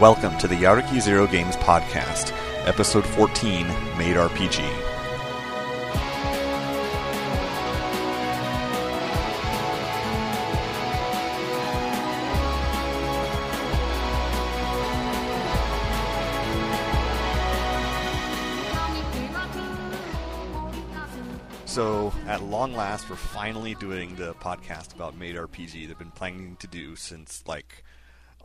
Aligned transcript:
Welcome 0.00 0.36
to 0.38 0.48
the 0.48 0.56
Yaruki 0.56 1.00
Zero 1.00 1.28
Games 1.28 1.54
Podcast, 1.56 2.32
Episode 2.66 3.06
14 3.06 3.68
Maid 3.96 4.16
RPG. 4.16 4.88
So, 21.64 22.12
at 22.26 22.42
long 22.42 22.74
last, 22.74 23.08
we're 23.08 23.16
finally 23.16 23.74
doing 23.76 24.16
the 24.16 24.34
podcast 24.34 24.94
about 24.94 25.16
Maid 25.16 25.36
RPG 25.36 25.86
that 25.86 25.92
I've 25.92 25.98
been 25.98 26.10
planning 26.10 26.56
to 26.56 26.66
do 26.66 26.96
since 26.96 27.44
like 27.46 27.84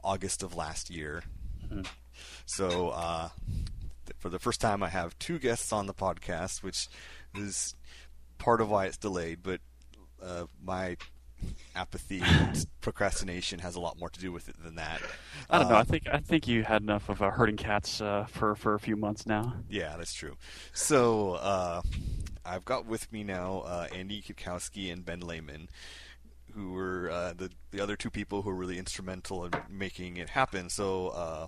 August 0.04 0.44
of 0.44 0.56
last 0.56 0.90
year. 0.90 1.24
So, 2.46 2.90
uh, 2.90 3.30
th- 4.06 4.16
for 4.18 4.30
the 4.30 4.40
first 4.40 4.62
time, 4.62 4.82
I 4.84 4.90
have 4.90 5.18
two 5.20 5.40
guests 5.40 5.72
on 5.72 5.86
the 5.86 5.94
podcast, 5.94 6.64
which 6.64 6.88
is 7.36 7.76
part 8.38 8.62
of 8.62 8.70
why 8.70 8.86
it's 8.86 8.98
delayed. 8.98 9.40
But 9.44 9.62
uh, 10.22 10.46
my 10.64 10.98
apathy 11.76 12.22
and 12.24 12.66
procrastination 12.82 13.60
has 13.60 13.76
a 13.76 13.80
lot 13.80 14.00
more 14.00 14.10
to 14.10 14.20
do 14.20 14.32
with 14.32 14.50
it 14.50 14.56
than 14.64 14.76
that. 14.76 15.02
I 15.50 15.60
don't 15.60 15.70
know. 15.70 15.76
Uh, 15.76 15.80
I 15.80 15.84
think 15.84 16.08
I 16.12 16.20
think 16.20 16.48
you 16.48 16.64
had 16.64 16.82
enough 16.82 17.10
of 17.10 17.22
uh, 17.22 17.32
herding 17.32 17.58
cats 17.58 18.02
uh, 18.02 18.26
for 18.30 18.56
for 18.56 18.74
a 18.74 18.80
few 18.80 18.96
months 18.96 19.26
now. 19.26 19.54
Yeah, 19.70 19.96
that's 19.98 20.14
true. 20.14 20.36
So 20.74 21.34
uh, 21.34 21.82
I've 22.46 22.66
got 22.66 22.86
with 22.86 23.12
me 23.12 23.24
now 23.24 23.64
uh, 23.66 23.88
Andy 23.94 24.22
Kitkowski 24.22 24.92
and 24.92 25.06
Ben 25.06 25.20
Lehman, 25.20 25.70
who 26.58 26.72
were 26.74 27.10
uh, 27.12 27.34
the 27.34 27.52
the 27.72 27.80
other 27.80 27.96
two 27.96 28.10
people 28.10 28.42
who 28.42 28.50
were 28.50 28.56
really 28.56 28.80
instrumental 28.80 29.46
in 29.46 29.52
making 29.70 30.18
it 30.18 30.30
happen. 30.30 30.70
So 30.70 31.10
uh, 31.10 31.48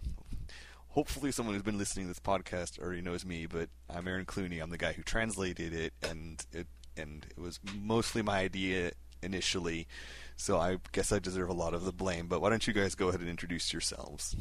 hopefully, 0.89 1.31
someone 1.31 1.55
who's 1.55 1.63
been 1.63 1.79
listening 1.79 2.05
to 2.05 2.09
this 2.09 2.19
podcast 2.19 2.79
already 2.79 3.01
knows 3.01 3.25
me. 3.25 3.47
But 3.47 3.69
I'm 3.89 4.07
Aaron 4.07 4.25
Cluney. 4.25 4.61
I'm 4.61 4.69
the 4.69 4.77
guy 4.77 4.93
who 4.93 5.01
translated 5.01 5.73
it, 5.73 5.93
and 6.03 6.45
it 6.53 6.67
and 6.95 7.25
it 7.29 7.41
was 7.41 7.59
mostly 7.81 8.21
my 8.21 8.39
idea 8.39 8.91
initially. 9.23 9.87
So 10.35 10.57
I 10.59 10.77
guess 10.91 11.11
I 11.11 11.19
deserve 11.19 11.49
a 11.49 11.53
lot 11.53 11.73
of 11.73 11.85
the 11.85 11.91
blame. 11.91 12.27
But 12.27 12.41
why 12.41 12.49
don't 12.49 12.65
you 12.65 12.73
guys 12.73 12.95
go 12.95 13.09
ahead 13.09 13.19
and 13.19 13.29
introduce 13.29 13.73
yourselves? 13.73 14.35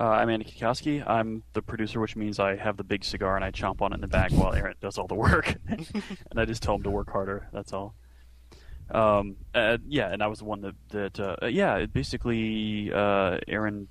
Uh, 0.00 0.04
I'm 0.08 0.28
Andy 0.28 0.46
Kitkowski. 0.46 1.08
I'm 1.08 1.44
the 1.52 1.62
producer, 1.62 2.00
which 2.00 2.16
means 2.16 2.40
I 2.40 2.56
have 2.56 2.76
the 2.76 2.82
big 2.82 3.04
cigar 3.04 3.36
and 3.36 3.44
I 3.44 3.52
chomp 3.52 3.80
on 3.80 3.92
it 3.92 3.96
in 3.96 4.00
the 4.00 4.08
back 4.08 4.32
while 4.32 4.52
Aaron 4.52 4.74
does 4.80 4.98
all 4.98 5.06
the 5.06 5.14
work, 5.14 5.54
and 5.68 5.86
I 6.36 6.46
just 6.46 6.64
tell 6.64 6.74
him 6.74 6.82
to 6.82 6.90
work 6.90 7.10
harder. 7.10 7.46
That's 7.52 7.72
all. 7.72 7.94
Um, 8.90 9.36
uh, 9.54 9.78
yeah, 9.88 10.12
and 10.12 10.22
I 10.22 10.26
was 10.26 10.40
the 10.40 10.44
one 10.44 10.60
that 10.62 10.74
that 10.90 11.20
uh, 11.20 11.46
yeah, 11.46 11.76
it 11.76 11.92
basically 11.92 12.92
uh, 12.92 13.38
Aaron 13.48 13.88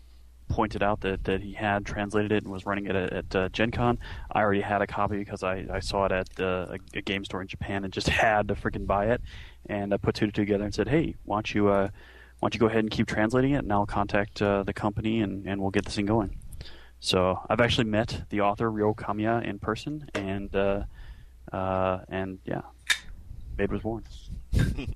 pointed 0.49 0.83
out 0.83 1.01
that, 1.01 1.23
that 1.23 1.41
he 1.41 1.53
had 1.53 1.85
translated 1.85 2.31
it 2.31 2.43
and 2.43 2.51
was 2.51 2.65
running 2.65 2.85
it 2.85 2.95
at, 2.95 3.11
at 3.13 3.35
uh, 3.35 3.49
Gen 3.49 3.71
Con. 3.71 3.97
I 4.31 4.41
already 4.41 4.61
had 4.61 4.83
a 4.83 4.87
copy 4.87 5.17
because 5.17 5.41
I, 5.41 5.65
I 5.71 5.79
saw 5.79 6.05
it 6.05 6.11
at 6.11 6.39
uh, 6.39 6.67
a, 6.69 6.97
a 6.97 7.01
game 7.01 7.25
store 7.25 7.41
in 7.41 7.47
Japan 7.47 7.83
and 7.83 7.91
just 7.91 8.07
had 8.23 8.49
to 8.49 8.55
freaking 8.55 8.85
buy 8.85 9.07
it. 9.07 9.21
And 9.65 9.93
I 9.93 9.97
put 9.97 10.15
two 10.15 10.27
two 10.27 10.43
together 10.43 10.63
and 10.63 10.73
said, 10.73 10.87
hey, 10.87 11.15
why 11.23 11.37
don't 11.37 11.53
you 11.53 11.69
uh, 11.69 11.89
why 12.39 12.47
don't 12.47 12.53
you 12.53 12.59
go 12.59 12.67
ahead 12.67 12.79
and 12.79 12.91
keep 12.91 13.07
translating 13.07 13.53
it, 13.53 13.63
and 13.63 13.71
I'll 13.71 13.85
contact 13.85 14.41
uh, 14.41 14.63
the 14.63 14.73
company 14.73 15.21
and, 15.21 15.47
and 15.47 15.61
we'll 15.61 15.71
get 15.71 15.85
this 15.85 15.95
thing 15.95 16.05
going. 16.05 16.37
So 16.99 17.39
I've 17.49 17.61
actually 17.61 17.85
met 17.85 18.23
the 18.29 18.41
author 18.41 18.69
Ryo 18.69 18.93
Kamiya 18.93 19.43
in 19.43 19.59
person, 19.59 20.09
and 20.13 20.53
uh, 20.55 20.83
uh, 21.51 21.99
and 22.09 22.39
yeah, 22.45 22.61
Maid 23.57 23.71
was 23.71 23.81
born. 23.81 24.03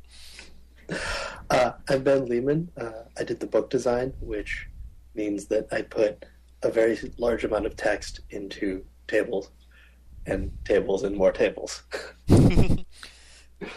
Uh, 1.49 1.71
I'm 1.87 2.03
Ben 2.03 2.25
Lehman. 2.25 2.69
Uh, 2.77 3.03
I 3.17 3.23
did 3.23 3.39
the 3.39 3.47
book 3.47 3.69
design, 3.69 4.13
which 4.19 4.67
means 5.15 5.45
that 5.47 5.67
I 5.71 5.81
put 5.81 6.25
a 6.61 6.69
very 6.69 6.97
large 7.17 7.45
amount 7.45 7.65
of 7.65 7.77
text 7.77 8.19
into 8.31 8.83
tables 9.07 9.51
and 10.25 10.51
tables 10.65 11.03
and 11.03 11.15
more 11.15 11.31
tables. 11.31 11.83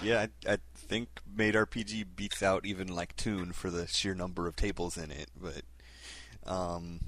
Yeah, 0.02 0.26
I, 0.46 0.52
I 0.52 0.58
think 0.74 1.08
Maid 1.34 1.54
RPG 1.54 2.06
beats 2.14 2.42
out 2.42 2.66
even 2.66 2.88
like 2.88 3.16
Toon 3.16 3.52
for 3.52 3.70
the 3.70 3.86
sheer 3.86 4.14
number 4.14 4.46
of 4.46 4.56
tables 4.56 4.96
in 4.96 5.10
it. 5.10 5.30
But 5.40 5.62
um, 6.50 7.00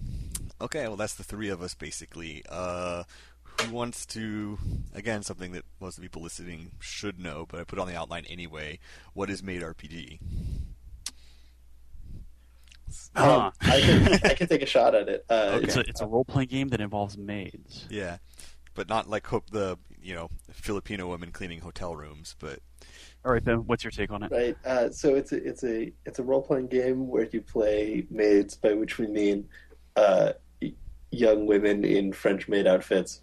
okay, 0.60 0.86
well 0.88 0.96
that's 0.96 1.14
the 1.14 1.24
three 1.24 1.48
of 1.48 1.62
us 1.62 1.74
basically. 1.74 2.42
Uh, 2.48 3.04
who 3.66 3.74
wants 3.74 4.06
to? 4.06 4.58
Again, 4.94 5.22
something 5.22 5.52
that 5.52 5.64
most 5.80 5.96
of 5.98 6.02
the 6.02 6.08
people 6.08 6.22
listening 6.22 6.72
should 6.80 7.18
know, 7.18 7.46
but 7.48 7.60
I 7.60 7.64
put 7.64 7.78
it 7.78 7.82
on 7.82 7.88
the 7.88 7.96
outline 7.96 8.24
anyway. 8.28 8.78
What 9.14 9.30
is 9.30 9.42
Maid 9.42 9.62
RPG? 9.62 10.18
Huh. 13.16 13.46
Um, 13.46 13.52
I 13.60 13.80
can 13.80 14.12
I 14.24 14.34
can 14.34 14.48
take 14.48 14.62
a 14.62 14.66
shot 14.66 14.94
at 14.94 15.08
it. 15.08 15.24
Uh, 15.28 15.60
It's 15.62 15.76
a 15.76 15.80
it's 15.80 16.00
a 16.00 16.06
role 16.06 16.24
playing 16.24 16.48
game 16.48 16.68
that 16.68 16.80
involves 16.80 17.16
maids. 17.16 17.86
Yeah, 17.90 18.18
but 18.74 18.88
not 18.88 19.08
like 19.08 19.26
hope 19.26 19.50
the 19.50 19.78
you 20.02 20.14
know 20.14 20.28
Filipino 20.50 21.08
women 21.08 21.30
cleaning 21.30 21.60
hotel 21.60 21.96
rooms, 21.96 22.36
but 22.38 22.58
All 23.24 23.32
right, 23.32 23.42
Ben, 23.42 23.58
what's 23.66 23.84
your 23.84 23.90
take 23.92 24.10
on 24.10 24.22
it? 24.22 24.30
Right. 24.30 24.56
Uh, 24.64 24.90
so 24.90 25.14
it's 25.14 25.32
a 25.32 25.36
it's 25.36 25.64
a 25.64 25.90
it's 26.04 26.18
a 26.18 26.22
role 26.22 26.42
playing 26.42 26.66
game 26.68 27.08
where 27.08 27.26
you 27.32 27.40
play 27.40 28.06
maids, 28.10 28.56
by 28.56 28.74
which 28.74 28.98
we 28.98 29.06
mean 29.06 29.48
uh, 29.96 30.32
young 31.10 31.46
women 31.46 31.84
in 31.84 32.12
French 32.12 32.48
maid 32.48 32.66
outfits. 32.66 33.22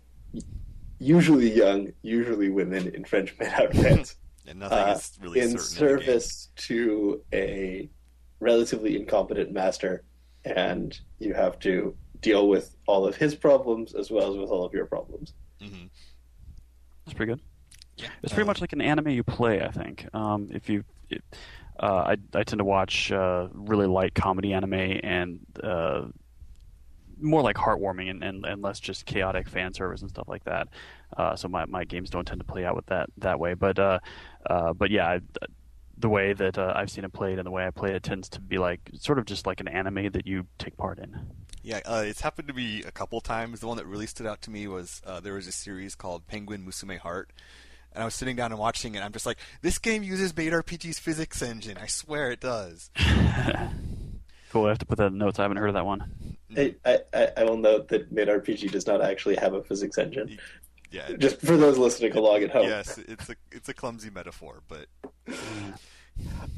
Usually 1.00 1.52
young, 1.52 1.94
usually 2.02 2.50
women 2.50 2.94
in 2.94 3.06
French 3.06 3.36
maid 3.40 3.50
outfits. 3.54 4.16
and 4.48 4.60
nothing 4.60 4.78
uh, 4.78 4.94
is 4.98 5.18
really 5.22 5.40
in 5.40 5.58
certain. 5.58 6.00
in 6.00 6.02
service 6.10 6.50
to 6.58 7.22
a 7.34 7.90
relatively 8.42 8.96
incompetent 8.98 9.52
master, 9.52 10.04
and 10.44 11.00
you 11.20 11.34
have 11.34 11.58
to 11.60 11.96
deal 12.22 12.50
with 12.50 12.76
all 12.86 13.08
of 13.08 13.16
his 13.16 13.34
problems 13.36 13.94
as 13.96 14.12
well 14.12 14.30
as 14.32 14.38
with 14.38 14.50
all 14.50 14.66
of 14.66 14.74
your 14.74 14.86
problems. 14.86 15.34
Mhm. 15.62 15.90
That's 17.06 17.16
pretty 17.16 17.32
good. 17.34 17.42
Yeah, 17.98 18.10
It's 18.24 18.34
pretty 18.34 18.44
Uh, 18.46 18.48
much 18.48 18.62
like 18.62 18.74
an 18.74 18.82
anime 18.82 19.10
you 19.10 19.24
play, 19.24 19.62
I 19.62 19.72
think. 19.72 20.08
Um, 20.14 20.50
if 20.52 20.70
you, 20.70 20.84
it, 21.10 21.24
uh, 21.80 22.04
I, 22.08 22.18
I 22.34 22.44
tend 22.44 22.60
to 22.60 22.64
watch 22.66 23.12
uh, 23.12 23.48
really 23.54 23.88
light 23.88 24.14
comedy 24.16 24.54
anime 24.54 24.74
and 24.74 25.40
uh, 25.64 26.06
more 27.22 27.42
like 27.42 27.56
heartwarming 27.56 28.10
and, 28.10 28.24
and, 28.24 28.46
and 28.46 28.62
less 28.62 28.80
just 28.80 29.06
chaotic 29.06 29.48
fan 29.48 29.74
service 29.74 30.02
and 30.02 30.10
stuff 30.10 30.28
like 30.28 30.44
that. 30.46 30.68
Uh, 31.16 31.36
so 31.36 31.48
my, 31.48 31.66
my 31.66 31.84
games 31.84 32.10
don't 32.10 32.26
tend 32.26 32.40
to 32.40 32.46
play 32.46 32.66
out 32.66 32.76
with 32.76 32.86
that 32.88 33.10
that 33.18 33.40
way. 33.40 33.54
But 33.54 33.80
uh, 33.80 34.00
uh, 34.50 34.74
but 34.74 34.92
yeah, 34.92 35.08
I, 35.08 35.22
the 35.98 36.10
way 36.10 36.34
that 36.34 36.58
uh, 36.58 36.74
I've 36.76 36.90
seen 36.90 37.04
it 37.04 37.14
played 37.14 37.40
and 37.40 37.46
the 37.46 37.52
way 37.52 37.66
I 37.66 37.72
play 37.72 37.94
it 37.94 38.04
tends 38.04 38.30
to 38.30 38.42
be 38.42 38.58
like 38.58 38.90
sort 39.00 39.20
of 39.20 39.26
just 39.26 39.46
like 39.46 39.60
an 39.60 39.68
anime 39.68 40.12
that 40.12 40.26
you 40.26 40.48
take 40.58 40.78
part 40.78 41.00
in. 41.00 41.28
Yeah, 41.62 41.82
uh, 41.86 42.04
it's 42.06 42.22
happened 42.22 42.48
to 42.48 42.54
me 42.54 42.84
a 42.84 42.92
couple 42.92 43.20
times. 43.20 43.60
The 43.60 43.68
one 43.68 43.78
that 43.78 43.86
really 43.86 44.08
stood 44.08 44.26
out 44.26 44.42
to 44.44 44.52
me 44.52 44.68
was 44.68 45.02
uh, 45.06 45.20
there 45.20 45.34
was 45.34 45.46
a 45.46 45.52
series 45.52 45.94
called 45.94 46.26
Penguin 46.26 46.66
Musume 46.66 46.98
Heart, 46.98 47.32
and 47.92 48.02
I 48.02 48.06
was 48.06 48.16
sitting 48.16 48.38
down 48.38 48.52
and 48.52 48.60
watching 48.60 48.94
it. 48.94 49.00
and 49.00 49.06
I'm 49.06 49.12
just 49.12 49.26
like, 49.26 49.38
this 49.62 49.78
game 49.78 50.02
uses 50.02 50.36
Maid 50.36 50.54
RPG's 50.54 51.00
physics 51.00 51.42
engine. 51.42 51.78
I 51.78 51.88
swear 51.88 52.32
it 52.32 52.40
does. 52.40 52.90
Cool. 54.52 54.66
I 54.66 54.70
have 54.70 54.80
to 54.80 54.86
put 54.86 54.98
that 54.98 55.08
in 55.08 55.18
the 55.20 55.26
notes. 55.26 55.40
I 55.40 55.44
haven't 55.44 55.58
heard 55.58 55.70
of 55.70 55.76
that 55.76 55.86
one. 55.86 56.12
I, 56.58 56.76
I, 56.86 57.00
I- 57.14 57.32
I 57.38 57.44
will 57.44 57.58
note 57.58 57.88
that 57.90 58.12
Maid 58.12 58.28
RPG 58.28 58.72
does 58.72 58.88
not 58.88 59.02
actually 59.02 59.36
have 59.36 59.54
a 59.54 59.64
physics 59.64 59.98
engine. 59.98 60.40
Yeah, 60.92 61.12
Just 61.18 61.40
for 61.42 61.56
those 61.56 61.78
listening 61.78 62.14
along 62.18 62.42
at 62.44 62.50
home. 62.50 62.66
yes, 62.68 62.98
it's 62.98 63.30
a 63.30 63.36
it's 63.52 63.70
a 63.70 63.76
clumsy 63.76 64.10
metaphor, 64.10 64.64
but 64.68 64.88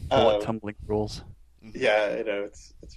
Bullet 0.10 0.36
Um, 0.38 0.42
tumbling 0.42 0.76
rules. 0.88 1.22
Yeah, 1.74 2.16
you 2.18 2.24
know, 2.24 2.44
it's 2.44 2.74
it's 2.82 2.96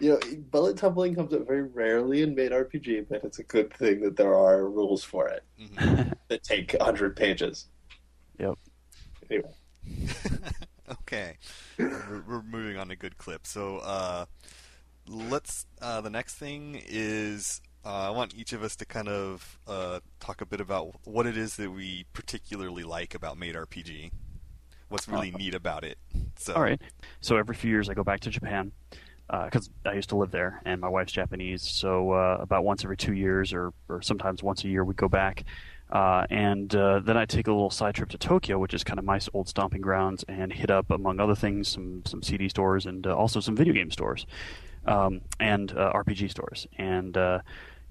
you 0.00 0.10
know, 0.10 0.18
bullet 0.50 0.76
tumbling 0.76 1.14
comes 1.14 1.32
up 1.32 1.46
very 1.46 1.62
rarely 1.62 2.22
in 2.22 2.34
Maid 2.34 2.50
RPG, 2.50 3.06
but 3.08 3.22
it's 3.22 3.38
a 3.38 3.44
good 3.44 3.72
thing 3.72 4.00
that 4.00 4.16
there 4.16 4.34
are 4.34 4.68
rules 4.68 5.04
for 5.04 5.28
it 5.28 5.44
mhm. 5.60 6.12
that 6.28 6.42
take 6.42 6.74
hundred 6.82 7.14
pages. 7.14 7.68
Yep. 8.40 8.58
Anyway, 9.30 9.54
okay, 10.90 11.36
we're, 11.78 12.22
we're 12.26 12.42
moving 12.42 12.76
on 12.76 12.90
a 12.90 12.96
good 12.96 13.18
clip. 13.18 13.46
So 13.46 13.78
uh, 13.78 14.26
let's. 15.08 15.66
Uh, 15.80 16.00
the 16.00 16.10
next 16.10 16.34
thing 16.34 16.80
is 16.86 17.60
uh, 17.84 18.08
I 18.08 18.10
want 18.10 18.34
each 18.34 18.52
of 18.52 18.62
us 18.62 18.76
to 18.76 18.84
kind 18.86 19.08
of 19.08 19.58
uh, 19.66 20.00
talk 20.20 20.40
a 20.40 20.46
bit 20.46 20.60
about 20.60 20.94
what 21.04 21.26
it 21.26 21.36
is 21.36 21.56
that 21.56 21.70
we 21.70 22.06
particularly 22.12 22.82
like 22.82 23.14
about 23.14 23.38
Maid 23.38 23.54
RPG. 23.54 24.10
What's 24.88 25.08
really 25.08 25.32
Uh, 25.34 25.38
neat 25.38 25.54
about 25.54 25.84
it. 25.84 25.98
So, 26.36 26.54
All 26.54 26.62
right. 26.62 26.80
So 27.20 27.36
every 27.36 27.54
few 27.54 27.70
years 27.70 27.88
I 27.88 27.94
go 27.94 28.04
back 28.04 28.20
to 28.20 28.30
Japan 28.30 28.72
because 29.28 29.70
I 29.84 29.94
used 29.94 30.10
to 30.10 30.16
live 30.16 30.30
there, 30.30 30.60
and 30.64 30.80
my 30.80 30.88
wife's 30.88 31.12
Japanese. 31.12 31.62
So 31.62 32.12
uh, 32.12 32.38
about 32.40 32.64
once 32.64 32.84
every 32.84 32.96
two 32.96 33.14
years, 33.14 33.52
or 33.52 33.72
or 33.88 34.02
sometimes 34.02 34.42
once 34.42 34.62
a 34.64 34.68
year, 34.68 34.84
we 34.84 34.94
go 34.94 35.08
back. 35.08 35.44
Uh, 35.90 36.26
and 36.30 36.74
uh, 36.74 37.00
then 37.00 37.16
I 37.16 37.24
take 37.24 37.46
a 37.46 37.52
little 37.52 37.70
side 37.70 37.94
trip 37.94 38.08
to 38.10 38.18
Tokyo, 38.18 38.58
which 38.58 38.74
is 38.74 38.82
kind 38.82 38.98
of 38.98 39.04
my 39.04 39.20
old 39.32 39.48
stomping 39.48 39.80
grounds, 39.80 40.24
and 40.28 40.52
hit 40.52 40.70
up, 40.70 40.90
among 40.90 41.20
other 41.20 41.34
things, 41.34 41.68
some 41.68 42.02
some 42.04 42.22
CD 42.22 42.48
stores 42.48 42.86
and 42.86 43.06
uh, 43.06 43.14
also 43.14 43.40
some 43.40 43.54
video 43.54 43.74
game 43.74 43.90
stores 43.90 44.26
um, 44.86 45.20
and 45.40 45.72
uh, 45.72 45.92
RPG 45.92 46.30
stores. 46.30 46.66
And 46.78 47.16
uh, 47.16 47.40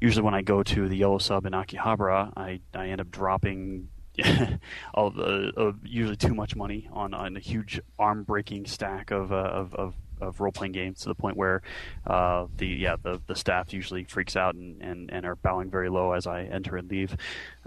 usually 0.01 0.23
when 0.23 0.33
I 0.33 0.41
go 0.41 0.63
to 0.63 0.87
the 0.87 0.97
Yellow 0.97 1.17
Sub 1.17 1.45
in 1.45 1.53
Akihabara, 1.53 2.33
I, 2.35 2.59
I 2.73 2.89
end 2.89 3.01
up 3.01 3.11
dropping 3.11 3.89
all 4.93 5.13
uh, 5.17 5.71
usually 5.83 6.15
too 6.15 6.35
much 6.35 6.55
money 6.55 6.87
on, 6.91 7.13
on 7.13 7.35
a 7.35 7.39
huge 7.39 7.79
arm 7.97 8.23
breaking 8.23 8.65
stack 8.65 9.11
of, 9.11 9.31
of, 9.31 9.73
of 9.75 9.95
of 10.21 10.39
role 10.39 10.51
playing 10.51 10.73
games 10.73 11.01
to 11.01 11.09
the 11.09 11.15
point 11.15 11.37
where 11.37 11.61
uh, 12.07 12.45
the 12.57 12.67
yeah 12.67 12.95
the 13.01 13.21
the 13.27 13.35
staff 13.35 13.73
usually 13.73 14.03
freaks 14.03 14.35
out 14.35 14.55
and, 14.55 14.81
and, 14.81 15.11
and 15.11 15.25
are 15.25 15.35
bowing 15.35 15.69
very 15.69 15.89
low 15.89 16.13
as 16.13 16.27
I 16.27 16.43
enter 16.43 16.77
and 16.77 16.89
leave 16.89 17.15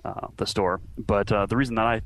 uh, 0.05 0.29
the 0.37 0.47
store. 0.47 0.81
But 0.99 1.31
uh, 1.33 1.47
the 1.47 1.57
reason 1.57 1.75
that 1.77 1.87
I 1.87 2.03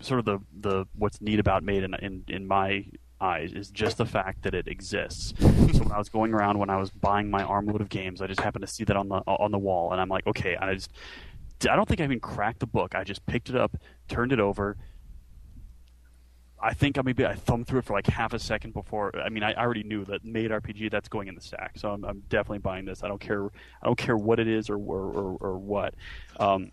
sort 0.00 0.20
of 0.20 0.24
the 0.24 0.38
the 0.60 0.86
what's 0.96 1.20
neat 1.20 1.40
about 1.40 1.62
Maid 1.62 1.84
in 1.84 1.94
in, 1.94 2.24
in 2.28 2.46
my 2.46 2.86
eyes 3.20 3.52
is 3.52 3.70
just 3.70 3.98
the 3.98 4.06
fact 4.06 4.42
that 4.42 4.54
it 4.54 4.68
exists. 4.68 5.34
so 5.40 5.46
when 5.46 5.92
I 5.92 5.98
was 5.98 6.08
going 6.08 6.32
around 6.32 6.58
when 6.58 6.70
I 6.70 6.76
was 6.76 6.90
buying 6.90 7.30
my 7.30 7.42
armload 7.42 7.80
of 7.80 7.88
games, 7.88 8.22
I 8.22 8.26
just 8.26 8.40
happened 8.40 8.62
to 8.62 8.72
see 8.72 8.84
that 8.84 8.96
on 8.96 9.08
the 9.08 9.16
on 9.26 9.50
the 9.50 9.58
wall, 9.58 9.92
and 9.92 10.00
I'm 10.00 10.08
like, 10.08 10.26
okay, 10.26 10.56
I 10.56 10.74
just 10.74 10.90
I 11.68 11.74
don't 11.76 11.88
think 11.88 12.00
I 12.00 12.04
even 12.04 12.20
cracked 12.20 12.60
the 12.60 12.66
book. 12.66 12.94
I 12.94 13.04
just 13.04 13.24
picked 13.26 13.48
it 13.48 13.56
up, 13.56 13.76
turned 14.08 14.32
it 14.32 14.40
over. 14.40 14.76
I 16.60 16.74
think 16.74 16.98
I 16.98 17.02
maybe 17.02 17.24
I 17.24 17.34
thumbed 17.34 17.66
through 17.66 17.80
it 17.80 17.84
for 17.84 17.92
like 17.92 18.06
half 18.06 18.32
a 18.32 18.38
second 18.38 18.74
before. 18.74 19.12
I 19.18 19.28
mean, 19.28 19.42
I 19.42 19.54
already 19.54 19.82
knew 19.84 20.04
that 20.06 20.24
Maid 20.24 20.50
RPG 20.50 20.90
that's 20.90 21.08
going 21.08 21.28
in 21.28 21.34
the 21.34 21.40
stack, 21.40 21.72
so 21.76 21.90
I'm, 21.90 22.04
I'm 22.04 22.20
definitely 22.28 22.58
buying 22.58 22.84
this. 22.84 23.02
I 23.04 23.08
don't 23.08 23.20
care. 23.20 23.44
I 23.46 23.86
don't 23.86 23.98
care 23.98 24.16
what 24.16 24.40
it 24.40 24.48
is 24.48 24.68
or 24.68 24.76
or, 24.76 25.04
or, 25.12 25.36
or 25.40 25.58
what. 25.58 25.94
Um, 26.40 26.72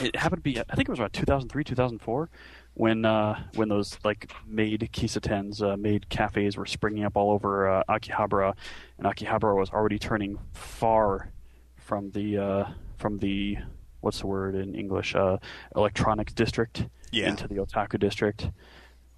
it 0.00 0.14
happened 0.14 0.38
to 0.38 0.42
be. 0.42 0.60
I 0.60 0.74
think 0.76 0.88
it 0.88 0.92
was 0.92 1.00
around 1.00 1.12
2003, 1.12 1.64
2004 1.64 2.30
when 2.74 3.04
uh, 3.04 3.42
when 3.56 3.68
those 3.68 3.98
like 4.04 4.30
maid 4.46 4.88
kisatens, 4.92 5.60
uh, 5.60 5.76
maid 5.76 6.08
cafes 6.08 6.56
were 6.56 6.66
springing 6.66 7.02
up 7.04 7.16
all 7.16 7.32
over 7.32 7.68
uh, 7.68 7.82
Akihabara, 7.88 8.54
and 8.98 9.06
Akihabara 9.06 9.56
was 9.58 9.70
already 9.70 9.98
turning 9.98 10.38
far 10.52 11.32
from 11.76 12.12
the 12.12 12.38
uh, 12.38 12.64
from 12.96 13.18
the 13.18 13.58
what's 14.00 14.20
the 14.20 14.28
word 14.28 14.54
in 14.54 14.76
English 14.76 15.16
uh, 15.16 15.38
electronics 15.74 16.32
district 16.32 16.86
Yeah. 17.10 17.28
into 17.30 17.48
the 17.48 17.56
otaku 17.56 17.98
district. 17.98 18.50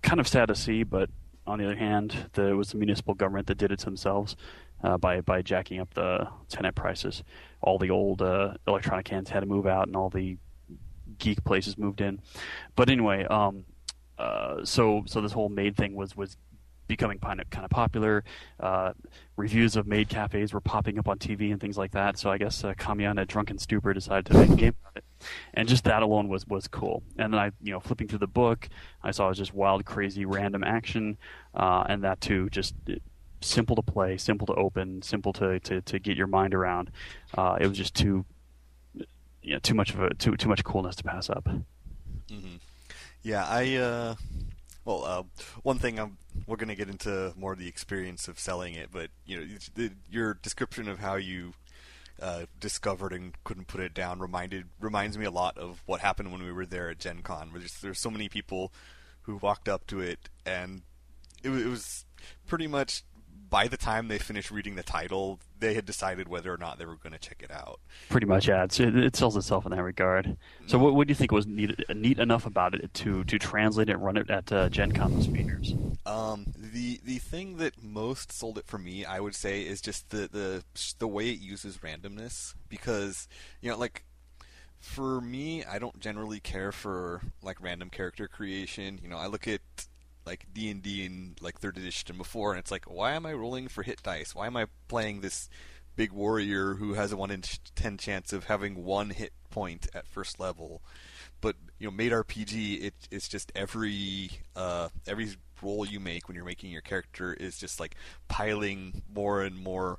Kind 0.02 0.20
of 0.20 0.28
sad 0.28 0.46
to 0.46 0.54
see, 0.54 0.82
but 0.82 1.10
on 1.46 1.58
the 1.58 1.64
other 1.64 1.76
hand, 1.76 2.30
the, 2.32 2.48
it 2.48 2.54
was 2.54 2.70
the 2.70 2.78
municipal 2.78 3.14
government 3.14 3.46
that 3.48 3.58
did 3.58 3.72
it 3.72 3.80
to 3.80 3.84
themselves 3.84 4.36
uh, 4.82 4.96
by 4.96 5.20
by 5.20 5.42
jacking 5.42 5.80
up 5.80 5.92
the 5.94 6.28
tenant 6.48 6.74
prices. 6.74 7.22
All 7.60 7.78
the 7.78 7.90
old 7.90 8.22
uh, 8.22 8.54
electronic 8.66 9.08
hands 9.08 9.30
had 9.30 9.40
to 9.40 9.46
move 9.46 9.66
out, 9.66 9.86
and 9.86 9.96
all 9.96 10.10
the 10.10 10.38
geek 11.18 11.44
places 11.44 11.76
moved 11.76 12.00
in. 12.00 12.20
But 12.76 12.88
anyway, 12.88 13.24
um, 13.24 13.64
uh, 14.18 14.64
so 14.64 15.02
so 15.06 15.20
this 15.20 15.32
whole 15.32 15.48
maid 15.48 15.76
thing 15.76 15.94
was 15.94 16.16
was 16.16 16.36
becoming 16.86 17.18
kind 17.18 17.40
of 17.40 17.48
kind 17.50 17.64
of 17.64 17.70
popular. 17.70 18.24
Uh, 18.58 18.92
reviews 19.36 19.76
of 19.76 19.86
maid 19.86 20.08
cafes 20.08 20.52
were 20.52 20.60
popping 20.60 20.98
up 20.98 21.08
on 21.08 21.18
TV 21.18 21.52
and 21.52 21.60
things 21.60 21.78
like 21.78 21.92
that. 21.92 22.18
So 22.18 22.30
I 22.30 22.38
guess 22.38 22.64
uh, 22.64 22.74
in 22.88 23.18
a 23.18 23.24
drunken 23.24 23.58
stupor, 23.58 23.94
decided 23.94 24.26
to 24.26 24.34
make 24.34 24.50
a 24.50 24.56
game 24.56 24.74
out 24.84 24.90
of 24.90 24.96
it, 24.96 25.04
and 25.54 25.68
just 25.68 25.84
that 25.84 26.02
alone 26.02 26.28
was 26.28 26.46
was 26.46 26.68
cool. 26.68 27.02
And 27.18 27.32
then 27.32 27.40
I, 27.40 27.52
you 27.62 27.72
know, 27.72 27.80
flipping 27.80 28.08
through 28.08 28.18
the 28.18 28.26
book, 28.26 28.68
I 29.02 29.10
saw 29.10 29.26
it 29.26 29.30
was 29.30 29.38
just 29.38 29.54
wild, 29.54 29.84
crazy, 29.84 30.24
random 30.24 30.64
action, 30.64 31.18
uh, 31.54 31.84
and 31.88 32.04
that 32.04 32.20
too 32.20 32.48
just. 32.50 32.74
Simple 33.42 33.74
to 33.76 33.80
play, 33.80 34.18
simple 34.18 34.46
to 34.48 34.54
open, 34.54 35.00
simple 35.00 35.32
to, 35.32 35.58
to, 35.60 35.80
to 35.80 35.98
get 35.98 36.14
your 36.14 36.26
mind 36.26 36.52
around. 36.52 36.90
Uh, 37.34 37.56
it 37.58 37.66
was 37.66 37.78
just 37.78 37.94
too, 37.94 38.26
you 39.42 39.54
know, 39.54 39.58
too 39.60 39.72
much 39.72 39.94
of 39.94 40.02
a 40.02 40.12
too 40.12 40.36
too 40.36 40.50
much 40.50 40.62
coolness 40.62 40.94
to 40.96 41.04
pass 41.04 41.30
up. 41.30 41.48
hmm 42.28 42.56
Yeah, 43.22 43.46
I. 43.48 43.76
Uh, 43.76 44.14
well, 44.84 45.04
uh, 45.04 45.22
one 45.62 45.78
thing 45.78 45.98
I'm, 45.98 46.18
we're 46.46 46.56
going 46.56 46.68
to 46.68 46.74
get 46.74 46.90
into 46.90 47.32
more 47.34 47.54
of 47.54 47.58
the 47.58 47.66
experience 47.66 48.28
of 48.28 48.38
selling 48.38 48.74
it, 48.74 48.90
but 48.92 49.08
you 49.24 49.38
know, 49.38 49.46
the, 49.74 49.92
your 50.10 50.34
description 50.34 50.86
of 50.86 50.98
how 50.98 51.16
you 51.16 51.54
uh, 52.20 52.46
discovered 52.58 53.12
and 53.12 53.32
couldn't 53.44 53.66
put 53.66 53.80
it 53.80 53.94
down 53.94 54.20
reminded 54.20 54.66
reminds 54.78 55.16
me 55.16 55.24
a 55.24 55.30
lot 55.30 55.56
of 55.56 55.82
what 55.86 56.00
happened 56.00 56.32
when 56.32 56.42
we 56.42 56.52
were 56.52 56.66
there 56.66 56.90
at 56.90 56.98
Gen 56.98 57.22
Con. 57.22 57.50
Where 57.52 57.60
there's, 57.60 57.80
there's 57.80 58.00
so 58.00 58.10
many 58.10 58.28
people 58.28 58.72
who 59.22 59.36
walked 59.36 59.68
up 59.68 59.86
to 59.88 60.00
it, 60.00 60.28
and 60.44 60.82
it, 61.42 61.50
it 61.50 61.66
was 61.66 62.04
pretty 62.46 62.66
much 62.66 63.04
by 63.50 63.66
the 63.66 63.76
time 63.76 64.08
they 64.08 64.18
finished 64.18 64.50
reading 64.50 64.76
the 64.76 64.82
title, 64.82 65.40
they 65.58 65.74
had 65.74 65.84
decided 65.84 66.28
whether 66.28 66.54
or 66.54 66.56
not 66.56 66.78
they 66.78 66.86
were 66.86 66.94
going 66.94 67.12
to 67.12 67.18
check 67.18 67.42
it 67.42 67.50
out. 67.50 67.80
Pretty 68.08 68.26
much, 68.26 68.48
yeah. 68.48 68.64
It's, 68.64 68.78
it, 68.78 69.16
sells 69.16 69.36
itself 69.36 69.66
in 69.66 69.72
that 69.72 69.82
regard. 69.82 70.36
So, 70.66 70.78
what, 70.78 70.94
what 70.94 71.08
do 71.08 71.10
you 71.10 71.16
think 71.16 71.32
was 71.32 71.46
neat, 71.46 71.74
neat 71.94 72.18
enough 72.18 72.46
about 72.46 72.74
it 72.74 72.94
to 72.94 73.24
to 73.24 73.38
translate 73.38 73.88
it 73.88 73.94
and 73.94 74.04
run 74.04 74.16
it 74.16 74.30
at 74.30 74.52
uh, 74.52 74.68
Gen 74.68 74.92
Con 74.92 75.18
this? 75.18 75.74
Um, 76.06 76.46
the 76.56 77.00
the 77.04 77.18
thing 77.18 77.58
that 77.58 77.82
most 77.82 78.32
sold 78.32 78.58
it 78.58 78.66
for 78.66 78.78
me, 78.78 79.04
I 79.04 79.20
would 79.20 79.34
say, 79.34 79.62
is 79.62 79.80
just 79.80 80.10
the 80.10 80.28
the 80.30 80.64
the 80.98 81.08
way 81.08 81.28
it 81.30 81.40
uses 81.40 81.78
randomness. 81.78 82.54
Because 82.68 83.28
you 83.60 83.70
know, 83.70 83.76
like 83.76 84.04
for 84.80 85.20
me, 85.20 85.64
I 85.64 85.78
don't 85.78 86.00
generally 86.00 86.40
care 86.40 86.72
for 86.72 87.20
like 87.42 87.60
random 87.60 87.90
character 87.90 88.28
creation. 88.28 88.98
You 89.02 89.08
know, 89.08 89.18
I 89.18 89.26
look 89.26 89.46
at 89.46 89.60
like 90.24 90.46
D 90.52 90.70
and 90.70 90.82
D 90.82 91.04
and 91.04 91.36
like 91.40 91.60
third 91.60 91.76
edition 91.76 92.16
before, 92.16 92.52
and 92.52 92.58
it's 92.58 92.70
like, 92.70 92.90
why 92.90 93.12
am 93.12 93.26
I 93.26 93.32
rolling 93.34 93.68
for 93.68 93.82
hit 93.82 94.02
dice? 94.02 94.34
Why 94.34 94.46
am 94.46 94.56
I 94.56 94.66
playing 94.88 95.20
this 95.20 95.48
big 95.96 96.12
warrior 96.12 96.74
who 96.74 96.94
has 96.94 97.12
a 97.12 97.16
one 97.16 97.30
in 97.30 97.42
ten 97.74 97.98
chance 97.98 98.32
of 98.32 98.44
having 98.44 98.84
one 98.84 99.10
hit 99.10 99.32
point 99.50 99.86
at 99.94 100.06
first 100.06 100.40
level? 100.40 100.82
But 101.40 101.56
you 101.78 101.86
know, 101.86 101.90
Maid 101.92 102.12
RPG, 102.12 102.82
it, 102.84 102.94
it's 103.10 103.28
just 103.28 103.50
every 103.54 104.30
uh, 104.56 104.88
every 105.06 105.28
roll 105.62 105.86
you 105.86 106.00
make 106.00 106.28
when 106.28 106.34
you're 106.34 106.44
making 106.44 106.70
your 106.70 106.82
character 106.82 107.32
is 107.34 107.58
just 107.58 107.80
like 107.80 107.94
piling 108.28 109.02
more 109.14 109.42
and 109.42 109.56
more 109.62 109.98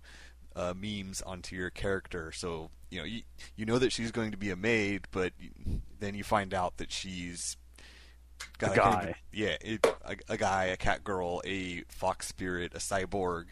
uh, 0.55 0.73
memes 0.75 1.21
onto 1.21 1.55
your 1.55 1.69
character. 1.69 2.31
So 2.31 2.69
you 2.89 2.99
know, 2.99 3.05
you, 3.05 3.21
you 3.55 3.65
know 3.65 3.79
that 3.79 3.91
she's 3.91 4.11
going 4.11 4.31
to 4.31 4.37
be 4.37 4.49
a 4.51 4.55
maid, 4.55 5.07
but 5.11 5.33
then 5.99 6.13
you 6.15 6.23
find 6.23 6.53
out 6.53 6.77
that 6.77 6.91
she's 6.91 7.57
got 8.57 8.75
A 8.77 8.79
kind 8.79 8.95
of- 8.95 9.01
guy. 9.01 9.15
yeah, 9.31 9.55
it, 9.61 9.87
a, 10.05 10.15
a 10.33 10.37
guy, 10.37 10.65
a 10.65 10.77
cat 10.77 11.03
girl, 11.03 11.41
a 11.45 11.83
fox 11.87 12.27
spirit, 12.27 12.73
a 12.75 12.79
cyborg, 12.79 13.45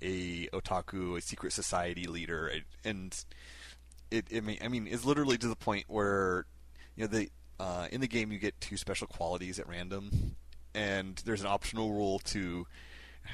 a 0.00 0.46
otaku, 0.48 1.16
a 1.18 1.20
secret 1.20 1.52
society 1.52 2.04
leader, 2.06 2.50
and 2.84 3.24
it, 4.10 4.26
it 4.30 4.44
may, 4.44 4.58
I 4.62 4.68
mean, 4.68 4.86
it's 4.88 5.04
literally 5.04 5.38
to 5.38 5.48
the 5.48 5.56
point 5.56 5.86
where 5.88 6.46
you 6.96 7.04
know 7.04 7.06
the 7.08 7.30
uh, 7.60 7.86
in 7.92 8.00
the 8.00 8.08
game 8.08 8.32
you 8.32 8.38
get 8.38 8.60
two 8.60 8.76
special 8.76 9.06
qualities 9.06 9.58
at 9.58 9.68
random, 9.68 10.36
and 10.74 11.22
there's 11.24 11.40
an 11.40 11.46
optional 11.46 11.92
rule 11.92 12.18
to 12.20 12.66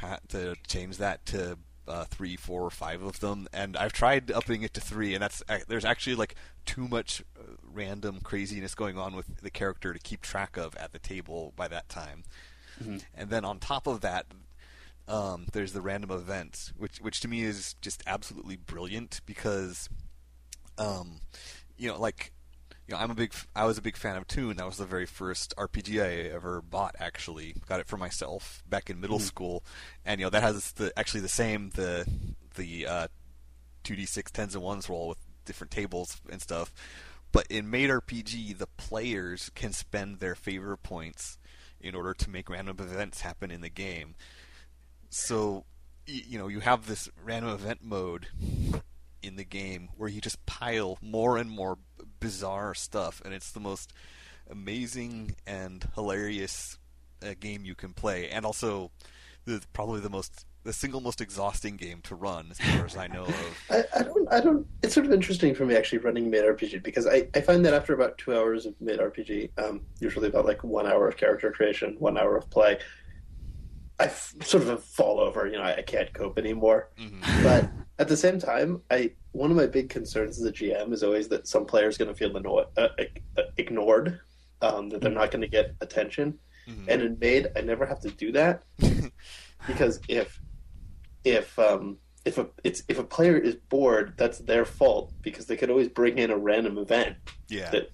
ha- 0.00 0.18
to 0.28 0.54
change 0.66 0.98
that 0.98 1.24
to 1.26 1.58
uh, 1.88 2.04
three, 2.04 2.36
four, 2.36 2.62
or 2.62 2.70
five 2.70 3.02
of 3.02 3.20
them. 3.20 3.48
And 3.52 3.76
I've 3.76 3.92
tried 3.92 4.30
upping 4.30 4.62
it 4.62 4.74
to 4.74 4.80
three, 4.80 5.14
and 5.14 5.22
that's 5.22 5.42
ac- 5.50 5.64
there's 5.68 5.84
actually 5.84 6.16
like 6.16 6.34
too 6.66 6.86
much 6.86 7.22
uh, 7.38 7.54
random 7.72 8.20
craziness 8.22 8.74
going 8.74 8.96
on 8.98 9.16
with 9.16 9.40
the 9.40 9.50
character 9.50 9.92
to 9.92 9.98
keep 9.98 10.20
track 10.22 10.56
of 10.56 10.76
at 10.76 10.92
the 10.92 10.98
table 10.98 11.52
by 11.56 11.66
that 11.68 11.88
time. 11.88 12.24
And 13.14 13.28
then 13.30 13.44
on 13.44 13.58
top 13.58 13.86
of 13.86 14.00
that, 14.02 14.26
um, 15.08 15.46
there's 15.52 15.72
the 15.72 15.80
random 15.80 16.10
events, 16.10 16.72
which 16.76 16.98
which 16.98 17.20
to 17.20 17.28
me 17.28 17.42
is 17.42 17.74
just 17.80 18.02
absolutely 18.06 18.56
brilliant 18.56 19.20
because, 19.26 19.88
um, 20.78 21.20
you 21.76 21.88
know, 21.88 21.98
like 22.00 22.32
you 22.90 22.96
know, 22.96 23.02
I'm 23.02 23.10
a 23.12 23.14
big, 23.14 23.32
I 23.54 23.66
was 23.66 23.78
a 23.78 23.82
big 23.82 23.96
fan 23.96 24.16
of 24.16 24.26
Toon. 24.26 24.56
That 24.56 24.66
was 24.66 24.78
the 24.78 24.84
very 24.84 25.06
first 25.06 25.54
RPG 25.56 26.02
I 26.02 26.28
ever 26.34 26.60
bought. 26.60 26.96
Actually, 26.98 27.54
got 27.68 27.78
it 27.78 27.86
for 27.86 27.96
myself 27.96 28.64
back 28.68 28.90
in 28.90 29.00
middle 29.00 29.20
school, 29.20 29.62
and 30.04 30.18
you 30.18 30.26
know 30.26 30.30
that 30.30 30.42
has 30.42 30.72
the 30.72 30.92
actually 30.98 31.20
the 31.20 31.28
same 31.28 31.70
the 31.76 32.04
the 32.56 32.86
uh, 32.88 33.08
2d6 33.84 34.24
tens 34.32 34.54
and 34.56 34.64
ones 34.64 34.88
roll 34.88 35.06
with 35.06 35.18
different 35.44 35.70
tables 35.70 36.20
and 36.28 36.42
stuff. 36.42 36.72
But 37.30 37.46
in 37.46 37.70
Made 37.70 37.90
RPG, 37.90 38.58
the 38.58 38.66
players 38.66 39.52
can 39.54 39.72
spend 39.72 40.18
their 40.18 40.34
favor 40.34 40.76
points 40.76 41.38
in 41.80 41.94
order 41.94 42.12
to 42.12 42.28
make 42.28 42.50
random 42.50 42.76
events 42.80 43.20
happen 43.20 43.52
in 43.52 43.60
the 43.60 43.68
game. 43.70 44.16
So, 45.10 45.64
y- 46.08 46.24
you 46.28 46.38
know, 46.40 46.48
you 46.48 46.58
have 46.58 46.88
this 46.88 47.08
random 47.24 47.52
event 47.52 47.84
mode 47.84 48.26
in 49.22 49.36
the 49.36 49.44
game 49.44 49.88
where 49.96 50.08
you 50.08 50.20
just 50.20 50.44
pile 50.46 50.98
more 51.02 51.36
and 51.36 51.50
more 51.50 51.78
bizarre 52.20 52.74
stuff, 52.74 53.20
and 53.24 53.32
it's 53.34 53.50
the 53.52 53.60
most 53.60 53.92
amazing 54.50 55.36
and 55.46 55.86
hilarious 55.94 56.78
uh, 57.22 57.34
game 57.38 57.64
you 57.64 57.74
can 57.74 57.92
play, 57.92 58.28
and 58.28 58.44
also 58.44 58.90
the 59.44 59.62
probably 59.72 60.00
the 60.00 60.10
most 60.10 60.44
the 60.62 60.72
single 60.74 61.00
most 61.00 61.22
exhausting 61.22 61.76
game 61.76 62.00
to 62.02 62.14
run, 62.14 62.48
as 62.50 62.58
far 62.58 62.84
as 62.84 62.94
I 62.96 63.06
know 63.06 63.24
of. 63.24 63.58
I, 63.70 63.84
I 63.98 64.02
don't. 64.02 64.32
I 64.32 64.40
don't. 64.40 64.66
It's 64.82 64.92
sort 64.94 65.06
of 65.06 65.12
interesting 65.12 65.54
for 65.54 65.64
me 65.64 65.74
actually 65.74 65.98
running 65.98 66.28
Maid 66.30 66.44
RPG 66.44 66.82
because 66.82 67.06
I, 67.06 67.28
I 67.34 67.40
find 67.40 67.64
that 67.64 67.72
after 67.72 67.94
about 67.94 68.18
two 68.18 68.34
hours 68.36 68.66
of 68.66 68.78
Maid 68.80 68.98
RPG, 68.98 69.50
um, 69.58 69.80
usually 70.00 70.28
about 70.28 70.44
like 70.44 70.62
one 70.62 70.86
hour 70.86 71.08
of 71.08 71.16
character 71.16 71.50
creation, 71.50 71.96
one 71.98 72.18
hour 72.18 72.36
of 72.36 72.50
play, 72.50 72.78
I 73.98 74.04
f- 74.04 74.34
sort 74.42 74.64
of 74.64 74.84
fall 74.84 75.18
over. 75.18 75.46
You 75.46 75.56
know, 75.56 75.62
I, 75.62 75.76
I 75.76 75.82
can't 75.82 76.12
cope 76.12 76.38
anymore. 76.38 76.90
Mhm. 77.00 77.22
But 77.42 77.70
at 78.00 78.08
the 78.08 78.16
same 78.16 78.40
time, 78.40 78.80
I 78.90 79.12
one 79.32 79.50
of 79.50 79.56
my 79.56 79.66
big 79.66 79.90
concerns 79.90 80.40
as 80.40 80.46
a 80.46 80.50
GM 80.50 80.92
is 80.92 81.02
always 81.02 81.28
that 81.28 81.46
some 81.46 81.66
player's 81.66 81.98
going 81.98 82.08
to 82.08 82.14
feel 82.14 82.34
annoyed, 82.36 82.66
uh, 82.76 82.88
uh, 83.36 83.42
ignored, 83.58 84.18
um, 84.62 84.88
that 84.88 85.02
they're 85.02 85.12
not 85.12 85.30
going 85.30 85.42
to 85.42 85.48
get 85.48 85.76
attention. 85.82 86.38
Mhm. 86.66 86.88
And 86.88 87.02
in 87.02 87.18
Maid, 87.20 87.48
I 87.54 87.60
never 87.60 87.84
have 87.84 88.00
to 88.00 88.10
do 88.10 88.32
that 88.32 88.64
because 89.66 90.00
if 90.08 90.40
if 91.24 91.58
um, 91.58 91.98
if 92.24 92.38
a 92.38 92.48
it's 92.64 92.82
if 92.88 92.98
a 92.98 93.04
player 93.04 93.36
is 93.36 93.56
bored, 93.68 94.14
that's 94.16 94.38
their 94.38 94.64
fault 94.64 95.12
because 95.20 95.44
they 95.44 95.56
could 95.56 95.70
always 95.70 95.88
bring 95.88 96.16
in 96.16 96.30
a 96.30 96.38
random 96.38 96.78
event 96.78 97.16
yeah. 97.48 97.70
that 97.70 97.90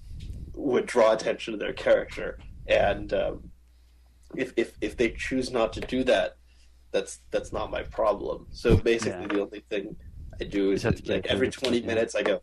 would 0.53 0.85
draw 0.85 1.11
attention 1.11 1.51
to 1.51 1.57
their 1.57 1.73
character. 1.73 2.39
And 2.67 3.11
um, 3.13 3.51
if, 4.37 4.53
if 4.55 4.77
if 4.79 4.95
they 4.95 5.11
choose 5.11 5.51
not 5.51 5.73
to 5.73 5.81
do 5.81 6.05
that, 6.05 6.36
that's 6.91 7.19
that's 7.31 7.51
not 7.53 7.69
my 7.71 7.83
problem. 7.83 8.47
So 8.51 8.75
basically, 8.77 9.21
Yeah. 9.21 9.27
the 9.27 9.41
only 9.41 9.63
thing 9.69 9.95
I 10.39 10.43
do 10.45 10.71
is 10.71 10.83
You 10.83 10.91
have 10.91 11.01
to 11.03 11.11
like 11.13 11.25
it 11.25 11.31
every 11.31 11.49
twenty 11.49 11.79
yeah. 11.79 11.87
minutes 11.87 12.15
I 12.15 12.23
go, 12.23 12.41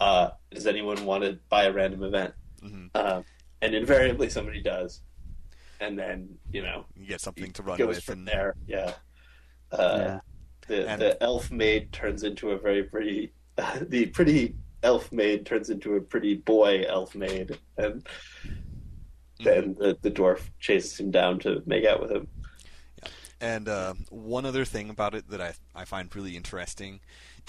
uh, 0.00 0.30
"Does 0.50 0.66
anyone 0.66 1.04
want 1.04 1.24
to 1.24 1.38
buy 1.48 1.64
a 1.64 1.72
random 1.72 2.02
event?" 2.04 2.34
hmm 2.60 2.86
Um, 2.94 3.24
and 3.62 3.74
invariably 3.74 4.28
somebody 4.30 4.62
does, 4.62 5.02
and 5.80 5.98
then 5.98 6.28
you 6.52 6.62
know 6.62 6.86
You 6.96 7.06
get 7.06 7.20
something 7.20 7.52
to 7.52 7.62
run 7.62 7.78
goes 7.78 7.96
with, 7.96 8.04
from 8.04 8.18
and 8.20 8.28
there. 8.28 8.54
Yeah. 8.66 8.94
Uh, 9.72 9.98
yeah. 9.98 10.20
the 10.68 10.88
And- 10.88 11.00
the 11.02 11.22
elf 11.22 11.50
maid 11.50 11.92
turns 11.92 12.22
into 12.24 12.50
a 12.50 12.58
very 12.58 12.84
pretty 12.84 13.32
the 13.88 14.06
pretty 14.06 14.56
elf 14.82 15.12
maid 15.12 15.44
turns 15.46 15.68
into 15.70 15.94
a 15.94 16.00
pretty 16.00 16.34
boy 16.34 16.84
elf 16.88 17.14
maid 17.14 17.58
and 17.76 18.06
then 19.44 19.74
the, 19.78 19.96
the 20.02 20.10
dwarf 20.10 20.40
chases 20.58 20.98
him 20.98 21.10
down 21.10 21.38
to 21.38 21.62
make 21.66 21.84
out 21.84 22.00
with 22.00 22.10
him 22.10 22.26
And 23.40 23.68
uh, 23.68 23.94
one 24.10 24.44
other 24.44 24.64
thing 24.64 24.90
about 24.90 25.14
it 25.14 25.30
that 25.30 25.40
I 25.40 25.54
I 25.74 25.84
find 25.84 26.14
really 26.14 26.36
interesting 26.36 27.00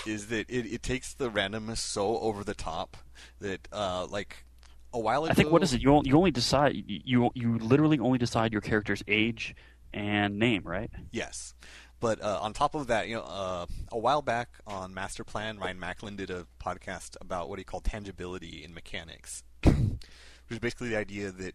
is 0.05 0.27
that 0.27 0.49
it, 0.49 0.65
it 0.65 0.83
takes 0.83 1.13
the 1.13 1.29
randomness 1.29 1.77
so 1.77 2.17
over 2.19 2.43
the 2.43 2.53
top 2.53 2.97
that 3.39 3.67
uh, 3.73 4.07
like 4.09 4.45
a 4.93 4.99
while 4.99 5.25
ago. 5.25 5.31
I 5.31 5.35
think 5.35 5.51
what 5.51 5.63
is 5.63 5.73
it? 5.73 5.81
You 5.81 5.93
only, 5.93 6.09
you 6.09 6.17
only 6.17 6.31
decide 6.31 6.75
you 6.75 7.29
you 7.33 7.57
literally 7.59 7.99
only 7.99 8.17
decide 8.17 8.51
your 8.51 8.61
character's 8.61 9.03
age 9.07 9.55
and 9.93 10.39
name, 10.39 10.63
right? 10.63 10.89
Yes. 11.11 11.53
But 11.99 12.21
uh, 12.23 12.39
on 12.41 12.53
top 12.53 12.73
of 12.73 12.87
that, 12.87 13.07
you 13.07 13.15
know, 13.15 13.21
uh, 13.21 13.67
a 13.91 13.97
while 13.97 14.23
back 14.23 14.49
on 14.65 14.91
Master 14.91 15.23
Plan, 15.23 15.59
Ryan 15.59 15.79
Macklin 15.79 16.15
did 16.15 16.31
a 16.31 16.47
podcast 16.59 17.15
about 17.21 17.47
what 17.47 17.59
he 17.59 17.63
called 17.63 17.83
tangibility 17.83 18.63
in 18.63 18.73
mechanics, 18.73 19.43
which 19.63 19.75
is 20.49 20.59
basically 20.59 20.89
the 20.89 20.97
idea 20.97 21.31
that 21.31 21.53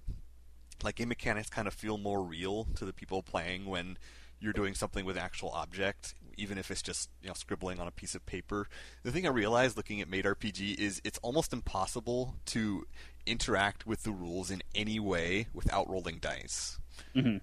like 0.85 0.97
game 0.97 1.09
mechanics 1.09 1.51
kind 1.51 1.67
of 1.67 1.75
feel 1.75 1.99
more 1.99 2.23
real 2.23 2.69
to 2.77 2.85
the 2.85 2.93
people 2.93 3.23
playing 3.23 3.67
when 3.67 3.99
you're 4.41 4.53
doing 4.53 4.75
something 4.75 5.05
with 5.05 5.17
actual 5.17 5.51
object, 5.51 6.15
even 6.37 6.59
if 6.59 6.71
it's 6.71 6.83
just 6.83 7.11
you 7.23 7.29
know 7.29 7.35
scribbling 7.35 7.81
on 7.81 7.87
a 7.87 7.91
piece 7.91 8.15
of 8.15 8.25
paper. 8.27 8.69
The 9.03 9.11
thing 9.13 9.27
I 9.27 9.31
realized 9.31 9.77
looking 9.77 10.01
at 10.01 10.09
Maid 10.09 10.25
RPG 10.25 10.79
is 10.79 11.01
it's 11.05 11.19
almost 11.19 11.53
impossible 11.53 12.37
to 12.47 12.87
interact 13.27 13.87
with 13.87 14.03
the 14.05 14.13
rules 14.13 14.51
in 14.51 14.63
any 14.75 15.01
way 15.01 15.49
without 15.53 15.89
rolling 15.91 16.19
dice. 16.19 16.79
Mm-hmm. 17.15 17.39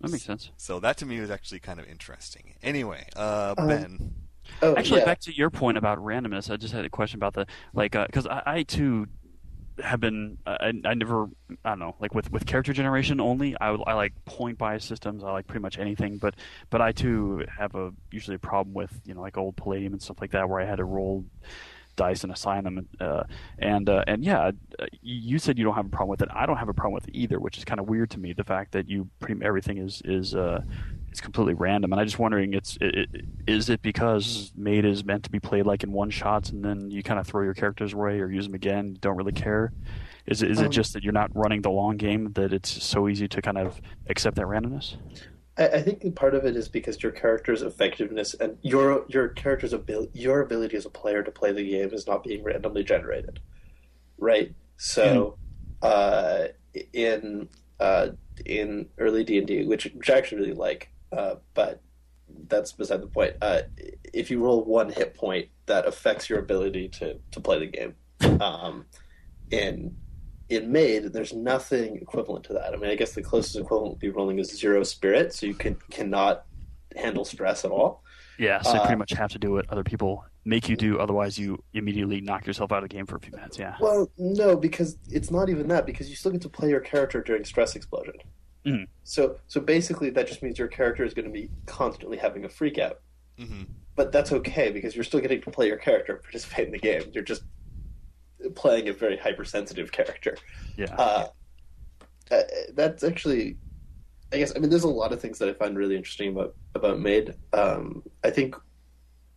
That 0.00 0.10
makes 0.10 0.24
sense. 0.24 0.50
So 0.56 0.78
that 0.80 0.96
to 0.98 1.06
me 1.06 1.20
was 1.20 1.30
actually 1.30 1.60
kind 1.60 1.80
of 1.80 1.86
interesting. 1.88 2.54
Anyway, 2.62 3.06
uh, 3.16 3.54
Um, 3.56 3.68
Ben. 3.68 4.14
oh 4.62 4.76
Actually, 4.76 5.00
yeah. 5.00 5.06
back 5.06 5.20
to 5.20 5.34
your 5.34 5.50
point 5.50 5.76
about 5.78 5.98
randomness, 5.98 6.50
I 6.50 6.56
just 6.56 6.72
had 6.74 6.84
a 6.84 6.90
question 6.90 7.18
about 7.18 7.34
the 7.34 7.46
like 7.74 7.92
because 7.92 8.26
I, 8.26 8.42
I 8.46 8.62
too 8.62 9.06
have 9.82 10.00
been 10.00 10.38
I, 10.46 10.72
I 10.84 10.94
never 10.94 11.28
I 11.64 11.70
don't 11.70 11.78
know 11.78 11.94
like 12.00 12.14
with 12.14 12.30
with 12.32 12.46
character 12.46 12.72
generation 12.72 13.20
only 13.20 13.56
I, 13.60 13.70
I 13.72 13.92
like 13.94 14.12
point 14.24 14.58
bias 14.58 14.84
systems 14.84 15.22
I 15.22 15.30
like 15.32 15.46
pretty 15.46 15.62
much 15.62 15.78
anything 15.78 16.16
but 16.18 16.34
but 16.70 16.80
I 16.80 16.92
too 16.92 17.44
have 17.58 17.74
a 17.74 17.92
usually 18.10 18.36
a 18.36 18.38
problem 18.38 18.74
with 18.74 19.00
you 19.04 19.14
know 19.14 19.20
like 19.20 19.36
old 19.36 19.56
Palladium 19.56 19.92
and 19.92 20.02
stuff 20.02 20.20
like 20.20 20.30
that 20.32 20.48
where 20.48 20.60
I 20.60 20.64
had 20.64 20.76
to 20.76 20.84
roll 20.84 21.24
dice 21.96 22.24
and 22.24 22.32
assign 22.32 22.64
them 22.64 22.88
uh, 23.00 23.24
and 23.58 23.88
uh, 23.88 24.04
and 24.06 24.24
yeah 24.24 24.50
uh, 24.78 24.86
you 25.02 25.38
said 25.38 25.58
you 25.58 25.64
don't 25.64 25.74
have 25.74 25.86
a 25.86 25.90
problem 25.90 26.10
with 26.10 26.22
it. 26.22 26.28
I 26.32 26.46
don't 26.46 26.58
have 26.58 26.68
a 26.68 26.74
problem 26.74 26.94
with 26.94 27.08
it 27.08 27.14
either 27.14 27.40
which 27.40 27.58
is 27.58 27.64
kind 27.64 27.80
of 27.80 27.88
weird 27.88 28.10
to 28.10 28.18
me 28.18 28.32
the 28.32 28.44
fact 28.44 28.72
that 28.72 28.88
you 28.88 29.08
pretty 29.18 29.44
everything 29.44 29.78
is 29.78 30.02
is 30.04 30.34
uh, 30.34 30.62
it's 31.16 31.22
completely 31.22 31.54
random. 31.54 31.92
And 31.92 32.00
I'm 32.00 32.06
just 32.06 32.18
wondering 32.18 32.52
it's 32.52 32.76
it, 32.78 32.94
it, 32.94 33.24
is 33.46 33.70
it 33.70 33.80
because 33.80 34.52
Maid 34.54 34.84
is 34.84 35.02
meant 35.02 35.24
to 35.24 35.30
be 35.30 35.40
played 35.40 35.64
like 35.64 35.82
in 35.82 35.90
one 35.90 36.10
shots 36.10 36.50
and 36.50 36.62
then 36.62 36.90
you 36.90 37.02
kind 37.02 37.18
of 37.18 37.26
throw 37.26 37.42
your 37.42 37.54
characters 37.54 37.94
away 37.94 38.20
or 38.20 38.30
use 38.30 38.44
them 38.44 38.54
again 38.54 38.98
don't 39.00 39.16
really 39.16 39.32
care? 39.32 39.72
Is 40.26 40.42
it 40.42 40.50
is 40.50 40.60
it 40.60 40.66
Um, 40.66 40.70
just 40.70 40.92
that 40.92 41.02
you're 41.02 41.14
not 41.14 41.34
running 41.34 41.62
the 41.62 41.70
long 41.70 41.96
game 41.96 42.32
that 42.34 42.52
it's 42.52 42.84
so 42.84 43.08
easy 43.08 43.28
to 43.28 43.40
kind 43.40 43.56
of 43.56 43.80
accept 44.10 44.36
that 44.36 44.44
randomness? 44.44 44.96
I, 45.56 45.68
I 45.68 45.82
think 45.82 46.14
part 46.14 46.34
of 46.34 46.44
it 46.44 46.54
is 46.54 46.68
because 46.68 47.02
your 47.02 47.12
character's 47.12 47.62
effectiveness 47.62 48.34
and 48.34 48.58
your 48.60 49.06
your 49.08 49.28
character's 49.28 49.72
ability, 49.72 50.10
your 50.12 50.42
ability 50.42 50.76
as 50.76 50.84
a 50.84 50.90
player 50.90 51.22
to 51.22 51.30
play 51.30 51.50
the 51.52 51.66
game 51.66 51.94
is 51.94 52.06
not 52.06 52.24
being 52.24 52.42
randomly 52.44 52.84
generated, 52.84 53.40
right? 54.18 54.54
So, 54.76 55.38
uh, 55.80 56.48
in 56.92 57.48
uh, 57.80 58.08
in 58.44 58.88
early 58.98 59.24
D 59.24 59.38
and 59.38 59.46
D, 59.46 59.64
which 59.64 59.86
which 59.94 60.10
I 60.10 60.18
actually 60.18 60.42
really 60.42 60.52
like, 60.52 60.90
uh, 61.12 61.36
but 61.54 61.82
that's 62.48 62.72
beside 62.72 63.00
the 63.02 63.06
point. 63.06 63.34
Uh, 63.40 63.62
if 64.12 64.30
you 64.30 64.40
roll 64.42 64.64
one 64.64 64.90
hit 64.90 65.14
point, 65.14 65.48
that 65.66 65.86
affects 65.86 66.28
your 66.30 66.38
ability 66.38 66.88
to 66.88 67.18
to 67.32 67.40
play 67.40 67.58
the 67.58 67.66
game. 67.66 67.94
Um, 68.40 68.86
in 69.50 69.96
in 70.48 70.70
Maid, 70.70 71.12
there's 71.12 71.32
nothing 71.32 71.96
equivalent 71.96 72.44
to 72.46 72.52
that. 72.54 72.72
I 72.72 72.76
mean, 72.76 72.90
I 72.90 72.94
guess 72.94 73.12
the 73.14 73.22
closest 73.22 73.56
equivalent 73.56 73.92
would 73.92 73.98
be 74.00 74.10
rolling 74.10 74.38
a 74.40 74.44
zero 74.44 74.82
spirit, 74.84 75.32
so 75.34 75.46
you 75.46 75.54
can 75.54 75.76
cannot 75.90 76.44
handle 76.96 77.24
stress 77.24 77.64
at 77.64 77.70
all. 77.70 78.02
yeah 78.38 78.60
so 78.62 78.72
you 78.74 78.80
Uh, 78.80 78.86
pretty 78.86 78.98
much 78.98 79.12
have 79.12 79.30
to 79.30 79.38
do 79.38 79.52
what 79.52 79.68
other 79.70 79.84
people 79.84 80.24
make 80.44 80.68
you 80.68 80.76
do 80.76 80.98
otherwise 80.98 81.36
you 81.38 81.58
immediately 81.74 82.20
knock 82.20 82.46
yourself 82.46 82.70
out 82.72 82.82
of 82.82 82.88
the 82.88 82.94
game 82.96 83.04
for 83.04 83.16
a 83.16 83.20
few 83.20 83.32
minutes 83.32 83.58
yeah 83.58 83.74
Well, 83.80 84.08
no, 84.16 84.56
because 84.56 84.96
it's 85.10 85.30
not 85.30 85.48
even 85.50 85.68
that. 85.68 85.84
Because 85.84 86.08
you 86.08 86.16
still 86.16 86.32
get 86.32 86.40
to 86.42 86.48
play 86.48 86.68
your 86.70 86.80
character 86.80 87.20
during 87.20 87.44
stress 87.44 87.76
explosion. 87.76 88.14
Mhm. 88.66 88.88
So, 89.04 89.38
so 89.46 89.60
basically, 89.60 90.10
that 90.10 90.26
just 90.26 90.42
means 90.42 90.58
your 90.58 90.68
character 90.68 91.04
is 91.04 91.14
going 91.14 91.26
to 91.26 91.30
be 91.32 91.48
constantly 91.66 92.16
having 92.16 92.44
a 92.44 92.48
freak 92.48 92.78
out. 92.78 93.00
hmm 93.38 93.62
But 93.94 94.12
that's 94.12 94.32
okay 94.32 94.70
because 94.72 94.94
you're 94.94 95.04
still 95.04 95.20
getting 95.20 95.40
to 95.42 95.50
play 95.50 95.68
your 95.68 95.76
character, 95.78 96.14
and 96.14 96.22
participate 96.22 96.66
in 96.66 96.72
the 96.72 96.78
game. 96.78 97.02
You're 97.12 97.24
just 97.24 97.44
playing 98.54 98.88
a 98.88 98.92
very 98.92 99.16
hypersensitive 99.16 99.92
character. 99.92 100.36
yeah 100.76 100.94
Uh, 100.96 101.26
uh, 102.30 102.42
that's 102.74 103.04
actually, 103.04 103.56
I 104.32 104.38
guess. 104.38 104.52
I 104.54 104.58
mean, 104.58 104.70
there's 104.70 104.84
a 104.84 104.88
lot 104.88 105.12
of 105.12 105.20
things 105.20 105.38
that 105.38 105.48
I 105.48 105.52
find 105.52 105.76
really 105.76 105.96
interesting 105.96 106.30
about 106.30 106.54
about 106.74 106.98
Maid. 106.98 107.34
Um, 107.52 108.02
I 108.24 108.30
think 108.30 108.56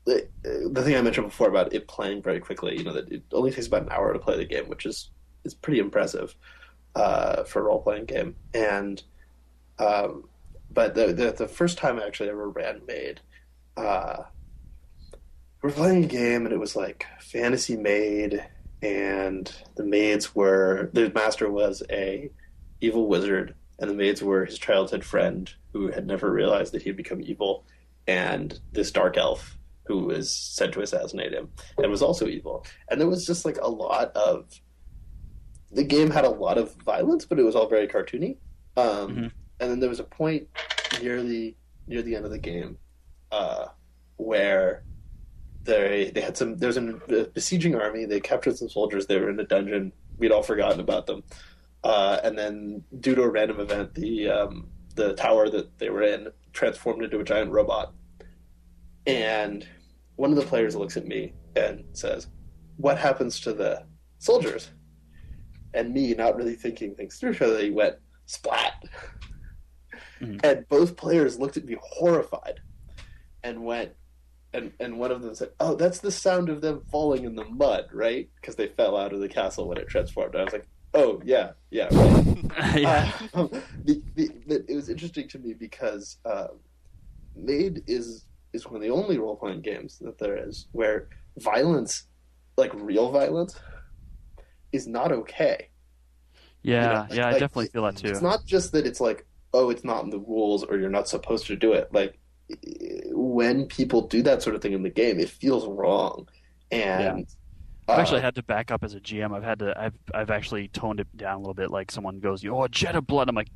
the, 0.05 0.27
the 0.43 0.81
thing 0.83 0.95
I 0.95 1.01
mentioned 1.01 1.27
before 1.27 1.49
about 1.49 1.71
it 1.73 1.87
playing 1.87 2.23
very 2.23 2.39
quickly. 2.39 2.77
You 2.77 2.83
know 2.83 2.93
that 2.93 3.11
it 3.11 3.23
only 3.31 3.51
takes 3.51 3.67
about 3.67 3.83
an 3.83 3.91
hour 3.91 4.11
to 4.11 4.19
play 4.19 4.37
the 4.37 4.45
game, 4.45 4.67
which 4.67 4.85
is 4.85 5.11
is 5.45 5.53
pretty 5.53 5.79
impressive 5.79 6.35
uh, 6.95 7.43
for 7.43 7.61
a 7.61 7.63
role 7.63 7.81
playing 7.81 8.05
game. 8.05 8.35
And 8.53 9.01
um, 9.79 10.25
but 10.71 10.93
the, 10.95 11.13
the 11.13 11.31
the 11.31 11.47
first 11.47 11.77
time 11.77 11.99
I 11.99 12.05
actually 12.05 12.29
ever 12.29 12.49
ran 12.49 12.81
Maid. 12.87 13.21
Uh, 13.77 14.23
we 15.61 15.69
were 15.69 15.75
playing 15.75 16.03
a 16.05 16.07
game 16.07 16.45
and 16.45 16.53
it 16.53 16.59
was 16.59 16.75
like 16.75 17.05
fantasy 17.19 17.75
maid, 17.75 18.45
and 18.81 19.51
the 19.75 19.83
maids 19.83 20.33
were 20.35 20.89
the 20.93 21.11
master 21.13 21.49
was 21.51 21.83
a 21.89 22.29
evil 22.81 23.07
wizard 23.07 23.55
and 23.79 23.89
the 23.89 23.93
maids 23.95 24.21
were 24.21 24.45
his 24.45 24.57
childhood 24.57 25.03
friend 25.03 25.53
who 25.73 25.87
had 25.91 26.07
never 26.07 26.31
realized 26.31 26.73
that 26.73 26.81
he 26.81 26.89
had 26.89 26.95
become 26.97 27.21
evil 27.21 27.65
and 28.07 28.59
this 28.71 28.91
dark 28.91 29.17
elf 29.17 29.57
who 29.85 30.05
was 30.05 30.31
sent 30.33 30.73
to 30.73 30.81
assassinate 30.81 31.33
him 31.33 31.49
and 31.77 31.91
was 31.91 32.01
also 32.01 32.25
evil 32.27 32.65
and 32.89 33.01
there 33.01 33.07
was 33.09 33.25
just 33.25 33.43
like 33.43 33.57
a 33.61 33.67
lot 33.67 34.11
of 34.15 34.45
the 35.71 35.83
game 35.83 36.09
had 36.09 36.23
a 36.23 36.29
lot 36.29 36.57
of 36.57 36.73
violence 36.75 37.25
but 37.25 37.37
it 37.37 37.43
was 37.43 37.55
all 37.55 37.67
very 37.67 37.87
cartoony 37.87 38.37
um, 38.77 39.15
Mhm. 39.15 39.31
And 39.59 39.69
then 39.69 39.79
there 39.79 39.89
was 39.89 39.99
a 39.99 40.03
point 40.03 40.47
near 41.01 41.21
the 41.23 41.55
near 41.87 42.01
the 42.01 42.15
end 42.15 42.25
of 42.25 42.31
the 42.31 42.37
game 42.37 42.77
uh, 43.31 43.67
where 44.17 44.83
they 45.63 46.11
they 46.13 46.21
had 46.21 46.37
some 46.37 46.57
there 46.57 46.67
was 46.67 46.77
a 46.77 47.29
besieging 47.33 47.75
army. 47.75 48.05
They 48.05 48.19
captured 48.19 48.57
some 48.57 48.69
soldiers. 48.69 49.07
They 49.07 49.19
were 49.19 49.29
in 49.29 49.39
a 49.39 49.45
dungeon. 49.45 49.91
We'd 50.17 50.31
all 50.31 50.43
forgotten 50.43 50.79
about 50.79 51.05
them. 51.05 51.23
Uh, 51.83 52.19
and 52.23 52.37
then, 52.37 52.83
due 52.99 53.15
to 53.15 53.23
a 53.23 53.29
random 53.29 53.59
event, 53.59 53.93
the 53.95 54.29
um, 54.29 54.69
the 54.95 55.13
tower 55.13 55.49
that 55.49 55.77
they 55.79 55.89
were 55.89 56.03
in 56.03 56.27
transformed 56.51 57.03
into 57.03 57.19
a 57.19 57.23
giant 57.23 57.51
robot. 57.51 57.93
And 59.07 59.65
one 60.15 60.31
of 60.31 60.35
the 60.35 60.43
players 60.43 60.75
looks 60.75 60.97
at 60.97 61.07
me 61.07 61.33
and 61.55 61.85
says, 61.93 62.27
"What 62.77 62.97
happens 62.97 63.39
to 63.41 63.53
the 63.53 63.85
soldiers?" 64.17 64.71
And 65.73 65.93
me, 65.93 66.13
not 66.15 66.35
really 66.35 66.55
thinking 66.55 66.95
things 66.95 67.17
through, 67.17 67.35
so 67.35 67.53
they 67.57 67.69
went 67.69 67.95
splat. 68.25 68.83
Mhm. 70.21 70.39
And 70.43 70.67
both 70.69 70.95
players 70.97 71.39
looked 71.39 71.57
at 71.57 71.65
me 71.65 71.77
horrified, 71.81 72.59
and 73.43 73.63
went, 73.63 73.93
and 74.53 74.71
and 74.79 74.99
one 74.99 75.11
of 75.11 75.21
them 75.21 75.35
said, 75.35 75.51
"Oh, 75.59 75.75
that's 75.75 75.99
the 75.99 76.11
sound 76.11 76.49
of 76.49 76.61
them 76.61 76.81
falling 76.91 77.23
in 77.23 77.35
the 77.35 77.45
mud, 77.45 77.87
right? 77.93 78.29
Because 78.35 78.55
they 78.55 78.67
fell 78.67 78.97
out 78.97 79.13
of 79.13 79.19
the 79.19 79.29
castle 79.29 79.67
when 79.67 79.77
it 79.77 79.87
transformed." 79.87 80.35
I 80.35 80.43
was 80.43 80.53
like, 80.53 80.67
"Oh 80.93 81.21
yeah, 81.23 81.51
yeah, 81.71 81.87
right." 81.91 82.25
yeah 82.75 83.11
Uh, 83.33 83.47
the, 83.85 84.01
the, 84.15 84.29
the, 84.47 84.65
it 84.67 84.75
was 84.75 84.89
interesting 84.89 85.27
to 85.29 85.39
me 85.39 85.53
because 85.53 86.17
uh, 86.25 86.47
Maid 87.35 87.83
is 87.87 88.25
is 88.53 88.65
one 88.65 88.75
of 88.75 88.81
the 88.81 88.89
only 88.89 89.17
role 89.19 89.35
playing 89.35 89.61
games 89.61 89.99
that 89.99 90.17
there 90.17 90.35
is 90.47 90.67
where 90.71 91.07
violence, 91.37 92.05
like 92.57 92.71
real 92.73 93.11
violence, 93.11 93.55
is 94.71 94.87
not 94.87 95.11
okay. 95.11 95.69
yeah 96.63 96.81
you 96.81 96.87
know, 96.87 96.93
like- 97.01 97.13
yeah 97.13 97.27
I 97.27 97.31
like, 97.31 97.39
definitely 97.39 97.67
feel 97.67 97.83
that 97.83 97.95
too 97.97 98.07
It's 98.09 98.21
not 98.21 98.43
just 98.45 98.71
that 98.73 98.85
it's 98.87 98.99
like, 98.99 99.25
oh, 99.53 99.69
it's 99.69 99.83
not 99.83 100.03
in 100.03 100.09
the 100.09 100.19
rules 100.19 100.63
or 100.63 100.77
you're 100.77 100.89
not 100.89 101.07
supposed 101.07 101.47
to 101.47 101.55
do 101.55 101.73
it. 101.73 101.93
Like 101.93 102.19
when 103.11 103.65
people 103.67 104.07
do 104.07 104.21
that 104.23 104.41
sort 104.41 104.55
of 104.55 104.61
thing 104.61 104.73
in 104.73 104.83
the 104.83 104.89
game, 104.89 105.19
it 105.19 105.29
feels 105.29 105.65
wrong. 105.67 106.27
And 106.71 107.27
I've 107.87 107.97
uh, 107.97 108.01
actually 108.01 108.21
had 108.21 108.35
to 108.35 108.43
back 108.43 108.71
up 108.71 108.83
as 108.83 108.93
a 108.93 108.99
GM. 108.99 109.35
I've 109.35 109.43
had 109.43 109.59
to. 109.59 109.79
I've 109.79 109.93
I've 110.13 110.29
actually 110.29 110.67
toned 110.67 110.99
it 110.99 111.07
down 111.17 111.35
a 111.35 111.39
little 111.39 111.53
bit. 111.53 111.71
Like 111.71 111.91
someone 111.91 112.19
goes, 112.19 112.45
"Oh, 112.45 112.63
a 112.63 112.69
jet 112.69 112.95
of 112.95 113.07
blood." 113.07 113.29
I'm 113.29 113.35
like, 113.35 113.49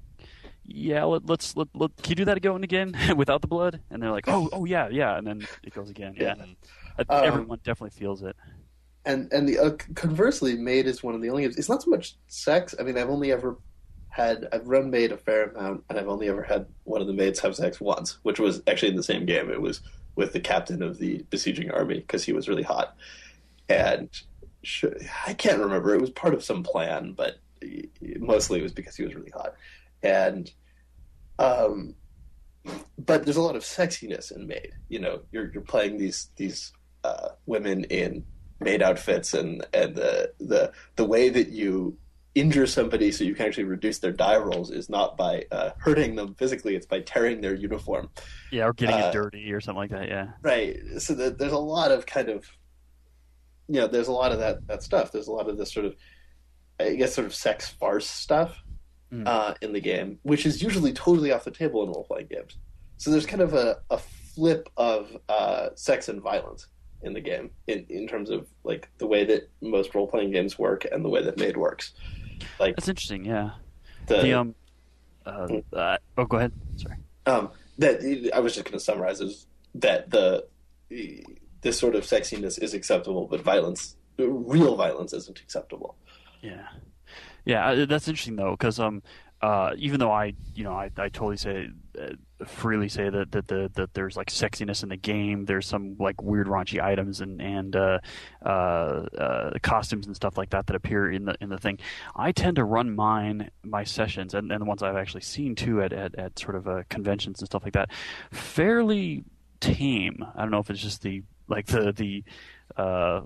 yeah, 0.66 1.04
let, 1.04 1.26
let's 1.28 1.56
let, 1.56 1.68
let, 1.74 1.96
can 1.98 2.12
you 2.12 2.16
do 2.16 2.26
that 2.26 2.42
going 2.42 2.64
again 2.64 2.96
without 3.18 3.42
the 3.42 3.48
blood? 3.48 3.82
And 3.92 4.02
they're 4.02 4.12
like, 4.12 4.28
oh, 4.28 4.50
oh 4.52 4.66
yeah, 4.66 4.88
yeah, 4.90 5.18
and 5.18 5.28
then 5.28 5.48
it 5.64 5.74
goes 5.74 5.90
again. 5.90 6.16
Yeah. 6.18 6.36
Uh, 6.98 7.04
Um, 7.10 7.24
everyone 7.24 7.60
definitely 7.64 7.98
feels 7.98 8.22
it. 8.24 8.36
and 9.06 9.32
and 9.34 9.48
the 9.50 9.60
uh, 9.60 9.72
conversely, 9.96 10.56
Maid 10.58 10.88
is 10.88 11.04
one 11.04 11.16
of 11.16 11.22
the 11.22 11.30
only 11.30 11.44
games. 11.44 11.58
It's 11.58 11.70
not 11.70 11.84
so 11.84 11.90
much 11.90 12.16
sex. 12.28 12.74
I 12.80 12.84
mean, 12.84 12.98
I've 12.98 13.10
only 13.10 13.32
ever 13.32 13.58
had 14.14 14.48
I've 14.54 14.68
run 14.68 14.92
Maid 14.92 15.12
a 15.12 15.18
fair 15.18 15.46
amount, 15.46 15.84
and 15.90 15.98
I've 15.98 16.08
only 16.08 16.30
ever 16.30 16.44
had 16.44 16.68
one 16.84 17.02
of 17.02 17.08
the 17.08 17.14
maids 17.14 17.40
have 17.40 17.56
sex 17.56 17.82
once, 17.82 18.20
which 18.22 18.40
was 18.40 18.62
actually 18.68 18.90
in 18.90 18.96
the 18.96 19.02
same 19.02 19.26
game. 19.26 19.50
It 19.50 19.60
was 19.60 19.82
with 20.16 20.34
the 20.34 20.40
captain 20.40 20.84
of 20.84 21.00
the 21.00 21.26
besieging 21.32 21.72
army 21.72 21.96
because 21.96 22.24
he 22.24 22.32
was 22.32 22.48
really 22.48 22.62
hot, 22.62 22.96
and 23.68 24.10
I 25.26 25.34
can't 25.34 25.60
remember. 25.60 25.96
It 25.96 26.02
was 26.02 26.12
part 26.12 26.36
of 26.36 26.44
some 26.44 26.62
plan, 26.62 27.14
but 27.14 27.40
mostly 28.20 28.60
it 28.60 28.64
was 28.64 28.72
because 28.72 28.96
he 28.96 29.04
was 29.04 29.16
really 29.16 29.32
hot, 29.32 29.56
and 30.04 30.52
um. 31.40 31.96
But 32.98 33.26
there's 33.26 33.36
a 33.36 33.42
lot 33.42 33.58
of 33.58 33.64
sexiness 33.64 34.32
in 34.34 34.48
Maid. 34.48 34.74
You 34.90 35.00
know, 35.00 35.22
you're 35.32 35.52
you're 35.52 35.64
playing 35.64 35.98
these 35.98 36.30
these 36.38 36.72
uh, 37.04 37.30
women 37.48 37.84
in 37.86 38.24
maid 38.60 38.82
outfits 38.82 39.34
and 39.34 39.66
and 39.74 39.96
the 39.96 40.32
the 40.40 40.72
the 40.96 41.04
way 41.04 41.30
that 41.30 41.50
you 41.50 41.98
injure 42.36 42.66
somebody 42.66 43.12
so 43.12 43.24
you 43.24 43.36
can 43.36 43.46
actually 43.46 43.64
reduce 43.66 44.00
their 44.00 44.12
die 44.12 44.38
rolls 44.38 44.72
is 44.72 44.90
not 44.90 45.16
by 45.18 45.46
uh, 45.52 45.70
hurting 45.78 46.16
them 46.16 46.34
physically 46.36 46.76
it's 46.76 46.86
by 46.88 47.00
tearing 47.02 47.42
their 47.42 47.54
uniform 47.54 48.10
Yeah, 48.52 48.66
or 48.66 48.74
getting 48.74 48.96
uh, 48.96 49.08
it 49.10 49.14
dirty 49.14 49.52
or 49.54 49.62
something 49.62 49.78
like 49.78 49.92
that. 49.92 50.08
Yeah, 50.08 50.30
right 50.42 50.78
so 50.98 51.14
that 51.16 51.38
there's 51.38 51.52
a 51.52 51.58
lot 51.58 51.92
of 51.92 52.06
kind 52.08 52.30
of 52.30 52.46
you 53.68 53.80
know 53.80 53.88
there's 53.88 54.08
a 54.08 54.12
lot 54.12 54.32
of 54.32 54.40
that 54.40 54.66
that 54.68 54.82
stuff 54.84 55.12
there's 55.12 55.28
a 55.28 55.32
lot 55.32 55.48
of 55.50 55.58
this 55.58 55.72
sort 55.72 55.86
of 55.86 55.96
i 56.80 56.96
guess 56.96 57.14
sort 57.14 57.26
of 57.28 57.34
sex 57.36 57.68
farce 57.70 58.08
stuff 58.10 58.60
Mm. 59.12 59.28
uh, 59.28 59.54
in 59.62 59.74
the 59.74 59.80
game 59.80 60.18
which 60.24 60.44
is 60.44 60.64
usually 60.64 60.92
totally 60.92 61.32
off 61.32 61.44
the 61.44 61.52
table 61.52 61.84
in 61.84 61.90
role-playing 61.90 62.26
games 62.32 62.58
so 62.98 63.12
there's 63.12 63.28
kind 63.28 63.44
of 63.44 63.54
a, 63.54 63.78
a 63.92 64.00
flip 64.00 64.68
of 64.76 65.16
uh, 65.30 65.70
sex 65.76 66.10
and 66.10 66.20
violence 66.20 66.66
in 67.04 67.14
the 67.14 67.22
game 67.22 67.52
in, 67.68 67.86
in 67.90 68.08
terms 68.08 68.32
of 68.32 68.48
like 68.64 68.90
the 68.98 69.06
way 69.06 69.24
that 69.24 69.52
most 69.62 69.94
role-playing 69.94 70.32
games 70.32 70.58
work 70.58 70.88
and 70.92 71.06
the 71.06 71.10
way 71.10 71.22
that 71.22 71.38
Maid 71.38 71.58
works 71.58 71.94
like 72.60 72.76
that's 72.76 72.88
interesting. 72.88 73.26
Yeah, 73.26 73.52
the, 74.08 74.22
the 74.22 74.34
um, 74.34 74.56
uh, 75.26 75.48
uh, 75.74 75.98
oh, 76.18 76.26
go 76.26 76.38
ahead. 76.38 76.52
Sorry. 76.78 76.96
um, 77.26 77.50
that 77.78 78.32
I 78.34 78.40
was 78.40 78.54
just 78.54 78.66
going 78.66 78.78
to 78.78 78.84
summarize 78.84 79.22
is 79.22 79.48
that 79.76 80.10
the 80.10 80.46
this 81.62 81.80
sort 81.80 81.96
of 81.96 82.04
sexiness 82.04 82.62
is 82.62 82.74
acceptable, 82.74 83.28
but 83.28 83.42
violence, 83.42 83.96
real 84.18 84.76
violence, 84.76 85.14
isn't 85.14 85.40
acceptable. 85.40 85.96
Yeah, 86.42 86.68
yeah, 87.46 87.86
that's 87.86 88.08
interesting 88.08 88.36
though, 88.36 88.52
because 88.52 88.80
um, 88.80 89.02
uh, 89.44 89.74
even 89.78 90.00
though 90.00 90.12
I, 90.12 90.36
you 90.56 90.64
know, 90.64 90.72
I, 90.72 90.90
I 90.96 91.10
totally 91.10 91.36
say 91.36 91.68
uh, 92.00 92.46
freely 92.46 92.88
say 92.88 93.10
that 93.10 93.34
that 93.34 93.50
the 93.50 93.70
that 93.74 93.94
there's 93.94 94.16
like 94.16 94.30
sexiness 94.30 94.84
in 94.84 94.90
the 94.90 94.96
game. 94.96 95.44
There's 95.44 95.68
some 95.68 95.98
like 96.00 96.22
weird 96.22 96.48
raunchy 96.48 96.82
items 96.82 97.20
and 97.20 97.42
and 97.42 97.76
uh, 97.76 98.00
uh, 98.42 98.48
uh, 98.48 99.52
costumes 99.62 100.08
and 100.08 100.16
stuff 100.16 100.38
like 100.38 100.52
that 100.52 100.68
that 100.68 100.78
appear 100.78 101.12
in 101.12 101.26
the 101.26 101.36
in 101.42 101.50
the 101.50 101.58
thing. 101.58 101.80
I 102.16 102.32
tend 102.32 102.56
to 102.56 102.64
run 102.64 102.96
mine 102.96 103.52
my 103.64 103.84
sessions 103.84 104.34
and, 104.34 104.50
and 104.50 104.62
the 104.62 104.66
ones 104.66 104.82
I've 104.82 104.96
actually 104.96 105.24
seen 105.24 105.56
too 105.56 105.82
at 105.82 105.92
at, 105.92 106.16
at 106.16 106.40
sort 106.40 106.56
of 106.56 106.88
conventions 106.88 107.42
and 107.42 107.46
stuff 107.46 107.66
like 107.66 107.74
that, 107.74 107.92
fairly 108.32 109.26
tame. 109.60 110.26
I 110.36 110.42
don't 110.42 110.52
know 110.52 110.60
if 110.60 110.70
it's 110.70 110.82
just 110.82 111.02
the 111.02 111.22
like 111.50 111.66
the 111.66 111.92
the 111.92 113.24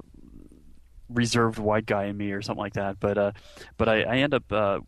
reserved 1.10 1.60
white 1.60 1.86
guy 1.86 2.06
in 2.06 2.18
me 2.18 2.32
or 2.32 2.42
something 2.42 2.60
like 2.60 2.74
that. 2.74 3.00
But 3.00 3.20
uh, 3.20 3.32
but 3.78 3.88
I, 3.88 4.02
I 4.02 4.16
end 4.18 4.34
up 4.34 4.52
uh, 4.52 4.80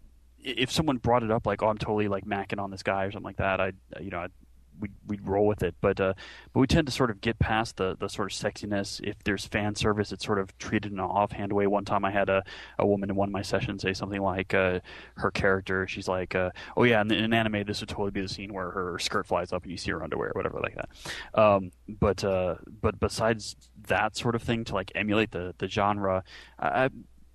if 0.43 0.72
someone 0.72 0.98
brought 0.98 1.24
it 1.24 1.31
up 1.31 1.46
like, 1.46 1.62
oh, 1.63 1.67
I'm 1.67 1.77
totally 1.77 2.08
like 2.08 2.25
macking 2.25 2.60
on 2.62 2.72
this 2.72 2.84
guy 2.84 3.05
or 3.05 3.12
something 3.12 3.25
like 3.25 3.38
that. 3.38 3.60
I 3.62 3.74
you 4.00 4.10
know 4.10 4.19
I'd, 4.22 4.31
we'd 4.79 4.93
we'd 5.05 5.27
roll 5.27 5.46
with 5.46 5.62
it. 5.63 5.75
But 5.81 6.00
uh, 6.00 6.13
but 6.53 6.59
we 6.61 6.68
tend 6.68 6.87
to 6.87 6.94
sort 6.94 7.11
of 7.11 7.20
get 7.22 7.37
past 7.40 7.77
the 7.77 7.98
the 8.00 8.07
sort 8.07 8.31
of 8.31 8.37
sexiness. 8.37 9.01
If 9.03 9.22
there's 9.25 9.46
fan 9.46 9.75
service, 9.75 10.11
it's 10.11 10.25
sort 10.25 10.40
of 10.40 10.57
treated 10.57 10.92
in 10.94 11.00
an 11.00 11.05
offhand 11.05 11.51
way. 11.51 11.68
One 11.68 11.83
time 11.85 12.05
I 12.05 12.11
had 12.11 12.29
a, 12.29 12.44
a 12.77 12.85
woman 12.87 13.09
in 13.09 13.16
one 13.18 13.29
of 13.29 13.33
my 13.33 13.42
sessions 13.42 13.81
say 13.81 13.94
something 13.94 14.22
like 14.22 14.53
uh, 14.53 14.79
her 15.18 15.31
character. 15.31 15.87
She's 15.87 16.07
like, 16.07 16.33
uh, 16.35 16.51
oh 16.77 16.83
yeah, 16.83 17.01
in, 17.01 17.11
in 17.11 17.33
anime 17.33 17.64
this 17.66 17.81
would 17.81 17.90
totally 17.90 18.11
be 18.11 18.22
the 18.22 18.29
scene 18.29 18.53
where 18.53 18.72
her 18.72 18.98
skirt 19.00 19.27
flies 19.27 19.51
up 19.51 19.64
and 19.64 19.72
you 19.72 19.77
see 19.77 19.92
her 19.92 20.01
underwear 20.03 20.29
or 20.29 20.33
whatever 20.35 20.59
like 20.61 20.75
that. 20.75 20.90
Um, 21.37 21.72
but 21.87 22.24
uh, 22.24 22.55
but 22.81 23.00
besides 23.00 23.55
that 23.87 24.16
sort 24.16 24.35
of 24.35 24.42
thing 24.44 24.64
to 24.66 24.74
like 24.74 24.92
emulate 24.96 25.31
the 25.31 25.53
the 25.57 25.68
genre, 25.68 26.24
I 26.57 26.85
I- 26.85 26.90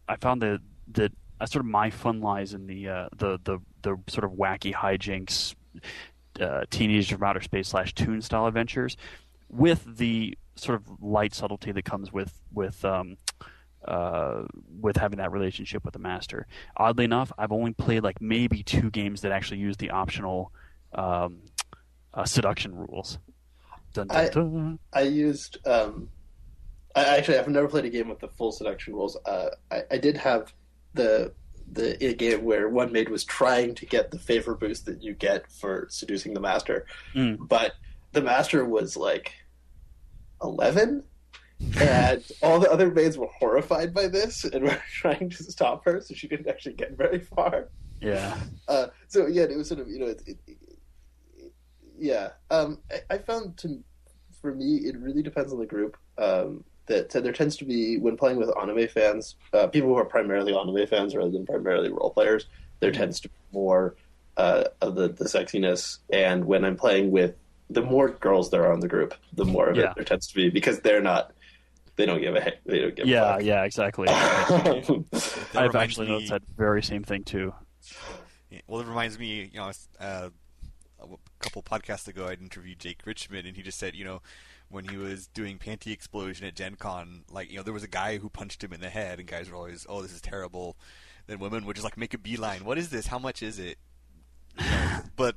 I 0.06 0.16
found 0.16 0.42
that 0.42 0.60
that 0.92 1.12
uh, 1.40 1.46
sort 1.46 1.64
of 1.64 1.70
my 1.70 1.90
fun 1.90 2.20
lies 2.20 2.54
in 2.54 2.66
the 2.66 2.88
uh, 2.88 3.08
the 3.16 3.38
the 3.44 3.58
the 3.82 3.96
sort 4.08 4.24
of 4.24 4.32
wacky 4.32 4.72
hijinks, 4.72 5.54
uh, 6.40 6.62
teenage 6.70 7.12
from 7.12 7.22
outer 7.22 7.40
space 7.40 7.68
slash 7.68 7.92
toon 7.94 8.20
style 8.22 8.46
adventures, 8.46 8.96
with 9.48 9.96
the 9.96 10.36
sort 10.56 10.80
of 10.80 11.02
light 11.02 11.34
subtlety 11.34 11.72
that 11.72 11.84
comes 11.84 12.12
with 12.12 12.40
with 12.52 12.84
um, 12.84 13.16
uh, 13.86 14.42
with 14.80 14.96
having 14.96 15.18
that 15.18 15.32
relationship 15.32 15.84
with 15.84 15.92
the 15.92 15.98
master. 15.98 16.46
Oddly 16.76 17.04
enough, 17.04 17.32
I've 17.36 17.52
only 17.52 17.72
played 17.72 18.02
like 18.02 18.20
maybe 18.20 18.62
two 18.62 18.90
games 18.90 19.20
that 19.22 19.32
actually 19.32 19.58
use 19.58 19.76
the 19.76 19.90
optional 19.90 20.52
um, 20.94 21.38
uh, 22.14 22.24
seduction 22.24 22.74
rules. 22.74 23.18
Dun, 23.92 24.08
dun, 24.08 24.16
I- 24.16 24.28
I 24.92 25.02
used. 25.02 25.58
Um, 25.66 26.08
I 26.96 27.18
actually 27.18 27.38
I've 27.38 27.48
never 27.48 27.66
played 27.68 27.84
a 27.84 27.90
game 27.90 28.08
with 28.08 28.20
the 28.20 28.28
full 28.28 28.52
seduction 28.52 28.94
rules. 28.94 29.16
Uh, 29.26 29.50
I, 29.70 29.82
I 29.90 29.98
did 29.98 30.16
have 30.16 30.54
the 30.94 31.32
the 31.72 32.02
a 32.04 32.14
game 32.14 32.44
where 32.44 32.68
one 32.68 32.92
maid 32.92 33.08
was 33.08 33.24
trying 33.24 33.74
to 33.74 33.86
get 33.86 34.10
the 34.10 34.18
favor 34.18 34.54
boost 34.54 34.86
that 34.86 35.02
you 35.02 35.12
get 35.14 35.50
for 35.50 35.86
seducing 35.90 36.34
the 36.34 36.40
master, 36.40 36.86
Mm. 37.14 37.48
but 37.48 37.72
the 38.12 38.22
master 38.22 38.64
was 38.64 38.96
like 38.96 39.32
eleven, 40.42 41.04
and 41.78 42.22
all 42.42 42.60
the 42.60 42.70
other 42.70 42.90
maids 42.90 43.16
were 43.16 43.28
horrified 43.38 43.94
by 43.94 44.06
this 44.08 44.44
and 44.44 44.64
were 44.64 44.82
trying 44.92 45.30
to 45.30 45.42
stop 45.44 45.84
her, 45.84 46.00
so 46.00 46.14
she 46.14 46.28
didn't 46.28 46.48
actually 46.48 46.74
get 46.74 46.96
very 46.96 47.18
far. 47.20 47.68
Yeah. 48.00 48.38
Uh, 48.68 48.88
so 49.08 49.26
yeah, 49.26 49.44
it 49.44 49.56
was 49.56 49.68
sort 49.68 49.80
of 49.80 49.88
you 49.88 49.98
know, 50.00 50.06
it, 50.06 50.22
it, 50.26 50.38
it, 50.46 51.52
yeah. 51.98 52.30
Um, 52.50 52.78
I, 52.90 53.14
I 53.14 53.18
found 53.18 53.56
to 53.58 53.82
for 54.40 54.54
me, 54.54 54.76
it 54.84 54.96
really 54.98 55.22
depends 55.22 55.52
on 55.52 55.58
the 55.58 55.66
group. 55.66 55.96
Um, 56.18 56.64
that 56.86 57.10
there 57.10 57.32
tends 57.32 57.56
to 57.56 57.64
be 57.64 57.98
when 57.98 58.16
playing 58.16 58.36
with 58.36 58.50
anime 58.60 58.86
fans, 58.88 59.36
uh, 59.52 59.66
people 59.66 59.88
who 59.88 59.96
are 59.96 60.04
primarily 60.04 60.54
anime 60.54 60.86
fans 60.86 61.14
rather 61.16 61.30
than 61.30 61.46
primarily 61.46 61.90
role 61.90 62.10
players. 62.10 62.46
There 62.80 62.92
tends 62.92 63.20
to 63.20 63.28
be 63.28 63.34
more 63.52 63.96
uh, 64.36 64.64
of 64.80 64.94
the, 64.94 65.08
the 65.08 65.24
sexiness, 65.24 65.98
and 66.12 66.44
when 66.44 66.64
I'm 66.64 66.76
playing 66.76 67.10
with 67.10 67.34
the 67.70 67.80
more 67.82 68.10
girls 68.10 68.50
there 68.50 68.66
are 68.66 68.74
in 68.74 68.80
the 68.80 68.88
group, 68.88 69.14
the 69.32 69.44
more 69.44 69.68
of 69.70 69.76
Yeah. 69.76 69.90
it 69.90 69.94
there 69.96 70.04
tends 70.04 70.26
to 70.28 70.34
be 70.34 70.50
because 70.50 70.80
they're 70.80 71.00
not. 71.00 71.32
They 71.96 72.04
don't 72.06 72.20
give 72.20 72.34
a. 72.34 72.52
They 72.66 72.80
don't 72.80 72.94
give 72.96 73.06
Yeah, 73.06 73.22
a 73.22 73.34
fuck. 73.36 73.44
yeah, 73.44 73.62
exactly. 73.64 74.08
I've 75.54 75.74
actually 75.74 76.06
me- 76.06 76.12
noticed 76.12 76.30
that 76.32 76.42
very 76.56 76.82
same 76.82 77.04
thing 77.04 77.22
too. 77.24 77.54
Yeah, 78.50 78.60
Well, 78.66 78.80
it 78.80 78.86
reminds 78.86 79.18
me, 79.18 79.50
you 79.52 79.58
know, 79.58 79.70
uh, 80.00 80.28
a 81.00 81.06
couple 81.40 81.62
podcasts 81.62 82.08
ago, 82.08 82.26
I'd 82.28 82.40
interviewed 82.40 82.78
Jake 82.78 83.00
Richmond, 83.04 83.46
and 83.46 83.56
he 83.56 83.62
just 83.62 83.78
said, 83.78 83.94
you 83.94 84.04
know, 84.04 84.22
when 84.68 84.88
he 84.88 84.96
was 84.96 85.26
doing 85.28 85.58
Panty 85.58 85.92
Explosion 85.92 86.46
at 86.46 86.54
Gen 86.56 86.76
Con, 86.76 87.24
like, 87.30 87.50
you 87.50 87.56
know, 87.56 87.62
there 87.62 87.72
was 87.72 87.84
a 87.84 87.88
guy 87.88 88.18
who 88.18 88.28
punched 88.28 88.62
him 88.62 88.72
in 88.72 88.80
the 88.80 88.88
head, 88.90 89.18
and 89.18 89.28
guys 89.28 89.48
were 89.50 89.56
always, 89.56 89.86
oh, 89.88 90.02
this 90.02 90.12
is 90.12 90.20
terrible. 90.20 90.76
Then 91.26 91.38
women 91.38 91.64
would 91.64 91.76
just, 91.76 91.84
like, 91.84 91.96
make 91.96 92.12
a 92.14 92.18
beeline. 92.18 92.64
What 92.64 92.76
is 92.78 92.90
this? 92.90 93.06
How 93.06 93.18
much 93.18 93.42
is 93.42 93.58
it? 93.58 93.78
You 94.58 94.64
know, 94.70 95.00
but 95.16 95.36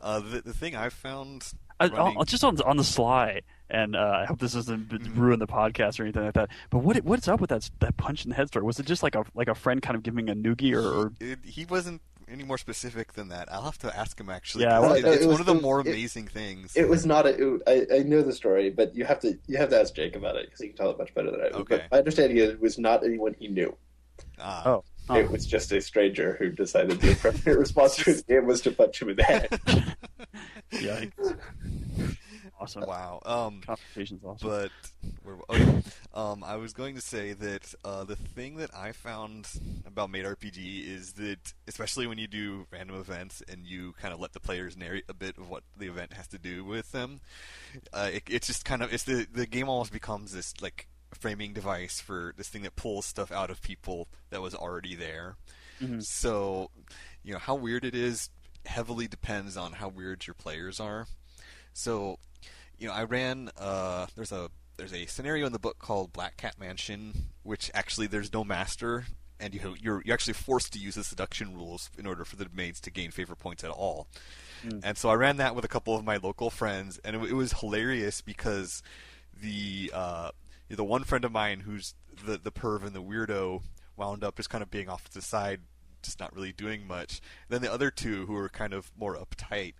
uh, 0.00 0.20
the, 0.20 0.42
the 0.42 0.52
thing 0.52 0.76
I've 0.76 0.92
found. 0.92 1.52
I, 1.78 1.88
running- 1.88 2.24
just 2.24 2.42
on 2.42 2.58
on 2.62 2.78
the 2.78 2.84
sly, 2.84 3.42
and 3.68 3.94
uh, 3.94 4.20
I 4.22 4.24
hope 4.24 4.38
this 4.38 4.54
doesn't 4.54 4.90
ruin 5.14 5.38
the 5.38 5.46
podcast 5.46 6.00
or 6.00 6.04
anything 6.04 6.24
like 6.24 6.32
that. 6.34 6.48
But 6.70 6.78
what 6.78 6.96
what's 7.04 7.28
up 7.28 7.38
with 7.38 7.50
that 7.50 7.70
that 7.80 7.98
punch 7.98 8.24
in 8.24 8.30
the 8.30 8.34
head 8.36 8.48
story? 8.48 8.64
Was 8.64 8.80
it 8.80 8.86
just 8.86 9.02
like 9.02 9.14
a 9.14 9.24
like 9.34 9.48
a 9.48 9.54
friend 9.54 9.82
kind 9.82 9.94
of 9.94 10.02
giving 10.02 10.30
a 10.30 10.34
noogie, 10.34 10.74
or, 10.74 10.80
or 10.80 11.12
It, 11.20 11.40
he 11.44 11.66
wasn't 11.66 12.00
any 12.28 12.44
more 12.44 12.58
specific 12.58 13.12
than 13.12 13.28
that. 13.28 13.50
I'll 13.52 13.62
have 13.62 13.78
to 13.78 13.96
ask 13.96 14.18
him, 14.20 14.28
actually. 14.30 14.64
Yeah, 14.64 14.78
'cause 14.78 14.82
well, 14.82 14.94
it- 14.94 15.04
it 15.04 15.08
it's 15.14 15.26
was- 15.26 15.32
one 15.34 15.40
of 15.40 15.46
the 15.46 15.52
it 15.52 15.54
was- 15.56 15.62
more 15.62 15.80
it- 15.80 15.86
amazing 15.86 16.26
things. 16.28 16.76
It 16.76 16.88
was 16.88 17.06
not 17.06 17.26
a. 17.26 17.30
It, 17.56 17.62
I, 17.66 17.96
I 17.96 17.98
know 18.02 18.22
the 18.22 18.32
story, 18.32 18.70
but 18.70 18.94
you 18.94 19.04
have 19.04 19.20
to 19.20 19.38
you 19.46 19.56
have 19.58 19.70
to 19.70 19.80
ask 19.80 19.94
Jake 19.94 20.16
about 20.16 20.36
it 20.36 20.46
because 20.46 20.60
he 20.60 20.68
can 20.68 20.76
tell 20.76 20.90
it 20.90 20.98
much 20.98 21.14
better 21.14 21.30
than 21.30 21.40
I 21.40 21.48
do. 21.50 21.54
Okay. 21.58 21.76
But 21.76 21.90
my 21.92 21.98
understanding 21.98 22.38
is 22.38 22.50
it 22.50 22.60
was 22.60 22.78
not 22.78 23.04
anyone 23.04 23.34
he 23.38 23.48
knew. 23.48 23.76
Ah. 24.38 24.62
oh, 24.66 24.84
oh. 25.10 25.14
It 25.16 25.30
was 25.30 25.46
just 25.46 25.70
a 25.72 25.80
stranger 25.80 26.36
who 26.38 26.50
decided 26.50 27.00
the 27.00 27.12
appropriate 27.12 27.58
response 27.58 27.96
to 27.96 28.04
his 28.10 28.22
game 28.22 28.46
was 28.46 28.60
to 28.62 28.70
punch 28.72 29.00
him 29.02 29.10
in 29.10 29.16
the 29.16 29.22
head. 29.22 29.60
yeah, 30.72 31.04
awesome. 32.60 32.82
Wow. 32.86 33.20
Um, 33.24 33.60
Conversation's 33.64 34.24
awesome. 34.24 34.48
but 34.48 34.70
okay. 35.50 35.82
um, 36.14 36.44
I 36.44 36.56
was 36.56 36.72
going 36.72 36.94
to 36.94 37.00
say 37.00 37.32
that 37.32 37.74
uh, 37.84 38.04
the 38.04 38.16
thing 38.16 38.56
that 38.56 38.74
I 38.74 38.92
found 38.92 39.48
about 39.86 40.10
Maid 40.10 40.24
RPG 40.24 40.88
is 40.88 41.12
that, 41.14 41.52
especially 41.68 42.06
when 42.06 42.18
you 42.18 42.26
do 42.26 42.66
random 42.72 42.96
events 42.96 43.42
and 43.48 43.64
you 43.66 43.94
kind 44.00 44.12
of 44.14 44.20
let 44.20 44.32
the 44.32 44.40
players 44.40 44.76
narrate 44.76 45.04
a 45.08 45.14
bit 45.14 45.36
of 45.38 45.48
what 45.48 45.62
the 45.76 45.86
event 45.86 46.12
has 46.14 46.28
to 46.28 46.38
do 46.38 46.64
with 46.64 46.92
them, 46.92 47.20
uh, 47.92 48.10
it, 48.12 48.24
it's 48.28 48.46
just 48.46 48.64
kind 48.64 48.82
of 48.82 48.92
it's 48.92 49.04
the 49.04 49.26
the 49.32 49.46
game 49.46 49.68
almost 49.68 49.92
becomes 49.92 50.32
this 50.32 50.54
like 50.60 50.86
framing 51.14 51.52
device 51.52 52.00
for 52.00 52.34
this 52.36 52.48
thing 52.48 52.62
that 52.62 52.76
pulls 52.76 53.06
stuff 53.06 53.32
out 53.32 53.50
of 53.50 53.62
people 53.62 54.08
that 54.30 54.42
was 54.42 54.54
already 54.54 54.94
there. 54.94 55.36
Mhm. 55.80 56.02
So, 56.04 56.70
you 57.22 57.32
know 57.32 57.38
how 57.38 57.54
weird 57.54 57.84
it 57.84 57.94
is 57.94 58.30
heavily 58.64 59.06
depends 59.06 59.56
on 59.56 59.72
how 59.72 59.88
weird 59.88 60.26
your 60.26 60.34
players 60.34 60.80
are. 60.80 61.06
So, 61.72 62.18
you 62.78 62.88
know, 62.88 62.94
I 62.94 63.04
ran. 63.04 63.50
Uh, 63.56 64.06
there's 64.14 64.32
a 64.32 64.50
there's 64.76 64.92
a 64.92 65.06
scenario 65.06 65.46
in 65.46 65.52
the 65.52 65.58
book 65.58 65.78
called 65.78 66.12
Black 66.12 66.36
Cat 66.36 66.56
Mansion, 66.58 67.14
which 67.42 67.70
actually 67.74 68.06
there's 68.06 68.32
no 68.32 68.44
master, 68.44 69.06
and 69.40 69.54
you 69.54 69.74
you're 69.80 70.02
you're 70.04 70.14
actually 70.14 70.34
forced 70.34 70.72
to 70.74 70.78
use 70.78 70.94
the 70.94 71.04
seduction 71.04 71.54
rules 71.54 71.90
in 71.98 72.06
order 72.06 72.24
for 72.24 72.36
the 72.36 72.46
maids 72.52 72.80
to 72.82 72.90
gain 72.90 73.10
favor 73.10 73.34
points 73.34 73.64
at 73.64 73.70
all. 73.70 74.08
Mm. 74.64 74.80
And 74.84 74.98
so 74.98 75.08
I 75.08 75.14
ran 75.14 75.38
that 75.38 75.54
with 75.54 75.64
a 75.64 75.68
couple 75.68 75.96
of 75.96 76.04
my 76.04 76.16
local 76.16 76.50
friends, 76.50 77.00
and 77.04 77.16
it, 77.16 77.30
it 77.30 77.34
was 77.34 77.52
hilarious 77.60 78.20
because 78.20 78.82
the 79.42 79.90
uh, 79.94 80.30
the 80.68 80.84
one 80.84 81.04
friend 81.04 81.24
of 81.24 81.32
mine 81.32 81.60
who's 81.60 81.94
the 82.24 82.38
the 82.38 82.52
perv 82.52 82.84
and 82.84 82.94
the 82.94 83.02
weirdo 83.02 83.62
wound 83.96 84.22
up 84.22 84.36
just 84.36 84.50
kind 84.50 84.62
of 84.62 84.70
being 84.70 84.88
off 84.88 85.04
to 85.04 85.14
the 85.14 85.22
side, 85.22 85.60
just 86.02 86.20
not 86.20 86.34
really 86.34 86.52
doing 86.52 86.86
much. 86.86 87.20
And 87.48 87.54
then 87.54 87.62
the 87.62 87.72
other 87.72 87.90
two 87.90 88.26
who 88.26 88.34
were 88.34 88.48
kind 88.48 88.72
of 88.72 88.90
more 88.98 89.16
uptight. 89.16 89.74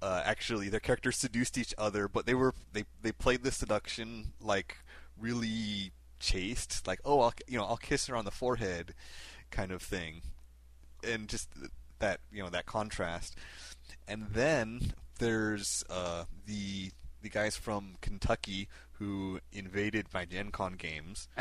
Uh, 0.00 0.22
actually, 0.24 0.68
their 0.68 0.80
characters 0.80 1.16
seduced 1.16 1.58
each 1.58 1.74
other, 1.76 2.08
but 2.08 2.26
they 2.26 2.34
were 2.34 2.54
they 2.72 2.84
they 3.02 3.12
played 3.12 3.42
the 3.42 3.50
seduction 3.50 4.32
like 4.40 4.76
really 5.18 5.92
chaste, 6.20 6.86
like 6.86 7.00
oh 7.04 7.20
I'll 7.20 7.34
you 7.46 7.58
know 7.58 7.64
I'll 7.64 7.76
kiss 7.76 8.06
her 8.06 8.16
on 8.16 8.24
the 8.24 8.30
forehead, 8.30 8.94
kind 9.50 9.72
of 9.72 9.82
thing, 9.82 10.22
and 11.02 11.28
just 11.28 11.48
that 11.98 12.20
you 12.32 12.42
know 12.42 12.50
that 12.50 12.66
contrast. 12.66 13.36
And 14.06 14.28
then 14.32 14.92
there's 15.18 15.84
uh, 15.90 16.24
the 16.46 16.90
the 17.22 17.28
guys 17.28 17.56
from 17.56 17.96
Kentucky 18.00 18.68
who 18.92 19.40
invaded 19.52 20.06
my 20.12 20.24
Gen 20.24 20.50
Con 20.50 20.74
games. 20.74 21.28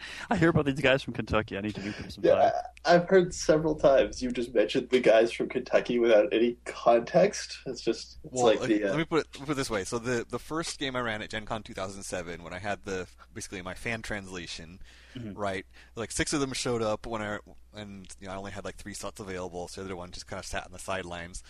I 0.30 0.36
hear 0.36 0.50
about 0.50 0.66
these 0.66 0.80
guys 0.80 1.02
from 1.02 1.14
Kentucky. 1.14 1.56
I 1.56 1.60
need 1.60 1.74
to 1.74 1.80
meet 1.80 1.96
them 1.96 2.10
sometime. 2.10 2.36
Yeah, 2.36 2.50
I've 2.84 3.08
heard 3.08 3.34
several 3.34 3.74
times 3.74 4.22
you 4.22 4.30
just 4.30 4.54
mentioned 4.54 4.90
the 4.90 5.00
guys 5.00 5.32
from 5.32 5.48
Kentucky 5.48 5.98
without 5.98 6.32
any 6.32 6.56
context. 6.64 7.58
It's 7.66 7.80
just 7.80 8.18
it's 8.24 8.34
well, 8.34 8.46
like 8.46 8.60
let, 8.60 8.68
the. 8.68 8.84
Uh... 8.84 8.88
Let 8.88 8.98
me 8.98 9.04
put 9.04 9.20
it, 9.20 9.32
put 9.32 9.50
it 9.50 9.54
this 9.54 9.70
way. 9.70 9.84
So 9.84 9.98
the 9.98 10.26
the 10.28 10.38
first 10.38 10.78
game 10.78 10.96
I 10.96 11.00
ran 11.00 11.22
at 11.22 11.30
Gen 11.30 11.46
Con 11.46 11.62
2007, 11.62 12.42
when 12.42 12.52
I 12.52 12.58
had 12.58 12.84
the 12.84 13.06
basically 13.34 13.62
my 13.62 13.74
fan 13.74 14.02
translation, 14.02 14.80
mm-hmm. 15.16 15.38
right? 15.38 15.66
Like 15.94 16.12
six 16.12 16.32
of 16.32 16.40
them 16.40 16.52
showed 16.52 16.82
up 16.82 17.06
when 17.06 17.22
I 17.22 17.38
and 17.78 18.06
you 18.20 18.26
know 18.26 18.34
I 18.34 18.36
only 18.36 18.50
had 18.50 18.64
like 18.64 18.76
three 18.76 18.94
slots 18.94 19.20
available, 19.20 19.68
so 19.68 19.80
the 19.80 19.86
other 19.86 19.96
one 19.96 20.10
just 20.10 20.26
kind 20.26 20.38
of 20.38 20.46
sat 20.46 20.66
on 20.66 20.72
the 20.72 20.78
sidelines. 20.78 21.42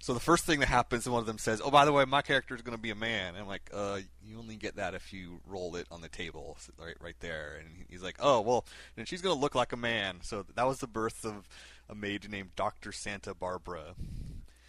So 0.00 0.12
the 0.12 0.20
first 0.20 0.44
thing 0.44 0.60
that 0.60 0.68
happens, 0.68 1.06
and 1.06 1.12
one 1.12 1.20
of 1.20 1.26
them 1.26 1.38
says, 1.38 1.62
"Oh, 1.64 1.70
by 1.70 1.84
the 1.84 1.92
way, 1.92 2.04
my 2.04 2.22
character 2.22 2.54
is 2.54 2.62
going 2.62 2.76
to 2.76 2.82
be 2.82 2.90
a 2.90 2.96
man." 2.96 3.34
And 3.34 3.38
I'm 3.38 3.48
like, 3.48 3.70
"Uh, 3.72 4.00
you 4.24 4.38
only 4.38 4.56
get 4.56 4.76
that 4.76 4.94
if 4.94 5.12
you 5.12 5.40
roll 5.46 5.76
it 5.76 5.86
on 5.90 6.00
the 6.00 6.08
table, 6.08 6.58
right, 6.78 6.96
right 7.00 7.16
there." 7.20 7.58
And 7.60 7.86
he's 7.88 8.02
like, 8.02 8.16
"Oh, 8.20 8.40
well, 8.40 8.66
then 8.96 9.06
she's 9.06 9.22
going 9.22 9.34
to 9.34 9.40
look 9.40 9.54
like 9.54 9.72
a 9.72 9.76
man." 9.76 10.18
So 10.22 10.44
that 10.54 10.66
was 10.66 10.78
the 10.78 10.86
birth 10.86 11.24
of 11.24 11.48
a 11.88 11.94
maid 11.94 12.28
named 12.30 12.50
Doctor 12.56 12.92
Santa 12.92 13.34
Barbara. 13.34 13.94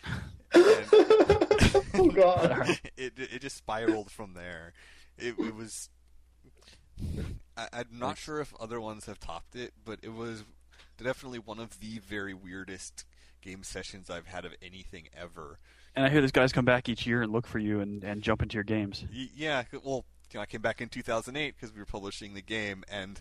oh 0.53 2.11
God! 2.13 2.79
it 2.97 3.13
it 3.17 3.41
just 3.41 3.57
spiraled 3.57 4.11
from 4.11 4.33
there. 4.33 4.73
It, 5.17 5.35
it 5.39 5.55
was. 5.55 5.89
I, 7.57 7.67
I'm 7.73 7.87
not 7.91 8.17
sure 8.17 8.39
if 8.39 8.53
other 8.59 8.79
ones 8.79 9.05
have 9.05 9.19
topped 9.19 9.55
it, 9.55 9.73
but 9.83 9.99
it 10.01 10.13
was 10.13 10.43
definitely 10.97 11.39
one 11.39 11.59
of 11.59 11.79
the 11.79 11.99
very 11.99 12.33
weirdest 12.33 13.05
game 13.41 13.63
sessions 13.63 14.09
I've 14.09 14.27
had 14.27 14.45
of 14.45 14.53
anything 14.61 15.07
ever. 15.15 15.59
And 15.95 16.05
I 16.05 16.09
hear 16.09 16.21
these 16.21 16.31
guys 16.31 16.51
come 16.51 16.65
back 16.65 16.89
each 16.89 17.07
year 17.07 17.23
and 17.23 17.31
look 17.31 17.47
for 17.47 17.59
you 17.59 17.79
and, 17.79 18.03
and 18.03 18.21
jump 18.21 18.41
into 18.41 18.55
your 18.55 18.63
games. 18.63 19.05
Yeah, 19.11 19.63
well, 19.83 20.05
you 20.31 20.37
know, 20.37 20.41
I 20.41 20.45
came 20.45 20.61
back 20.61 20.81
in 20.81 20.89
2008 20.89 21.55
because 21.55 21.73
we 21.73 21.79
were 21.79 21.85
publishing 21.85 22.33
the 22.33 22.41
game, 22.41 22.83
and 22.89 23.19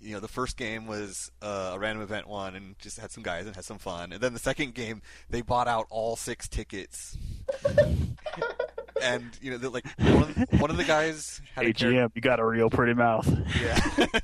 you 0.00 0.14
know, 0.14 0.20
the 0.20 0.28
first 0.28 0.56
game 0.56 0.86
was 0.86 1.30
uh, 1.40 1.72
a 1.74 1.78
random 1.78 2.02
event 2.02 2.26
one, 2.26 2.54
and 2.56 2.78
just 2.78 2.98
had 2.98 3.10
some 3.10 3.22
guys 3.22 3.46
and 3.46 3.54
had 3.54 3.64
some 3.64 3.78
fun. 3.78 4.12
And 4.12 4.20
then 4.20 4.32
the 4.32 4.38
second 4.38 4.74
game, 4.74 5.02
they 5.30 5.42
bought 5.42 5.68
out 5.68 5.86
all 5.90 6.16
six 6.16 6.48
tickets. 6.48 7.16
and 9.02 9.24
you 9.40 9.56
know, 9.56 9.68
like 9.68 9.86
one 9.98 10.22
of, 10.22 10.60
one 10.60 10.70
of 10.70 10.76
the 10.76 10.84
guys 10.84 11.40
had 11.54 11.64
hey, 11.64 11.70
a 11.70 11.74
GM, 11.74 12.10
you 12.14 12.20
got 12.20 12.40
a 12.40 12.44
real 12.44 12.70
pretty 12.70 12.94
mouth. 12.94 13.28
Yeah. 13.62 14.06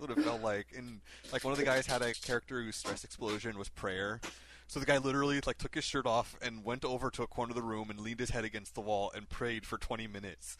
what 0.00 0.10
it 0.10 0.18
felt 0.22 0.42
like. 0.42 0.68
And 0.76 1.00
like 1.32 1.44
one 1.44 1.52
of 1.52 1.58
the 1.58 1.64
guys 1.64 1.86
had 1.86 2.02
a 2.02 2.12
character 2.14 2.62
whose 2.62 2.76
stress 2.76 3.04
explosion 3.04 3.58
was 3.58 3.68
prayer. 3.68 4.20
So 4.66 4.78
the 4.78 4.86
guy 4.86 4.98
literally 4.98 5.40
like 5.46 5.58
took 5.58 5.74
his 5.74 5.84
shirt 5.84 6.06
off 6.06 6.36
and 6.40 6.64
went 6.64 6.84
over 6.84 7.10
to 7.10 7.22
a 7.22 7.26
corner 7.26 7.50
of 7.50 7.56
the 7.56 7.62
room 7.62 7.90
and 7.90 8.00
leaned 8.00 8.20
his 8.20 8.30
head 8.30 8.44
against 8.44 8.74
the 8.74 8.80
wall 8.80 9.10
and 9.14 9.28
prayed 9.28 9.66
for 9.66 9.78
20 9.78 10.06
minutes. 10.06 10.56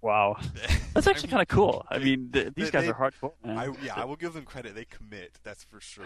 Wow, 0.00 0.36
that's 0.94 1.08
actually 1.08 1.30
kind 1.30 1.42
of 1.42 1.48
cool. 1.48 1.84
I 1.90 1.98
mean, 1.98 2.30
th- 2.32 2.54
these 2.54 2.70
guys 2.70 2.84
they, 2.84 2.90
are 2.90 2.94
hardcore. 2.94 3.32
I, 3.44 3.72
yeah, 3.82 3.94
I 3.96 4.04
will 4.04 4.16
give 4.16 4.32
them 4.32 4.44
credit. 4.44 4.74
They 4.76 4.84
commit. 4.84 5.38
That's 5.42 5.64
for 5.64 5.80
sure. 5.80 6.04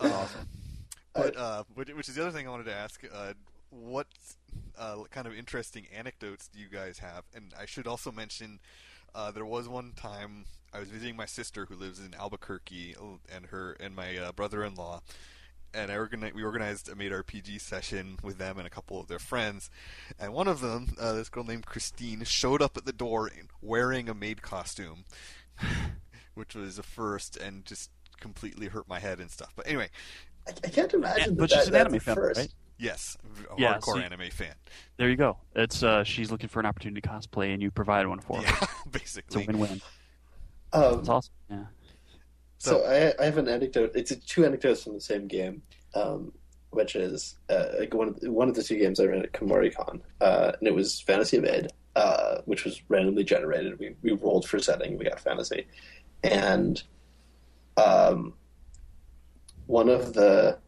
awesome. 0.00 0.48
But 1.12 1.36
uh, 1.36 1.64
which 1.74 2.08
is 2.08 2.14
the 2.14 2.22
other 2.22 2.30
thing 2.30 2.46
I 2.46 2.50
wanted 2.50 2.64
to 2.64 2.74
ask. 2.74 3.02
Uh, 3.12 3.34
what 3.70 4.06
uh, 4.78 4.96
kind 5.10 5.26
of 5.26 5.36
interesting 5.36 5.86
anecdotes 5.94 6.48
do 6.48 6.58
you 6.58 6.68
guys 6.68 6.98
have? 6.98 7.24
And 7.34 7.52
I 7.58 7.66
should 7.66 7.86
also 7.86 8.12
mention 8.12 8.60
uh, 9.14 9.30
there 9.30 9.46
was 9.46 9.68
one 9.68 9.92
time 9.96 10.44
I 10.72 10.80
was 10.80 10.88
visiting 10.88 11.16
my 11.16 11.26
sister 11.26 11.66
who 11.66 11.76
lives 11.76 12.00
in 12.00 12.14
Albuquerque, 12.14 12.96
and 13.32 13.46
her 13.46 13.76
and 13.78 13.94
my 13.94 14.16
uh, 14.16 14.32
brother-in-law, 14.32 15.02
and 15.72 15.90
I 15.90 15.96
organi- 15.96 16.34
we 16.34 16.42
organized 16.42 16.88
a 16.88 16.96
Maid 16.96 17.12
RPG 17.12 17.60
session 17.60 18.18
with 18.22 18.38
them 18.38 18.58
and 18.58 18.66
a 18.66 18.70
couple 18.70 18.98
of 18.98 19.06
their 19.06 19.18
friends, 19.18 19.70
and 20.18 20.32
one 20.32 20.48
of 20.48 20.60
them, 20.60 20.94
uh, 20.98 21.12
this 21.12 21.28
girl 21.28 21.44
named 21.44 21.66
Christine, 21.66 22.24
showed 22.24 22.60
up 22.60 22.76
at 22.76 22.86
the 22.86 22.92
door 22.92 23.30
wearing 23.62 24.08
a 24.08 24.14
maid 24.14 24.42
costume, 24.42 25.04
which 26.34 26.54
was 26.54 26.78
a 26.78 26.82
first, 26.82 27.36
and 27.36 27.64
just 27.64 27.90
completely 28.20 28.66
hurt 28.66 28.88
my 28.88 28.98
head 28.98 29.20
and 29.20 29.30
stuff. 29.30 29.52
But 29.54 29.68
anyway, 29.68 29.90
I, 30.48 30.52
I 30.64 30.68
can't 30.70 30.92
imagine. 30.92 31.34
Yeah, 31.34 31.40
but 31.40 31.50
that, 31.50 31.58
she's 31.58 31.68
an 31.68 31.74
anime 31.76 32.00
fan, 32.00 32.14
first. 32.14 32.40
right? 32.40 32.54
Yes, 32.84 33.16
a 33.50 33.60
yeah, 33.60 33.78
hardcore 33.78 33.94
see, 33.94 34.02
anime 34.02 34.30
fan. 34.30 34.54
There 34.98 35.08
you 35.08 35.16
go. 35.16 35.38
It's 35.56 35.82
uh, 35.82 36.04
she's 36.04 36.30
looking 36.30 36.50
for 36.50 36.60
an 36.60 36.66
opportunity 36.66 37.00
to 37.00 37.08
cosplay, 37.08 37.54
and 37.54 37.62
you 37.62 37.70
provide 37.70 38.06
one 38.06 38.20
for 38.20 38.36
her. 38.36 38.42
Yeah, 38.42 38.66
basically, 38.90 39.22
it's 39.42 39.48
a 39.48 39.52
win-win. 39.52 39.80
Um, 40.74 40.96
That's 40.96 41.08
awesome. 41.08 41.34
Yeah. 41.50 41.64
So, 42.58 42.82
so 42.82 42.84
I, 42.84 43.22
I, 43.22 43.24
have 43.24 43.38
an 43.38 43.48
anecdote. 43.48 43.92
It's 43.94 44.14
two 44.26 44.44
anecdotes 44.44 44.84
from 44.84 44.92
the 44.92 45.00
same 45.00 45.26
game, 45.26 45.62
um, 45.94 46.32
which 46.70 46.94
is 46.94 47.36
uh, 47.48 47.86
one 47.92 48.08
of 48.08 48.20
the, 48.20 48.30
one 48.30 48.50
of 48.50 48.54
the 48.54 48.62
two 48.62 48.78
games 48.78 49.00
I 49.00 49.04
ran 49.04 49.22
at 49.22 49.32
KumoriCon, 49.32 50.00
uh, 50.20 50.52
and 50.58 50.68
it 50.68 50.74
was 50.74 51.00
Fantasy 51.00 51.40
Maid, 51.40 51.68
uh, 51.96 52.42
which 52.44 52.66
was 52.66 52.82
randomly 52.88 53.24
generated. 53.24 53.78
We 53.78 53.96
we 54.02 54.12
rolled 54.12 54.46
for 54.46 54.58
setting, 54.58 54.98
we 54.98 55.06
got 55.06 55.20
fantasy, 55.20 55.68
and 56.22 56.82
um, 57.78 58.34
one 59.66 59.88
of 59.88 60.12
the 60.12 60.58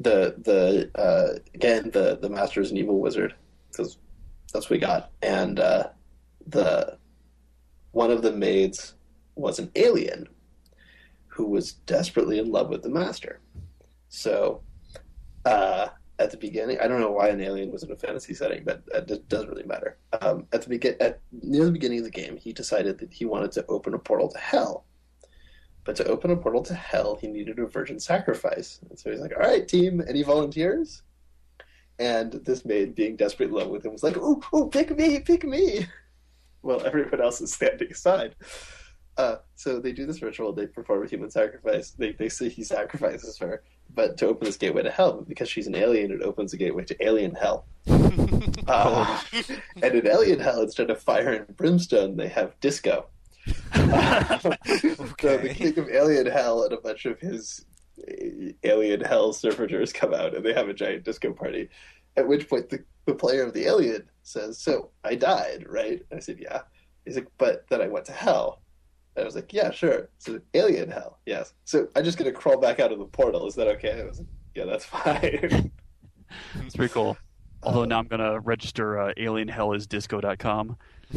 the 0.00 0.34
the 0.38 0.90
uh, 1.00 1.38
again 1.54 1.90
the 1.92 2.18
the 2.20 2.28
master 2.28 2.60
is 2.60 2.70
an 2.70 2.76
evil 2.76 3.00
wizard 3.00 3.34
because 3.70 3.98
that's 4.52 4.66
what 4.66 4.76
we 4.76 4.78
got, 4.78 5.10
and 5.22 5.60
uh, 5.60 5.88
the 6.46 6.98
one 7.92 8.10
of 8.10 8.22
the 8.22 8.32
maids 8.32 8.94
was 9.36 9.58
an 9.58 9.70
alien 9.76 10.28
who 11.26 11.46
was 11.46 11.72
desperately 11.72 12.38
in 12.38 12.50
love 12.50 12.68
with 12.68 12.82
the 12.82 12.88
master. 12.88 13.40
So 14.08 14.62
uh, 15.44 15.88
at 16.18 16.30
the 16.30 16.36
beginning, 16.36 16.78
I 16.80 16.86
don't 16.86 17.00
know 17.00 17.10
why 17.10 17.28
an 17.28 17.40
alien 17.40 17.72
was 17.72 17.82
in 17.82 17.90
a 17.90 17.96
fantasy 17.96 18.34
setting, 18.34 18.62
but 18.64 18.82
it 18.94 19.28
doesn't 19.28 19.48
really 19.48 19.64
matter. 19.64 19.98
Um, 20.20 20.46
at 20.52 20.62
the 20.62 20.68
begin, 20.68 20.94
at 21.00 21.20
near 21.42 21.64
the 21.64 21.72
beginning 21.72 21.98
of 21.98 22.04
the 22.04 22.10
game, 22.10 22.36
he 22.36 22.52
decided 22.52 22.98
that 22.98 23.12
he 23.12 23.24
wanted 23.24 23.50
to 23.52 23.66
open 23.66 23.94
a 23.94 23.98
portal 23.98 24.28
to 24.28 24.38
hell. 24.38 24.84
But 25.84 25.96
to 25.96 26.06
open 26.06 26.30
a 26.30 26.36
portal 26.36 26.62
to 26.62 26.74
hell, 26.74 27.16
he 27.20 27.26
needed 27.28 27.58
a 27.58 27.66
virgin 27.66 28.00
sacrifice. 28.00 28.80
And 28.88 28.98
so 28.98 29.10
he's 29.10 29.20
like, 29.20 29.32
"All 29.32 29.42
right, 29.42 29.66
team, 29.66 30.02
any 30.08 30.22
volunteers?" 30.22 31.02
And 31.98 32.32
this 32.32 32.64
maid, 32.64 32.94
being 32.94 33.16
desperately 33.16 33.54
in 33.54 33.60
love 33.60 33.70
with 33.70 33.84
him, 33.84 33.92
was 33.92 34.02
like, 34.02 34.16
"Oh, 34.18 34.42
oh, 34.52 34.66
pick 34.66 34.96
me, 34.96 35.20
pick 35.20 35.44
me!" 35.44 35.86
Well, 36.62 36.86
everyone 36.86 37.20
else 37.20 37.42
is 37.42 37.52
standing 37.52 37.92
aside. 37.92 38.36
Uh, 39.18 39.36
so 39.54 39.78
they 39.78 39.92
do 39.92 40.06
this 40.06 40.22
ritual. 40.22 40.54
They 40.54 40.66
perform 40.66 41.04
a 41.04 41.06
human 41.06 41.30
sacrifice. 41.30 41.90
They 41.90 42.12
they 42.12 42.30
say 42.30 42.48
he 42.48 42.64
sacrifices 42.64 43.36
her, 43.38 43.62
but 43.94 44.16
to 44.18 44.26
open 44.26 44.46
this 44.46 44.56
gateway 44.56 44.82
to 44.82 44.90
hell, 44.90 45.24
because 45.28 45.48
she's 45.48 45.66
an 45.66 45.74
alien, 45.74 46.10
it 46.10 46.22
opens 46.22 46.52
a 46.52 46.56
gateway 46.56 46.84
to 46.84 47.04
alien 47.04 47.34
hell. 47.34 47.66
um, 47.86 49.18
and 49.82 49.94
in 49.94 50.06
alien 50.06 50.40
hell, 50.40 50.62
instead 50.62 50.90
of 50.90 51.00
fire 51.00 51.32
and 51.32 51.56
brimstone, 51.56 52.16
they 52.16 52.28
have 52.28 52.58
disco. 52.60 53.06
okay. 53.76 54.94
So 55.20 55.36
the 55.38 55.54
king 55.54 55.78
of 55.78 55.88
alien 55.88 56.26
hell 56.26 56.64
and 56.64 56.72
a 56.72 56.80
bunch 56.80 57.04
of 57.06 57.18
his 57.20 57.64
uh, 57.98 58.52
alien 58.62 59.00
hell 59.00 59.32
servitors 59.32 59.92
come 59.92 60.14
out, 60.14 60.34
and 60.34 60.44
they 60.44 60.52
have 60.52 60.68
a 60.68 60.74
giant 60.74 61.04
disco 61.04 61.32
party. 61.32 61.68
At 62.16 62.28
which 62.28 62.48
point, 62.48 62.68
the, 62.70 62.84
the 63.06 63.14
player 63.14 63.42
of 63.42 63.52
the 63.52 63.66
alien 63.66 64.08
says, 64.22 64.58
"So 64.58 64.90
I 65.02 65.14
died, 65.14 65.66
right?" 65.68 66.02
And 66.10 66.18
I 66.18 66.20
said, 66.20 66.38
"Yeah." 66.40 66.62
He's 67.04 67.16
like, 67.16 67.28
"But 67.38 67.66
then 67.68 67.80
I 67.80 67.88
went 67.88 68.06
to 68.06 68.12
hell." 68.12 68.60
And 69.16 69.22
I 69.22 69.26
was 69.26 69.36
like, 69.36 69.52
yeah, 69.52 69.70
sure. 69.70 70.08
So 70.18 70.40
alien 70.54 70.90
hell, 70.90 71.20
yes. 71.24 71.54
So 71.64 71.86
I'm 71.94 72.04
just 72.04 72.18
gonna 72.18 72.32
crawl 72.32 72.58
back 72.58 72.80
out 72.80 72.90
of 72.90 72.98
the 72.98 73.04
portal. 73.04 73.46
Is 73.46 73.54
that 73.54 73.68
okay? 73.68 74.00
I 74.00 74.04
was 74.04 74.18
like, 74.18 74.28
yeah, 74.54 74.64
that's 74.64 74.84
fine. 74.86 75.70
It's 76.56 76.76
pretty 76.76 76.92
cool. 76.92 77.16
Although 77.62 77.84
um, 77.84 77.88
now 77.88 77.98
I'm 77.98 78.06
gonna 78.06 78.40
register 78.40 78.98
uh, 78.98 79.14
alienhellisdisco.com. 79.14 80.76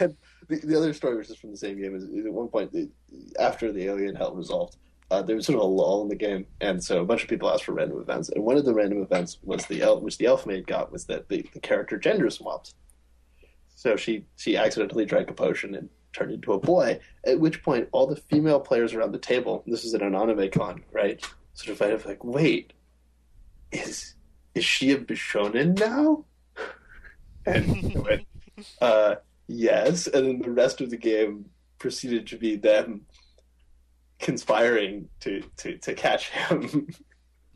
and 0.00 0.16
the, 0.52 0.66
the 0.66 0.76
other 0.76 0.92
story, 0.92 1.16
which 1.16 1.30
is 1.30 1.36
from 1.36 1.50
the 1.50 1.56
same 1.56 1.80
game, 1.80 1.94
is, 1.94 2.04
is 2.04 2.26
at 2.26 2.32
one 2.32 2.48
point 2.48 2.72
the, 2.72 2.88
after 3.38 3.72
the 3.72 3.86
alien 3.86 4.14
hell 4.14 4.34
resolved, 4.34 4.76
uh, 5.10 5.20
there 5.20 5.36
was 5.36 5.46
sort 5.46 5.56
of 5.56 5.64
a 5.64 5.66
lull 5.66 6.02
in 6.02 6.08
the 6.08 6.14
game, 6.14 6.46
and 6.60 6.82
so 6.82 7.00
a 7.00 7.04
bunch 7.04 7.22
of 7.22 7.28
people 7.28 7.50
asked 7.50 7.64
for 7.64 7.72
random 7.72 8.00
events. 8.00 8.30
And 8.30 8.44
one 8.44 8.56
of 8.56 8.64
the 8.64 8.72
random 8.72 9.02
events 9.02 9.38
was 9.42 9.66
the 9.66 9.82
elf, 9.82 10.02
which 10.02 10.16
the 10.16 10.26
elf 10.26 10.46
maid 10.46 10.66
got 10.66 10.90
was 10.90 11.04
that 11.06 11.28
the, 11.28 11.44
the 11.52 11.60
character 11.60 11.98
gender 11.98 12.30
swapped. 12.30 12.74
So 13.74 13.96
she 13.96 14.24
she 14.36 14.56
accidentally 14.56 15.04
drank 15.04 15.28
a 15.28 15.34
potion 15.34 15.74
and 15.74 15.90
turned 16.12 16.32
into 16.32 16.52
a 16.52 16.58
boy. 16.58 17.00
At 17.26 17.40
which 17.40 17.62
point, 17.62 17.88
all 17.92 18.06
the 18.06 18.16
female 18.16 18.60
players 18.60 18.94
around 18.94 19.12
the 19.12 19.18
table, 19.18 19.62
this 19.66 19.84
is 19.84 19.92
an 19.92 20.02
anime 20.02 20.50
con, 20.50 20.82
right? 20.92 21.22
Sort 21.54 21.80
of 21.80 21.90
of 21.90 22.06
like, 22.06 22.24
wait, 22.24 22.72
is 23.70 24.14
is 24.54 24.64
she 24.64 24.92
a 24.92 24.98
Bishonen 24.98 25.78
now? 25.78 26.24
and 27.46 28.24
uh, 28.80 29.16
yes. 29.52 30.06
And 30.06 30.26
then 30.26 30.38
the 30.40 30.50
rest 30.50 30.80
of 30.80 30.90
the 30.90 30.96
game 30.96 31.46
proceeded 31.78 32.26
to 32.28 32.36
be 32.36 32.56
them 32.56 33.02
conspiring 34.18 35.08
to 35.20 35.42
to, 35.58 35.76
to 35.78 35.94
catch 35.94 36.30
him 36.30 36.88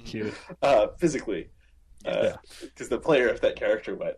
Cute. 0.04 0.34
uh, 0.62 0.88
physically, 0.98 1.48
because 2.04 2.88
the 2.88 2.98
player 2.98 3.28
of 3.28 3.40
that 3.40 3.56
character 3.56 3.94
went, 3.94 4.16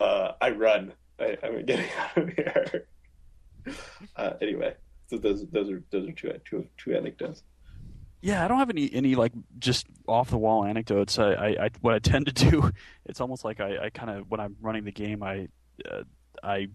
uh, 0.00 0.32
"I 0.40 0.50
run. 0.50 0.92
I, 1.18 1.36
I'm 1.42 1.64
getting 1.64 1.88
out 1.98 2.16
of 2.16 2.28
here." 2.28 2.88
uh, 4.16 4.32
anyway, 4.40 4.74
so 5.08 5.18
those 5.18 5.46
those 5.48 5.70
are 5.70 5.82
those 5.90 6.08
are 6.08 6.12
two 6.12 6.32
two 6.44 6.66
two 6.76 6.94
anecdotes. 6.94 7.42
Yeah, 8.22 8.44
I 8.44 8.48
don't 8.48 8.58
have 8.58 8.70
any 8.70 8.92
any 8.92 9.14
like 9.14 9.32
just 9.58 9.86
off 10.08 10.30
the 10.30 10.38
wall 10.38 10.64
anecdotes. 10.64 11.18
I, 11.18 11.32
I, 11.32 11.46
I 11.46 11.70
what 11.80 11.94
I 11.94 11.98
tend 11.98 12.26
to 12.26 12.32
do, 12.32 12.70
it's 13.06 13.20
almost 13.20 13.44
like 13.44 13.60
I, 13.60 13.86
I 13.86 13.90
kind 13.90 14.10
of 14.10 14.30
when 14.30 14.40
I'm 14.40 14.56
running 14.60 14.84
the 14.84 14.92
game, 14.92 15.22
I 15.22 15.48
uh, 15.90 16.02
I 16.42 16.68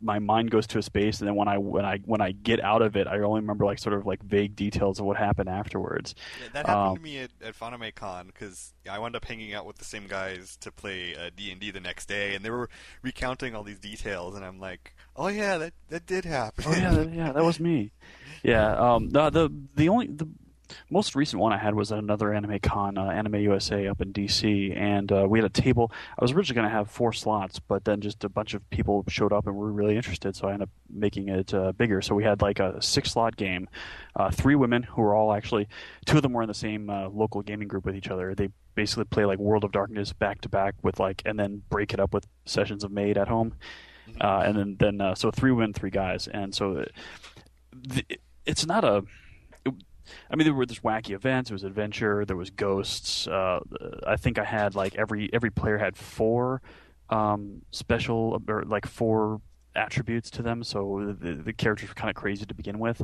my 0.00 0.18
mind 0.18 0.50
goes 0.50 0.66
to 0.68 0.78
a 0.78 0.82
space, 0.82 1.20
and 1.20 1.28
then 1.28 1.34
when 1.36 1.48
I 1.48 1.58
when 1.58 1.84
I 1.84 1.98
when 2.04 2.20
I 2.20 2.32
get 2.32 2.60
out 2.60 2.82
of 2.82 2.96
it, 2.96 3.06
I 3.06 3.18
only 3.20 3.40
remember 3.40 3.64
like 3.64 3.78
sort 3.78 3.94
of 3.94 4.04
like 4.06 4.22
vague 4.22 4.54
details 4.54 4.98
of 5.00 5.06
what 5.06 5.16
happened 5.16 5.48
afterwards. 5.48 6.14
Yeah, 6.42 6.48
that 6.52 6.66
happened 6.66 6.88
Um, 6.90 6.96
to 6.96 7.02
me 7.02 7.18
at, 7.20 7.30
at 7.42 7.54
Fanime 7.58 7.94
Con 7.94 8.26
because 8.26 8.74
I 8.90 8.98
wound 8.98 9.16
up 9.16 9.24
hanging 9.24 9.54
out 9.54 9.64
with 9.66 9.78
the 9.78 9.84
same 9.84 10.06
guys 10.06 10.56
to 10.60 10.70
play 10.70 11.14
uh, 11.16 11.30
D 11.34 11.50
and 11.50 11.60
D 11.60 11.70
the 11.70 11.80
next 11.80 12.06
day, 12.06 12.34
and 12.34 12.44
they 12.44 12.50
were 12.50 12.68
recounting 13.02 13.54
all 13.54 13.62
these 13.62 13.78
details, 13.78 14.34
and 14.36 14.44
I'm 14.44 14.60
like, 14.60 14.94
"Oh 15.16 15.28
yeah, 15.28 15.56
that 15.58 15.72
that 15.88 16.06
did 16.06 16.24
happen." 16.24 16.64
Oh 16.66 16.72
yeah, 16.72 16.90
that- 16.92 17.12
yeah, 17.12 17.32
that 17.32 17.44
was 17.44 17.58
me. 17.60 17.92
Yeah, 18.42 18.74
um, 18.76 19.10
the 19.10 19.30
the 19.30 19.50
the 19.74 19.88
only 19.88 20.06
the 20.06 20.28
most 20.90 21.14
recent 21.14 21.40
one 21.40 21.52
I 21.52 21.58
had 21.58 21.74
was 21.74 21.92
at 21.92 21.98
another 21.98 22.32
anime 22.32 22.58
con, 22.60 22.98
uh, 22.98 23.06
Anime 23.06 23.36
USA 23.36 23.86
up 23.88 24.00
in 24.00 24.12
DC, 24.12 24.76
and 24.76 25.10
uh, 25.10 25.26
we 25.28 25.38
had 25.38 25.46
a 25.46 25.62
table. 25.62 25.92
I 26.18 26.22
was 26.22 26.32
originally 26.32 26.56
going 26.56 26.70
to 26.70 26.76
have 26.76 26.90
four 26.90 27.12
slots, 27.12 27.58
but 27.58 27.84
then 27.84 28.00
just 28.00 28.24
a 28.24 28.28
bunch 28.28 28.54
of 28.54 28.68
people 28.70 29.04
showed 29.08 29.32
up 29.32 29.46
and 29.46 29.56
were 29.56 29.72
really 29.72 29.96
interested, 29.96 30.36
so 30.36 30.48
I 30.48 30.52
ended 30.52 30.68
up 30.68 30.70
making 30.90 31.28
it 31.28 31.52
uh, 31.54 31.72
bigger. 31.72 32.00
So 32.02 32.14
we 32.14 32.24
had 32.24 32.42
like 32.42 32.60
a 32.60 32.80
six 32.80 33.12
slot 33.12 33.36
game, 33.36 33.68
uh, 34.14 34.30
three 34.30 34.54
women 34.54 34.82
who 34.82 35.02
were 35.02 35.14
all 35.14 35.32
actually 35.32 35.68
two 36.04 36.16
of 36.16 36.22
them 36.22 36.32
were 36.32 36.42
in 36.42 36.48
the 36.48 36.54
same 36.54 36.90
uh, 36.90 37.08
local 37.08 37.42
gaming 37.42 37.68
group 37.68 37.84
with 37.84 37.96
each 37.96 38.08
other. 38.08 38.34
They 38.34 38.48
basically 38.74 39.04
play 39.04 39.24
like 39.24 39.38
World 39.38 39.64
of 39.64 39.72
Darkness 39.72 40.12
back 40.12 40.40
to 40.42 40.48
back 40.48 40.74
with 40.82 41.00
like, 41.00 41.22
and 41.24 41.38
then 41.38 41.62
break 41.68 41.92
it 41.94 42.00
up 42.00 42.12
with 42.12 42.26
sessions 42.44 42.84
of 42.84 42.90
Maid 42.90 43.18
at 43.18 43.28
home, 43.28 43.54
uh, 44.20 44.42
and 44.44 44.56
then 44.56 44.76
then 44.78 45.00
uh, 45.00 45.14
so 45.14 45.30
three 45.30 45.52
women, 45.52 45.72
three 45.72 45.90
guys, 45.90 46.28
and 46.28 46.54
so. 46.54 46.84
The, 47.72 48.04
it's 48.46 48.64
not 48.64 48.84
a 48.84 49.02
I 50.30 50.36
mean, 50.36 50.46
there 50.46 50.54
were 50.54 50.66
this 50.66 50.80
wacky 50.80 51.10
events. 51.10 51.50
There 51.50 51.54
was 51.54 51.64
adventure. 51.64 52.24
There 52.24 52.36
was 52.36 52.50
ghosts. 52.50 53.26
Uh, 53.26 53.60
I 54.06 54.16
think 54.16 54.38
I 54.38 54.44
had 54.44 54.74
like 54.74 54.94
every 54.96 55.30
every 55.32 55.50
player 55.50 55.78
had 55.78 55.96
four 55.96 56.62
um, 57.10 57.62
special 57.70 58.40
or 58.48 58.64
like 58.64 58.86
four 58.86 59.40
attributes 59.74 60.30
to 60.30 60.42
them. 60.42 60.64
So 60.64 61.16
the, 61.18 61.34
the 61.34 61.52
characters 61.52 61.88
were 61.88 61.94
kind 61.94 62.10
of 62.10 62.16
crazy 62.16 62.46
to 62.46 62.54
begin 62.54 62.78
with. 62.78 63.02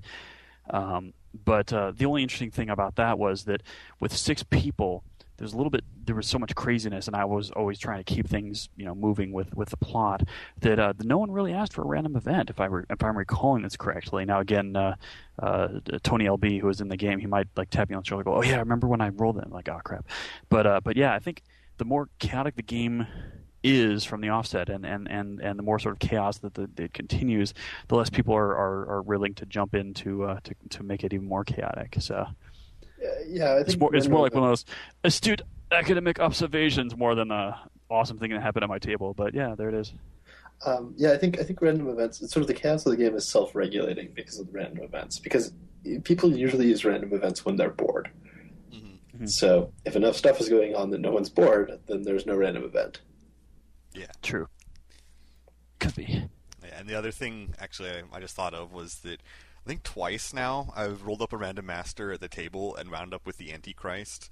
Um, 0.70 1.12
but 1.44 1.72
uh, 1.72 1.92
the 1.96 2.06
only 2.06 2.22
interesting 2.22 2.50
thing 2.50 2.70
about 2.70 2.96
that 2.96 3.18
was 3.18 3.44
that 3.44 3.62
with 4.00 4.16
six 4.16 4.42
people, 4.42 5.02
there's 5.42 5.54
a 5.54 5.56
little 5.56 5.70
bit 5.70 5.82
there 6.04 6.14
was 6.14 6.28
so 6.28 6.38
much 6.38 6.54
craziness, 6.54 7.08
and 7.08 7.16
I 7.16 7.24
was 7.24 7.50
always 7.50 7.76
trying 7.76 7.98
to 7.98 8.04
keep 8.04 8.28
things 8.28 8.68
you 8.76 8.84
know 8.84 8.94
moving 8.94 9.32
with 9.32 9.52
with 9.56 9.70
the 9.70 9.76
plot 9.76 10.22
that 10.60 10.78
uh, 10.78 10.92
no 11.02 11.18
one 11.18 11.32
really 11.32 11.52
asked 11.52 11.72
for 11.72 11.82
a 11.82 11.84
random 11.84 12.14
event, 12.14 12.48
if 12.48 12.60
I 12.60 12.66
re- 12.66 12.84
if 12.88 13.02
I'm 13.02 13.18
recalling 13.18 13.64
this 13.64 13.76
correctly. 13.76 14.24
Now 14.24 14.38
again, 14.38 14.76
uh, 14.76 14.94
uh, 15.42 15.80
Tony 16.04 16.26
LB, 16.26 16.60
who 16.60 16.68
was 16.68 16.80
in 16.80 16.86
the 16.86 16.96
game, 16.96 17.18
he 17.18 17.26
might 17.26 17.48
like 17.56 17.70
tap 17.70 17.88
me 17.90 17.96
on 17.96 18.02
the 18.02 18.06
shoulder, 18.06 18.22
go, 18.22 18.36
"Oh 18.36 18.42
yeah, 18.42 18.54
I 18.54 18.60
remember 18.60 18.86
when 18.86 19.00
I 19.00 19.08
rolled 19.08 19.36
it." 19.38 19.50
Like, 19.50 19.68
"Oh 19.68 19.80
crap," 19.82 20.06
but 20.48 20.64
uh, 20.64 20.80
but 20.80 20.96
yeah, 20.96 21.12
I 21.12 21.18
think 21.18 21.42
the 21.78 21.84
more 21.84 22.08
chaotic 22.20 22.54
the 22.54 22.62
game 22.62 23.08
is 23.64 24.04
from 24.04 24.20
the 24.20 24.28
offset 24.28 24.68
and, 24.68 24.84
and, 24.84 25.08
and, 25.08 25.40
and 25.40 25.56
the 25.56 25.62
more 25.62 25.78
sort 25.78 25.94
of 25.94 26.00
chaos 26.00 26.38
that 26.38 26.54
the, 26.54 26.68
it 26.78 26.92
continues, 26.92 27.54
the 27.86 27.94
less 27.94 28.10
people 28.10 28.34
are, 28.34 28.56
are, 28.56 28.88
are 28.88 29.02
willing 29.02 29.34
to 29.34 29.46
jump 29.46 29.72
in 29.72 29.94
to, 29.94 30.24
uh, 30.24 30.40
to 30.42 30.52
to 30.68 30.82
make 30.82 31.04
it 31.04 31.12
even 31.12 31.26
more 31.26 31.44
chaotic. 31.44 31.94
So 32.00 32.26
Yeah, 33.02 33.08
yeah 33.26 33.52
I 33.52 33.56
think 33.56 33.68
it's 33.68 33.76
more 33.78 33.94
it's 33.94 34.08
more 34.08 34.22
like 34.22 34.34
one 34.34 34.44
of 34.44 34.50
those 34.50 34.64
astute 35.04 35.42
academic 35.70 36.20
observations 36.20 36.96
more 36.96 37.14
than 37.14 37.30
a 37.30 37.58
awesome 37.90 38.18
thing 38.18 38.30
that 38.30 38.42
happened 38.42 38.64
at 38.64 38.68
my 38.68 38.78
table. 38.78 39.14
But 39.14 39.34
yeah, 39.34 39.54
there 39.56 39.68
it 39.68 39.74
is. 39.74 39.92
Um, 40.64 40.94
yeah, 40.96 41.12
I 41.12 41.18
think 41.18 41.40
I 41.40 41.42
think 41.42 41.60
random 41.60 41.88
events. 41.88 42.22
It's 42.22 42.32
sort 42.32 42.42
of 42.42 42.48
the 42.48 42.54
chaos 42.54 42.86
of 42.86 42.92
the 42.92 42.96
game 42.96 43.14
is 43.16 43.28
self-regulating 43.28 44.12
because 44.14 44.38
of 44.38 44.46
the 44.46 44.52
random 44.52 44.84
events. 44.84 45.18
Because 45.18 45.52
people 46.04 46.34
usually 46.36 46.68
use 46.68 46.84
random 46.84 47.12
events 47.12 47.44
when 47.44 47.56
they're 47.56 47.70
bored. 47.70 48.10
Mhm. 48.72 48.98
Mhm. 49.16 49.28
So 49.28 49.72
if 49.84 49.96
enough 49.96 50.16
stuff 50.16 50.40
is 50.40 50.48
going 50.48 50.76
on 50.76 50.90
that 50.90 51.00
no 51.00 51.10
one's 51.10 51.30
bored, 51.30 51.80
then 51.88 52.02
there's 52.02 52.26
no 52.26 52.36
random 52.36 52.64
event. 52.64 53.00
Yeah, 53.94 54.06
true. 54.22 54.46
Could 55.80 55.96
be. 55.96 56.28
Yeah, 56.64 56.78
and 56.78 56.88
the 56.88 56.94
other 56.94 57.10
thing, 57.10 57.54
actually, 57.58 57.90
I, 57.90 58.02
I 58.12 58.20
just 58.20 58.36
thought 58.36 58.54
of 58.54 58.72
was 58.72 59.00
that 59.00 59.20
I 59.64 59.68
think 59.68 59.82
twice 59.84 60.32
now 60.34 60.72
I've 60.74 61.04
rolled 61.04 61.22
up 61.22 61.32
a 61.32 61.36
random 61.36 61.66
master 61.66 62.12
at 62.12 62.20
the 62.20 62.28
table 62.28 62.74
and 62.76 62.90
wound 62.90 63.14
up 63.14 63.26
with 63.26 63.36
the 63.36 63.52
Antichrist. 63.52 64.28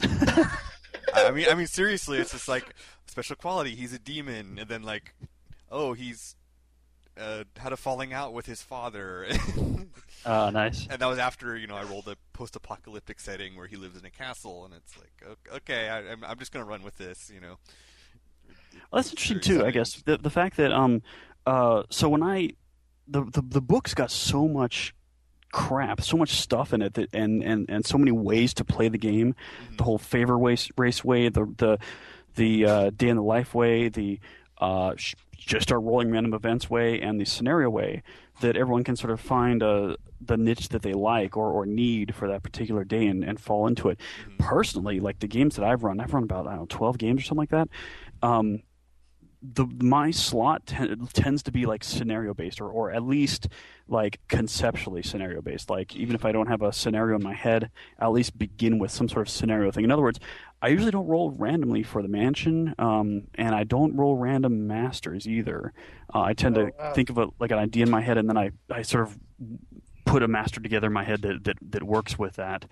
I 0.00 1.30
mean, 1.32 1.46
I 1.50 1.54
mean, 1.54 1.66
seriously, 1.66 2.18
it's 2.18 2.32
just 2.32 2.48
like 2.48 2.64
special 3.06 3.36
quality. 3.36 3.74
He's 3.74 3.92
a 3.92 3.98
demon, 3.98 4.58
and 4.58 4.68
then 4.68 4.82
like, 4.82 5.14
oh, 5.70 5.92
he's 5.92 6.36
uh, 7.18 7.44
had 7.58 7.72
a 7.72 7.76
falling 7.76 8.12
out 8.12 8.32
with 8.32 8.46
his 8.46 8.62
father, 8.62 9.26
Uh, 10.24 10.50
nice. 10.54 10.86
and 10.88 11.00
that 11.00 11.06
was 11.06 11.18
after 11.18 11.56
you 11.56 11.66
know 11.66 11.76
I 11.76 11.82
rolled 11.84 12.08
a 12.08 12.16
post-apocalyptic 12.32 13.20
setting 13.20 13.56
where 13.56 13.66
he 13.66 13.76
lives 13.76 13.98
in 13.98 14.04
a 14.04 14.10
castle, 14.10 14.64
and 14.64 14.74
it's 14.74 14.96
like, 14.96 15.36
okay, 15.56 15.88
I, 15.88 16.12
I'm, 16.12 16.24
I'm 16.24 16.38
just 16.38 16.52
gonna 16.52 16.64
run 16.64 16.82
with 16.82 16.96
this, 16.98 17.30
you 17.32 17.40
know. 17.40 17.56
Well, 18.90 19.02
that's 19.02 19.10
interesting 19.10 19.40
too. 19.40 19.64
I 19.64 19.70
guess 19.72 19.94
the 20.02 20.16
the 20.16 20.30
fact 20.30 20.56
that 20.58 20.72
um 20.72 21.02
uh 21.46 21.84
so 21.90 22.08
when 22.08 22.22
I 22.22 22.50
the 23.06 23.24
the 23.24 23.42
the 23.42 23.60
book's 23.60 23.94
got 23.94 24.10
so 24.10 24.48
much 24.48 24.94
crap, 25.52 26.00
so 26.00 26.16
much 26.16 26.30
stuff 26.32 26.72
in 26.72 26.82
it 26.82 26.94
that 26.94 27.08
and 27.14 27.42
and 27.42 27.66
and 27.68 27.84
so 27.86 27.96
many 27.98 28.10
ways 28.12 28.54
to 28.54 28.64
play 28.64 28.88
the 28.88 28.98
game. 28.98 29.34
Mhm. 29.72 29.76
The 29.78 29.84
whole 29.84 29.98
favor 29.98 30.36
race 30.38 30.68
race 30.76 31.04
way, 31.04 31.28
the 31.28 31.44
the 31.56 31.78
the 32.36 32.64
uh, 32.64 32.90
day 32.90 33.08
in 33.08 33.16
the 33.16 33.22
life 33.22 33.54
way, 33.54 33.88
the 33.88 34.18
uh, 34.58 34.94
sh- 34.96 35.14
just 35.36 35.64
start 35.64 35.82
rolling 35.82 36.10
random 36.10 36.34
events 36.34 36.68
way, 36.70 37.00
and 37.00 37.20
the 37.20 37.24
scenario 37.24 37.70
way 37.70 38.02
that 38.40 38.56
everyone 38.56 38.82
can 38.82 38.96
sort 38.96 39.12
of 39.12 39.20
find 39.20 39.62
uh, 39.62 39.94
the 40.20 40.36
niche 40.36 40.70
that 40.70 40.82
they 40.82 40.92
like 40.94 41.36
or, 41.36 41.50
or 41.52 41.66
need 41.66 42.14
for 42.14 42.26
that 42.28 42.42
particular 42.42 42.82
day 42.82 43.06
and, 43.06 43.22
and 43.22 43.38
fall 43.38 43.66
into 43.68 43.88
it. 43.88 44.00
Mhm. 44.28 44.38
Personally, 44.38 44.98
like 44.98 45.18
the 45.20 45.28
games 45.28 45.54
that 45.56 45.64
I've 45.64 45.84
run, 45.84 46.00
I've 46.00 46.12
run 46.14 46.24
about 46.24 46.46
I 46.46 46.50
don't 46.50 46.60
know 46.60 46.66
twelve 46.68 46.98
games 46.98 47.20
or 47.20 47.24
something 47.24 47.42
like 47.42 47.50
that. 47.50 47.68
Um, 48.26 48.62
the 49.52 49.66
my 49.82 50.10
slot 50.10 50.64
ten, 50.66 51.06
tends 51.12 51.42
to 51.42 51.52
be 51.52 51.66
like 51.66 51.84
scenario 51.84 52.32
based 52.32 52.60
or, 52.60 52.68
or 52.68 52.90
at 52.90 53.02
least 53.02 53.48
like 53.88 54.18
conceptually 54.28 55.02
scenario 55.02 55.42
based 55.42 55.68
like 55.68 55.94
even 55.94 56.14
if 56.14 56.24
i 56.24 56.32
don't 56.32 56.46
have 56.46 56.62
a 56.62 56.72
scenario 56.72 57.14
in 57.16 57.22
my 57.22 57.34
head 57.34 57.70
i'll 57.98 58.08
at 58.08 58.14
least 58.14 58.38
begin 58.38 58.78
with 58.78 58.90
some 58.90 59.06
sort 59.08 59.26
of 59.26 59.30
scenario 59.30 59.70
thing. 59.70 59.84
In 59.84 59.90
other 59.90 60.00
words 60.02 60.18
i 60.62 60.68
usually 60.68 60.90
don't 60.90 61.06
roll 61.06 61.30
randomly 61.32 61.82
for 61.82 62.00
the 62.00 62.08
mansion 62.08 62.74
um, 62.78 63.24
and 63.34 63.54
i 63.54 63.64
don't 63.64 63.94
roll 63.94 64.16
random 64.16 64.66
masters 64.66 65.28
either. 65.28 65.74
Uh, 66.14 66.20
i 66.22 66.32
tend 66.32 66.56
Oh, 66.56 66.66
to 66.66 66.72
wow. 66.78 66.92
think 66.94 67.10
of 67.10 67.18
a, 67.18 67.26
like 67.38 67.50
an 67.50 67.58
idea 67.58 67.82
in 67.84 67.90
my 67.90 68.00
head 68.00 68.16
and 68.16 68.28
then 68.28 68.38
I, 68.38 68.52
I 68.70 68.80
sort 68.82 69.08
of 69.08 69.18
put 70.06 70.22
a 70.22 70.28
master 70.28 70.60
together 70.60 70.86
in 70.86 70.92
my 70.92 71.04
head 71.04 71.22
that, 71.22 71.44
that, 71.44 71.56
that 71.70 71.82
works 71.82 72.18
with 72.18 72.36
that 72.36 72.64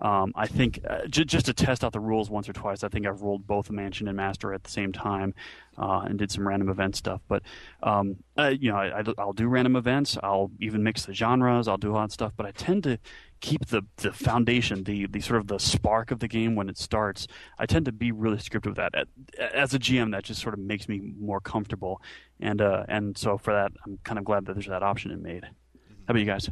um, 0.00 0.32
I 0.34 0.46
think 0.46 0.80
uh, 0.88 1.06
j- 1.06 1.24
just 1.24 1.46
to 1.46 1.52
test 1.52 1.84
out 1.84 1.92
the 1.92 2.00
rules 2.00 2.30
once 2.30 2.48
or 2.48 2.52
twice, 2.52 2.82
I 2.82 2.88
think 2.88 3.06
I've 3.06 3.22
rolled 3.22 3.46
both 3.46 3.68
a 3.68 3.72
mansion 3.72 4.08
and 4.08 4.16
master 4.16 4.54
at 4.54 4.64
the 4.64 4.70
same 4.70 4.92
time 4.92 5.34
uh, 5.76 6.02
and 6.06 6.18
did 6.18 6.30
some 6.30 6.46
random 6.46 6.68
event 6.68 6.96
stuff. 6.96 7.20
But 7.28 7.42
um, 7.82 8.16
uh, 8.38 8.48
you 8.48 8.70
know, 8.70 8.76
I, 8.76 9.02
will 9.02 9.32
do 9.32 9.46
random 9.46 9.76
events. 9.76 10.16
I'll 10.22 10.50
even 10.58 10.82
mix 10.82 11.04
the 11.04 11.14
genres. 11.14 11.68
I'll 11.68 11.76
do 11.76 11.94
all 11.94 12.00
that 12.00 12.12
stuff. 12.12 12.32
But 12.36 12.46
I 12.46 12.52
tend 12.52 12.84
to 12.84 12.98
keep 13.40 13.66
the 13.66 13.82
the 13.96 14.12
foundation, 14.12 14.84
the 14.84 15.06
the 15.06 15.20
sort 15.20 15.40
of 15.40 15.48
the 15.48 15.58
spark 15.58 16.10
of 16.10 16.20
the 16.20 16.28
game 16.28 16.54
when 16.54 16.68
it 16.68 16.78
starts. 16.78 17.26
I 17.58 17.66
tend 17.66 17.84
to 17.86 17.92
be 17.92 18.12
really 18.12 18.38
scripted 18.38 18.66
with 18.66 18.76
that. 18.76 18.94
As 19.38 19.74
a 19.74 19.78
GM, 19.78 20.12
that 20.12 20.24
just 20.24 20.40
sort 20.40 20.54
of 20.54 20.60
makes 20.60 20.88
me 20.88 21.12
more 21.18 21.40
comfortable. 21.40 22.00
And 22.40 22.62
uh, 22.62 22.84
and 22.88 23.16
so 23.18 23.36
for 23.36 23.52
that, 23.52 23.72
I'm 23.84 23.98
kind 24.04 24.18
of 24.18 24.24
glad 24.24 24.46
that 24.46 24.54
there's 24.54 24.68
that 24.68 24.82
option 24.82 25.10
in 25.10 25.22
Maid. 25.22 25.44
How 25.44 26.12
about 26.12 26.20
you 26.20 26.26
guys? 26.26 26.50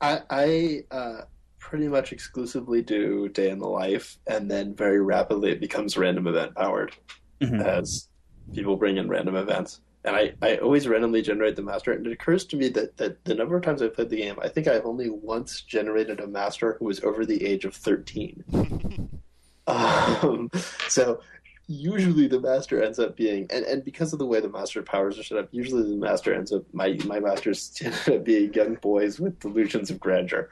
I, 0.00 0.20
I 0.30 0.80
uh, 0.90 1.20
pretty 1.62 1.86
much 1.86 2.12
exclusively 2.12 2.82
do 2.82 3.28
day 3.28 3.48
in 3.48 3.58
the 3.60 3.68
life, 3.68 4.18
and 4.26 4.50
then 4.50 4.74
very 4.74 5.00
rapidly 5.00 5.52
it 5.52 5.60
becomes 5.60 5.96
random 5.96 6.26
event 6.26 6.54
powered 6.56 6.92
Mhm. 7.40 7.64
as 7.64 8.08
people 8.52 8.76
bring 8.76 8.96
in 8.96 9.08
random 9.08 9.36
events. 9.36 9.80
and 10.04 10.16
I, 10.16 10.34
I 10.42 10.56
always 10.56 10.88
randomly 10.88 11.22
generate 11.22 11.54
the 11.54 11.62
master. 11.62 11.92
And 11.92 12.04
it 12.04 12.12
occurs 12.12 12.44
to 12.46 12.56
me 12.56 12.68
that, 12.70 12.96
that 12.96 13.24
the 13.24 13.36
number 13.36 13.56
of 13.56 13.62
times 13.62 13.80
I've 13.82 13.94
played 13.94 14.10
the 14.10 14.16
game, 14.16 14.34
I 14.42 14.48
think 14.48 14.66
I've 14.66 14.84
only 14.84 15.08
once 15.10 15.60
generated 15.60 16.18
a 16.18 16.26
master 16.26 16.74
who 16.80 16.86
was 16.86 16.98
over 17.04 17.24
the 17.24 17.40
age 17.46 17.64
of 17.64 17.72
13. 17.76 18.42
um, 19.68 20.50
so 20.88 21.20
usually 21.68 22.26
the 22.26 22.40
master 22.40 22.82
ends 22.82 22.98
up 22.98 23.16
being, 23.16 23.46
and, 23.50 23.64
and 23.64 23.84
because 23.84 24.12
of 24.12 24.18
the 24.18 24.26
way 24.26 24.40
the 24.40 24.48
master 24.48 24.82
powers 24.82 25.20
are 25.20 25.22
set 25.22 25.38
up, 25.38 25.48
usually 25.52 25.88
the 25.88 25.96
master 25.96 26.34
ends 26.34 26.52
up, 26.52 26.64
my, 26.72 26.98
my 27.06 27.20
masters 27.20 27.72
end 27.84 27.94
up 28.08 28.24
being 28.24 28.52
young 28.52 28.74
boys 28.82 29.20
with 29.20 29.38
delusions 29.38 29.88
of 29.88 30.00
grandeur. 30.00 30.50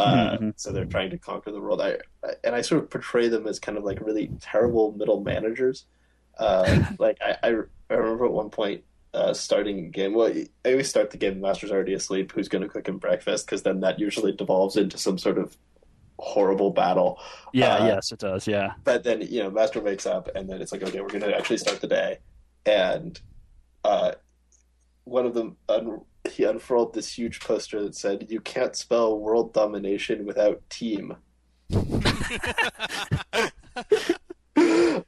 Uh, 0.00 0.38
Mhm. 0.38 0.54
So 0.56 0.72
they're 0.72 0.84
trying 0.84 1.10
to 1.10 1.18
conquer 1.18 1.50
the 1.52 1.60
world. 1.60 1.80
I, 1.80 1.98
I 2.24 2.30
and 2.44 2.54
I 2.54 2.60
sort 2.62 2.82
of 2.82 2.90
portray 2.90 3.28
them 3.28 3.46
as 3.46 3.58
kind 3.58 3.76
of 3.78 3.84
like 3.84 4.00
really 4.00 4.30
terrible 4.40 4.92
middle 4.92 5.22
managers. 5.22 5.84
Uh, 6.38 6.84
like 6.98 7.18
I, 7.20 7.36
I, 7.42 7.48
I 7.90 7.94
remember 7.94 8.24
at 8.26 8.32
one 8.32 8.50
point 8.50 8.84
uh, 9.14 9.32
starting 9.34 9.78
a 9.86 9.88
game. 9.88 10.14
Well, 10.14 10.32
I 10.64 10.70
always 10.70 10.88
start 10.88 11.10
the 11.10 11.16
game. 11.18 11.34
The 11.34 11.40
master's 11.46 11.70
already 11.72 11.94
asleep. 11.94 12.32
Who's 12.32 12.48
going 12.48 12.62
to 12.62 12.68
cook 12.68 12.88
him 12.88 12.98
breakfast? 12.98 13.46
Because 13.46 13.62
then 13.62 13.80
that 13.80 13.98
usually 13.98 14.32
devolves 14.32 14.76
into 14.76 14.96
some 14.98 15.18
sort 15.18 15.36
of 15.38 15.56
horrible 16.18 16.70
battle. 16.70 17.18
Yeah, 17.52 17.76
Uh, 17.76 17.86
yes, 17.86 18.12
it 18.12 18.18
does. 18.20 18.46
Yeah. 18.46 18.74
But 18.84 19.02
then 19.04 19.22
you 19.22 19.42
know, 19.42 19.50
master 19.50 19.80
wakes 19.80 20.06
up, 20.06 20.28
and 20.34 20.48
then 20.48 20.60
it's 20.62 20.70
like, 20.72 20.82
okay, 20.82 21.00
we're 21.00 21.08
going 21.08 21.22
to 21.22 21.36
actually 21.36 21.56
start 21.58 21.80
the 21.80 21.88
day. 21.88 22.18
And 22.66 23.20
uh, 23.84 24.12
one 25.04 25.26
of 25.26 25.34
them, 25.34 25.56
un- 25.68 26.02
he 26.30 26.44
unfurled 26.44 26.94
this 26.94 27.16
huge 27.16 27.40
poster 27.40 27.82
that 27.82 27.94
said, 27.94 28.26
"You 28.30 28.40
can't 28.40 28.76
spell 28.76 29.18
world 29.18 29.52
domination 29.52 30.24
without 30.26 30.62
team." 30.70 31.16
um, 31.74 31.92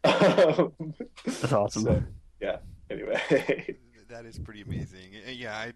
That's 1.25 1.53
awesome. 1.53 1.83
so, 1.83 2.03
yeah. 2.41 2.59
Anyway. 2.91 3.77
that 4.09 4.27
is 4.27 4.39
pretty 4.39 4.63
amazing. 4.63 5.13
Yeah, 5.27 5.57
I 5.57 5.73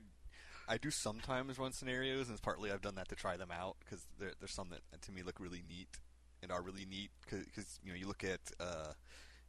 I 0.69 0.79
do 0.79 0.91
sometimes 0.91 1.59
run 1.59 1.73
scenarios, 1.73 2.29
and 2.29 2.35
it's 2.35 2.41
partly 2.41 2.73
I've 2.73 2.83
done 2.83 2.97
that 2.97 3.09
to 3.09 3.15
try 3.15 3.37
them 3.37 3.51
out 3.51 3.77
because 3.81 4.07
there, 4.19 4.33
there's 4.39 4.53
some 4.53 4.71
that 4.71 4.81
to 5.03 5.13
me 5.13 5.23
look 5.23 5.41
really 5.41 5.63
neat 5.69 5.99
and 6.43 6.53
are 6.53 6.63
really 6.63 6.85
neat 6.85 7.11
because 7.29 7.81
you 7.83 7.91
know 7.91 7.97
you 7.97 8.07
look 8.07 8.25
at 8.25 8.41
uh, 8.61 8.93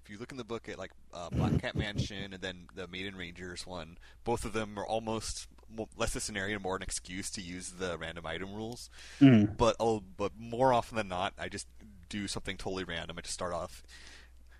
if 0.07 0.11
you 0.13 0.17
look 0.19 0.31
in 0.31 0.37
the 0.37 0.45
book 0.45 0.69
at 0.69 0.79
like 0.79 0.91
uh, 1.13 1.29
Black 1.29 1.59
Cat 1.59 1.75
Mansion 1.75 2.31
and 2.31 2.41
then 2.41 2.67
the 2.73 2.87
Maiden 2.87 3.17
Rangers 3.17 3.67
one, 3.67 3.97
both 4.23 4.45
of 4.45 4.53
them 4.53 4.79
are 4.79 4.85
almost 4.85 5.47
mo- 5.69 5.89
less 5.97 6.15
a 6.15 6.21
scenario, 6.21 6.53
and 6.55 6.63
more 6.63 6.77
an 6.77 6.81
excuse 6.81 7.29
to 7.31 7.41
use 7.41 7.71
the 7.71 7.97
random 7.97 8.25
item 8.25 8.53
rules. 8.53 8.89
Mm. 9.19 9.57
But 9.57 9.75
oh, 9.81 10.01
but 10.15 10.31
more 10.39 10.71
often 10.71 10.95
than 10.95 11.09
not, 11.09 11.33
I 11.37 11.49
just 11.49 11.67
do 12.07 12.25
something 12.29 12.55
totally 12.55 12.85
random. 12.85 13.17
I 13.17 13.21
just 13.21 13.33
start 13.33 13.51
off, 13.53 13.83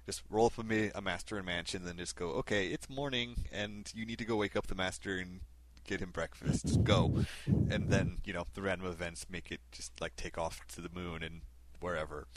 just 0.06 0.22
roll 0.30 0.48
up 0.48 0.58
a, 0.58 0.64
ma- 0.64 0.92
a 0.94 1.02
master 1.02 1.40
in 1.40 1.46
mansion, 1.46 1.86
then 1.86 1.96
just 1.96 2.18
go, 2.18 2.32
okay, 2.32 2.68
it's 2.68 2.90
morning, 2.90 3.46
and 3.54 3.90
you 3.96 4.06
need 4.06 4.20
to 4.20 4.26
go 4.26 4.36
wake 4.36 4.58
up 4.58 4.68
the 4.68 4.76
master 4.76 5.16
and 5.18 5.40
get 5.86 6.02
him 6.02 6.12
breakfast. 6.12 6.84
Go, 6.84 7.24
and 7.46 7.88
then 7.90 8.18
you 8.26 8.34
know 8.34 8.44
the 8.54 8.62
random 8.62 8.88
events 8.88 9.26
make 9.30 9.50
it 9.50 9.62
just 9.72 9.94
like 10.02 10.18
take 10.18 10.38
off 10.38 10.60
to 10.76 10.82
the 10.82 10.90
moon 10.94 11.24
and 11.24 11.40
wherever. 11.80 12.28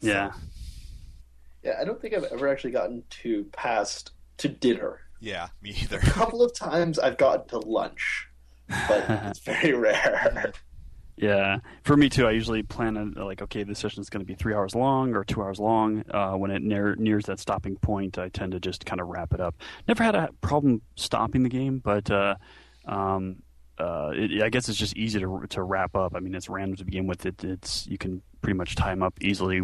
So, 0.00 0.08
Yeah. 0.08 0.32
Yeah, 1.64 1.78
I 1.80 1.84
don't 1.84 2.00
think 2.00 2.14
I've 2.14 2.24
ever 2.24 2.48
actually 2.48 2.72
gotten 2.72 3.02
to 3.22 3.44
past 3.52 4.12
to 4.38 4.48
dinner. 4.48 5.00
yeah, 5.20 5.48
me 5.62 5.70
either. 5.82 5.98
A 5.98 6.02
couple 6.02 6.42
of 6.42 6.54
times 6.54 6.98
I've 6.98 7.16
gotten 7.16 7.48
to 7.48 7.58
lunch, 7.58 8.28
but 8.68 9.04
it's 9.08 9.38
very 9.38 9.72
rare. 9.72 10.52
Yeah, 11.16 11.58
for 11.84 11.96
me 11.96 12.08
too. 12.08 12.26
I 12.26 12.32
usually 12.32 12.62
plan 12.64 12.96
on 12.96 13.12
like, 13.12 13.40
okay, 13.40 13.62
this 13.62 13.78
session 13.78 14.00
is 14.00 14.10
going 14.10 14.20
to 14.20 14.26
be 14.26 14.34
three 14.34 14.52
hours 14.52 14.74
long 14.74 15.14
or 15.14 15.24
two 15.24 15.42
hours 15.42 15.60
long. 15.60 16.04
Uh, 16.10 16.32
when 16.32 16.50
it 16.50 16.60
near, 16.60 16.96
nears 16.96 17.26
that 17.26 17.38
stopping 17.38 17.76
point, 17.76 18.18
I 18.18 18.28
tend 18.30 18.52
to 18.52 18.60
just 18.60 18.84
kind 18.84 19.00
of 19.00 19.06
wrap 19.08 19.32
it 19.32 19.40
up. 19.40 19.54
Never 19.86 20.02
had 20.02 20.16
a 20.16 20.30
problem 20.40 20.82
stopping 20.96 21.44
the 21.44 21.48
game, 21.48 21.78
but 21.78 22.10
uh, 22.10 22.34
um, 22.86 23.36
uh, 23.78 24.10
it, 24.12 24.42
I 24.42 24.48
guess 24.48 24.68
it's 24.68 24.78
just 24.78 24.96
easy 24.96 25.20
to 25.20 25.44
to 25.50 25.62
wrap 25.62 25.94
up. 25.94 26.14
I 26.16 26.20
mean, 26.20 26.34
it's 26.34 26.48
random 26.48 26.76
to 26.76 26.84
begin 26.84 27.06
with. 27.06 27.24
It, 27.26 27.42
it's 27.44 27.86
you 27.86 27.96
can 27.96 28.20
pretty 28.42 28.56
much 28.56 28.74
time 28.74 29.02
up 29.02 29.14
easily 29.20 29.62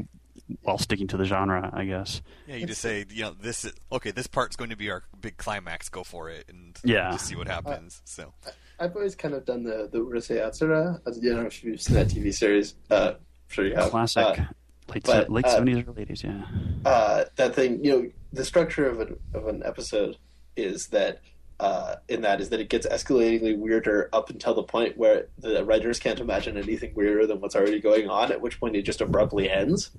while 0.62 0.78
sticking 0.78 1.06
to 1.08 1.16
the 1.16 1.24
genre. 1.24 1.70
I 1.72 1.84
guess. 1.84 2.22
Yeah, 2.46 2.56
you 2.56 2.66
just 2.66 2.80
say, 2.80 3.04
you 3.10 3.22
know, 3.22 3.34
this 3.40 3.64
is 3.64 3.72
okay. 3.92 4.10
This 4.10 4.26
part's 4.26 4.56
going 4.56 4.70
to 4.70 4.76
be 4.76 4.90
our 4.90 5.02
big 5.20 5.36
climax. 5.36 5.88
Go 5.88 6.04
for 6.04 6.28
it, 6.30 6.46
and 6.48 6.76
Yeah. 6.84 7.10
just 7.12 7.26
see 7.26 7.36
what 7.36 7.48
happens. 7.48 8.00
So 8.04 8.32
I've 8.78 8.94
always 8.96 9.14
kind 9.14 9.34
of 9.34 9.44
done 9.44 9.62
the 9.64 9.88
the 9.90 9.98
Urusei 9.98 10.38
Yatsura. 10.40 11.00
I 11.06 11.10
don't 11.10 11.22
know 11.22 11.46
if 11.46 11.62
you've 11.64 11.80
seen 11.80 11.96
that 11.96 12.08
TV 12.08 12.32
series. 12.34 12.74
Uh, 12.90 13.12
I'm 13.14 13.16
sure 13.48 13.66
you 13.66 13.74
have. 13.74 13.90
Classic. 13.90 14.24
Uh, 14.24 14.44
late 14.88 15.04
but, 15.04 15.26
se- 15.26 15.26
late 15.28 15.44
uh, 15.44 15.50
seventies 15.50 15.84
or 15.86 15.94
eighties. 16.00 16.24
Yeah. 16.24 16.44
uh, 16.84 17.24
that 17.36 17.54
thing, 17.54 17.84
you 17.84 17.90
know, 17.92 18.10
the 18.32 18.44
structure 18.44 18.86
of 18.88 19.00
an 19.00 19.18
of 19.34 19.46
an 19.46 19.62
episode 19.64 20.16
is 20.56 20.88
that 20.88 21.20
uh, 21.60 21.96
in 22.08 22.22
that 22.22 22.40
is 22.40 22.48
that 22.48 22.58
it 22.58 22.70
gets 22.70 22.86
escalatingly 22.86 23.56
weirder 23.56 24.08
up 24.14 24.30
until 24.30 24.54
the 24.54 24.62
point 24.62 24.96
where 24.96 25.28
the 25.38 25.62
writers 25.64 25.98
can't 25.98 26.18
imagine 26.18 26.56
anything 26.56 26.92
weirder 26.94 27.26
than 27.26 27.38
what's 27.40 27.54
already 27.54 27.80
going 27.80 28.08
on. 28.08 28.32
At 28.32 28.40
which 28.40 28.58
point 28.58 28.74
it 28.76 28.82
just 28.82 29.00
abruptly 29.02 29.50
ends, 29.50 29.90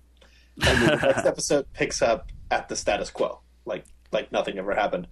and 0.61 0.81
the 0.81 0.95
next 1.07 1.25
episode 1.25 1.71
picks 1.73 2.01
up 2.01 2.29
at 2.49 2.67
the 2.69 2.75
status 2.75 3.09
quo, 3.09 3.41
like 3.65 3.85
like 4.11 4.31
nothing 4.31 4.57
ever 4.57 4.73
happened. 4.75 5.07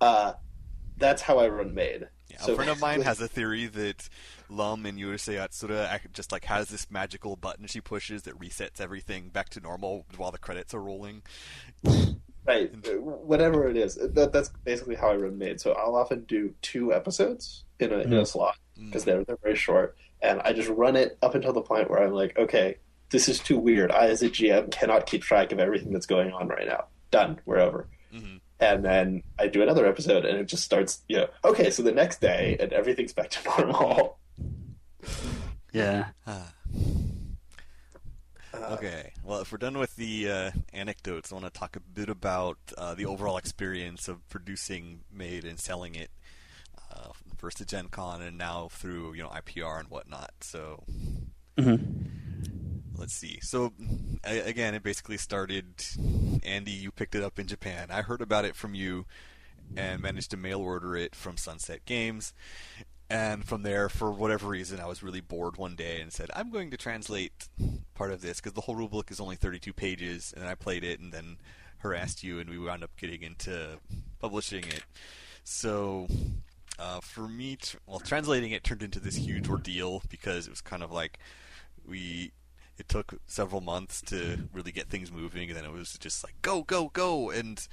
Uh, 0.00 0.32
that's 0.96 1.22
how 1.22 1.38
I 1.38 1.48
run 1.48 1.74
Maid. 1.74 2.08
Yeah, 2.28 2.38
So 2.40 2.52
a 2.52 2.56
friend 2.56 2.70
of 2.70 2.80
mine 2.80 3.02
has 3.02 3.20
a 3.20 3.28
theory 3.28 3.66
that 3.66 4.08
Lum 4.48 4.86
in 4.86 4.96
Urusei 4.96 5.34
Yatsura 5.34 5.92
ac- 5.94 6.08
just 6.12 6.32
like 6.32 6.44
has 6.44 6.68
this 6.68 6.90
magical 6.90 7.36
button 7.36 7.66
she 7.66 7.80
pushes 7.80 8.22
that 8.22 8.38
resets 8.38 8.80
everything 8.80 9.28
back 9.28 9.48
to 9.50 9.60
normal 9.60 10.06
while 10.16 10.30
the 10.30 10.38
credits 10.38 10.72
are 10.74 10.80
rolling. 10.80 11.22
Right, 12.46 12.70
whatever 13.00 13.68
it 13.68 13.76
is, 13.78 13.94
that, 13.94 14.30
that's 14.32 14.50
basically 14.64 14.96
how 14.96 15.08
I 15.10 15.16
run 15.16 15.38
Maid. 15.38 15.60
So 15.62 15.72
I'll 15.72 15.96
often 15.96 16.24
do 16.24 16.52
two 16.60 16.92
episodes 16.92 17.64
in 17.80 17.90
a 17.90 17.98
in 18.00 18.12
a 18.12 18.16
Mhm. 18.22 18.26
slot 18.26 18.56
because 18.78 19.04
they're 19.04 19.24
they're 19.24 19.38
very 19.42 19.56
short, 19.56 19.96
and 20.20 20.42
I 20.42 20.52
just 20.52 20.68
run 20.68 20.94
it 20.94 21.16
up 21.22 21.34
until 21.34 21.54
the 21.54 21.62
point 21.62 21.88
where 21.88 22.02
I'm 22.02 22.12
like, 22.12 22.38
okay, 22.38 22.76
this 23.14 23.28
is 23.28 23.38
too 23.38 23.56
weird. 23.56 23.92
I, 23.92 24.08
as 24.08 24.22
a 24.24 24.28
GM, 24.28 24.72
cannot 24.72 25.06
keep 25.06 25.22
track 25.22 25.52
of 25.52 25.60
everything 25.60 25.92
that's 25.92 26.04
going 26.06 26.32
on 26.32 26.48
right 26.48 26.66
now. 26.66 26.86
Done. 27.12 27.38
We're 27.46 27.60
over. 27.60 27.86
Mhm. 28.12 28.40
And 28.58 28.84
then 28.84 29.22
I 29.38 29.46
do 29.46 29.62
another 29.62 29.86
episode, 29.86 30.24
and 30.24 30.36
it 30.36 30.46
just 30.46 30.64
starts. 30.64 31.02
You 31.08 31.18
know, 31.18 31.28
okay, 31.44 31.70
so 31.70 31.84
the 31.84 31.92
next 31.92 32.20
day, 32.20 32.56
and 32.58 32.72
everything's 32.72 33.12
back 33.12 33.30
to 33.30 33.48
normal. 33.60 34.18
Yeah. 35.72 36.06
Uh, 36.26 36.42
okay, 38.72 39.12
well, 39.22 39.40
if 39.40 39.52
we're 39.52 39.58
done 39.58 39.78
with 39.78 39.94
the 39.94 40.28
uh, 40.30 40.50
anecdotes, 40.72 41.30
I 41.30 41.36
want 41.36 41.46
to 41.52 41.56
talk 41.56 41.76
a 41.76 41.80
bit 41.80 42.08
about 42.08 42.58
uh, 42.76 42.94
the 42.94 43.06
overall 43.06 43.36
experience 43.36 44.08
of 44.08 44.28
producing 44.28 45.00
Maid 45.12 45.44
and 45.44 45.60
selling 45.60 45.94
it. 45.94 46.10
Uh, 46.92 47.10
first 47.36 47.58
to 47.58 47.64
Gen 47.64 47.88
Con 47.88 48.22
and 48.22 48.38
now 48.38 48.68
through 48.70 49.14
you 49.14 49.22
know 49.22 49.28
IPR 49.28 49.78
and 49.80 49.88
whatnot. 49.88 50.32
So 50.40 50.82
hmm 51.58 51.76
Let's 52.96 53.14
see. 53.14 53.38
So, 53.42 53.72
again, 54.22 54.74
it 54.74 54.82
basically 54.82 55.16
started. 55.16 55.66
Andy, 56.42 56.70
you 56.70 56.90
picked 56.90 57.14
it 57.14 57.22
up 57.22 57.38
in 57.38 57.46
Japan. 57.46 57.88
I 57.90 58.02
heard 58.02 58.20
about 58.20 58.44
it 58.44 58.54
from 58.54 58.74
you, 58.74 59.06
and 59.76 60.00
managed 60.00 60.30
to 60.30 60.36
mail 60.36 60.60
order 60.60 60.96
it 60.96 61.14
from 61.14 61.36
Sunset 61.36 61.84
Games. 61.84 62.32
And 63.10 63.44
from 63.44 63.62
there, 63.62 63.88
for 63.88 64.10
whatever 64.10 64.48
reason, 64.48 64.80
I 64.80 64.86
was 64.86 65.02
really 65.02 65.20
bored 65.20 65.56
one 65.56 65.74
day 65.74 66.00
and 66.00 66.12
said, 66.12 66.30
"I'm 66.34 66.50
going 66.50 66.70
to 66.70 66.76
translate 66.76 67.48
part 67.94 68.12
of 68.12 68.22
this 68.22 68.40
because 68.40 68.54
the 68.54 68.62
whole 68.62 68.76
rulebook 68.76 69.10
is 69.10 69.20
only 69.20 69.36
32 69.36 69.72
pages." 69.72 70.32
And 70.36 70.46
I 70.46 70.54
played 70.54 70.84
it, 70.84 71.00
and 71.00 71.12
then 71.12 71.36
harassed 71.78 72.22
you, 72.22 72.38
and 72.38 72.48
we 72.48 72.58
wound 72.58 72.82
up 72.82 72.96
getting 72.96 73.22
into 73.22 73.78
publishing 74.18 74.64
it. 74.64 74.84
So, 75.44 76.08
uh, 76.78 77.00
for 77.00 77.28
me, 77.28 77.58
well, 77.86 78.00
translating 78.00 78.52
it 78.52 78.64
turned 78.64 78.82
into 78.82 79.00
this 79.00 79.16
huge 79.16 79.48
ordeal 79.48 80.02
because 80.08 80.46
it 80.46 80.50
was 80.50 80.62
kind 80.62 80.82
of 80.82 80.90
like 80.90 81.18
we 81.86 82.32
it 82.78 82.88
took 82.88 83.14
several 83.26 83.60
months 83.60 84.00
to 84.02 84.48
really 84.52 84.72
get 84.72 84.88
things 84.88 85.12
moving 85.12 85.48
and 85.48 85.56
then 85.56 85.64
it 85.64 85.72
was 85.72 85.96
just 85.98 86.24
like 86.24 86.34
go 86.42 86.62
go 86.62 86.88
go 86.92 87.30
and 87.30 87.68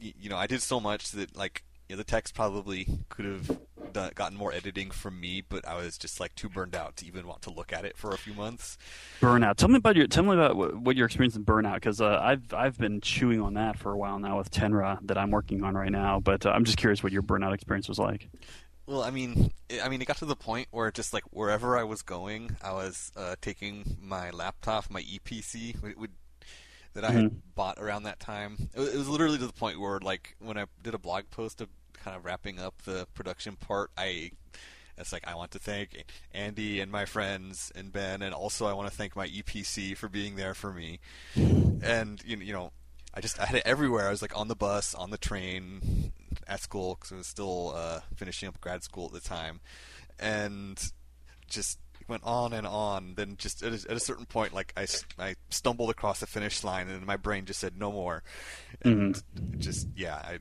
you 0.00 0.28
know 0.28 0.36
i 0.36 0.46
did 0.46 0.62
so 0.62 0.80
much 0.80 1.10
that 1.12 1.36
like 1.36 1.62
you 1.88 1.96
know, 1.96 1.98
the 1.98 2.04
text 2.04 2.34
probably 2.34 2.86
could 3.10 3.26
have 3.26 3.58
done, 3.92 4.10
gotten 4.14 4.38
more 4.38 4.52
editing 4.52 4.90
from 4.90 5.20
me 5.20 5.42
but 5.46 5.66
i 5.66 5.74
was 5.74 5.98
just 5.98 6.20
like 6.20 6.34
too 6.34 6.48
burned 6.48 6.74
out 6.74 6.96
to 6.96 7.06
even 7.06 7.26
want 7.26 7.42
to 7.42 7.50
look 7.50 7.72
at 7.72 7.84
it 7.84 7.96
for 7.96 8.10
a 8.12 8.18
few 8.18 8.32
months 8.34 8.78
Burnout. 9.20 9.54
Tell 9.54 9.68
me 9.68 9.76
about 9.76 9.94
your. 9.94 10.08
Tell 10.08 10.24
me 10.24 10.32
about 10.32 10.56
what, 10.56 10.76
what 10.76 10.96
your 10.96 11.06
experience 11.06 11.36
in 11.36 11.44
burnout, 11.44 11.74
because 11.74 12.00
uh, 12.00 12.18
I've 12.20 12.52
I've 12.52 12.76
been 12.76 13.00
chewing 13.00 13.40
on 13.40 13.54
that 13.54 13.78
for 13.78 13.92
a 13.92 13.96
while 13.96 14.18
now 14.18 14.36
with 14.38 14.50
Tenra 14.50 14.98
that 15.06 15.16
I'm 15.16 15.30
working 15.30 15.62
on 15.62 15.76
right 15.76 15.92
now. 15.92 16.18
But 16.18 16.44
uh, 16.44 16.50
I'm 16.50 16.64
just 16.64 16.76
curious 16.76 17.04
what 17.04 17.12
your 17.12 17.22
burnout 17.22 17.54
experience 17.54 17.88
was 17.88 18.00
like. 18.00 18.28
Well, 18.86 19.02
I 19.02 19.10
mean, 19.10 19.52
it, 19.68 19.84
I 19.84 19.88
mean, 19.88 20.02
it 20.02 20.06
got 20.06 20.16
to 20.18 20.24
the 20.26 20.36
point 20.36 20.68
where 20.70 20.90
just 20.90 21.12
like 21.12 21.24
wherever 21.30 21.78
I 21.78 21.84
was 21.84 22.02
going, 22.02 22.56
I 22.62 22.72
was 22.72 23.12
uh, 23.16 23.36
taking 23.40 23.96
my 24.00 24.30
laptop, 24.30 24.90
my 24.90 25.00
Eee 25.00 25.20
PC, 25.24 25.74
would, 25.82 25.96
would, 25.96 26.10
that 26.94 27.04
I 27.04 27.12
had 27.12 27.26
Mhm. 27.26 27.42
bought 27.54 27.78
around 27.78 28.04
that 28.04 28.20
time. 28.20 28.70
It 28.74 28.80
was, 28.80 28.94
it 28.94 28.98
was 28.98 29.08
literally 29.08 29.38
to 29.38 29.46
the 29.46 29.52
point 29.52 29.80
where, 29.80 30.00
like, 30.00 30.36
when 30.40 30.58
I 30.58 30.66
did 30.82 30.94
a 30.94 30.98
blog 30.98 31.24
post 31.30 31.60
of 31.60 31.68
kind 31.94 32.16
of 32.16 32.24
wrapping 32.24 32.60
up 32.60 32.82
the 32.84 33.06
production 33.14 33.56
part, 33.56 33.90
I. 33.98 34.32
It's 34.98 35.12
like 35.12 35.26
I 35.26 35.34
want 35.34 35.52
to 35.52 35.58
thank 35.58 36.04
Andy 36.32 36.80
and 36.80 36.92
my 36.92 37.06
friends 37.06 37.72
and 37.74 37.92
Ben, 37.92 38.22
and 38.22 38.34
also 38.34 38.66
I 38.66 38.74
want 38.74 38.90
to 38.90 38.96
thank 38.96 39.16
my 39.16 39.26
Eee 39.26 39.42
PC 39.42 39.94
for 39.94 40.08
being 40.08 40.36
there 40.36 40.54
for 40.54 40.72
me. 40.72 41.00
And 41.82 42.22
you 42.24 42.36
you 42.38 42.52
know, 42.52 42.72
I 43.14 43.20
just 43.20 43.40
I 43.40 43.46
had 43.46 43.56
it 43.56 43.62
everywhere. 43.66 44.06
I 44.08 44.10
was 44.10 44.22
like 44.22 44.36
on 44.38 44.48
the 44.48 44.56
bus, 44.56 44.94
on 44.94 45.10
the 45.10 45.18
train, 45.18 46.12
at 46.46 46.60
school 46.60 46.94
because 46.94 47.12
I 47.12 47.16
was 47.16 47.26
still 47.26 47.72
uh, 47.74 48.00
finishing 48.16 48.48
up 48.48 48.60
grad 48.60 48.82
school 48.82 49.06
at 49.06 49.12
the 49.12 49.20
time, 49.20 49.60
and 50.18 50.80
just 51.48 51.78
went 52.08 52.22
on 52.24 52.52
and 52.52 52.66
on. 52.66 53.14
Then 53.16 53.36
just 53.36 53.62
at 53.62 53.72
a, 53.72 53.90
at 53.90 53.96
a 53.96 54.00
certain 54.00 54.26
point, 54.26 54.54
like 54.54 54.72
I, 54.76 54.86
I 55.18 55.34
stumbled 55.50 55.90
across 55.90 56.20
the 56.20 56.26
finish 56.26 56.64
line, 56.64 56.88
and 56.88 57.04
my 57.06 57.16
brain 57.16 57.44
just 57.44 57.60
said 57.60 57.78
no 57.78 57.92
more, 57.92 58.22
and 58.82 59.16
it 59.16 59.58
just 59.58 59.88
yeah, 59.96 60.16
I 60.16 60.38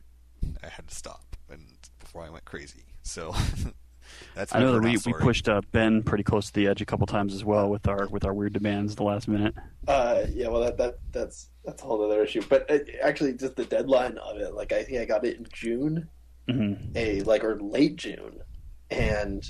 I 0.64 0.68
had 0.68 0.88
to 0.88 0.96
stop, 0.96 1.36
and 1.50 1.66
before 2.00 2.24
I 2.24 2.30
went 2.30 2.46
crazy. 2.46 2.86
So 3.04 3.34
that's 4.36 4.54
I 4.56 4.60
know 4.60 4.74
that 4.74 4.84
we, 4.84 4.98
we 5.06 5.14
pushed 5.14 5.50
uh, 5.50 5.62
Ben 5.72 6.04
pretty 6.04 6.24
close 6.24 6.48
to 6.48 6.54
the 6.54 6.68
edge 6.68 6.82
a 6.82 6.86
couple 6.86 7.06
times 7.08 7.34
as 7.34 7.44
well 7.44 7.70
with 7.70 7.88
our 7.88 8.08
with 8.08 8.26
our 8.26 8.34
weird 8.34 8.54
demands 8.54 8.94
at 8.94 8.98
the 8.98 9.04
last 9.04 9.28
minute. 9.28 9.54
Uh, 9.88 10.26
yeah, 10.32 10.48
well, 10.48 10.62
that, 10.62 10.78
that 10.78 11.00
that's 11.12 11.50
that's 11.66 11.82
a 11.82 11.86
whole 11.86 12.04
other 12.04 12.24
issue. 12.24 12.42
But 12.48 12.70
uh, 12.70 12.80
actually, 13.04 13.34
just 13.34 13.56
the 13.56 13.66
deadline 13.66 14.18
of 14.18 14.38
it, 14.38 14.54
like 14.54 14.72
I 14.72 14.84
think 14.84 15.00
I 15.00 15.06
got 15.06 15.26
it 15.26 15.38
in 15.38 15.48
June, 15.52 16.08
hmm 16.50 16.74
a 16.96 17.22
like 17.22 17.44
or 17.44 17.60
late 17.60 17.96
June, 17.98 18.42
and 18.90 19.44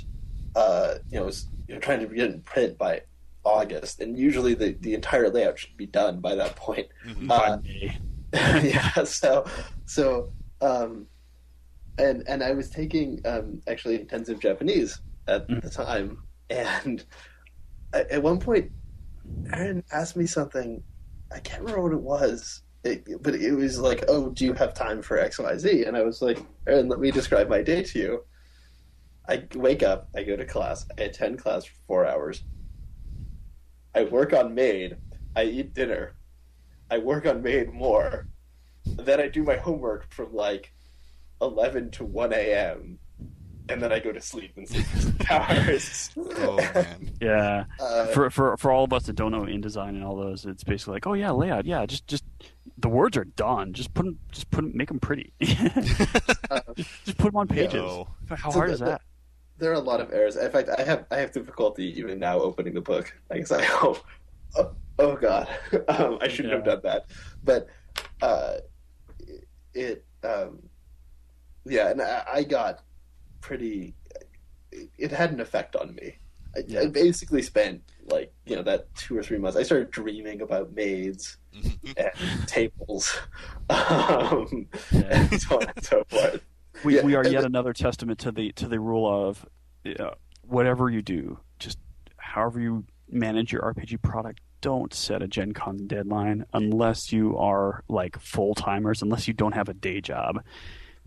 uh, 0.55 0.95
you 1.09 1.19
know, 1.19 1.25
was 1.25 1.47
you 1.67 1.75
know, 1.75 1.79
trying 1.79 1.99
to 1.99 2.07
get 2.07 2.29
it 2.29 2.33
in 2.33 2.41
print 2.41 2.77
by 2.77 3.01
August, 3.43 4.01
and 4.01 4.17
usually 4.17 4.53
the 4.53 4.77
the 4.81 4.93
entire 4.93 5.29
layout 5.29 5.59
should 5.59 5.77
be 5.77 5.85
done 5.85 6.19
by 6.19 6.35
that 6.35 6.55
point. 6.55 6.87
Mhm. 7.05 7.29
Uh, 7.29 7.57
yeah, 8.33 9.03
so 9.03 9.45
so 9.85 10.31
um, 10.61 11.07
and 11.97 12.23
and 12.27 12.43
I 12.43 12.51
was 12.53 12.69
taking 12.69 13.19
um 13.25 13.61
actually 13.67 13.95
intensive 13.99 14.39
Japanese 14.39 15.01
at 15.27 15.47
Mhm. 15.47 15.61
the 15.61 15.69
time, 15.69 16.17
and 16.49 17.03
at, 17.93 18.09
at 18.11 18.23
one 18.23 18.39
point, 18.39 18.71
Aaron 19.53 19.83
asked 19.91 20.15
me 20.15 20.25
something. 20.25 20.83
I 21.33 21.39
can't 21.39 21.61
remember 21.61 21.83
what 21.83 21.93
it 21.93 22.01
was. 22.01 22.61
It, 22.83 23.05
but 23.21 23.35
it 23.35 23.53
was 23.53 23.79
like, 23.79 24.03
"Oh, 24.07 24.29
do 24.29 24.43
you 24.45 24.53
have 24.53 24.73
time 24.73 25.01
for 25.01 25.17
X, 25.19 25.39
Y, 25.39 25.57
Z?" 25.57 25.83
And 25.85 25.95
I 25.95 26.01
was 26.01 26.21
like, 26.21 26.39
"Aaron, 26.67 26.89
let 26.89 26.99
me 26.99 27.11
describe 27.11 27.47
my 27.47 27.61
day 27.61 27.83
to 27.83 27.99
you." 27.99 28.25
I 29.29 29.47
wake 29.55 29.83
up, 29.83 30.09
I 30.15 30.23
go 30.23 30.35
to 30.35 30.45
class, 30.45 30.85
I 30.99 31.03
attend 31.03 31.39
class 31.39 31.63
for 31.65 31.75
four 31.87 32.05
hours. 32.07 32.43
I 33.93 34.03
work 34.05 34.33
on 34.33 34.55
Maid, 34.55 34.97
I 35.35 35.43
eat 35.43 35.73
dinner, 35.75 36.15
I 36.89 36.97
work 36.97 37.25
on 37.25 37.43
Maid 37.43 37.71
more. 37.71 38.27
Then 38.97 39.21
I 39.21 39.27
do 39.27 39.43
my 39.43 39.57
homework 39.57 40.11
from 40.11 40.33
like 40.33 40.73
11 41.41 41.91
to 41.91 42.05
1 42.05 42.33
a.m. 42.33 42.97
And 43.69 43.81
then 43.81 43.91
I 43.93 43.99
go 43.99 44.11
to 44.11 44.19
sleep 44.19 44.51
and 44.57 44.67
sleep 44.67 44.85
for 44.85 45.31
hours. 45.33 46.09
Oh 46.17 46.57
man. 46.57 47.11
yeah, 47.21 47.65
Uh, 47.79 48.05
for 48.07 48.29
for 48.29 48.57
for 48.57 48.69
all 48.71 48.83
of 48.83 48.91
us 48.91 49.03
that 49.05 49.13
don't 49.13 49.31
know 49.31 49.41
InDesign 49.43 49.89
and 49.89 50.03
all 50.03 50.17
those, 50.17 50.45
it's 50.45 50.63
basically 50.63 50.93
like, 50.95 51.07
oh 51.07 51.13
yeah, 51.13 51.31
layout, 51.31 51.65
yeah, 51.65 51.85
just 51.85 52.05
just 52.07 52.25
the 52.77 52.89
words 52.89 53.15
are 53.15 53.23
done. 53.23 53.71
Just 53.71 53.93
put 53.93 54.03
them, 54.05 54.19
just 54.31 54.49
put 54.51 54.63
them, 54.63 54.71
make 54.75 54.89
them 54.89 54.99
pretty. 54.99 55.31
uh, 56.49 56.59
just 56.75 57.17
put 57.17 57.27
them 57.31 57.37
on 57.37 57.47
pages. 57.47 57.75
Yo. 57.75 58.09
How 58.29 58.49
So 58.51 58.57
hard 58.59 58.69
the- 58.69 58.73
is 58.73 58.79
that? 58.81 59.01
there 59.57 59.69
are 59.71 59.75
a 59.75 59.79
lot 59.79 60.01
of 60.01 60.11
errors. 60.11 60.35
In 60.35 60.51
fact, 60.51 60.69
I 60.77 60.81
have 60.83 61.05
I 61.11 61.17
have 61.17 61.31
difficulty 61.31 61.97
even 61.97 62.19
now 62.19 62.39
opening 62.39 62.73
the 62.73 62.81
book. 62.81 63.15
I 63.31 63.37
guess 63.37 63.51
I 63.53 63.63
oh 63.69 64.01
oh, 64.57 64.71
oh 64.99 65.15
god, 65.15 65.47
um, 65.87 66.17
I 66.19 66.27
shouldn't 66.27 66.53
have 66.55 66.65
done 66.65 66.81
that. 66.83 67.05
But 67.43 67.67
uh, 68.21 68.55
it 69.73 70.03
um, 70.23 70.59
yeah, 71.65 71.89
and 71.91 72.01
I, 72.01 72.23
I 72.33 72.43
got 72.43 72.81
pretty. 73.41 73.95
It, 74.71 74.89
it 74.97 75.11
had 75.11 75.31
an 75.31 75.39
effect 75.39 75.75
on 75.75 75.95
me. 75.95 76.15
I, 76.55 76.63
Yeah. 76.67 76.81
I 76.81 76.85
basically 76.87 77.41
spent 77.41 77.81
like 78.05 78.33
you 78.45 78.55
know 78.55 78.63
that 78.63 78.93
two 78.95 79.17
or 79.17 79.23
three 79.23 79.37
months. 79.37 79.57
I 79.57 79.63
started 79.63 79.91
dreaming 79.91 80.41
about 80.41 80.73
maids 80.73 81.37
and 81.97 82.17
tables, 82.47 83.17
um, 83.69 84.67
Yeah. 84.91 85.01
and 85.29 85.41
so 85.41 85.57
on 85.57 85.67
and 85.75 85.83
so 85.83 86.03
forth. 86.09 86.41
we, 86.83 86.95
Yeah, 86.97 87.03
we 87.05 87.15
are 87.15 87.21
and 87.21 87.31
yet 87.31 87.41
the- 87.41 87.47
another 87.47 87.73
testament 87.73 88.19
to 88.19 88.31
the 88.31 88.51
to 88.53 88.67
the 88.67 88.79
rule 88.79 89.07
of 89.27 89.45
uh, 89.99 90.11
whatever 90.43 90.89
you 90.89 91.01
do, 91.01 91.39
just 91.59 91.77
however 92.17 92.59
you 92.59 92.85
manage 93.09 93.51
your 93.51 93.61
RPG 93.61 94.01
product, 94.01 94.39
don't 94.61 94.93
set 94.93 95.21
a 95.21 95.27
Gen 95.27 95.53
Con 95.53 95.87
deadline 95.87 96.45
unless 96.53 97.11
you 97.11 97.37
are 97.37 97.83
like 97.89 98.17
full 98.19 98.55
timers, 98.55 99.01
unless 99.01 99.27
you 99.27 99.33
don't 99.33 99.53
have 99.53 99.69
a 99.69 99.73
day 99.73 99.99
job. 100.01 100.41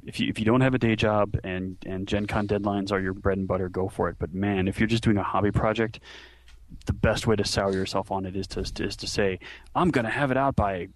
If 0.07 0.21
you 0.21 0.29
if 0.29 0.39
you 0.39 0.45
don't 0.45 0.61
have 0.61 0.75
a 0.75 0.79
day 0.79 0.97
job 0.97 1.37
and 1.45 1.77
and 1.87 2.07
Gen 2.07 2.27
Con 2.27 2.47
deadlines 2.47 2.93
are 2.93 3.01
your 3.01 3.15
bread 3.15 3.39
and 3.39 3.49
butter, 3.49 3.69
go 3.69 3.89
for 3.89 4.09
it. 4.09 4.17
But 4.19 4.35
man, 4.35 4.69
if 4.69 4.79
you're 4.79 4.87
just 4.87 5.03
doing 5.03 5.17
a 5.17 5.23
hobby 5.23 5.51
project, 5.51 6.01
the 6.87 6.93
best 6.93 7.27
way 7.27 7.37
to 7.37 7.45
sour 7.45 7.73
yourself 7.73 8.11
on 8.11 8.27
it 8.27 8.37
is 8.37 8.47
to 8.49 8.61
is 8.61 8.97
to 8.97 9.07
say, 9.07 9.39
I'm 9.75 9.91
gonna 9.91 10.11
have 10.11 10.31
it 10.31 10.37
out 10.37 10.57
by 10.57 10.89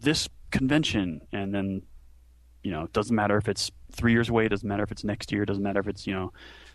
this 0.00 0.28
convention, 0.50 1.22
and 1.32 1.54
then 1.54 1.82
you 2.66 2.72
know, 2.72 2.82
it 2.82 2.92
doesn't 2.92 3.14
matter 3.14 3.36
if 3.36 3.48
it's 3.48 3.70
three 3.92 4.10
years 4.10 4.28
away, 4.28 4.46
it 4.46 4.48
doesn't 4.48 4.68
matter 4.68 4.82
if 4.82 4.90
it's 4.90 5.04
next 5.04 5.30
year, 5.30 5.44
it 5.44 5.46
doesn't 5.46 5.62
matter 5.62 5.78
if 5.78 5.86
it's, 5.86 6.04
you 6.04 6.12
know, 6.12 6.32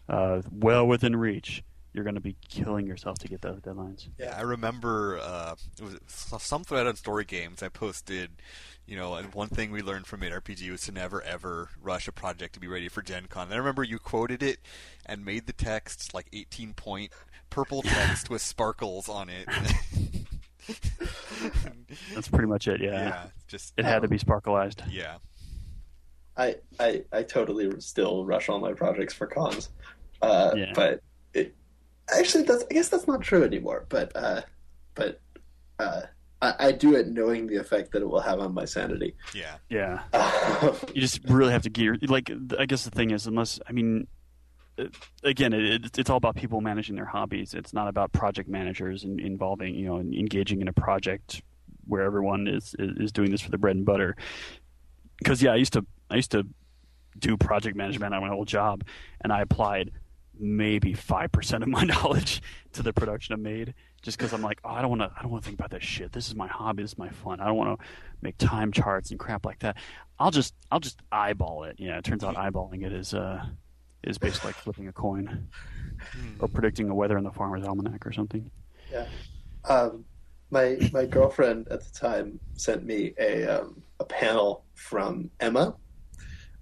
uh, 0.08 0.42
well 0.50 0.88
within 0.88 1.18
reach. 1.18 1.64
You're 1.92 2.06
going 2.06 2.16
to 2.16 2.22
be 2.22 2.38
killing 2.48 2.88
yourself 2.88 3.18
to 3.20 3.28
get 3.28 3.42
those 3.42 3.60
deadlines. 3.60 4.08
Yeah, 4.18 4.34
I 4.38 4.44
remember 4.44 5.20
uh, 5.22 5.56
it 5.78 5.84
was 5.84 5.98
some 6.08 6.64
thread 6.64 6.88
on 6.88 6.96
Story 6.96 7.26
Games. 7.26 7.62
I 7.62 7.68
posted, 7.68 8.32
you 8.88 8.96
know, 8.98 9.16
and 9.16 9.34
one 9.34 9.48
thing 9.50 9.72
we 9.72 9.82
learned 9.82 10.06
from 10.08 10.20
Maid 10.22 10.32
RPG 10.34 10.70
was 10.72 10.82
to 10.82 10.92
never 10.92 11.22
ever 11.22 11.70
rush 11.82 12.08
a 12.08 12.12
project 12.12 12.54
to 12.56 12.60
be 12.60 12.68
ready 12.68 12.88
for 12.90 13.02
Gen 13.02 13.28
Con. 13.28 13.46
And 13.46 13.54
I 13.54 13.58
remember 13.58 13.84
you 13.84 14.00
quoted 14.00 14.44
it 14.44 14.60
and 15.06 15.24
made 15.26 15.48
the 15.48 15.54
text 15.54 16.14
like 16.14 16.28
18 16.34 16.74
point 16.74 17.12
purple 17.50 17.82
text 17.82 18.30
with 18.30 18.42
sparkles 18.42 19.08
on 19.10 19.30
it. 19.30 19.48
That's 22.14 22.28
pretty 22.30 22.48
much 22.48 22.68
it, 22.68 22.82
yeah. 22.82 22.92
yeah, 22.92 23.24
just 23.48 23.74
It 23.78 23.86
had 23.86 24.02
to 24.04 24.08
be 24.08 24.18
sparkleized. 24.18 24.82
yeah. 24.90 25.18
I, 26.38 26.56
I 26.80 27.04
I 27.12 27.24
totally 27.24 27.70
still 27.82 28.26
rush 28.26 28.48
all 28.48 28.60
my 28.60 28.72
projects 28.74 29.14
for 29.14 29.28
cons, 29.28 29.70
uh, 30.22 30.52
Yeah. 30.56 30.72
but 30.74 31.02
it 31.34 31.54
actually 32.18 32.44
that's 32.46 32.64
I 32.70 32.74
guess 32.74 32.88
that's 32.88 33.06
not 33.06 33.22
true 33.22 33.44
anymore. 33.44 33.86
But 33.90 34.16
uh, 34.16 34.42
but 34.96 35.20
uh, 35.78 36.04
I, 36.42 36.56
I 36.60 36.72
do 36.72 36.96
it 36.96 37.08
knowing 37.08 37.48
the 37.48 37.58
effect 37.58 37.92
that 37.92 38.02
it 38.02 38.10
will 38.10 38.20
have 38.20 38.40
on 38.40 38.54
my 38.54 38.66
sanity. 38.66 39.16
Yeah, 39.34 39.56
Yeah. 39.70 40.04
You 40.94 41.02
just 41.02 41.22
really 41.28 41.52
have 41.52 41.64
to 41.64 41.70
gear. 41.70 41.98
Like, 42.02 42.32
I 42.58 42.66
guess 42.66 42.84
the 42.84 42.92
thing 42.92 43.12
is, 43.12 43.28
unless, 43.28 43.60
I 43.68 43.72
mean, 43.72 44.08
uh, 44.80 44.86
again, 45.24 45.54
it, 45.54 45.86
it, 45.86 46.00
it's 46.00 46.10
all 46.10 46.18
about 46.18 46.36
people 46.36 46.62
managing 46.62 46.96
their 46.96 47.06
hobbies. 47.06 47.54
It's 47.54 47.74
not 47.74 47.88
about 47.88 48.12
project 48.12 48.50
managers 48.50 49.04
and 49.04 49.20
involving, 49.20 49.76
you 49.76 49.86
know, 49.86 50.00
engaging 50.00 50.62
in 50.62 50.68
a 50.68 50.74
project 50.74 51.42
where 51.86 52.04
everyone 52.04 52.48
is, 52.48 52.76
is, 52.80 52.98
is 52.98 53.12
doing 53.12 53.32
this 53.32 53.42
for 53.42 53.52
the 53.52 53.58
bread 53.58 53.76
and 53.76 53.86
butter. 53.86 54.16
Because, 55.18 55.42
yeah, 55.42 55.52
I 55.52 55.58
used 55.58 55.74
to, 55.74 55.86
I 56.10 56.16
used 56.16 56.32
to 56.32 56.46
do 57.18 57.38
project 57.38 57.76
management 57.76 58.14
on 58.14 58.22
my 58.22 58.30
old 58.30 58.48
job, 58.48 58.84
and 59.24 59.32
I 59.32 59.42
applied 59.42 59.92
maybe 60.40 60.94
five 60.94 61.32
percent 61.32 61.64
of 61.64 61.70
my 61.70 61.84
knowledge 61.84 62.42
to 62.74 62.84
the 62.84 62.94
production 62.94 63.34
of 63.34 63.40
Maid, 63.40 63.74
just 64.02 64.18
because 64.18 64.34
I'm 64.34 64.42
like, 64.42 64.60
oh, 64.64 64.70
I 64.70 64.82
don't 64.82 64.90
want 64.90 65.02
to, 65.02 65.12
I 65.18 65.22
don't 65.22 65.32
want 65.32 65.44
to 65.44 65.48
think 65.48 65.60
about 65.60 65.72
that 65.72 65.84
shit. 65.84 66.12
This 66.12 66.28
is 66.28 66.36
my 66.36 66.48
hobby. 66.48 66.84
This 66.84 66.94
is 66.94 66.98
my 66.98 67.10
fun. 67.10 67.40
I 67.40 67.46
don't 67.46 67.58
want 67.58 67.80
to 67.80 67.86
make 68.22 68.38
time 68.38 68.72
charts 68.72 69.12
and 69.12 69.20
crap 69.20 69.46
like 69.46 69.60
that. 69.60 69.78
I'll 70.20 70.32
just, 70.32 70.54
I'll 70.72 70.80
just 70.80 71.00
eyeball 71.12 71.64
it. 71.64 71.76
Yeah, 71.78 71.98
it 71.98 72.04
turns 72.04 72.24
out 72.24 72.36
eyeballing 72.36 72.86
it 72.86 72.94
is, 72.94 73.14
uh, 73.14 73.44
is 74.04 74.18
basically 74.18 74.50
like 74.50 74.56
flipping 74.56 74.88
a 74.88 74.94
coin 74.94 75.48
or 76.40 76.48
predicting 76.48 76.88
the 76.88 76.94
weather 76.96 77.18
in 77.18 77.24
the 77.24 77.32
farmer's 77.32 77.64
almanac 77.64 78.06
or 78.06 78.12
something. 78.12 78.50
yeah. 78.92 79.06
Um, 79.66 80.06
my 80.52 80.78
my 80.92 81.06
girlfriend 81.06 81.68
at 81.70 81.82
the 81.82 81.92
time 81.92 82.40
sent 82.56 82.84
me 82.84 83.14
a 83.18 83.46
um, 83.46 83.82
a 84.00 84.06
panel 84.06 84.66
from 84.76 85.32
Emma, 85.40 85.76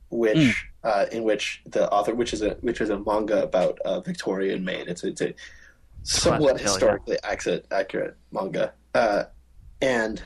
which 0.09 0.65
uh, 0.83 1.07
in 1.11 1.23
which 1.23 1.61
the 1.65 1.89
author, 1.91 2.13
which 2.13 2.31
is 2.33 2.41
a 2.41 2.51
which 2.61 2.81
is 2.81 2.89
a 2.89 2.99
manga 2.99 3.43
about 3.43 3.79
uh, 3.79 3.99
Victorian 3.99 4.63
maid. 4.63 4.87
It's 4.87 5.03
it's 5.03 5.21
a 5.21 5.33
somewhat 6.03 6.57
Classic 6.57 6.57
tale, 6.57 6.57
yeah. 6.57 6.63
historically 6.63 7.17
accurate 7.23 7.65
accurate 7.71 8.17
manga, 8.31 8.73
uh, 8.93 9.23
and 9.81 10.21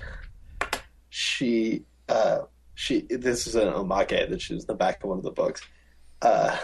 she 1.09 1.85
uh, 2.09 2.39
she 2.73 3.01
this 3.09 3.47
is 3.47 3.55
an 3.55 3.67
omake 3.67 4.29
that 4.29 4.41
she's 4.41 4.61
in 4.63 4.67
the 4.67 4.75
back 4.75 5.03
of 5.03 5.09
one 5.09 5.17
of 5.17 5.23
the 5.23 5.31
books, 5.31 5.61
uh, 6.21 6.57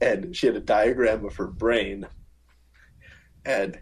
and 0.00 0.34
she 0.34 0.46
had 0.46 0.56
a 0.56 0.60
diagram 0.60 1.24
of 1.24 1.36
her 1.36 1.46
brain, 1.46 2.06
and 3.44 3.78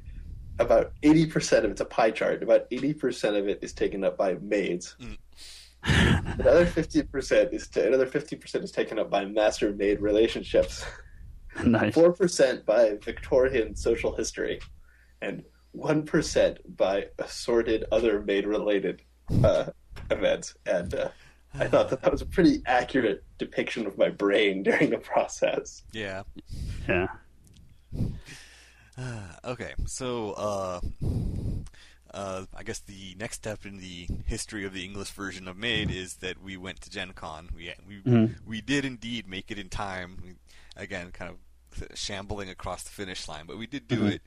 about 0.59 0.93
eighty 1.03 1.27
percent 1.27 1.65
of 1.65 1.71
it's 1.71 1.81
a 1.81 1.85
pie 1.85 2.11
chart. 2.11 2.43
About 2.43 2.67
eighty 2.71 2.95
percent 2.95 3.37
of 3.37 3.49
it 3.49 3.59
is 3.63 3.73
taken 3.73 4.05
up 4.05 4.17
by 4.17 4.35
maids. 4.35 4.97
Another 5.85 6.67
fifty 6.67 7.03
percent 7.03 7.53
is 7.53 7.69
another 7.77 8.07
fifty 8.07 8.37
percent 8.37 8.65
is 8.65 8.73
taken 8.73 8.99
up 8.99 9.11
by 9.11 9.25
master 9.25 9.73
maid 9.73 10.01
relationships. 10.01 10.85
nice. 11.65 11.95
Four 11.95 12.13
percent 12.13 12.65
by 12.67 12.97
Victorian 13.03 13.75
social 13.77 14.15
history, 14.15 14.61
and 15.23 15.43
one 15.73 16.05
percent 16.05 16.59
by 16.77 17.07
assorted 17.19 17.85
other 17.93 18.21
maid 18.23 18.47
related 18.47 19.03
uh, 19.45 19.67
events. 20.11 20.55
And 20.67 20.95
uh, 20.95 21.09
I 21.55 21.67
thought 21.69 21.89
that 21.91 22.03
that 22.03 22.13
was 22.13 22.23
a 22.23 22.27
pretty 22.27 22.63
accurate 22.67 23.25
depiction 23.39 23.87
of 23.87 23.97
my 23.99 24.09
brain 24.09 24.63
during 24.69 24.91
the 24.91 24.99
process. 24.99 25.83
yeah. 25.93 26.23
Yeah. 26.89 27.09
okay, 29.45 29.75
so 29.87 30.33
uh, 30.33 30.81
uh, 32.13 32.45
I 32.57 32.63
guess 32.63 32.81
the 32.81 33.15
next 33.19 33.37
step 33.37 33.65
in 33.65 33.79
the 33.79 34.09
history 34.27 34.65
of 34.65 34.73
the 34.73 34.85
English 34.85 35.11
version 35.11 35.47
of 35.49 35.57
Maid 35.57 35.91
is 35.91 36.17
that 36.17 36.43
we 36.43 36.57
went 36.57 36.81
to 36.83 36.91
Gen 36.91 37.13
Con. 37.13 37.49
We 37.55 37.73
we 37.87 38.01
Mhm. 38.03 38.35
we 38.47 38.61
did 38.61 38.85
indeed 38.85 39.29
make 39.29 39.51
it 39.51 39.59
in 39.59 39.69
time. 39.69 40.19
We, 40.25 40.35
again, 40.77 41.11
kind 41.13 41.31
of 41.31 41.37
shambling 41.95 42.49
across 42.49 42.83
the 42.83 42.91
finish 42.91 43.29
line, 43.29 43.45
but 43.47 43.59
we 43.59 43.67
did 43.67 43.89
do 43.89 44.01
Mhm. 44.03 44.13
it. 44.13 44.23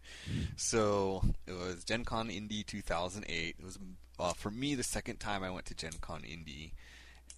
So 0.55 1.23
it 1.47 1.53
was 1.53 1.83
Gen 1.83 2.03
Con 2.05 2.29
Indy 2.29 2.63
2008. 2.63 3.55
It 3.59 3.63
was 3.65 3.77
uh, 4.19 4.33
for 4.33 4.51
me 4.51 4.75
the 4.75 4.83
second 4.83 5.19
time 5.19 5.43
I 5.43 5.49
went 5.49 5.65
to 5.67 5.73
Gen 5.73 5.93
Con 6.01 6.23
Indy, 6.23 6.73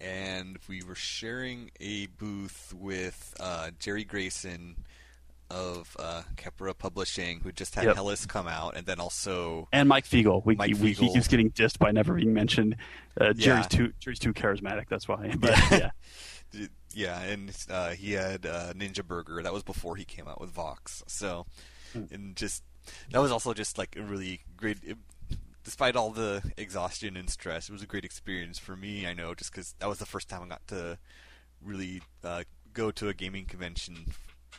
and 0.00 0.58
we 0.68 0.82
were 0.82 0.94
sharing 0.94 1.70
a 1.80 2.06
booth 2.06 2.74
with 2.76 3.34
uh, 3.40 3.70
Jerry 3.78 4.04
Grayson 4.04 4.84
of 5.50 5.96
uh, 5.98 6.22
Khepera 6.36 6.76
Publishing, 6.76 7.40
who 7.40 7.52
just 7.52 7.74
had 7.74 7.84
Yep. 7.84 7.96
Hellas 7.96 8.26
come 8.26 8.48
out, 8.48 8.76
and 8.76 8.86
then 8.86 8.98
also 8.98 9.68
And 9.72 9.88
Mike 9.88 10.06
Fiegel. 10.06 10.42
We, 10.44 10.56
Mike 10.56 10.74
we, 10.80 10.92
he 10.92 11.08
keeps 11.12 11.28
getting 11.28 11.50
dissed 11.52 11.78
by 11.78 11.90
never 11.92 12.14
being 12.14 12.32
mentioned. 12.34 12.76
Uh, 13.20 13.32
Jerry's 13.34 13.64
Yeah. 13.70 13.78
too 13.78 13.92
Jerry's 14.00 14.18
too 14.18 14.32
charismatic. 14.34 14.88
That's 14.88 15.06
why. 15.06 15.34
But 15.38 15.50
Yeah. 15.70 15.90
Yeah. 16.94 17.20
and 17.20 17.56
uh, 17.70 17.90
he 17.90 18.12
had 18.12 18.46
uh, 18.46 18.72
Ninja 18.72 19.04
Burger. 19.06 19.42
That 19.42 19.52
was 19.52 19.62
before 19.62 19.96
he 19.96 20.04
came 20.04 20.26
out 20.28 20.40
with 20.40 20.50
Vox. 20.50 21.02
So, 21.06 21.46
Hmm. 21.92 22.04
and 22.12 22.34
just 22.36 22.62
that 23.10 23.20
was 23.20 23.30
also 23.30 23.54
just 23.54 23.78
like 23.78 23.94
a 23.96 24.02
really 24.02 24.40
great. 24.56 24.78
It, 24.82 24.98
despite 25.62 25.96
all 25.96 26.10
the 26.10 26.42
exhaustion 26.56 27.16
and 27.16 27.30
stress, 27.30 27.68
it 27.68 27.72
was 27.72 27.82
a 27.82 27.86
great 27.86 28.04
experience 28.04 28.58
for 28.58 28.74
me. 28.76 29.06
I 29.06 29.14
know, 29.14 29.34
just 29.34 29.52
because 29.52 29.74
that 29.78 29.88
was 29.88 29.98
the 29.98 30.06
first 30.06 30.28
time 30.28 30.42
I 30.42 30.48
got 30.48 30.66
to 30.68 30.98
really 31.62 32.02
uh, 32.24 32.42
go 32.72 32.90
to 32.90 33.08
a 33.08 33.14
gaming 33.14 33.44
convention 33.46 34.06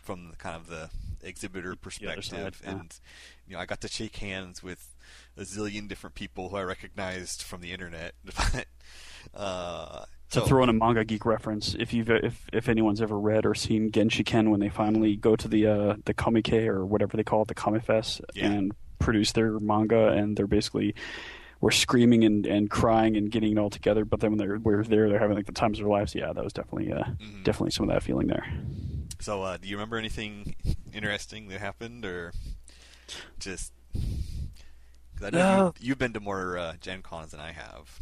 from 0.05 0.29
the, 0.31 0.37
kind 0.37 0.55
of 0.55 0.67
the 0.67 0.89
exhibitor 1.23 1.75
perspective, 1.75 2.23
side, 2.25 2.55
yeah. 2.63 2.69
and 2.71 2.99
you 3.47 3.55
know, 3.55 3.59
I 3.59 3.65
got 3.65 3.81
to 3.81 3.87
shake 3.87 4.15
hands 4.17 4.61
with 4.63 4.95
a 5.37 5.41
zillion 5.41 5.87
different 5.89 6.15
people 6.15 6.49
who 6.49 6.55
I 6.57 6.63
recognized 6.63 7.41
from 7.43 7.61
the 7.61 7.71
internet. 7.73 8.13
But, 8.25 8.67
uh, 9.33 10.05
To 10.31 10.39
so- 10.39 10.45
throw 10.45 10.63
in 10.63 10.69
a 10.69 10.73
manga 10.73 11.03
geek 11.03 11.25
reference, 11.25 11.75
if 11.79 11.93
you've 11.93 12.09
if 12.09 12.47
if 12.53 12.69
anyone's 12.69 13.01
ever 13.01 13.17
read 13.19 13.45
or 13.45 13.55
seen 13.55 13.91
Genshiken 13.91 14.49
when 14.51 14.59
they 14.59 14.69
finally 14.69 15.15
go 15.15 15.35
to 15.35 15.47
the 15.47 15.65
uh, 15.67 15.95
the 16.05 16.13
Comic 16.13 16.53
or 16.53 16.85
whatever 16.85 17.17
they 17.17 17.23
call 17.23 17.41
it, 17.41 17.47
the 17.47 17.55
Comic 17.55 17.83
Fest, 17.83 18.21
Yeah. 18.35 18.51
and 18.51 18.71
produce 18.99 19.31
their 19.33 19.59
manga, 19.59 20.09
and 20.09 20.37
they're 20.37 20.47
basically 20.47 20.93
we're 21.61 21.71
screaming 21.71 22.23
and, 22.23 22.45
and 22.45 22.69
crying 22.69 23.15
and 23.17 23.31
getting 23.31 23.53
it 23.53 23.57
all 23.57 23.69
together. 23.71 24.05
But 24.05 24.19
then 24.19 24.31
when 24.31 24.37
they're 24.37 24.59
we're 24.59 24.83
there, 24.83 25.09
they're 25.09 25.19
having 25.19 25.35
like 25.37 25.47
the 25.47 25.51
times 25.53 25.79
of 25.79 25.85
their 25.85 25.91
lives. 25.91 26.13
Yeah, 26.13 26.31
that 26.33 26.43
was 26.43 26.53
definitely 26.53 26.91
uh, 26.93 27.03
Mhm. 27.03 27.43
definitely 27.43 27.71
some 27.71 27.89
of 27.89 27.93
that 27.95 28.03
feeling 28.03 28.27
there. 28.27 28.45
So, 29.19 29.43
uh, 29.43 29.57
do 29.57 29.67
you 29.67 29.75
remember 29.75 29.97
anything 29.97 30.55
interesting 30.93 31.47
that 31.47 31.59
happened, 31.59 32.05
or 32.05 32.33
just? 33.39 33.71
Cause 33.93 35.27
I 35.27 35.29
know 35.29 35.37
No. 35.39 35.65
you, 35.79 35.87
you've 35.89 35.97
been 35.97 36.13
to 36.13 36.19
more 36.19 36.57
uh, 36.57 36.73
Gen 36.81 37.01
Cons 37.01 37.31
than 37.31 37.39
I 37.39 37.51
have. 37.53 37.99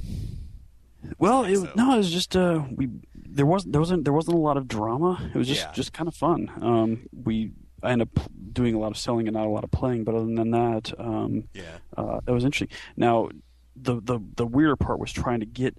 Well, 1.20 1.43
it, 1.45 1.57
So- 1.57 1.72
no, 1.76 1.93
it 1.93 1.97
was 1.97 2.11
just 2.11 2.36
uh, 2.36 2.64
we 2.76 2.89
there 3.16 3.45
wasn't 3.45 3.74
there 3.74 3.82
wasn't 3.82 4.03
there 4.05 4.14
wasn't 4.14 4.36
a 4.36 4.39
lot 4.39 4.57
of 4.57 4.68
drama. 4.68 5.30
It 5.34 5.38
was 5.38 5.47
just 5.47 5.61
Yeah. 5.61 5.72
just 5.74 5.93
kind 5.93 6.07
of 6.07 6.16
fun. 6.16 6.51
Um, 6.61 7.07
we 7.11 7.51
I 7.84 7.91
ended 7.91 8.09
up 8.16 8.30
doing 8.53 8.74
a 8.76 8.80
lot 8.80 8.91
of 8.91 8.97
selling 8.97 9.28
and 9.28 9.36
not 9.36 9.45
a 9.45 9.49
lot 9.49 9.64
of 9.64 9.72
playing, 9.72 10.05
but 10.05 10.16
other 10.16 10.26
than 10.34 10.51
that, 10.51 10.93
um, 10.99 11.49
Yeah. 11.53 11.78
uh, 11.97 12.22
it 12.26 12.32
was 12.32 12.45
interesting. 12.45 12.76
Now, 12.97 13.30
the 13.76 13.99
the 14.01 14.20
the 14.38 14.45
weirder 14.47 14.76
part 14.78 14.99
was 14.99 15.11
trying 15.11 15.41
to 15.41 15.45
get 15.45 15.78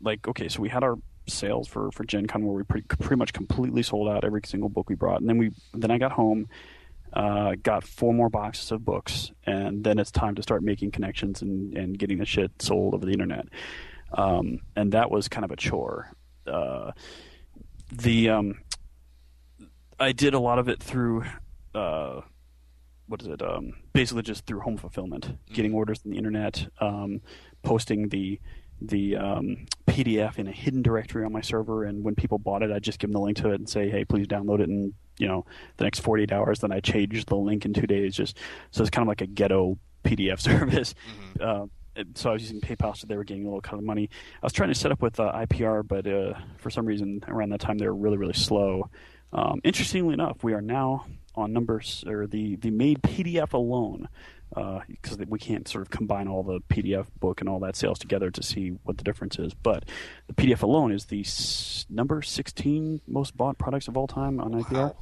like 0.00 0.26
okay, 0.28 0.48
so 0.48 0.60
we 0.60 0.68
had 0.68 0.82
our 0.82 0.96
sales 1.32 1.68
for 1.68 1.90
for 1.92 2.04
Gen 2.04 2.26
Con 2.26 2.44
where 2.44 2.54
we 2.54 2.62
pretty 2.62 2.86
pretty 2.86 3.16
much 3.16 3.32
completely 3.32 3.82
sold 3.82 4.08
out 4.08 4.24
every 4.24 4.42
single 4.44 4.68
book 4.68 4.88
we 4.88 4.94
brought, 4.94 5.20
and 5.20 5.28
then 5.28 5.38
we 5.38 5.52
then 5.74 5.90
I 5.90 5.98
got 5.98 6.12
home. 6.12 6.48
Uh, 7.12 7.56
got 7.60 7.82
four 7.82 8.14
more 8.14 8.28
boxes 8.28 8.70
of 8.70 8.84
books, 8.84 9.32
and 9.44 9.82
then 9.82 9.98
it's 9.98 10.12
time 10.12 10.36
to 10.36 10.42
start 10.44 10.62
making 10.62 10.92
connections 10.92 11.42
and, 11.42 11.76
and 11.76 11.98
getting 11.98 12.18
the 12.18 12.24
shit 12.24 12.52
sold 12.62 12.94
over 12.94 13.04
the 13.04 13.10
internet. 13.10 13.48
Um, 14.12 14.60
and 14.76 14.92
that 14.92 15.10
was 15.10 15.26
kind 15.26 15.44
of 15.44 15.50
a 15.50 15.56
chore. 15.56 16.12
Uh, 16.46 16.92
the 17.90 18.28
um, 18.28 18.60
I 19.98 20.12
did 20.12 20.34
a 20.34 20.38
lot 20.38 20.60
of 20.60 20.68
it 20.68 20.80
through 20.80 21.24
uh, 21.74 22.20
what 23.10 23.22
is 23.22 23.28
it? 23.28 23.42
Um, 23.42 23.72
basically, 23.92 24.22
just 24.22 24.46
through 24.46 24.60
home 24.60 24.76
fulfillment, 24.76 25.36
getting 25.52 25.74
orders 25.74 26.00
on 26.04 26.12
the 26.12 26.16
internet, 26.16 26.68
um, 26.80 27.20
posting 27.62 28.08
the 28.08 28.40
the 28.80 29.16
um, 29.16 29.66
PDF 29.86 30.38
in 30.38 30.48
a 30.48 30.52
hidden 30.52 30.82
directory 30.82 31.24
on 31.24 31.32
my 31.32 31.40
server, 31.40 31.84
and 31.84 32.02
when 32.04 32.14
people 32.14 32.38
bought 32.38 32.62
it, 32.62 32.70
I'd 32.70 32.82
just 32.82 32.98
give 32.98 33.08
them 33.10 33.14
the 33.14 33.24
link 33.24 33.36
to 33.38 33.50
it 33.50 33.56
and 33.56 33.68
say, 33.68 33.88
"Hey, 33.90 34.04
please 34.04 34.26
download 34.26 34.60
it." 34.60 34.68
And 34.68 34.94
you 35.18 35.28
know, 35.28 35.44
the 35.76 35.84
next 35.84 36.00
48 36.00 36.32
hours, 36.32 36.60
then 36.60 36.72
I 36.72 36.80
change 36.80 37.26
the 37.26 37.36
link 37.36 37.64
in 37.66 37.74
two 37.74 37.86
days. 37.86 38.14
Just 38.14 38.38
so 38.70 38.82
it's 38.82 38.90
kind 38.90 39.02
of 39.04 39.08
like 39.08 39.20
a 39.20 39.26
ghetto 39.26 39.78
PDF 40.04 40.40
service. 40.40 40.94
Mhm. 41.38 41.42
Uh, 41.42 41.66
so 42.14 42.30
I 42.30 42.32
was 42.32 42.42
using 42.42 42.60
PayPal, 42.60 42.96
so 42.96 43.06
they 43.06 43.16
were 43.16 43.24
getting 43.24 43.42
a 43.42 43.46
little 43.46 43.60
kind 43.60 43.78
of 43.78 43.84
money. 43.84 44.08
I 44.42 44.46
was 44.46 44.52
trying 44.54 44.70
to 44.70 44.74
set 44.74 44.92
up 44.92 45.02
with 45.02 45.20
uh, 45.20 45.32
IPR, 45.34 45.86
but 45.86 46.06
uh, 46.06 46.34
for 46.56 46.70
some 46.70 46.86
reason 46.86 47.22
around 47.28 47.50
that 47.50 47.60
time 47.60 47.76
they 47.78 47.86
were 47.86 47.94
really, 47.94 48.16
really 48.16 48.32
slow. 48.32 48.88
Um, 49.32 49.60
interestingly 49.64 50.14
enough, 50.14 50.42
we 50.42 50.54
are 50.54 50.62
now 50.62 51.06
on 51.34 51.52
numbers 51.52 52.02
or 52.06 52.26
the 52.26 52.56
the 52.56 52.70
Maid 52.70 53.02
PDF 53.02 53.52
alone 53.52 54.08
because 54.54 55.18
we 55.28 55.38
can't 55.38 55.68
sort 55.68 55.82
of 55.82 55.90
combine 55.90 56.28
all 56.28 56.42
the 56.42 56.60
PDF 56.68 57.06
book 57.18 57.40
and 57.40 57.48
all 57.48 57.60
that 57.60 57.76
sales 57.76 57.98
together 57.98 58.30
to 58.30 58.42
see 58.42 58.70
what 58.82 58.98
the 58.98 59.04
difference 59.04 59.38
is. 59.38 59.54
But 59.54 59.84
the 60.26 60.34
PDF 60.34 60.62
alone 60.62 60.92
is 60.92 61.06
the 61.06 61.20
s- 61.20 61.86
number 61.88 62.22
16 62.22 63.00
most 63.06 63.36
bought 63.36 63.58
products 63.58 63.88
of 63.88 63.96
all 63.96 64.06
time 64.06 64.40
on 64.40 64.52
IPR. 64.52 64.94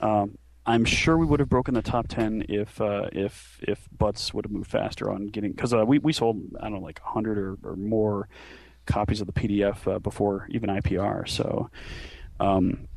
Wow. 0.00 0.22
Um, 0.22 0.38
I'm 0.66 0.84
sure 0.84 1.16
we 1.16 1.26
would 1.26 1.38
have 1.38 1.48
broken 1.48 1.74
the 1.74 1.82
top 1.82 2.08
ten 2.08 2.44
if 2.48 2.80
uh, 2.80 3.08
if 3.12 3.60
if 3.62 3.88
Butts 3.96 4.34
would 4.34 4.44
have 4.44 4.50
moved 4.50 4.68
faster 4.68 5.10
on 5.10 5.28
getting 5.28 5.52
because 5.52 5.72
uh, 5.72 5.84
we 5.86 5.98
we 6.00 6.12
sold 6.12 6.42
I 6.58 6.64
don't 6.64 6.72
know 6.74 6.80
like 6.80 6.98
hundred 6.98 7.38
or, 7.38 7.56
or 7.62 7.76
more 7.76 8.28
copies 8.84 9.20
of 9.20 9.28
the 9.28 9.32
PDF 9.32 9.86
uh, 9.86 10.00
before 10.00 10.48
even 10.50 10.68
IPR. 10.68 11.28
So 11.28 11.70
um, 12.40 12.88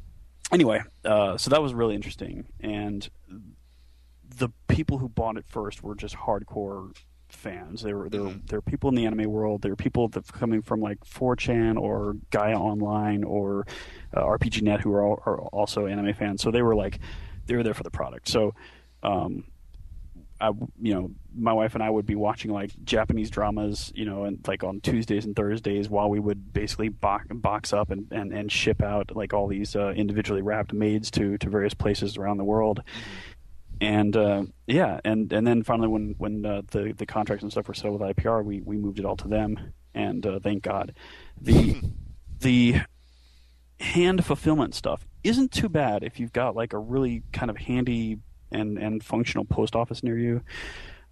anyway, 0.51 0.81
uh, 1.05 1.37
so 1.37 1.51
that 1.51 1.61
was 1.61 1.75
really 1.75 1.93
interesting, 1.93 2.47
and 2.59 3.07
the 4.35 4.49
people 4.79 4.97
who 4.97 5.09
bought 5.09 5.35
it 5.35 5.43
first 5.45 5.83
were 5.83 5.93
just 5.93 6.15
hardcore 6.15 6.95
fans. 7.27 7.81
They 7.81 7.93
were 7.93 8.07
there. 8.07 8.21
Mhm. 8.21 8.47
There 8.47 8.59
were 8.59 8.61
people 8.61 8.87
in 8.87 8.95
the 8.95 9.05
anime 9.05 9.29
world. 9.29 9.61
There 9.61 9.73
were 9.73 9.75
people 9.75 10.07
that 10.07 10.31
coming 10.31 10.61
from 10.61 10.79
like 10.79 11.03
4chan 11.03 11.77
or 11.77 12.15
Gaia 12.31 12.57
Online 12.57 13.25
or 13.25 13.67
uh, 14.15 14.21
RPGNet 14.23 14.79
who 14.79 14.93
are, 14.93 15.03
all, 15.03 15.21
are 15.25 15.37
also 15.47 15.85
anime 15.85 16.13
fans. 16.13 16.41
So 16.41 16.49
they 16.49 16.61
were 16.61 16.77
like 16.77 16.99
they 17.45 17.57
were 17.57 17.63
there 17.63 17.73
for 17.73 17.83
the 17.83 17.91
product. 17.91 18.29
So. 18.29 18.53
Um, 19.03 19.43
I, 20.41 20.51
you 20.81 20.93
know, 20.93 21.11
my 21.35 21.51
wife 21.51 21.73
and 21.75 21.83
I 21.83 21.89
would 21.89 22.05
be 22.05 22.15
watching 22.15 22.51
like 22.51 22.71
Japanese 22.85 23.29
dramas, 23.29 23.91
you 23.93 24.05
know, 24.05 24.23
and 24.23 24.39
like 24.47 24.63
on 24.63 24.79
Tuesdays 24.79 25.25
and 25.25 25.35
Thursdays 25.35 25.89
while 25.89 26.09
we 26.09 26.17
would 26.17 26.53
basically 26.53 26.87
box, 26.87 27.25
box 27.29 27.73
up 27.73 27.91
and, 27.91 28.07
and, 28.11 28.31
and 28.31 28.49
ship 28.49 28.81
out 28.81 29.13
like 29.13 29.33
all 29.33 29.47
these 29.47 29.75
uh, 29.75 29.89
individually 29.89 30.41
wrapped 30.41 30.71
maids 30.71 31.11
to, 31.11 31.37
to 31.39 31.49
various 31.49 31.73
places 31.73 32.15
around 32.15 32.37
the 32.37 32.45
world. 32.45 32.81
And 33.81 34.15
uh, 34.15 34.43
yeah, 34.67 34.99
and, 35.05 35.31
and 35.31 35.47
then 35.47 35.63
finally 35.63 35.87
when 35.87 36.15
when 36.17 36.45
uh, 36.45 36.63
the 36.71 36.93
the 36.97 37.05
contracts 37.05 37.43
and 37.43 37.51
stuff 37.51 37.67
were 37.67 37.73
settled 37.73 38.01
with 38.01 38.15
IPR, 38.15 38.43
we, 38.43 38.61
we 38.61 38.77
moved 38.77 38.99
it 38.99 39.05
all 39.05 39.15
to 39.17 39.27
them, 39.27 39.73
and 39.93 40.25
uh, 40.25 40.39
thank 40.39 40.63
God. 40.63 40.93
The 41.39 41.81
the 42.39 42.81
hand 43.79 44.25
fulfillment 44.25 44.75
stuff 44.75 45.05
isn't 45.23 45.51
too 45.51 45.69
bad 45.69 46.03
if 46.03 46.19
you've 46.19 46.33
got 46.33 46.55
like 46.55 46.73
a 46.73 46.77
really 46.77 47.23
kind 47.31 47.49
of 47.49 47.57
handy 47.57 48.17
and, 48.51 48.77
and 48.77 49.03
functional 49.03 49.45
post 49.45 49.75
office 49.75 50.03
near 50.03 50.17
you. 50.17 50.41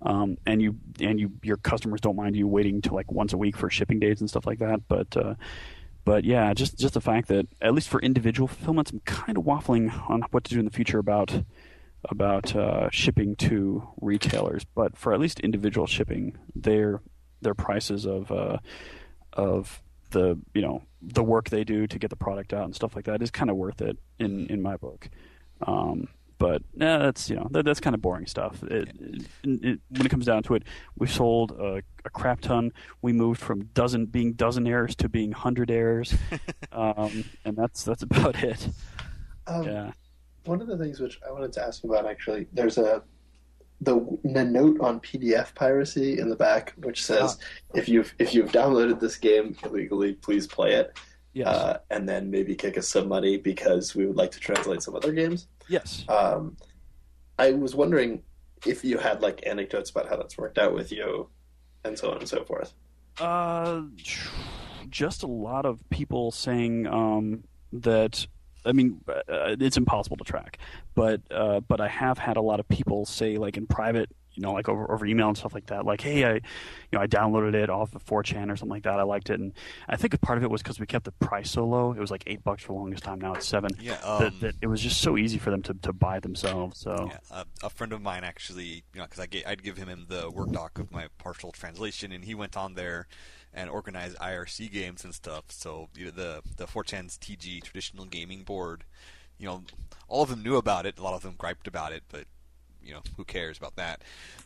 Um, 0.01 0.37
and 0.45 0.61
you 0.61 0.75
and 0.99 1.19
you 1.19 1.31
your 1.41 1.57
customers 1.57 2.01
don't 2.01 2.15
mind 2.15 2.35
you 2.35 2.47
waiting 2.47 2.81
to 2.83 2.93
like 2.93 3.11
once 3.11 3.33
a 3.33 3.37
week 3.37 3.57
for 3.57 3.67
shipping 3.69 3.99
dates 3.99 4.21
and 4.21 4.29
stuff 4.29 4.45
like 4.45 4.59
that. 4.59 4.87
But 4.87 5.17
uh, 5.17 5.33
but 6.05 6.23
yeah, 6.23 6.53
just 6.53 6.77
just 6.77 6.93
the 6.93 7.01
fact 7.01 7.29
that 7.29 7.47
at 7.61 7.73
least 7.73 7.89
for 7.89 7.99
individual 7.99 8.47
fulfillments, 8.47 8.91
I'm 8.91 8.99
kind 9.01 9.39
of 9.39 9.45
waffling 9.45 9.91
on 10.07 10.21
what 10.29 10.43
to 10.43 10.53
do 10.53 10.59
in 10.59 10.65
the 10.65 10.71
future 10.71 10.99
about 10.99 11.43
about 12.05 12.55
uh, 12.55 12.89
shipping 12.91 13.35
to 13.37 13.87
retailers. 14.01 14.65
But 14.75 14.97
for 14.97 15.13
at 15.13 15.19
least 15.19 15.39
individual 15.39 15.87
shipping, 15.87 16.37
their 16.55 17.01
their 17.41 17.53
prices 17.53 18.05
of 18.05 18.31
uh, 18.31 18.57
of 19.33 19.81
the 20.11 20.39
you 20.53 20.61
know 20.61 20.83
the 21.01 21.23
work 21.23 21.49
they 21.49 21.63
do 21.63 21.87
to 21.87 21.99
get 21.99 22.09
the 22.09 22.15
product 22.15 22.53
out 22.53 22.65
and 22.65 22.75
stuff 22.75 22.95
like 22.95 23.05
that 23.05 23.21
is 23.21 23.31
kind 23.31 23.49
of 23.49 23.55
worth 23.55 23.81
it 23.81 23.97
in 24.19 24.47
in 24.47 24.61
my 24.61 24.77
book. 24.77 25.09
Um, 25.65 26.07
but 26.39 26.61
nah, 26.75 26.99
that's 26.99 27.29
you 27.29 27.35
know 27.35 27.47
that, 27.51 27.65
that's 27.65 27.79
kind 27.79 27.95
of 27.95 28.01
boring 28.01 28.27
stuff. 28.27 28.61
It, 28.63 28.89
it, 29.01 29.25
it, 29.43 29.79
when 29.89 30.05
it 30.05 30.09
comes 30.09 30.25
down 30.25 30.43
to 30.43 30.55
it, 30.55 30.63
we 30.95 31.07
sold 31.07 31.51
a, 31.51 31.81
a 32.05 32.09
crap 32.11 32.41
ton. 32.41 32.71
We 33.01 33.11
moved 33.11 33.41
from 33.41 33.65
dozen 33.73 34.05
being 34.05 34.35
dozenonaires 34.35 34.95
to 34.97 35.09
being 35.09 35.33
hundredaires, 35.33 36.15
um, 36.71 37.23
and 37.43 37.57
that's 37.57 37.83
that's 37.83 38.03
about 38.03 38.43
it. 38.43 38.69
Um, 39.47 39.63
Yeah. 39.63 39.91
One 40.47 40.61
of 40.61 40.67
the 40.67 40.77
things 40.77 40.99
which 40.99 41.19
I 41.27 41.31
wanted 41.31 41.53
to 41.53 41.63
ask 41.65 41.83
about 41.83 42.05
actually, 42.05 42.47
there's 42.53 42.77
a 42.77 43.03
the, 43.81 44.17
the 44.23 44.43
note 44.43 44.79
on 44.79 44.99
PDF 45.01 45.53
piracy 45.53 46.17
in 46.19 46.29
the 46.29 46.35
back 46.35 46.73
which 46.77 47.05
says 47.05 47.37
if 47.75 47.87
you've 47.87 48.13
if 48.17 48.33
you've 48.33 48.51
downloaded 48.51 48.99
this 48.99 49.17
game 49.17 49.55
illegally, 49.63 50.13
please 50.13 50.47
play 50.47 50.73
it, 50.73 50.97
Yes. 51.33 51.47
uh, 51.47 51.77
and 51.91 52.09
then 52.09 52.31
maybe 52.31 52.55
kick 52.55 52.77
us 52.77 52.87
some 52.87 53.07
money 53.07 53.37
because 53.37 53.93
we 53.93 54.07
would 54.07 54.15
like 54.17 54.31
to 54.31 54.39
translate 54.39 54.81
some 54.81 54.95
other 54.95 55.11
games. 55.11 55.47
yes. 55.67 56.03
Um, 56.09 56.57
I 57.37 57.51
was 57.51 57.75
wondering, 57.75 58.23
if 58.65 58.83
you 58.83 58.97
had 58.97 59.21
like 59.21 59.45
anecdotes 59.45 59.91
about 59.91 60.09
how 60.09 60.15
that's 60.17 60.37
worked 60.39 60.57
out 60.57 60.73
with 60.73 60.91
you, 60.91 61.29
and 61.83 61.99
so 61.99 62.09
on 62.09 62.17
and 62.17 62.27
so 62.27 62.43
forth. 62.45 62.73
Uh, 63.19 63.83
just 64.89 65.21
a 65.21 65.27
lot 65.27 65.65
of 65.65 65.87
people 65.91 66.31
saying 66.31 66.87
um, 66.87 67.43
that. 67.71 68.25
I 68.65 68.71
mean, 68.73 69.01
uh, 69.07 69.55
it's 69.59 69.77
impossible 69.77 70.17
to 70.17 70.23
track, 70.23 70.57
but 70.95 71.21
uh, 71.31 71.61
but 71.61 71.79
I 71.81 71.87
have 71.87 72.17
had 72.17 72.37
a 72.37 72.41
lot 72.41 72.59
of 72.59 72.67
people 72.67 73.05
say, 73.05 73.37
like 73.37 73.57
in 73.57 73.65
private, 73.67 74.09
you 74.33 74.41
know, 74.41 74.51
like 74.53 74.67
over 74.67 74.91
over 74.91 75.05
email 75.05 75.27
and 75.29 75.37
stuff 75.37 75.53
like 75.53 75.67
that. 75.67 75.85
Like, 75.85 76.01
hey, 76.01 76.25
I, 76.25 76.33
you 76.33 76.41
know, 76.91 76.99
I 76.99 77.07
downloaded 77.07 77.53
it 77.53 77.69
off 77.69 77.95
of 77.95 78.05
4chan 78.05 78.51
or 78.51 78.55
something 78.55 78.69
like 78.69 78.83
that. 78.83 78.99
I 78.99 79.03
liked 79.03 79.29
it, 79.29 79.39
and 79.39 79.53
I 79.87 79.95
think 79.95 80.19
part 80.21 80.37
of 80.37 80.43
it 80.43 80.49
was 80.49 80.61
because 80.61 80.79
we 80.79 80.85
kept 80.85 81.05
the 81.05 81.11
price 81.13 81.51
so 81.51 81.65
low. 81.65 81.91
It 81.93 81.99
was 81.99 82.11
like 82.11 82.23
eight 82.27 82.43
bucks 82.43 82.63
for 82.63 82.73
the 82.73 82.79
longest 82.79 83.03
time. 83.03 83.19
Now 83.21 83.33
it's 83.33 83.47
seven. 83.47 83.71
Yeah, 83.79 83.97
that, 84.01 84.27
um, 84.27 84.39
that 84.41 84.55
it 84.61 84.67
was 84.67 84.81
just 84.81 85.01
so 85.01 85.17
easy 85.17 85.37
for 85.37 85.49
them 85.49 85.61
to, 85.63 85.73
to 85.73 85.93
buy 85.93 86.19
themselves. 86.19 86.79
So 86.79 87.09
Yeah, 87.09 87.19
a, 87.31 87.45
a 87.65 87.69
friend 87.69 87.93
of 87.93 88.01
mine 88.01 88.23
actually, 88.23 88.83
you 88.93 88.99
know, 88.99 89.03
because 89.03 89.19
I 89.19 89.27
ga- 89.27 89.45
I'd 89.45 89.63
give 89.63 89.77
him 89.77 90.05
the 90.09 90.29
Word 90.29 90.51
doc 90.51 90.77
of 90.79 90.91
my 90.91 91.07
partial 91.17 91.51
translation, 91.51 92.11
and 92.11 92.25
he 92.25 92.35
went 92.35 92.57
on 92.57 92.73
there 92.73 93.07
and 93.53 93.69
organize 93.69 94.13
IRC 94.15 94.71
games 94.71 95.03
and 95.03 95.13
stuff. 95.13 95.45
So 95.49 95.89
you 95.95 96.05
know, 96.05 96.11
the 96.11 96.41
the 96.57 96.65
4chan's 96.67 97.17
TG 97.17 97.63
traditional 97.63 98.05
gaming 98.05 98.43
board, 98.43 98.83
you 99.37 99.47
know, 99.47 99.63
all 100.07 100.23
of 100.23 100.29
them 100.29 100.43
knew 100.43 100.55
about 100.55 100.85
it. 100.85 100.97
A 100.99 101.03
lot 101.03 101.13
of 101.15 101.21
them 101.23 101.35
griped 101.37 101.67
about 101.67 101.91
it, 101.91 102.03
but 102.09 102.25
you 102.83 102.93
know, 102.93 103.01
who 103.17 103.25
cares 103.25 103.57
about 103.57 103.75
that? 103.75 104.01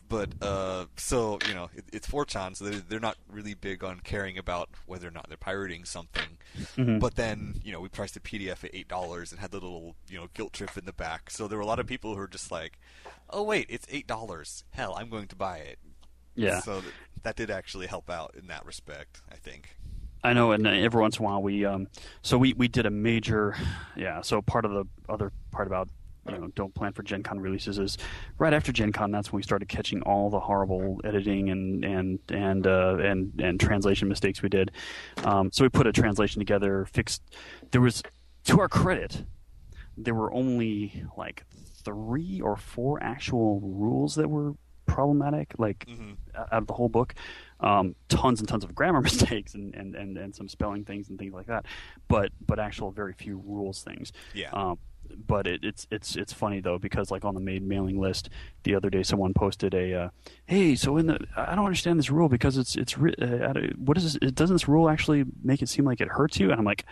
But 0.08 0.30
uh, 0.42 0.86
so 0.96 1.38
you 1.46 1.54
know, 1.54 1.70
it, 1.76 1.84
it's 1.92 2.08
4chan, 2.08 2.56
so 2.56 2.64
they're, 2.64 2.80
they're 2.80 3.00
not 3.00 3.16
really 3.30 3.54
big 3.54 3.84
on 3.84 4.00
caring 4.00 4.36
about 4.36 4.68
whether 4.86 5.06
or 5.06 5.12
not 5.12 5.28
they're 5.28 5.36
pirating 5.36 5.84
something. 5.84 6.38
Mhm. 6.76 6.98
But 6.98 7.14
then, 7.14 7.60
you 7.62 7.72
know, 7.72 7.80
we 7.80 7.88
priced 7.88 8.14
the 8.14 8.20
PDF 8.20 8.64
at 8.64 8.74
eight 8.74 8.88
dollars 8.88 9.30
and 9.30 9.40
had 9.40 9.52
the 9.52 9.58
little, 9.60 9.94
you 10.08 10.18
know, 10.18 10.26
guilt 10.34 10.54
trip 10.54 10.76
in 10.76 10.86
the 10.86 10.92
back. 10.92 11.30
So 11.30 11.46
there 11.46 11.56
were 11.56 11.62
a 11.62 11.66
lot 11.66 11.78
of 11.78 11.86
people 11.86 12.12
who 12.14 12.18
were 12.18 12.26
just 12.28 12.50
like, 12.50 12.78
"Oh 13.30 13.42
wait, 13.44 13.66
it's 13.68 13.86
eight 13.90 14.06
dollars. 14.08 14.64
Hell, 14.70 14.94
I'm 14.98 15.08
going 15.08 15.28
to 15.28 15.36
buy 15.36 15.58
it." 15.58 15.78
Yeah, 16.34 16.60
So 16.60 16.80
th- 16.80 16.92
that 17.22 17.36
did 17.36 17.50
actually 17.50 17.86
help 17.86 18.10
out 18.10 18.34
in 18.38 18.46
that 18.48 18.64
respect, 18.66 19.20
I 19.30 19.36
think. 19.36 19.76
I 20.24 20.32
know, 20.34 20.52
and 20.52 20.66
every 20.66 21.00
once 21.00 21.18
in 21.18 21.24
a 21.24 21.28
while 21.28 21.42
we, 21.42 21.64
um, 21.64 21.88
so 22.22 22.38
we, 22.38 22.52
we 22.52 22.68
did 22.68 22.86
a 22.86 22.90
major, 22.90 23.56
yeah. 23.96 24.20
So 24.20 24.40
part 24.40 24.64
of 24.64 24.70
the 24.70 24.84
other 25.08 25.32
part 25.50 25.66
about 25.66 25.88
you 26.28 26.38
know 26.38 26.48
don't 26.54 26.72
plan 26.72 26.92
for 26.92 27.02
Gen 27.02 27.24
Con 27.24 27.40
releases 27.40 27.78
is 27.78 27.98
right 28.38 28.52
after 28.52 28.72
Gen 28.72 28.92
Con. 28.92 29.10
That's 29.10 29.32
when 29.32 29.38
we 29.38 29.42
started 29.42 29.68
catching 29.68 30.02
all 30.02 30.30
the 30.30 30.38
horrible 30.38 31.00
editing 31.02 31.50
and 31.50 31.84
and 31.84 32.18
and 32.28 32.66
uh, 32.66 32.98
and 33.00 33.40
and 33.40 33.58
translation 33.58 34.08
mistakes 34.08 34.42
we 34.42 34.48
did. 34.48 34.70
Um, 35.24 35.50
so 35.50 35.64
we 35.64 35.68
put 35.68 35.88
a 35.88 35.92
translation 35.92 36.38
together, 36.38 36.86
fixed. 36.86 37.22
There 37.72 37.80
was, 37.80 38.02
to 38.44 38.60
our 38.60 38.68
credit, 38.68 39.24
there 39.96 40.14
were 40.14 40.32
only 40.32 41.04
like 41.16 41.44
three 41.84 42.40
or 42.40 42.56
four 42.56 43.02
actual 43.02 43.60
rules 43.60 44.14
that 44.14 44.28
were 44.28 44.54
problematic. 44.86 45.54
Like 45.58 45.86
hmm 45.88 46.12
out 46.34 46.48
of 46.52 46.66
the 46.66 46.72
whole 46.72 46.88
book. 46.88 47.14
Um, 47.60 47.94
tons 48.08 48.40
and 48.40 48.48
tons 48.48 48.64
of 48.64 48.74
grammar 48.74 49.00
mistakes 49.02 49.54
and, 49.54 49.74
and, 49.74 49.94
and, 49.94 50.16
and 50.18 50.34
some 50.34 50.48
spelling 50.48 50.84
things 50.84 51.08
and 51.08 51.18
things 51.18 51.32
like 51.32 51.46
that, 51.46 51.66
but 52.08 52.32
but 52.44 52.58
actual 52.58 52.90
very 52.90 53.12
few 53.12 53.42
rules 53.44 53.82
things. 53.82 54.12
Yeah. 54.34 54.50
Um, 54.52 54.78
but 55.26 55.46
it, 55.46 55.60
it's 55.62 55.86
it's 55.90 56.16
it's 56.16 56.32
funny 56.32 56.60
though 56.60 56.78
because 56.78 57.10
like 57.10 57.24
on 57.24 57.34
the 57.34 57.40
maid 57.40 57.62
mailing 57.62 58.00
list 58.00 58.30
the 58.62 58.74
other 58.74 58.88
day 58.88 59.02
someone 59.02 59.34
posted 59.34 59.74
a 59.74 59.94
uh, 59.94 60.08
hey 60.46 60.74
so 60.74 60.96
in 60.96 61.06
the 61.06 61.18
I 61.36 61.54
don't 61.54 61.66
understand 61.66 61.98
this 61.98 62.08
rule 62.08 62.28
because 62.28 62.56
it's 62.56 62.76
it's 62.76 62.96
uh, 62.96 63.52
what 63.76 63.96
is 63.96 64.04
this, 64.04 64.18
it 64.22 64.34
doesn't 64.34 64.54
this 64.54 64.68
rule 64.68 64.88
actually 64.88 65.24
make 65.42 65.60
it 65.60 65.68
seem 65.68 65.84
like 65.84 66.00
it 66.00 66.08
hurts 66.08 66.38
you 66.40 66.50
and 66.50 66.58
I'm 66.58 66.64
like 66.64 66.86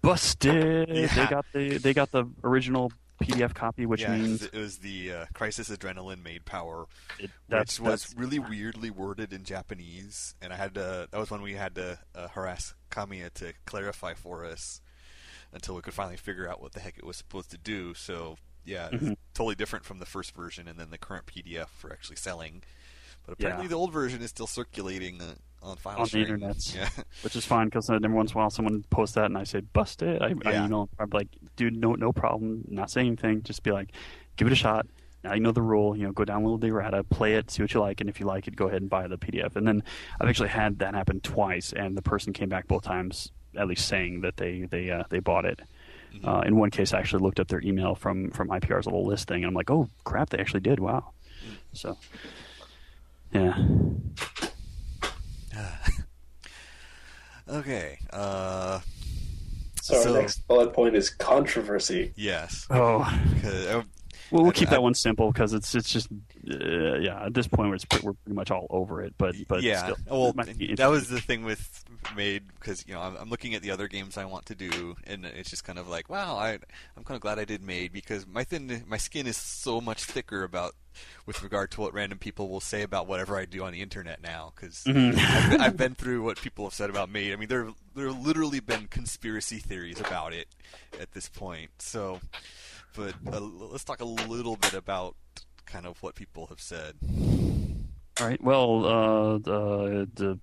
busted 0.00 0.88
they 0.88 1.26
got 1.26 1.44
the 1.52 1.78
they 1.78 1.92
got 1.92 2.10
the 2.12 2.24
original 2.42 2.92
PDF 3.22 3.54
copy 3.54 3.86
which 3.86 4.02
yeah, 4.02 4.16
means 4.16 4.42
it 4.42 4.54
was 4.54 4.78
the 4.78 5.12
uh, 5.12 5.26
Crisis 5.34 5.68
Adrenaline 5.70 6.22
Maid 6.22 6.44
Power, 6.44 6.86
it, 7.18 7.30
that's, 7.48 7.78
which 7.78 7.86
was 7.86 8.02
that's 8.04 8.14
really 8.16 8.38
weirdly 8.38 8.90
worded 8.90 9.32
in 9.32 9.44
Japanese, 9.44 10.34
and 10.42 10.52
I 10.52 10.56
had 10.56 10.74
to. 10.74 11.08
That 11.10 11.18
was 11.18 11.30
when 11.30 11.42
we 11.42 11.54
had 11.54 11.74
to 11.76 11.98
uh, 12.14 12.28
harass 12.28 12.74
Kamiya 12.90 13.32
to 13.34 13.52
clarify 13.66 14.14
for 14.14 14.44
us 14.44 14.80
until 15.52 15.74
we 15.74 15.82
could 15.82 15.94
finally 15.94 16.16
figure 16.16 16.48
out 16.48 16.62
what 16.62 16.72
the 16.72 16.80
heck 16.80 16.96
it 16.98 17.04
was 17.04 17.16
supposed 17.16 17.50
to 17.50 17.58
do. 17.58 17.94
So 17.94 18.36
yeah, 18.64 18.88
it's 18.92 19.04
Mhm. 19.04 19.16
totally 19.34 19.54
different 19.54 19.84
from 19.84 19.98
the 19.98 20.06
first 20.06 20.34
version, 20.34 20.68
and 20.68 20.78
then 20.78 20.90
the 20.90 20.98
current 20.98 21.26
PDF 21.26 21.68
for 21.68 21.92
actually 21.92 22.16
selling. 22.16 22.62
But 23.26 23.36
Yeah. 23.38 23.46
apparently, 23.48 23.68
the 23.68 23.74
old 23.76 23.92
version 23.92 24.22
is 24.22 24.30
still 24.30 24.46
circulating 24.46 25.20
uh, 25.20 25.34
on 25.62 25.76
file 25.76 26.00
On 26.00 26.08
the 26.08 26.18
internet. 26.18 26.56
Yeah, 26.74 26.88
which 27.22 27.36
is 27.36 27.44
fine 27.44 27.66
because 27.66 27.88
every 27.88 28.08
once 28.12 28.32
in 28.32 28.36
a 28.36 28.40
while 28.40 28.50
someone 28.50 28.84
posts 28.90 29.14
that 29.14 29.26
and 29.26 29.38
I 29.38 29.44
say 29.44 29.60
busted. 29.60 30.20
I, 30.22 30.34
I 30.44 30.52
Yeah. 30.52 30.64
email. 30.66 30.88
I'm 30.98 31.10
like, 31.12 31.28
dude, 31.56 31.76
no, 31.76 31.94
no 31.94 32.12
problem. 32.12 32.64
Not 32.68 32.90
saying 32.90 33.06
anything. 33.08 33.42
Just 33.42 33.62
be 33.62 33.70
like, 33.72 33.92
give 34.36 34.46
it 34.48 34.52
a 34.52 34.56
shot. 34.56 34.86
Now 35.24 35.34
you 35.34 35.40
know 35.40 35.52
the 35.52 35.62
rule. 35.62 35.96
You 35.96 36.06
know, 36.06 36.12
go 36.12 36.24
download 36.24 36.60
the 36.60 36.66
errata, 36.68 37.04
play 37.04 37.34
it, 37.34 37.50
see 37.50 37.62
what 37.62 37.72
you 37.74 37.80
like, 37.80 38.00
and 38.00 38.10
if 38.10 38.18
you 38.18 38.26
like 38.26 38.48
it, 38.48 38.56
go 38.56 38.66
ahead 38.66 38.80
and 38.82 38.90
buy 38.90 39.06
the 39.06 39.16
PDF. 39.18 39.54
And 39.54 39.66
then 39.66 39.82
I've 40.20 40.28
actually 40.28 40.48
had 40.48 40.80
that 40.80 40.94
happen 40.94 41.20
twice, 41.20 41.72
and 41.72 41.96
the 41.96 42.02
person 42.02 42.32
came 42.32 42.48
back 42.48 42.66
both 42.66 42.82
times, 42.82 43.30
at 43.56 43.68
least 43.68 43.86
saying 43.86 44.22
that 44.22 44.36
they 44.36 44.62
they 44.62 44.90
uh, 44.90 45.04
they 45.10 45.20
bought 45.20 45.44
it. 45.44 45.60
Mhm. 46.12 46.26
Uh, 46.26 46.40
in 46.44 46.56
one 46.56 46.70
case, 46.70 46.92
I 46.92 46.98
actually 46.98 47.22
looked 47.22 47.38
up 47.38 47.46
their 47.48 47.60
email 47.62 47.94
from 47.94 48.30
from 48.32 48.48
IPR's 48.48 48.86
little 48.86 49.06
list 49.06 49.28
thing, 49.28 49.44
and 49.44 49.46
I'm 49.46 49.54
like, 49.54 49.70
oh 49.70 49.88
crap, 50.02 50.30
they 50.30 50.38
actually 50.38 50.60
did. 50.60 50.80
Wow. 50.80 51.12
So, 51.72 51.96
yeah. 53.32 53.56
okay. 57.48 57.98
Uh, 58.12 58.80
So, 59.82 60.00
So- 60.00 60.14
our 60.14 60.20
next 60.22 60.46
bullet 60.46 60.72
point 60.72 60.94
is 60.94 61.10
controversy. 61.10 62.12
yes. 62.14 62.66
Oh, 62.70 63.00
'Cause, 63.42 63.66
uh, 63.66 63.82
Well, 64.30 64.44
we'll 64.44 64.52
keep 64.52 64.68
I- 64.68 64.72
that 64.72 64.82
one 64.82 64.94
simple 64.94 65.32
because 65.32 65.52
it's 65.52 65.74
it's 65.74 65.90
just 65.92 66.06
uh, 66.48 66.98
yeah. 67.00 67.26
At 67.26 67.34
this 67.34 67.48
point, 67.48 67.68
we're, 67.68 67.74
it's- 67.74 68.02
we're 68.02 68.12
pretty 68.14 68.34
much 68.36 68.50
all 68.52 68.66
over 68.70 69.02
it. 69.02 69.12
But 69.18 69.34
but 69.48 69.62
yeah, 69.62 69.82
still, 69.92 69.96
well, 70.08 70.28
it 70.30 70.36
might 70.36 70.56
be 70.56 70.74
that 70.76 70.86
was 70.86 71.08
the 71.08 71.20
thing 71.20 71.42
with 71.44 71.84
Maid 72.16 72.44
because 72.60 72.84
you 72.86 72.94
know 72.94 73.00
I'm, 73.00 73.16
I'm 73.16 73.28
looking 73.28 73.54
at 73.54 73.62
the 73.62 73.72
other 73.72 73.88
games 73.88 74.16
I 74.16 74.24
want 74.24 74.46
to 74.46 74.54
do, 74.54 74.94
and 75.04 75.26
it's 75.26 75.50
just 75.50 75.64
kind 75.64 75.78
of 75.80 75.88
like, 75.88 76.08
wow, 76.08 76.36
I 76.36 76.52
I'm 76.96 77.02
kind 77.04 77.16
of 77.16 77.20
glad 77.20 77.38
I 77.40 77.44
did 77.44 77.60
Maid 77.62 77.92
because 77.92 78.24
my 78.26 78.44
thin 78.44 78.84
my 78.86 78.98
skin 78.98 79.26
is 79.26 79.36
so 79.36 79.80
much 79.80 80.04
thicker 80.04 80.44
about 80.44 80.74
with 81.26 81.42
regard 81.42 81.70
to 81.72 81.80
what 81.80 81.94
random 81.94 82.18
people 82.18 82.48
will 82.48 82.60
say 82.60 82.82
about 82.82 83.06
whatever 83.06 83.36
I 83.36 83.44
do 83.44 83.62
on 83.64 83.72
the 83.72 83.82
internet 83.82 84.22
now 84.22 84.52
because 84.54 84.84
Mhm. 84.86 85.16
I've, 85.16 85.50
been- 85.50 85.60
I've 85.60 85.76
been 85.76 85.94
through 85.94 86.22
what 86.22 86.40
people 86.40 86.64
have 86.66 86.74
said 86.74 86.90
about 86.90 87.10
me. 87.10 87.32
I 87.32 87.36
mean, 87.36 87.48
there 87.48 87.68
there 87.94 88.06
have 88.08 88.24
literally 88.24 88.60
been 88.60 88.86
conspiracy 88.88 89.58
theories 89.58 90.00
about 90.00 90.32
it 90.32 90.48
at 91.00 91.12
this 91.12 91.28
point. 91.28 91.70
So, 91.78 92.20
but 92.96 93.14
uh, 93.32 93.40
let's 93.40 93.84
talk 93.84 94.00
a 94.00 94.04
little 94.04 94.56
bit 94.56 94.74
about 94.74 95.16
kind 95.66 95.86
of 95.86 96.02
what 96.02 96.14
people 96.14 96.46
have 96.48 96.60
said. 96.60 96.94
All 98.20 98.26
right. 98.26 98.42
Well, 98.42 98.84
uh, 98.84 99.38
the, 99.38 100.08
the 100.14 100.38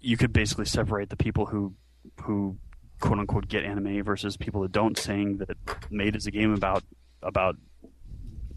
you 0.00 0.16
could 0.16 0.32
basically 0.32 0.66
separate 0.66 1.08
the 1.10 1.16
people 1.16 1.46
who 1.46 1.74
who 2.22 2.56
quote 3.00 3.18
unquote 3.18 3.48
get 3.48 3.64
anime 3.64 4.02
versus 4.02 4.36
people 4.36 4.62
that 4.62 4.72
don't, 4.72 4.98
saying 4.98 5.38
that 5.38 5.56
Maid 5.90 6.16
is 6.16 6.26
a 6.26 6.30
game 6.30 6.52
about 6.52 6.82
about 7.22 7.56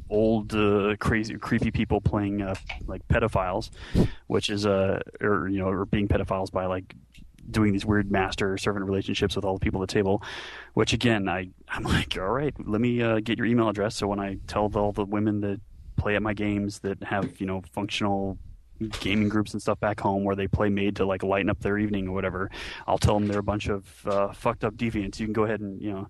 old 0.10 0.53
uh, 0.53 0.95
crazy 0.99 1.36
creepy 1.36 1.72
people 1.72 2.01
playing 2.01 2.41
uh, 2.41 2.55
like 2.86 3.08
pedophiles, 3.08 3.70
which 4.28 4.49
is 4.49 4.66
uh, 4.66 4.99
or 5.22 5.47
you 5.47 5.60
know 5.60 5.68
or 5.68 5.86
being 5.86 6.08
pedophiles 6.08 6.51
by 6.51 6.66
like 6.66 6.95
doing 7.49 7.72
these 7.72 7.86
weird 7.86 8.12
master 8.12 8.58
servant 8.58 8.86
relationships 8.86 9.36
with 9.36 9.45
all 9.45 9.53
the 9.53 9.60
people 9.60 9.82
at 9.82 9.88
the 9.88 9.93
table 9.93 10.22
which 10.74 10.91
again 10.91 11.30
i 11.30 11.47
i'm 11.70 11.84
like 11.84 12.18
all 12.18 12.28
right 12.28 12.53
let 12.68 12.82
me 12.82 13.01
uh, 13.01 13.20
get 13.22 13.38
your 13.38 13.47
email 13.47 13.70
address. 13.70 13.95
So 13.95 14.08
when 14.08 14.20
i 14.20 14.38
tell 14.47 14.70
all 14.76 14.91
the 14.91 15.05
women 15.05 15.41
that 15.41 15.62
play 15.95 16.16
at 16.16 16.22
my 16.22 16.34
games 16.34 16.80
that 16.80 17.01
have 17.03 17.39
you 17.39 17.47
know 17.47 17.62
functional 17.72 18.38
gaming 18.99 19.28
groups 19.28 19.53
and 19.53 19.62
stuff 19.62 19.80
back 19.80 19.99
home 19.99 20.24
where 20.24 20.36
they 20.36 20.47
play 20.47 20.70
Maid 20.70 20.97
to 20.97 21.05
like 21.05 21.24
lighten 21.24 21.49
up 21.49 21.60
their 21.62 21.80
evening 21.80 22.08
or 22.08 22.12
whatever 22.12 22.51
i'll 22.86 22.99
tell 22.99 23.16
them 23.16 23.28
they're 23.28 23.39
a 23.39 23.43
bunch 23.43 23.70
of 23.70 24.05
uh, 24.05 24.32
fucked 24.34 24.64
up 24.64 24.76
deviants. 24.76 25.20
You 25.20 25.26
can 25.26 25.34
go 25.34 25.45
ahead 25.45 25.62
and 25.62 25.82
you 25.82 25.91
know 25.91 26.08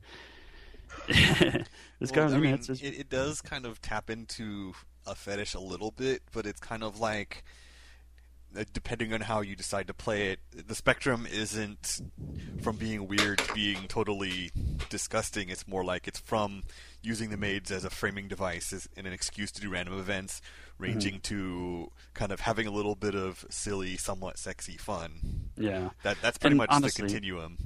this 1.08 2.12
guy 2.12 2.18
Well, 2.18 2.26
on 2.26 2.32
the 2.32 2.38
I 2.38 2.40
mean, 2.40 2.54
it, 2.54 2.82
it 2.82 3.10
does 3.10 3.42
kind 3.42 3.66
of 3.66 3.82
tap 3.82 4.10
into 4.10 4.74
a 5.06 5.16
fetish 5.16 5.54
a 5.54 5.60
little 5.60 5.92
bit, 5.92 6.22
but 6.34 6.46
it's 6.46 6.60
kind 6.60 6.84
of 6.84 7.00
like 7.00 7.44
uh, 8.58 8.64
depending 8.74 9.14
on 9.14 9.22
how 9.22 9.42
you 9.42 9.56
decide 9.56 9.88
to 9.88 9.94
play 9.94 10.32
it, 10.32 10.40
the 10.68 10.74
spectrum 10.76 11.28
isn't 11.30 12.00
from 12.62 12.78
being 12.78 13.08
weird 13.08 13.38
to 13.40 13.54
being 13.54 13.88
totally 13.88 14.52
disgusting. 14.90 15.50
It's 15.50 15.68
more 15.68 15.84
like 15.84 16.08
it's 16.08 16.20
from 16.20 16.64
using 17.02 17.30
the 17.30 17.38
maids 17.38 17.72
as 17.72 17.84
a 17.86 17.90
framing 17.90 18.28
device 18.28 18.72
as, 18.74 18.88
and 18.98 19.06
an 19.06 19.14
excuse 19.14 19.52
to 19.54 19.62
do 19.62 19.70
random 19.70 19.98
events, 20.00 20.42
ranging 20.78 21.20
to 21.22 21.92
kind 22.14 22.32
of 22.32 22.40
having 22.42 22.68
a 22.68 22.72
little 22.72 22.96
bit 22.96 23.16
of 23.16 23.46
silly, 23.50 23.98
somewhat 23.98 24.38
sexy 24.38 24.78
fun. 24.78 25.50
yeah 25.58 25.90
That 26.04 26.18
that's 26.22 26.38
pretty 26.38 26.54
And 26.54 26.58
much 26.58 26.70
honestly- 26.72 27.04
the 27.04 27.08
continuum. 27.14 27.58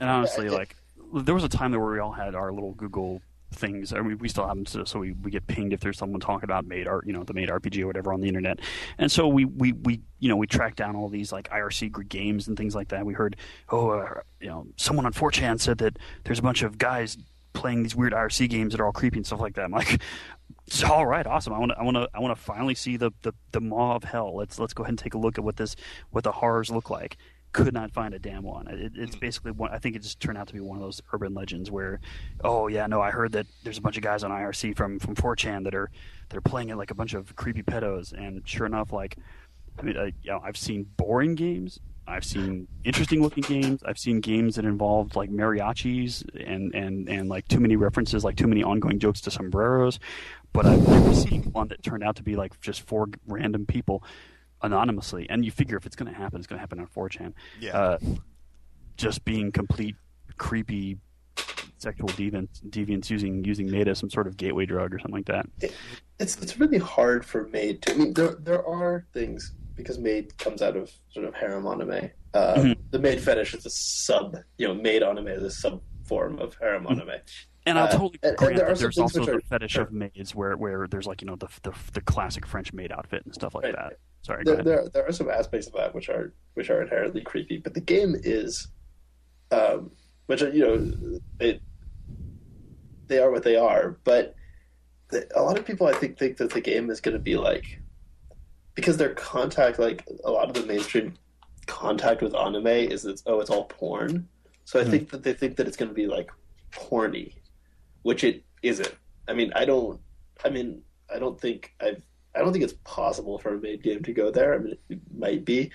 And 0.00 0.10
honestly, 0.10 0.48
like 0.48 0.76
there 1.12 1.34
was 1.34 1.44
a 1.44 1.48
time 1.48 1.70
there 1.70 1.80
where 1.80 1.92
we 1.92 1.98
all 1.98 2.12
had 2.12 2.34
our 2.34 2.52
little 2.52 2.74
Google 2.74 3.22
things. 3.54 3.92
I 3.92 4.00
mean, 4.00 4.18
we 4.18 4.28
still 4.28 4.46
have 4.46 4.56
them, 4.56 4.86
so, 4.86 4.98
we, 4.98 5.12
we 5.12 5.30
get 5.30 5.46
pinged 5.46 5.72
if 5.72 5.80
there's 5.80 5.98
someone 5.98 6.20
talking 6.20 6.44
about 6.44 6.66
made 6.66 6.88
art, 6.88 7.06
you 7.06 7.12
know, 7.12 7.22
the 7.22 7.34
Maid 7.34 7.48
RPG 7.48 7.82
or 7.82 7.86
whatever 7.86 8.12
on 8.12 8.20
the 8.20 8.28
internet. 8.28 8.60
And 8.98 9.10
so 9.10 9.28
we, 9.28 9.44
we, 9.44 9.72
we 9.72 10.00
you 10.18 10.28
know 10.28 10.36
we 10.36 10.46
track 10.46 10.76
down 10.76 10.96
all 10.96 11.08
these 11.08 11.32
like 11.32 11.48
IRC 11.50 12.08
games 12.08 12.48
and 12.48 12.56
things 12.56 12.74
like 12.74 12.88
that. 12.88 13.04
We 13.04 13.14
heard, 13.14 13.36
oh, 13.68 13.90
uh, 13.90 14.20
you 14.40 14.48
know, 14.48 14.66
someone 14.76 15.06
on 15.06 15.12
4chan 15.12 15.60
said 15.60 15.78
that 15.78 15.98
there's 16.24 16.38
a 16.38 16.42
bunch 16.42 16.62
of 16.62 16.78
guys 16.78 17.16
playing 17.52 17.82
these 17.82 17.94
weird 17.94 18.12
IRC 18.12 18.48
games 18.48 18.72
that 18.72 18.80
are 18.80 18.86
all 18.86 18.92
creepy 18.92 19.18
and 19.18 19.26
stuff 19.26 19.40
like 19.40 19.54
that. 19.54 19.64
I'm 19.64 19.72
like, 19.72 20.00
all 20.88 21.06
right, 21.06 21.26
awesome. 21.26 21.52
I 21.52 21.58
want 21.58 21.72
to, 21.72 21.78
I 21.78 21.82
want 21.82 21.96
to, 21.96 22.08
I 22.14 22.20
want 22.20 22.36
to 22.36 22.42
finally 22.42 22.74
see 22.74 22.96
the, 22.96 23.12
the 23.22 23.32
the 23.52 23.60
maw 23.60 23.96
of 23.96 24.04
hell. 24.04 24.36
Let's 24.36 24.58
let's 24.58 24.74
go 24.74 24.82
ahead 24.82 24.92
and 24.92 24.98
take 24.98 25.14
a 25.14 25.18
look 25.18 25.38
at 25.38 25.44
what 25.44 25.56
this 25.56 25.76
what 26.10 26.24
the 26.24 26.32
horrors 26.32 26.70
look 26.70 26.90
like. 26.90 27.16
Could 27.52 27.74
not 27.74 27.92
find 27.92 28.14
a 28.14 28.18
damn 28.18 28.42
one. 28.42 28.66
It, 28.68 28.92
it's 28.94 29.12
mm-hmm. 29.12 29.20
basically 29.20 29.52
one. 29.52 29.70
I 29.70 29.78
think 29.78 29.96
it 29.96 30.02
just 30.02 30.20
turned 30.20 30.38
out 30.38 30.46
to 30.48 30.54
be 30.54 30.60
one 30.60 30.78
of 30.78 30.82
those 30.82 31.02
urban 31.12 31.34
legends 31.34 31.70
where, 31.70 32.00
oh 32.42 32.68
yeah, 32.68 32.86
no, 32.86 33.00
I 33.00 33.10
heard 33.10 33.32
that 33.32 33.46
there's 33.62 33.78
a 33.78 33.82
bunch 33.82 33.96
of 33.96 34.02
guys 34.02 34.24
on 34.24 34.30
IRC 34.30 34.76
from 34.76 34.98
from 34.98 35.14
4chan 35.14 35.64
that 35.64 35.74
are 35.74 35.90
they're 36.30 36.40
playing 36.40 36.70
it 36.70 36.76
like 36.76 36.90
a 36.90 36.94
bunch 36.94 37.14
of 37.14 37.36
creepy 37.36 37.62
pedos, 37.62 38.12
and 38.12 38.46
sure 38.48 38.66
enough, 38.66 38.92
like, 38.92 39.18
I 39.78 39.82
mean, 39.82 39.96
I, 39.98 40.06
you 40.22 40.30
know, 40.30 40.40
I've 40.42 40.56
seen 40.56 40.86
boring 40.96 41.34
games. 41.34 41.78
I've 42.06 42.24
seen 42.24 42.66
interesting 42.84 43.22
looking 43.22 43.44
games. 43.44 43.82
I've 43.84 43.98
seen 43.98 44.20
games 44.20 44.56
that 44.56 44.64
involved 44.64 45.14
like 45.14 45.30
mariachis 45.30 46.24
and, 46.34 46.74
and, 46.74 47.08
and 47.08 47.28
like 47.28 47.46
too 47.46 47.60
many 47.60 47.76
references, 47.76 48.24
like 48.24 48.36
too 48.36 48.48
many 48.48 48.62
ongoing 48.62 48.98
jokes 48.98 49.20
to 49.22 49.30
sombreros. 49.30 50.00
But 50.52 50.66
I've 50.66 50.86
never 50.86 51.14
seen 51.14 51.44
one 51.52 51.68
that 51.68 51.82
turned 51.82 52.02
out 52.02 52.16
to 52.16 52.22
be 52.22 52.34
like 52.34 52.60
just 52.60 52.82
four 52.82 53.08
random 53.26 53.66
people 53.66 54.02
anonymously. 54.62 55.26
And 55.30 55.44
you 55.44 55.50
figure 55.50 55.76
if 55.76 55.86
it's 55.86 55.96
going 55.96 56.12
to 56.12 56.16
happen, 56.18 56.38
it's 56.38 56.46
going 56.46 56.58
to 56.58 56.60
happen 56.60 56.78
on 56.80 56.86
4chan. 56.86 57.32
Yeah. 57.60 57.76
Uh, 57.78 57.98
just 58.96 59.24
being 59.24 59.50
complete 59.52 59.96
creepy 60.38 60.98
sexual 61.78 62.08
deviants, 62.10 62.62
deviants 62.68 63.10
using 63.10 63.44
using 63.44 63.68
Meta, 63.70 63.94
some 63.94 64.10
sort 64.10 64.26
of 64.26 64.36
gateway 64.36 64.66
drug 64.66 64.94
or 64.94 64.98
something 64.98 65.16
like 65.16 65.26
that. 65.26 65.46
It, 65.60 65.74
it's 66.20 66.36
it's 66.40 66.58
really 66.60 66.78
hard 66.78 67.24
for 67.24 67.48
Maid 67.48 67.82
to. 67.82 67.92
I 67.94 67.96
mean, 67.96 68.12
there 68.14 68.36
there 68.38 68.64
are 68.66 69.06
things 69.12 69.54
because 69.74 69.98
Maid 69.98 70.36
comes 70.38 70.62
out 70.62 70.76
of 70.76 70.92
sort 71.10 71.26
of 71.26 71.34
harem 71.34 71.66
anime. 71.66 72.10
Uh, 72.34 72.54
Mhm. 72.56 72.76
The 72.90 72.98
Maid 72.98 73.20
fetish 73.20 73.54
is 73.54 73.66
a 73.66 73.70
sub, 73.70 74.36
you 74.58 74.68
know, 74.68 74.74
Maid 74.74 75.02
anime 75.02 75.28
is 75.28 75.42
a 75.42 75.50
sub 75.50 75.82
form 76.04 76.38
of 76.38 76.54
harem 76.60 76.84
Mhm. 76.84 76.90
anime. 76.92 77.20
And 77.66 77.78
I'll 77.78 77.84
Uh, 77.86 77.90
totally 77.90 78.18
and 78.22 78.36
grant 78.36 78.56
there 78.56 78.66
that 78.68 78.78
there's 78.78 78.98
also 78.98 79.20
which 79.20 79.26
the 79.28 79.36
are- 79.36 79.40
fetish 79.42 79.72
sure. 79.72 79.84
of 79.84 79.92
maids 79.92 80.34
where, 80.34 80.56
where 80.56 80.86
there's 80.88 81.06
like 81.06 81.22
you 81.22 81.26
know 81.28 81.36
the, 81.36 81.48
the 81.62 81.72
the 81.92 82.00
classic 82.00 82.44
French 82.46 82.72
maid 82.72 82.90
outfit 82.92 83.24
and 83.24 83.34
stuff 83.34 83.54
like 83.54 83.64
Right. 83.64 83.74
that. 83.76 83.98
Sorry, 84.22 84.44
go 84.44 84.52
There, 84.52 84.60
ahead. 84.60 84.66
there 84.66 84.88
there 84.92 85.08
are 85.08 85.12
some 85.12 85.30
aspects 85.30 85.66
of 85.68 85.72
that 85.74 85.94
which 85.94 86.08
are 86.08 86.32
which 86.54 86.70
are 86.70 86.82
inherently 86.82 87.20
creepy, 87.22 87.58
but 87.58 87.74
the 87.74 87.80
game 87.80 88.16
is, 88.22 88.68
um, 89.52 89.90
which 90.26 90.42
are, 90.42 90.50
you 90.50 90.60
know, 90.64 91.20
it 91.40 91.60
they 93.08 93.18
are 93.18 93.30
what 93.30 93.42
they 93.42 93.56
are. 93.56 93.96
But 94.04 94.34
the, 95.08 95.28
a 95.36 95.42
lot 95.42 95.58
of 95.58 95.64
people, 95.64 95.86
I 95.86 95.92
think, 95.92 96.18
think 96.18 96.36
that 96.38 96.50
the 96.50 96.60
game 96.60 96.90
is 96.90 97.00
going 97.00 97.14
to 97.16 97.22
be 97.22 97.36
like 97.36 97.80
because 98.74 98.96
their 98.96 99.14
contact, 99.14 99.78
like 99.78 100.04
a 100.24 100.30
lot 100.30 100.48
of 100.48 100.54
the 100.54 100.66
mainstream 100.66 101.14
contact 101.66 102.22
with 102.22 102.34
anime, 102.34 102.66
is 102.66 103.04
it's 103.04 103.22
oh, 103.26 103.40
it's 103.40 103.50
all 103.50 103.64
porn. 103.64 104.28
So 104.64 104.80
I 104.80 104.84
Mhm. 104.84 104.90
think 104.90 105.10
that 105.10 105.22
they 105.22 105.32
think 105.34 105.56
that 105.56 105.66
it's 105.68 105.76
going 105.76 105.90
to 105.90 105.94
be 105.94 106.06
like 106.06 106.30
porny, 106.72 107.34
which 108.02 108.24
it 108.24 108.44
isn't. 108.62 108.94
I 109.28 109.32
mean, 109.34 109.52
I 109.54 109.64
don't. 109.64 110.00
I 110.44 110.50
mean, 110.50 110.82
I 111.14 111.18
don't 111.18 111.40
think 111.40 111.74
I've. 111.80 112.02
I 112.34 112.38
don't 112.40 112.52
think 112.52 112.64
it's 112.64 112.74
possible 112.84 113.38
for 113.38 113.54
a 113.54 113.60
Maid 113.60 113.82
game 113.82 114.02
to 114.04 114.12
go 114.12 114.30
there. 114.30 114.54
I 114.54 114.58
mean, 114.58 114.76
it 114.88 114.98
might 115.14 115.44
be, 115.44 115.70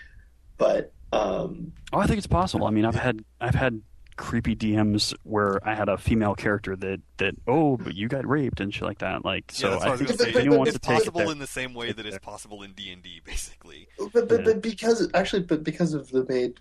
but 0.57 0.91
um, 1.13 1.71
Oh, 1.93 1.99
I 1.99 2.07
think 2.07 2.17
it's 2.17 2.27
possible. 2.27 2.65
I 2.65 2.71
mean, 2.71 2.83
I've 2.85 2.95
had 2.95 3.23
I've 3.39 3.55
had 3.55 3.81
creepy 4.15 4.55
DMs 4.55 5.13
where 5.21 5.59
I 5.67 5.75
had 5.75 5.87
a 5.89 5.97
female 5.97 6.33
character 6.33 6.75
that 6.75 6.99
that 7.17 7.35
oh, 7.47 7.77
but 7.77 7.93
you 7.95 8.07
got 8.07 8.27
raped 8.27 8.59
and 8.59 8.73
shit 8.73 8.83
like 8.83 8.97
that. 8.99 9.23
Like, 9.23 9.45
so 9.51 9.69
yeah, 9.69 9.75
I 9.77 9.93
I 9.93 9.97
think 9.97 10.07
going 10.09 10.17
to 10.17 10.27
if 10.27 10.33
say. 10.33 10.39
anyone 10.41 10.57
wants 10.57 10.75
It's 10.75 10.79
to 10.79 10.87
take 10.87 10.97
it 10.97 10.99
possible 11.03 11.19
there, 11.19 11.31
in 11.31 11.37
the 11.39 11.45
same 11.47 11.73
way 11.75 11.91
that 11.91 12.05
it's 12.05 12.17
possible 12.17 12.63
in 12.63 12.71
D 12.73 12.91
and 12.91 13.03
D, 13.03 13.21
basically. 13.23 13.87
but 14.11 14.27
but, 14.27 14.39
Yeah. 14.39 14.45
but 14.45 14.61
because 14.63 15.07
actually, 15.13 15.43
but 15.43 15.63
because 15.63 15.93
of 15.93 16.09
the 16.09 16.25
Maid 16.27 16.59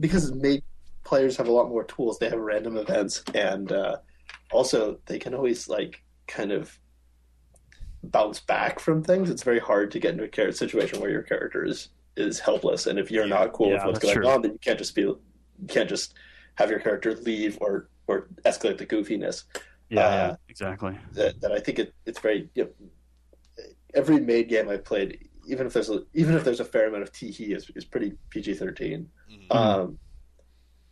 because 0.00 0.32
Maid 0.32 0.62
players 1.04 1.36
have 1.36 1.48
a 1.48 1.52
lot 1.52 1.68
more 1.68 1.84
tools. 1.84 2.18
They 2.18 2.30
have 2.30 2.38
random 2.38 2.78
events, 2.78 3.22
and 3.34 3.70
uh, 3.70 3.98
also 4.52 4.98
they 5.06 5.18
can 5.18 5.34
always 5.34 5.68
like 5.68 6.02
kind 6.26 6.52
of 6.52 6.78
bounce 8.02 8.40
back 8.40 8.80
from 8.80 9.02
things. 9.02 9.30
It's 9.30 9.42
very 9.42 9.58
hard 9.58 9.90
to 9.92 9.98
get 9.98 10.12
into 10.12 10.24
a 10.24 10.28
char- 10.28 10.52
situation 10.52 11.00
where 11.00 11.10
your 11.10 11.22
character 11.22 11.64
is 11.64 11.88
is 12.16 12.38
helpless, 12.38 12.86
and 12.86 12.98
if 12.98 13.10
you're 13.10 13.26
not 13.26 13.52
cool 13.52 13.70
with 13.70 13.84
what's 13.84 13.98
going 13.98 14.14
true. 14.14 14.28
on, 14.28 14.42
then 14.42 14.52
you 14.52 14.58
can't 14.58 14.78
just 14.78 14.94
be 14.94 15.02
you 15.02 15.20
can't 15.68 15.88
just 15.88 16.14
have 16.56 16.70
your 16.70 16.78
character 16.78 17.14
leave 17.14 17.58
or 17.60 17.88
or 18.06 18.28
escalate 18.44 18.78
the 18.78 18.86
goofiness. 18.86 19.44
yeah, 19.88 20.00
uh, 20.00 20.10
yeah, 20.10 20.36
exactly. 20.48 20.98
that, 21.12 21.40
that 21.40 21.52
I 21.52 21.58
think 21.58 21.78
it, 21.78 21.94
it's 22.06 22.20
very 22.20 22.48
you 22.54 22.64
know, 22.64 22.70
every 23.94 24.20
Maid 24.20 24.48
game 24.48 24.68
I've 24.68 24.84
played, 24.84 25.28
even 25.46 25.66
if 25.66 25.72
there's 25.72 25.90
a, 25.90 26.02
even 26.12 26.34
if 26.34 26.44
there's 26.44 26.60
a 26.60 26.64
fair 26.64 26.88
amount 26.88 27.02
of 27.02 27.12
teehee, 27.12 27.56
is 27.56 27.70
is 27.74 27.84
pretty 27.84 28.12
PG 28.30 28.54
thirteen. 28.54 29.08
Mhm. 29.30 29.54
Um, 29.54 29.98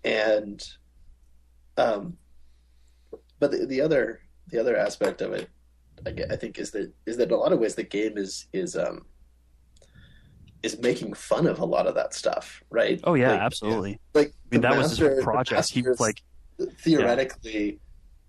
and 0.05 0.67
um, 1.77 2.17
but 3.43 3.51
the, 3.51 3.67
the 3.67 3.81
other 3.81 4.21
the 4.53 4.59
other 4.59 4.77
aspect 4.77 5.21
of 5.21 5.33
it, 5.33 5.49
I, 6.07 6.11
I 6.33 6.37
think, 6.37 6.59
is 6.61 6.71
that 6.71 6.93
is 7.07 7.17
that 7.17 7.29
in 7.29 7.35
a 7.35 7.37
lot 7.37 7.53
of 7.53 7.59
ways 7.59 7.75
the 7.75 7.83
game 7.83 8.17
is 8.17 8.47
is 8.53 8.77
um 8.77 9.05
is 10.63 10.79
making 10.79 11.13
fun 11.15 11.49
of 11.49 11.59
a 11.59 11.65
lot 11.65 11.89
of 11.89 11.97
that 11.97 12.15
stuff, 12.15 12.63
right? 12.71 13.01
Oh 13.03 13.15
yeah, 13.15 13.33
Like- 13.33 13.41
absolutely. 13.41 13.99
Like 14.15 14.29
I 14.29 14.31
mean, 14.55 14.61
the 14.61 14.69
that 14.69 14.79
was 14.79 14.91
his 14.91 15.01
master- 15.01 15.23
project. 15.23 15.71
He 15.71 15.83
like, 15.99 16.23
theoretically, 16.79 17.81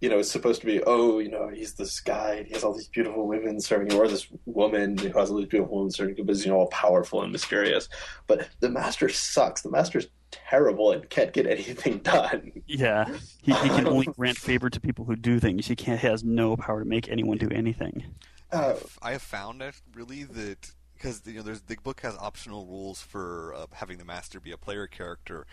you 0.02 0.10
know, 0.10 0.18
it's 0.18 0.32
supposed 0.32 0.62
to 0.62 0.66
be, 0.66 0.82
oh, 0.88 1.20
you 1.20 1.30
know, 1.30 1.48
he's 1.50 1.74
this 1.76 2.00
guy, 2.00 2.32
and 2.38 2.48
he 2.48 2.54
has 2.56 2.64
all 2.64 2.74
these 2.74 2.88
beautiful 2.88 3.28
women 3.28 3.60
serving 3.62 3.92
him, 3.92 4.00
or 4.00 4.08
this 4.08 4.28
woman 4.46 4.98
who 4.98 5.10
has 5.20 5.30
all 5.30 5.38
these 5.38 5.48
beautiful 5.48 5.78
women 5.78 5.92
serving 5.92 6.16
him, 6.16 6.26
but 6.26 6.32
is, 6.34 6.44
you 6.44 6.52
know, 6.52 6.58
all 6.58 6.68
powerful 6.68 7.22
and 7.22 7.32
mysterious. 7.32 7.88
But 8.26 8.50
the 8.62 8.70
master 8.70 9.10
sucks. 9.10 9.62
The 9.62 9.70
master's 9.70 10.08
terrible 10.50 10.92
and 10.92 11.10
can't 11.10 11.34
get 11.34 11.46
anything 11.48 12.00
done. 12.00 12.52
yeah, 12.68 13.06
he, 13.42 13.54
he 13.54 13.70
can 13.70 13.88
only 13.88 14.06
grant 14.18 14.38
favor 14.38 14.70
to 14.70 14.80
people 14.80 15.06
who 15.06 15.16
do 15.16 15.40
things. 15.40 15.68
He 15.68 15.76
can't 15.76 16.00
he 16.00 16.08
has 16.08 16.24
no 16.24 16.56
power 16.58 16.80
to 16.80 16.86
make 16.86 17.10
anyone 17.10 17.38
do 17.38 17.50
anything. 17.50 18.04
Uh, 18.52 18.76
I've, 19.02 19.22
found 19.22 19.62
it 19.62 19.76
really 19.96 20.24
that 20.24 20.72
because 20.94 21.22
you 21.26 21.36
know 21.36 21.42
there's 21.42 21.62
the 21.62 21.76
book 21.84 22.02
has 22.02 22.16
optional 22.18 22.66
rules 22.66 23.02
for 23.02 23.54
uh, 23.56 23.66
having 23.74 23.98
the 23.98 24.06
master 24.06 24.40
be 24.40 24.52
a 24.52 24.58
player 24.58 24.88
character, 24.88 25.46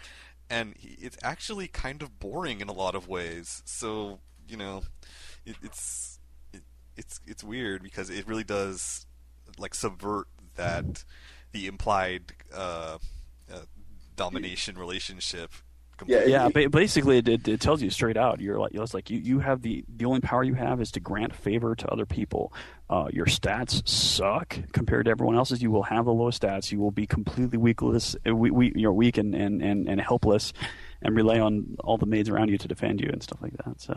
and 0.50 0.74
he, 0.76 0.96
it's 1.00 1.16
actually 1.22 1.66
kind 1.68 2.02
of 2.02 2.18
boring 2.18 2.60
in 2.60 2.68
a 2.68 2.74
lot 2.74 2.94
of 2.94 3.08
ways. 3.08 3.62
So 3.64 4.20
you 4.48 4.56
know, 4.56 4.82
it, 5.46 5.56
it's 5.62 6.18
it, 6.52 6.62
it's 6.96 7.20
it's 7.26 7.42
weird 7.42 7.82
because 7.82 8.10
it 8.10 8.26
really 8.26 8.44
does 8.44 9.06
like 9.58 9.74
subvert 9.74 10.26
that 10.56 11.04
the 11.52 11.66
implied 11.66 12.32
uh, 12.54 12.98
domination 14.24 14.76
relationship. 14.78 15.50
completely. 15.96 16.32
Yeah, 16.32 16.48
ba- 16.48 16.68
basically, 16.70 17.18
it, 17.18 17.28
it, 17.28 17.48
it 17.48 17.60
tells 17.60 17.82
you 17.82 17.90
straight 17.90 18.16
out. 18.16 18.40
You're 18.40 18.58
like, 18.58 18.72
it's 18.74 18.94
like 18.94 19.10
you, 19.10 19.18
you 19.18 19.38
have 19.40 19.62
the 19.62 19.84
the 19.98 20.04
only 20.04 20.20
power 20.20 20.42
you 20.44 20.54
have 20.54 20.80
is 20.80 20.90
to 20.92 21.00
grant 21.00 21.34
favor 21.34 21.74
to 21.74 21.86
other 21.92 22.06
people. 22.06 22.52
Uh, 22.88 23.08
your 23.12 23.26
stats 23.26 23.86
suck 23.88 24.58
compared 24.72 25.04
to 25.06 25.10
everyone 25.10 25.36
else's. 25.36 25.62
You 25.62 25.70
will 25.70 25.84
have 25.84 26.04
the 26.06 26.12
lowest 26.12 26.42
stats. 26.42 26.72
You 26.72 26.80
will 26.80 26.90
be 26.90 27.06
completely 27.06 27.58
weakless. 27.58 28.16
uh, 28.26 28.34
We, 28.34 28.50
we, 28.50 28.72
you're 28.74 28.92
weak 28.92 29.16
and, 29.18 29.34
and, 29.34 29.62
and, 29.62 29.88
and 29.88 30.00
helpless, 30.00 30.52
and 31.02 31.14
rely 31.14 31.38
on 31.38 31.76
all 31.84 31.98
the 31.98 32.06
maids 32.06 32.28
around 32.28 32.48
you 32.50 32.58
to 32.58 32.68
defend 32.68 33.00
you 33.00 33.08
and 33.12 33.22
stuff 33.22 33.40
like 33.40 33.56
that. 33.64 33.80
So. 33.80 33.94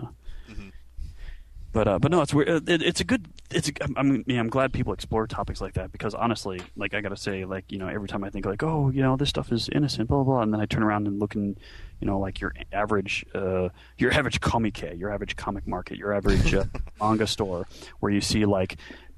But 1.73 1.87
uh, 1.87 1.99
but 1.99 2.11
no, 2.11 2.21
it's 2.21 2.33
weird. 2.33 2.49
uh, 2.49 2.61
It, 2.67 2.83
it's 2.83 3.01
a 3.01 3.03
good. 3.03 3.27
It's. 3.49 3.67
A, 3.67 3.73
I 3.97 4.03
mean, 4.03 4.23
I'm 4.29 4.47
glad 4.47 4.71
people 4.71 4.93
explore 4.93 5.25
topics 5.25 5.59
like 5.59 5.73
that 5.73 5.91
because 5.91 6.13
honestly, 6.13 6.61
like 6.75 6.93
I 6.93 7.01
gotta 7.01 7.17
say, 7.17 7.45
like 7.45 7.71
you 7.71 7.79
know, 7.79 7.87
every 7.87 8.07
time 8.07 8.23
I 8.23 8.29
think 8.29 8.45
like, 8.45 8.61
oh, 8.61 8.89
you 8.91 9.01
know, 9.01 9.17
this 9.17 9.29
stuff 9.29 9.51
is 9.51 9.69
innocent, 9.69 10.07
blah 10.07 10.17
blah, 10.23 10.35
blah 10.35 10.41
and 10.43 10.53
then 10.53 10.61
I 10.61 10.67
turn 10.67 10.83
around 10.83 11.07
and 11.07 11.19
look 11.19 11.33
in, 11.35 11.57
you 11.99 12.05
know, 12.07 12.19
like 12.19 12.39
your 12.39 12.53
average, 12.71 13.25
uh, 13.33 13.69
your 13.97 14.13
average 14.13 14.39
comic, 14.39 14.81
your 14.81 15.11
average 15.11 15.35
comic 15.35 15.67
market, 15.67 15.97
your 15.97 16.13
average 16.13 16.53
uh, 16.53 16.65
manga 17.01 17.25
store, 17.25 17.67
where 17.99 18.11
you 18.11 18.21
see 18.21 18.45
like, 18.45 18.77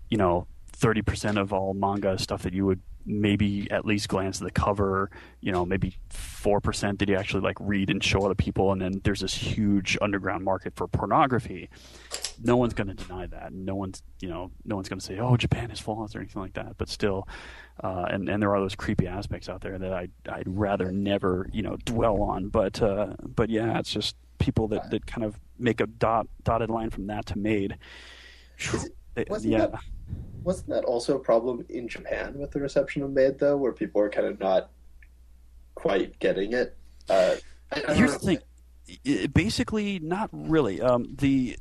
you 0.10 0.18
know, 0.18 0.47
thirty 0.72 1.01
percent 1.01 1.38
of 1.38 1.51
all 1.51 1.74
manga 1.74 2.18
stuff 2.18 2.43
that 2.43 2.53
you 2.53 2.66
would 2.66 2.80
maybe 3.06 3.70
at 3.72 3.86
least 3.86 4.08
glance 4.08 4.41
at 4.41 4.45
the 4.45 4.51
cover, 4.51 5.10
you 5.41 5.51
know, 5.51 5.66
maybe 5.66 5.95
four 6.10 6.60
percent 6.60 6.99
that 6.99 7.10
you 7.10 7.16
actually 7.16 7.41
like 7.41 7.58
read 7.60 7.89
and 7.89 8.03
show 8.03 8.26
other 8.26 8.36
people, 8.36 8.72
and 8.72 8.82
then 8.82 9.01
there's 9.03 9.22
this 9.22 9.34
huge 9.34 9.97
underground 10.01 10.43
market 10.43 10.74
for 10.76 10.88
pornography 10.88 11.70
no 12.43 12.58
one's 12.58 12.74
going 12.74 12.88
to 12.88 12.93
deny 12.93 13.28
that. 13.28 13.53
No 13.53 13.76
one's, 13.76 14.01
you 14.20 14.30
know, 14.30 14.51
no 14.64 14.76
one's 14.76 14.89
going 14.89 14.99
to 14.99 15.06
say, 15.06 15.20
"Oh, 15.20 15.38
Japan 15.38 15.72
is 15.72 15.80
flawless" 15.80 16.16
or 16.16 16.20
anything 16.20 16.41
like 16.41 16.53
that. 16.53 16.78
But 16.78 16.89
still, 16.89 17.28
uh, 17.84 18.06
and 18.10 18.30
and 18.30 18.41
there 18.41 18.53
are 18.53 18.60
those 18.60 18.76
creepy 18.76 19.08
aspects 19.08 19.49
out 19.49 19.62
there 19.62 19.78
that 19.78 19.93
I 19.93 20.10
I'd 20.30 20.47
rather 20.47 20.91
never, 20.91 21.49
you 21.51 21.62
know, 21.62 21.78
dwell 21.86 22.22
on. 22.22 22.49
But 22.49 22.82
uh, 22.82 23.16
but 23.24 23.49
yeah, 23.49 23.78
it's 23.80 23.91
just 23.91 24.16
people 24.38 24.68
that, 24.70 24.91
that 24.91 25.06
kind 25.06 25.24
of 25.24 25.39
make 25.58 25.80
a 25.82 25.88
dot 25.88 26.28
dotted 26.43 26.70
line 26.70 26.89
from 26.89 27.08
that 27.08 27.26
to 27.28 27.38
Maid. 27.38 27.78
It- 29.16 29.30
wasn't 29.30 29.53
yeah, 29.53 29.68
that- 29.68 29.82
Wasn't 30.43 30.70
that 30.70 30.86
also 30.86 31.16
a 31.16 31.20
problem 31.20 31.66
in 31.70 31.88
Japan 31.88 32.38
with 32.38 32.51
the 32.51 32.59
reception 32.59 33.01
of 33.01 33.11
Maid, 33.11 33.39
though, 33.39 33.57
where 33.57 33.72
people 33.74 33.99
are 34.01 34.09
kind 34.09 34.28
of 34.28 34.39
not 34.39 34.70
quite 35.74 36.20
getting 36.20 36.53
it? 36.53 36.78
Uh, 37.09 37.36
I- 37.72 37.78
I 37.78 37.80
don't 37.82 37.97
here's 37.97 38.13
the 38.18 38.20
thing. 38.20 39.28
Basically, 39.34 39.97
not 39.99 40.30
really. 40.32 40.80
Um, 40.82 41.16
the 41.18 41.57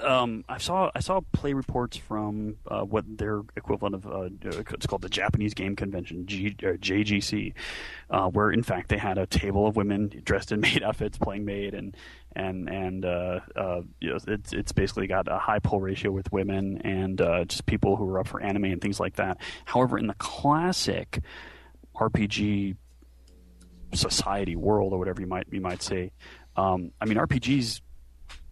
um, 0.00 0.44
I 0.48 0.58
saw 0.58 0.90
I 0.94 1.00
saw 1.00 1.20
play 1.32 1.52
reports 1.52 1.96
from 1.96 2.56
uh, 2.68 2.82
what 2.82 3.04
their 3.18 3.42
equivalent 3.56 3.94
of 3.96 4.06
uh, 4.06 4.28
it's 4.44 4.86
called 4.86 5.02
the 5.02 5.08
Japanese 5.08 5.54
Game 5.54 5.74
Convention 5.74 6.26
G, 6.26 6.54
uh, 6.62 6.72
JGC, 6.78 7.52
uh, 8.10 8.28
where 8.28 8.50
in 8.50 8.62
fact 8.62 8.88
they 8.88 8.98
had 8.98 9.18
a 9.18 9.26
table 9.26 9.66
of 9.66 9.76
women 9.76 10.22
dressed 10.24 10.52
in 10.52 10.60
maid 10.60 10.82
outfits 10.82 11.18
playing 11.18 11.44
maid 11.44 11.74
and 11.74 11.96
and 12.36 12.68
and 12.68 13.04
uh, 13.04 13.40
uh, 13.56 13.82
you 14.00 14.10
know 14.10 14.18
it's 14.26 14.52
it's 14.52 14.72
basically 14.72 15.06
got 15.06 15.28
a 15.28 15.38
high 15.38 15.58
pull 15.58 15.80
ratio 15.80 16.10
with 16.10 16.30
women 16.32 16.78
and 16.82 17.18
just 17.48 17.66
people 17.66 17.96
who 17.96 18.08
are 18.10 18.20
up 18.20 18.28
for 18.28 18.40
anime 18.40 18.64
and 18.64 18.80
things 18.80 19.00
like 19.00 19.16
that. 19.16 19.38
However, 19.64 19.98
in 19.98 20.06
the 20.06 20.14
classic 20.14 21.20
RPG 21.96 22.76
society 23.94 24.56
world 24.56 24.92
or 24.92 24.98
whatever 24.98 25.20
you 25.20 25.26
might 25.26 25.46
you 25.50 25.60
might 25.60 25.82
say, 25.82 26.12
um, 26.56 26.92
I 27.00 27.04
mean 27.04 27.18
RPGs 27.18 27.80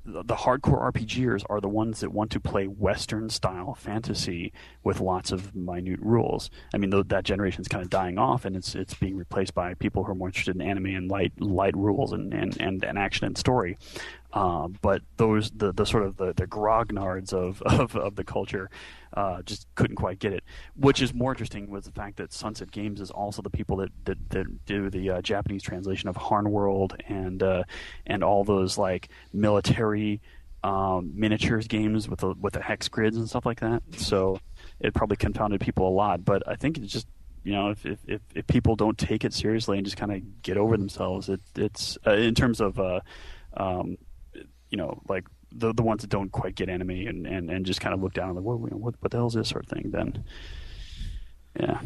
the 0.04 0.34
hardcore 0.34 0.92
RPGers 0.92 1.44
are 1.48 1.60
the 1.60 1.68
ones 1.68 2.00
that 2.00 2.12
want 2.12 2.32
to 2.32 2.40
play 2.40 2.66
Western 2.66 3.30
style 3.30 3.74
fantasy 3.74 4.52
with 4.82 5.00
lots 5.00 5.30
of 5.30 5.54
minute 5.54 6.00
rules. 6.00 6.50
I 6.74 6.78
mean, 6.78 6.90
that 6.90 7.24
generation 7.24 7.60
is 7.60 7.68
kind 7.68 7.82
of 7.82 7.90
dying 7.90 8.18
off, 8.18 8.44
and 8.44 8.56
it's 8.56 8.74
it's 8.74 8.94
being 8.94 9.16
replaced 9.16 9.54
by 9.54 9.74
people 9.74 10.04
who 10.04 10.12
are 10.12 10.16
more 10.16 10.28
interested 10.28 10.56
in 10.56 10.62
anime 10.62 10.86
and 10.86 11.10
light 11.10 11.40
light 11.40 11.76
rules 11.76 12.12
and 12.12 12.34
and, 12.34 12.60
and, 12.60 12.84
and 12.84 12.98
action 12.98 13.26
and 13.26 13.38
story. 13.38 13.78
Uh, 14.32 14.68
but 14.80 15.02
those 15.18 15.50
the, 15.50 15.72
the 15.72 15.84
sort 15.84 16.04
of 16.04 16.16
the, 16.16 16.32
the 16.34 16.46
grognards 16.46 17.32
of, 17.32 17.60
of, 17.66 17.94
of 17.96 18.16
the 18.16 18.24
culture 18.24 18.70
uh, 19.14 19.42
just 19.42 19.66
couldn't 19.74 19.96
quite 19.96 20.18
get 20.18 20.32
it. 20.32 20.42
Which 20.74 21.02
is 21.02 21.12
more 21.12 21.32
interesting 21.32 21.70
was 21.70 21.84
the 21.84 21.92
fact 21.92 22.16
that 22.16 22.32
Sunset 22.32 22.70
Games 22.70 23.00
is 23.00 23.10
also 23.10 23.42
the 23.42 23.50
people 23.50 23.76
that 23.78 23.90
that, 24.04 24.30
that 24.30 24.64
do 24.64 24.88
the 24.90 25.10
uh, 25.10 25.22
Japanese 25.22 25.62
translation 25.62 26.08
of 26.08 26.16
Harnworld 26.16 26.94
and 27.08 27.42
uh, 27.42 27.64
and 28.06 28.24
all 28.24 28.44
those 28.44 28.78
like 28.78 29.08
military 29.32 30.20
um, 30.64 31.12
miniatures 31.14 31.66
games 31.66 32.08
with 32.08 32.20
the 32.20 32.34
with 32.40 32.54
the 32.54 32.62
hex 32.62 32.88
grids 32.88 33.16
and 33.16 33.28
stuff 33.28 33.44
like 33.44 33.60
that. 33.60 33.82
So 33.96 34.38
it 34.80 34.94
probably 34.94 35.16
confounded 35.16 35.60
people 35.60 35.88
a 35.88 35.90
lot. 35.90 36.24
But 36.24 36.48
I 36.48 36.56
think 36.56 36.78
it's 36.78 36.92
just 36.92 37.06
you 37.44 37.52
know, 37.52 37.70
if, 37.70 37.84
if, 37.84 38.20
if, 38.36 38.46
people 38.46 38.76
don't 38.76 38.96
take 38.96 39.24
it 39.24 39.34
seriously 39.34 39.76
and 39.76 39.84
just 39.84 39.96
kind 39.96 40.12
of 40.12 40.42
get 40.42 40.56
over 40.56 40.76
themselves, 40.76 41.28
it, 41.28 41.40
it's 41.56 41.98
uh, 42.06 42.12
in 42.12 42.36
terms 42.36 42.60
of 42.60 42.78
uh, 42.78 43.00
um, 43.56 43.98
you 44.72 44.78
know, 44.78 45.00
like 45.08 45.26
the 45.52 45.72
the 45.72 45.82
ones 45.82 46.00
that 46.00 46.10
don't 46.10 46.32
quite 46.32 46.56
get 46.56 46.68
anime 46.68 46.90
and, 46.90 47.26
and, 47.26 47.50
and 47.50 47.66
just 47.66 47.80
kind 47.80 47.94
of 47.94 48.02
look 48.02 48.14
down 48.14 48.30
and 48.30 48.36
like, 48.36 48.44
what, 48.44 48.58
what 48.58 48.94
what 48.98 49.10
the 49.10 49.16
hell 49.18 49.28
is 49.28 49.34
this 49.34 49.50
sort 49.50 49.64
of 49.64 49.70
thing? 49.70 49.90
Then, 49.90 50.24
yeah, 51.60 51.80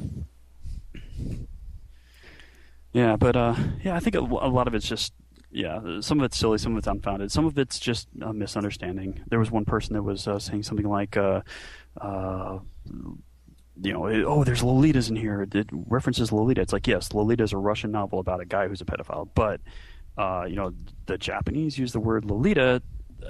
yeah, 2.93 3.17
but 3.17 3.37
uh, 3.37 3.57
yeah, 3.83 3.97
I 3.97 4.01
think 4.01 4.15
a, 4.15 4.21
a 4.21 4.49
lot 4.49 4.69
of 4.69 4.75
it's 4.75 4.89
just 4.89 5.13
yeah, 5.51 6.01
some 6.01 6.21
of 6.21 6.25
it's 6.25 6.37
silly, 6.37 6.59
some 6.59 6.73
of 6.73 6.79
it's 6.79 6.87
unfounded, 6.87 7.33
some 7.33 7.47
of 7.47 7.59
it's 7.59 7.79
just 7.79 8.09
a 8.21 8.33
misunderstanding. 8.33 9.23
There 9.29 9.39
was 9.39 9.51
one 9.51 9.65
person 9.65 9.95
that 9.95 10.03
was 10.03 10.29
uh, 10.29 10.39
saying 10.39 10.65
something 10.65 10.89
like, 10.89 11.17
uh, 11.17 11.41
uh, 12.01 12.59
you 13.81 13.93
know, 13.93 14.07
oh, 14.27 14.45
there's 14.45 14.63
Lolitas 14.63 15.09
in 15.09 15.17
here. 15.17 15.47
It 15.53 15.69
references 15.73 16.31
Lolita. 16.31 16.61
It's 16.61 16.73
like, 16.73 16.87
yes, 16.87 17.13
Lolita 17.13 17.43
is 17.43 17.53
a 17.53 17.59
Russian 17.59 17.91
novel 17.91 18.19
about 18.19 18.41
a 18.41 18.45
guy 18.45 18.69
who's 18.69 18.81
a 18.81 18.85
pedophile, 18.85 19.29
but 19.35 19.61
uh, 20.17 20.45
you 20.49 20.57
know, 20.57 20.73
the 21.07 21.19
Japanese 21.19 21.79
use 21.79 21.93
the 21.93 22.01
word 22.01 22.25
Lolita. 22.25 22.83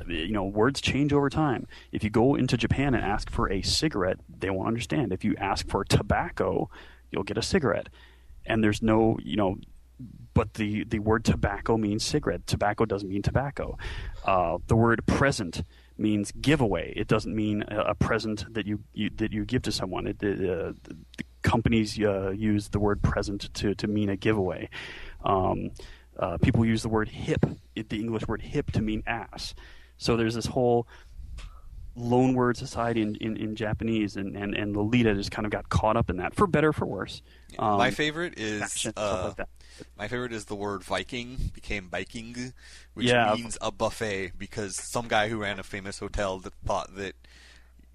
You 0.08 0.32
know, 0.32 0.44
words 0.44 0.80
change 0.80 1.12
over 1.12 1.30
time. 1.30 1.66
If 1.90 2.04
you 2.04 2.10
go 2.10 2.34
into 2.34 2.56
Japan 2.56 2.94
and 2.94 3.02
ask 3.02 3.30
for 3.30 3.50
a 3.50 3.62
cigarette, 3.62 4.18
they 4.28 4.50
won't 4.50 4.68
understand. 4.68 5.12
If 5.12 5.24
you 5.24 5.34
ask 5.38 5.66
for 5.68 5.84
tobacco, 5.84 6.68
you'll 7.10 7.22
get 7.22 7.38
a 7.38 7.42
cigarette. 7.42 7.88
And 8.44 8.62
there's 8.62 8.82
no, 8.82 9.16
you 9.22 9.36
know, 9.36 9.56
but 10.34 10.54
the, 10.54 10.84
the 10.84 10.98
word 10.98 11.24
tobacco 11.24 11.78
means 11.78 12.04
cigarette. 12.04 12.46
Tobacco 12.46 12.84
doesn't 12.84 13.08
mean 13.08 13.22
tobacco. 13.22 13.78
Uh, 14.24 14.58
the 14.66 14.76
word 14.76 15.06
present 15.06 15.62
means 15.96 16.30
giveaway. 16.32 16.92
It 16.94 17.08
doesn't 17.08 17.34
mean 17.34 17.64
a, 17.68 17.80
a 17.80 17.94
present 17.94 18.52
that 18.52 18.66
you, 18.66 18.80
you, 18.92 19.08
that 19.16 19.32
you 19.32 19.46
give 19.46 19.62
to 19.62 19.72
someone. 19.72 20.06
It, 20.08 20.22
uh, 20.22 20.72
the 20.82 21.24
companies 21.42 21.98
uh, 21.98 22.30
use 22.30 22.68
the 22.68 22.80
word 22.80 23.02
present 23.02 23.54
to, 23.54 23.74
to 23.76 23.86
mean 23.86 24.10
a 24.10 24.16
giveaway. 24.16 24.68
Um, 25.24 25.70
uh, 26.18 26.38
people 26.38 26.64
use 26.64 26.82
the 26.82 26.88
word 26.88 27.08
hip, 27.08 27.44
the 27.74 28.00
English 28.00 28.26
word 28.26 28.42
hip, 28.42 28.72
to 28.72 28.82
mean 28.82 29.02
ass. 29.06 29.54
So 29.98 30.16
there's 30.16 30.34
this 30.34 30.46
whole 30.46 30.86
loan 31.96 32.34
word 32.34 32.56
society 32.56 33.00
in, 33.00 33.16
in, 33.16 33.36
in, 33.36 33.56
Japanese, 33.56 34.16
and, 34.16 34.36
and, 34.36 34.54
and 34.54 34.76
Lolita 34.76 35.14
just 35.14 35.30
kind 35.30 35.46
of 35.46 35.52
got 35.52 35.68
caught 35.70 35.96
up 35.96 36.10
in 36.10 36.18
that, 36.18 36.34
for 36.34 36.46
better 36.46 36.72
for 36.72 36.84
worse. 36.84 37.22
Um, 37.58 37.78
my 37.78 37.90
favorite 37.90 38.38
is 38.38 38.86
uh, 38.96 39.32
like 39.38 39.48
my 39.96 40.08
favorite 40.08 40.32
is 40.32 40.44
the 40.44 40.54
word 40.54 40.84
Viking 40.84 41.50
became 41.54 41.88
Viking, 41.88 42.52
which 42.94 43.06
yeah. 43.06 43.34
means 43.34 43.56
a 43.60 43.72
buffet 43.72 44.32
because 44.38 44.76
some 44.76 45.08
guy 45.08 45.28
who 45.28 45.38
ran 45.38 45.58
a 45.58 45.62
famous 45.62 45.98
hotel 45.98 46.38
that 46.40 46.52
thought 46.64 46.94
that 46.96 47.14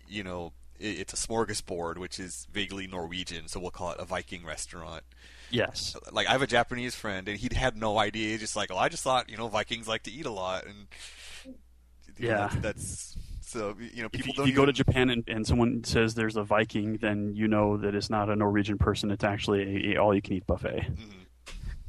you 0.08 0.24
know 0.24 0.52
it's 0.82 1.14
a 1.14 1.16
smorgasbord, 1.16 1.98
which 1.98 2.20
is 2.20 2.48
vaguely 2.52 2.88
Norwegian, 2.88 3.48
so 3.48 3.60
we'll 3.60 3.72
call 3.72 3.92
it 3.92 4.00
a 4.00 4.06
Viking 4.06 4.46
restaurant. 4.46 5.04
Yes. 5.50 5.96
Like 6.12 6.28
I 6.28 6.32
have 6.32 6.42
a 6.42 6.48
Japanese 6.48 6.96
friend, 6.96 7.28
and 7.28 7.38
he 7.38 7.50
had 7.54 7.78
no 7.78 7.98
idea. 7.98 8.30
He's 8.32 8.40
just 8.40 8.56
like, 8.56 8.72
"Oh, 8.72 8.78
I 8.78 8.90
just 8.90 9.04
thought 9.04 9.30
you 9.30 9.38
know 9.38 9.48
Vikings 9.48 9.88
like 9.88 10.04
to 10.04 10.12
eat 10.12 10.26
a 10.26 10.32
lot," 10.32 10.66
and 10.66 10.88
yeah, 12.18 12.30
know, 12.30 12.38
that's, 12.38 12.56
that's, 12.62 13.18
so 13.42 13.76
you 13.80 14.04
know 14.04 14.10
people 14.10 14.20
if 14.20 14.28
you, 14.28 14.34
don't. 14.34 14.44
If 14.44 14.48
you 14.48 14.54
even... 14.54 14.56
go 14.56 14.66
to 14.66 14.74
Japan 14.74 15.10
and, 15.10 15.24
and 15.28 15.46
someone 15.46 15.84
says 15.84 16.16
there's 16.16 16.38
a 16.38 16.44
Viking, 16.44 16.98
then 16.98 17.34
you 17.36 17.48
know 17.48 17.78
that 17.78 17.96
it's 17.96 18.10
not 18.10 18.30
a 18.30 18.36
Norwegian 18.36 18.78
person. 18.78 19.12
It's 19.12 19.24
actually 19.24 19.92
a, 19.92 19.96
a 19.96 20.02
all-you-can-eat 20.02 20.48
buffet. 20.48 20.88
Mm-hmm. 20.90 21.22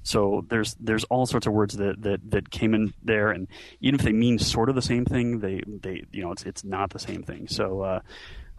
So 0.03 0.45
there's 0.49 0.75
there's 0.81 1.05
all 1.05 1.27
sorts 1.27 1.47
of 1.47 1.53
words 1.53 1.77
that, 1.77 2.03
that, 2.03 2.31
that 2.31 2.51
came 2.51 2.75
in 2.75 2.93
there, 3.03 3.31
and 3.31 3.47
even 3.81 3.95
if 3.95 4.05
they 4.05 4.13
mean 4.13 4.39
sort 4.39 4.69
of 4.69 4.75
the 4.75 4.83
same 4.83 5.05
thing, 5.05 5.39
they 5.39 5.63
they 5.67 6.05
you 6.11 6.23
know 6.23 6.33
it's 6.33 6.43
it's 6.43 6.65
not 6.65 6.91
the 6.91 6.99
same 6.99 7.23
thing. 7.23 7.47
So 7.47 7.83
uh, 7.83 8.01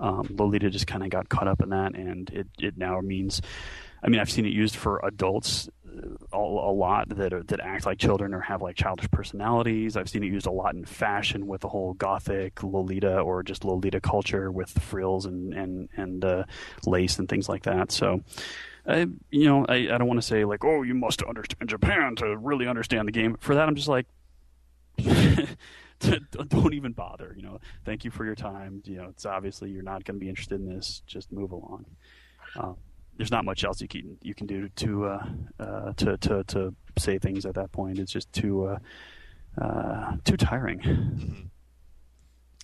um, 0.03 0.27
Lolita 0.37 0.69
just 0.69 0.85
kind 0.85 1.03
of 1.03 1.09
got 1.09 1.29
caught 1.29 1.47
up 1.47 1.61
in 1.61 1.69
that, 1.69 1.95
and 1.95 2.29
it 2.29 2.47
it 2.59 2.77
now 2.77 2.99
means 3.01 3.41
I 4.03 4.09
mean, 4.09 4.19
I've 4.19 4.29
seen 4.29 4.45
it 4.45 4.51
used 4.51 4.75
for 4.75 4.99
adults 5.03 5.69
uh, 5.87 6.37
a, 6.37 6.37
lot 6.37 7.07
that 7.09 7.31
are, 7.31 7.43
that 7.43 7.61
act 7.61 7.85
like 7.85 7.97
children 7.97 8.33
or 8.33 8.41
have 8.41 8.61
like 8.61 8.75
childish 8.75 9.09
personalities. 9.11 9.95
I've 9.95 10.09
seen 10.09 10.23
it 10.23 10.27
used 10.27 10.45
a 10.45 10.51
lot 10.51 10.75
in 10.75 10.83
fashion 10.83 11.47
with 11.47 11.61
the 11.61 11.69
whole 11.69 11.93
gothic 11.93 12.61
Lolita 12.63 13.19
or 13.19 13.43
just 13.43 13.63
Lolita 13.63 14.01
culture 14.01 14.51
with 14.51 14.69
frills 14.69 15.25
and 15.25 15.53
and 15.53 15.89
and 15.95 16.25
uh, 16.25 16.43
lace 16.85 17.17
and 17.17 17.29
things 17.29 17.47
like 17.49 17.63
that. 17.63 17.91
So. 17.91 18.21
I, 18.85 19.07
you 19.29 19.45
know, 19.45 19.65
I, 19.69 19.75
I 19.75 19.97
don't 19.97 20.07
want 20.07 20.19
to 20.19 20.27
say 20.27 20.43
like, 20.43 20.65
oh, 20.65 20.81
you 20.81 20.93
must 20.93 21.21
understand 21.23 21.69
Japan 21.69 22.17
to 22.17 22.35
really 22.35 22.67
understand 22.67 23.07
the 23.07 23.13
game. 23.13 23.37
For 23.39 23.55
that, 23.55 23.65
I'm 23.65 23.75
just 23.75 23.87
like, 23.87 24.07
don't 26.49 26.73
even 26.73 26.91
bother. 26.91 27.33
You 27.35 27.43
know, 27.43 27.59
thank 27.85 28.05
you 28.05 28.11
for 28.11 28.25
your 28.25 28.35
time. 28.35 28.81
You 28.85 28.97
know, 28.97 29.07
it's 29.09 29.25
obviously 29.25 29.69
you're 29.69 29.83
not 29.83 30.03
going 30.03 30.19
to 30.19 30.23
be 30.23 30.29
interested 30.29 30.59
in 30.59 30.67
this. 30.67 31.01
Just 31.07 31.31
move 31.31 31.51
along. 31.51 31.85
Um, 32.55 32.77
there's 33.17 33.31
not 33.31 33.45
much 33.45 33.63
else 33.63 33.81
you 33.81 33.87
can 33.87 34.17
you 34.21 34.33
can 34.33 34.47
do 34.47 34.69
to 34.69 35.05
uh, 35.05 35.25
uh, 35.59 35.93
to, 35.93 36.17
to 36.17 36.43
to 36.45 36.75
say 36.97 37.19
things 37.19 37.45
at 37.45 37.55
that 37.55 37.71
point. 37.71 37.99
It's 37.99 38.11
just 38.11 38.31
too 38.33 38.65
uh, 38.65 38.79
uh 39.61 40.17
too 40.23 40.37
tiring. 40.37 40.79
Mm-hmm. 40.79 41.41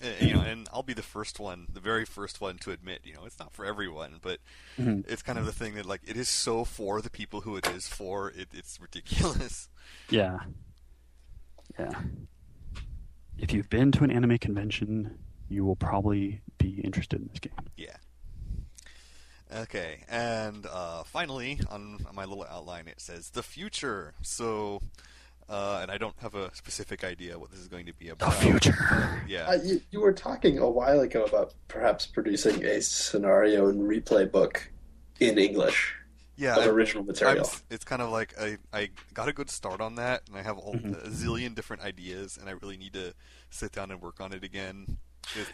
Uh, 0.01 0.25
you 0.25 0.33
know, 0.33 0.41
and 0.41 0.67
I'll 0.71 0.83
be 0.83 0.93
the 0.93 1.01
first 1.01 1.41
one, 1.41 1.67
the 1.73 1.81
very 1.81 2.05
first 2.05 2.39
one 2.39 2.57
to 2.59 2.71
admit, 2.71 3.01
you 3.03 3.13
know, 3.13 3.25
it's 3.25 3.37
not 3.37 3.51
for 3.51 3.65
everyone, 3.65 4.19
but 4.21 4.39
mm-hmm. 4.77 5.01
it's 5.11 5.21
kind 5.21 5.37
of 5.37 5.45
the 5.45 5.51
thing 5.51 5.75
that 5.75 5.85
like 5.85 6.01
it 6.07 6.15
is 6.15 6.29
so 6.29 6.63
for 6.63 7.01
the 7.01 7.09
people 7.09 7.41
who 7.41 7.57
it 7.57 7.67
is 7.67 7.87
for. 7.87 8.29
It, 8.29 8.47
it's 8.53 8.79
ridiculous. 8.81 9.69
Yeah, 10.09 10.39
yeah. 11.77 12.01
If 13.41 13.53
you've 13.53 13.69
been 13.69 13.91
to 13.93 14.03
an 14.03 14.11
anime 14.11 14.37
convention, 14.37 15.17
you 15.47 15.65
will 15.65 15.75
probably 15.75 16.41
be 16.57 16.81
interested 16.83 17.21
in 17.21 17.29
this 17.29 17.39
game. 17.39 17.53
Yeah. 17.77 17.95
Okay, 19.55 20.03
and 20.09 20.67
uh, 20.71 21.03
finally, 21.03 21.59
on 21.69 22.05
my 22.13 22.25
little 22.25 22.45
outline, 22.47 22.87
it 22.87 23.01
says 23.01 23.31
the 23.31 23.41
future. 23.41 24.13
So, 24.21 24.79
uh, 25.47 25.79
and 25.81 25.89
I 25.89 25.97
don't 25.97 26.13
have 26.19 26.35
a 26.35 26.53
specific 26.53 27.03
idea 27.03 27.39
what 27.39 27.49
this 27.49 27.59
is 27.59 27.67
going 27.67 27.87
to 27.87 27.93
be 27.93 28.09
about. 28.09 28.29
The 28.31 28.37
future. 28.37 29.23
yeah. 29.27 29.47
Uh, 29.47 29.57
you, 29.63 29.81
you 29.89 30.01
were 30.01 30.13
talking 30.13 30.59
a 30.59 30.69
while 30.69 30.99
ago 30.99 31.23
about 31.23 31.55
perhaps 31.67 32.05
producing 32.05 32.63
a 32.63 32.79
scenario 32.81 33.69
and 33.69 33.81
replay 33.81 34.31
book 34.31 34.69
in 35.19 35.39
English. 35.39 35.95
Yeah, 36.39 36.55
of 36.55 36.73
original 36.73 37.03
material. 37.03 37.45
I'm, 37.45 37.61
it's 37.69 37.83
kind 37.83 38.01
of 38.01 38.11
like 38.11 38.33
I, 38.39 38.57
I 38.71 38.89
got 39.13 39.27
a 39.27 39.33
good 39.33 39.49
start 39.49 39.81
on 39.81 39.95
that, 39.95 40.23
and 40.29 40.37
I 40.37 40.41
have 40.41 40.55
mm-hmm. 40.55 40.93
a 40.93 41.09
zillion 41.09 41.53
different 41.53 41.83
ideas, 41.83 42.37
and 42.37 42.47
I 42.47 42.53
really 42.53 42.77
need 42.77 42.93
to 42.93 43.13
sit 43.49 43.73
down 43.73 43.91
and 43.91 44.01
work 44.01 44.21
on 44.21 44.31
it 44.31 44.43
again. 44.43 44.97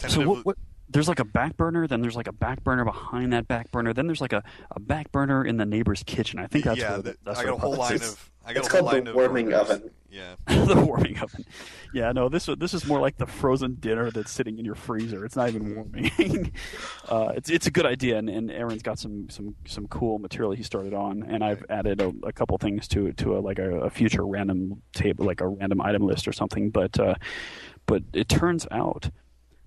So 0.07 0.29
what, 0.29 0.45
what 0.45 0.57
there's 0.87 1.07
like 1.07 1.19
a 1.19 1.25
back 1.25 1.57
burner, 1.57 1.87
then 1.87 2.01
there's 2.01 2.15
like 2.15 2.27
a 2.27 2.33
back 2.33 2.63
burner 2.63 2.85
behind 2.85 3.33
that 3.33 3.47
back 3.47 3.71
burner, 3.71 3.93
then 3.93 4.05
there's 4.05 4.21
like 4.21 4.33
a, 4.33 4.43
a 4.71 4.79
back 4.79 5.11
burner 5.11 5.43
in 5.43 5.57
the 5.57 5.65
neighbor's 5.65 6.03
kitchen. 6.03 6.37
I 6.39 6.45
think 6.45 6.65
that's 6.65 6.79
yeah. 6.79 6.97
The, 6.97 7.17
that's 7.23 7.39
I 7.39 7.45
got 7.45 7.55
a 7.55 7.57
whole 7.57 7.75
line 7.75 7.95
of. 7.95 8.31
I 8.45 8.53
got 8.53 8.65
it's 8.65 8.67
a 8.67 8.71
whole 8.71 8.81
called 8.81 8.93
line 8.93 9.03
the 9.05 9.13
warming 9.15 9.53
oven. 9.53 9.89
Yeah, 10.15 10.35
the 10.65 10.79
warming 10.79 11.19
oven. 11.19 11.43
Yeah, 11.93 12.13
no, 12.13 12.29
this 12.29 12.47
this 12.57 12.73
is 12.73 12.87
more 12.87 13.01
like 13.01 13.17
the 13.17 13.25
frozen 13.25 13.75
dinner 13.81 14.11
that's 14.11 14.31
sitting 14.31 14.57
in 14.57 14.63
your 14.63 14.75
freezer. 14.75 15.25
It's 15.25 15.35
not 15.35 15.49
even 15.49 15.75
warming. 15.75 16.53
uh, 17.09 17.33
it's 17.35 17.49
it's 17.49 17.67
a 17.67 17.71
good 17.71 17.85
idea, 17.85 18.17
and, 18.17 18.29
and 18.29 18.49
Aaron's 18.49 18.81
got 18.81 18.97
some 18.97 19.29
some 19.29 19.55
some 19.67 19.87
cool 19.87 20.19
material 20.19 20.53
he 20.53 20.63
started 20.63 20.93
on, 20.93 21.23
and 21.23 21.43
I've 21.43 21.65
added 21.69 21.99
a, 22.01 22.13
a 22.23 22.31
couple 22.31 22.57
things 22.57 22.87
to 22.89 23.11
to 23.11 23.37
a, 23.37 23.39
like 23.39 23.59
a, 23.59 23.81
a, 23.81 23.89
future 23.89 24.25
random 24.25 24.81
table, 24.93 25.25
like 25.25 25.41
a 25.41 25.47
random 25.49 25.81
item 25.81 26.03
list 26.03 26.29
or 26.29 26.31
something. 26.31 26.69
But 26.69 26.97
uh, 26.97 27.15
but 27.85 28.03
it 28.13 28.29
turns 28.29 28.65
out 28.71 29.09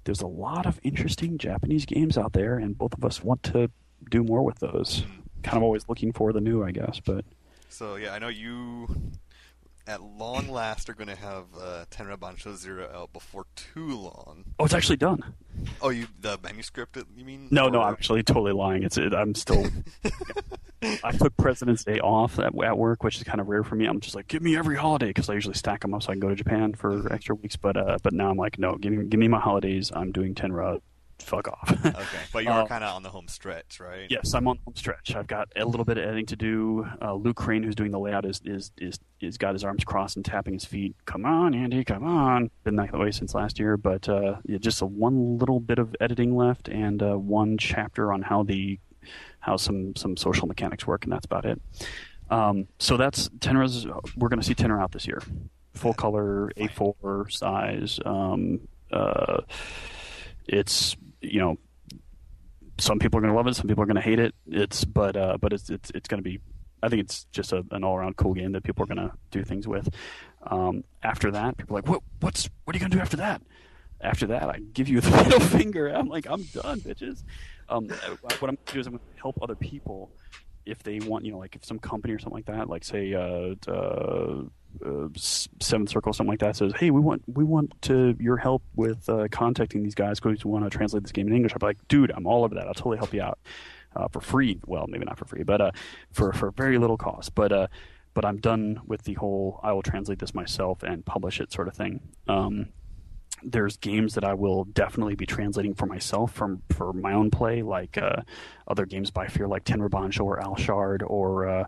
there's 0.05 0.23
a 0.23 0.27
lot 0.27 0.65
of 0.65 0.81
interesting 0.83 1.37
Japanese 1.37 1.85
games 1.85 2.17
out 2.17 2.33
there, 2.33 2.57
and 2.57 2.79
both 2.79 2.95
of 2.95 3.05
us 3.05 3.23
want 3.23 3.43
to 3.43 3.71
do 4.11 4.25
more 4.25 4.43
with 4.43 4.61
those. 4.61 5.05
Kind 5.43 5.59
of 5.59 5.63
always 5.63 5.91
looking 5.91 6.15
for 6.15 6.33
the 6.33 6.41
new, 6.41 6.65
I 6.65 6.71
guess. 6.71 7.01
But 7.05 7.27
So 7.69 7.97
yeah, 7.97 8.15
I 8.15 8.19
know 8.19 8.29
you 8.29 8.89
at 9.89 10.03
long 10.03 10.49
last 10.49 10.91
are 10.91 10.95
going 10.95 11.09
to 11.09 11.17
have 11.17 11.47
uh, 11.59 11.85
Tenra 11.91 12.17
Bansho 12.19 12.55
Zero 12.55 12.89
out 12.95 13.13
before 13.13 13.47
too 13.57 13.97
long. 13.97 14.45
oh, 14.59 14.67
it's 14.67 14.75
actually 14.75 14.99
done. 14.99 15.35
Oh, 15.81 15.89
you 15.89 16.07
the 16.21 16.39
manuscript? 16.43 16.99
You 17.17 17.25
mean? 17.25 17.49
No, 17.51 17.69
no, 17.69 17.81
I'm 17.81 17.95
actually 17.95 18.23
totally 18.23 18.53
lying. 18.53 18.83
It's 18.83 18.99
it, 18.99 19.15
I'm 19.15 19.35
still. 19.35 19.67
I 21.03 21.11
took 21.11 21.37
President's 21.37 21.83
Day 21.83 21.99
off 21.99 22.39
at, 22.39 22.53
at 22.63 22.79
work, 22.79 23.03
which 23.03 23.17
is 23.17 23.25
kind 23.25 23.41
of 23.41 23.49
rare 23.49 23.65
for 23.65 23.75
me. 23.75 23.87
I'm 23.87 23.99
just 23.99 24.15
like, 24.15 24.29
give 24.29 24.43
me 24.43 24.57
every 24.57 24.77
holiday 24.77 25.09
because 25.09 25.29
I 25.29 25.35
usually 25.35 25.55
stack 25.55 25.81
them 25.81 25.93
up 25.93 26.05
so 26.05 26.11
I 26.11 26.13
can 26.13 26.21
go 26.21 26.29
to 26.29 26.37
Japan 26.37 26.75
for 26.75 27.13
extra 27.13 27.35
weeks. 27.35 27.57
But 27.57 27.77
uh, 27.77 27.99
but 28.03 28.13
now 28.13 28.31
I'm 28.31 28.37
like, 28.37 28.59
no, 28.59 28.77
give 28.77 28.93
me 28.93 29.07
give 29.07 29.19
me 29.19 29.27
my 29.27 29.41
holidays. 29.41 29.91
I'm 29.95 30.13
doing 30.13 30.35
Tenra. 30.35 30.81
Fuck 31.21 31.49
off. 31.49 31.71
Okay, 31.85 32.21
but 32.33 32.45
you 32.45 32.51
are 32.51 32.63
Uh, 32.65 32.67
kind 32.67 32.83
of 32.85 32.95
on 32.95 33.03
the 33.03 33.11
home 33.11 33.29
stretch, 33.29 33.81
right? 33.81 34.07
Yes, 34.11 34.35
I'm 34.35 34.47
on 34.49 34.57
the 34.57 34.63
home 34.65 34.77
stretch. 34.77 35.15
I've 35.15 35.27
got 35.27 35.49
a 35.57 35.65
little 35.65 35.85
bit 35.85 35.99
of 35.99 36.05
editing 36.05 36.27
to 36.27 36.37
do. 36.37 36.87
Uh, 37.03 37.15
Luke 37.15 37.37
Crane, 37.37 37.63
who's 37.63 37.75
doing 37.75 37.91
the 37.91 37.99
layout, 37.99 38.25
is 38.25 38.41
is 38.45 38.71
is 38.79 38.99
is 39.21 39.37
got 39.39 39.55
his 39.55 39.65
arms 39.65 39.85
crossed 39.85 40.17
and 40.17 40.25
tapping 40.25 40.55
his 40.55 40.65
feet. 40.65 40.97
Come 41.05 41.25
on, 41.25 41.55
Andy, 41.55 41.85
come 41.85 42.05
on. 42.05 42.51
Been 42.65 42.77
that 42.77 42.97
way 42.97 43.11
since 43.11 43.35
last 43.35 43.59
year, 43.59 43.77
but 43.77 44.09
uh, 44.09 44.37
yeah, 44.45 44.59
just 44.59 44.81
a 44.81 44.87
one 44.87 45.39
little 45.39 45.61
bit 45.61 45.79
of 45.79 45.95
editing 46.01 46.37
left, 46.37 46.69
and 46.69 47.03
uh, 47.03 47.17
one 47.19 47.59
chapter 47.59 48.13
on 48.13 48.23
how 48.23 48.43
the 48.43 48.79
how 49.41 49.57
some 49.57 49.95
some 49.97 50.17
social 50.17 50.47
mechanics 50.49 50.87
work, 50.87 51.05
and 51.05 51.13
that's 51.13 51.27
about 51.27 51.45
it. 51.45 51.61
Um, 52.31 52.69
so 52.79 52.97
that's 52.97 53.29
Tenra's. 53.41 53.87
We're 54.17 54.29
going 54.29 54.41
to 54.41 54.47
see 54.47 54.55
Tenra 54.55 54.81
out 54.83 54.93
this 54.93 55.07
year, 55.07 55.23
full 55.75 55.95
color, 55.95 56.51
A4 56.57 57.33
size. 57.33 57.99
Um, 58.05 58.61
uh, 58.93 59.43
it's 60.47 60.97
you 61.21 61.41
know 61.41 61.57
some 62.79 62.99
people 62.99 63.19
are 63.19 63.21
going 63.21 63.33
to 63.33 63.37
love 63.37 63.47
it, 63.47 63.57
some 63.57 63.67
people 63.67 63.83
are 63.83 63.87
going 63.87 63.97
to 63.97 64.03
hate 64.03 64.19
it. 64.19 64.35
It's 64.47 64.85
but 64.85 65.17
uh, 65.17 65.39
but 65.41 65.53
it's 65.53 65.71
it's 65.71 65.91
it's 65.95 66.09
going 66.09 66.23
to 66.23 66.29
be. 66.29 66.41
I 66.83 66.89
think 66.89 67.01
it's 67.01 67.25
just 67.33 67.53
a, 67.53 67.65
an 67.73 67.83
all 67.83 67.97
around 67.97 68.17
cool 68.17 68.35
game 68.35 68.53
that 68.53 68.63
people 68.63 68.85
are 68.85 68.87
going 68.87 69.09
to 69.09 69.13
do 69.33 69.43
things 69.43 69.67
with. 69.67 69.89
Um, 70.45 70.85
after 71.03 71.33
that, 71.33 71.57
people 71.57 71.77
are 71.77 71.81
like, 71.81 71.89
what 71.89 72.03
what's 72.21 72.49
what 72.65 72.75
are 72.75 72.79
you 72.79 72.81
going 72.81 72.91
to 72.91 72.97
do 72.97 73.03
after 73.03 73.17
that? 73.19 73.43
After 74.01 74.29
that, 74.29 74.45
I 74.45 74.61
give 74.73 74.89
you 74.89 75.01
the 75.03 75.11
middle 75.11 75.41
finger. 75.41 75.89
I'm 75.89 76.09
like, 76.09 76.27
I'm 76.29 76.45
done, 76.45 76.81
bitches. 76.81 77.25
Um, 77.69 77.89
what 77.89 78.33
I'm 78.33 78.39
going 78.41 78.59
to 78.65 78.73
do 78.73 78.81
is 78.81 78.87
I'm 78.87 78.93
going 78.95 79.01
to 79.15 79.21
help 79.21 79.43
other 79.43 79.57
people 79.57 80.11
if 80.65 80.83
they 80.83 81.01
want, 81.01 81.25
you 81.25 81.33
know, 81.33 81.39
like 81.39 81.57
if 81.57 81.65
some 81.65 81.79
company 81.79 82.15
or 82.15 82.19
something 82.19 82.37
like 82.37 82.47
that, 82.47 82.69
like 82.69 82.85
say 82.85 83.15
uh, 83.15 83.55
uh, 83.71 84.43
uh, 84.85 85.09
Seventh 85.17 85.91
Circle, 85.91 86.13
something 86.13 86.31
like 86.31 86.41
that, 86.41 86.57
says, 86.57 86.73
"Hey, 86.79 86.91
we 86.91 87.01
want 87.01 87.23
we 87.27 87.45
want 87.45 87.81
to 87.83 88.17
your 88.21 88.37
help 88.37 88.63
with 88.75 89.09
uh, 89.09 89.29
contacting 89.31 89.83
these 89.83 89.95
guys 89.95 90.21
because 90.21 90.45
we 90.45 90.51
want 90.51 90.65
to 90.65 90.71
translate 90.71 91.03
this 91.03 91.13
game 91.13 91.29
in 91.29 91.35
English." 91.35 91.53
Be 91.55 91.67
like, 91.67 91.89
"Dude, 91.89 92.13
I'm 92.15 92.27
all 92.27 92.45
over 92.45 92.55
that. 92.55 92.67
I'll 92.67 92.75
totally 92.75 92.99
help 92.99 93.13
you 93.13 93.23
out 93.23 93.39
uh, 93.97 94.09
for 94.09 94.21
free. 94.21 94.61
Well, 94.67 94.87
maybe 94.89 95.05
not 95.05 95.19
for 95.19 95.25
free, 95.25 95.43
but 95.43 95.61
uh, 95.61 95.71
for 96.13 96.33
for 96.33 96.51
very 96.51 96.79
little 96.79 96.97
cost. 96.97 97.35
But 97.35 97.53
uh, 97.53 97.67
but 98.15 98.25
I'm 98.25 98.39
done 98.39 98.81
with 98.87 99.03
the 99.03 99.15
whole 99.15 99.61
I 99.63 99.73
will 99.73 99.83
translate 99.83 100.19
this 100.19 100.35
myself 100.35 100.83
and 100.83 101.05
publish 101.05 101.41
it 101.41 101.53
sort 101.53 101.69
of 101.69 101.75
thing. 101.75 102.01
Um, 102.27 102.69
there's 103.45 103.77
games 103.77 104.15
that 104.15 104.25
I 104.25 104.35
will 104.35 104.65
definitely 104.65 105.15
be 105.15 105.27
translating 105.27 105.75
for 105.75 105.87
myself 105.87 106.33
from 106.33 106.63
for 106.71 106.93
my 106.93 107.13
own 107.13 107.31
play, 107.31 107.63
like 107.63 107.99
other 108.67 108.87
games 108.87 109.11
by 109.11 109.27
Fear, 109.29 109.49
like 109.49 109.65
Tenra 109.65 109.89
Bansho 109.89 110.25
or 110.25 110.41
Alshard, 110.41 111.03
or 111.07 111.67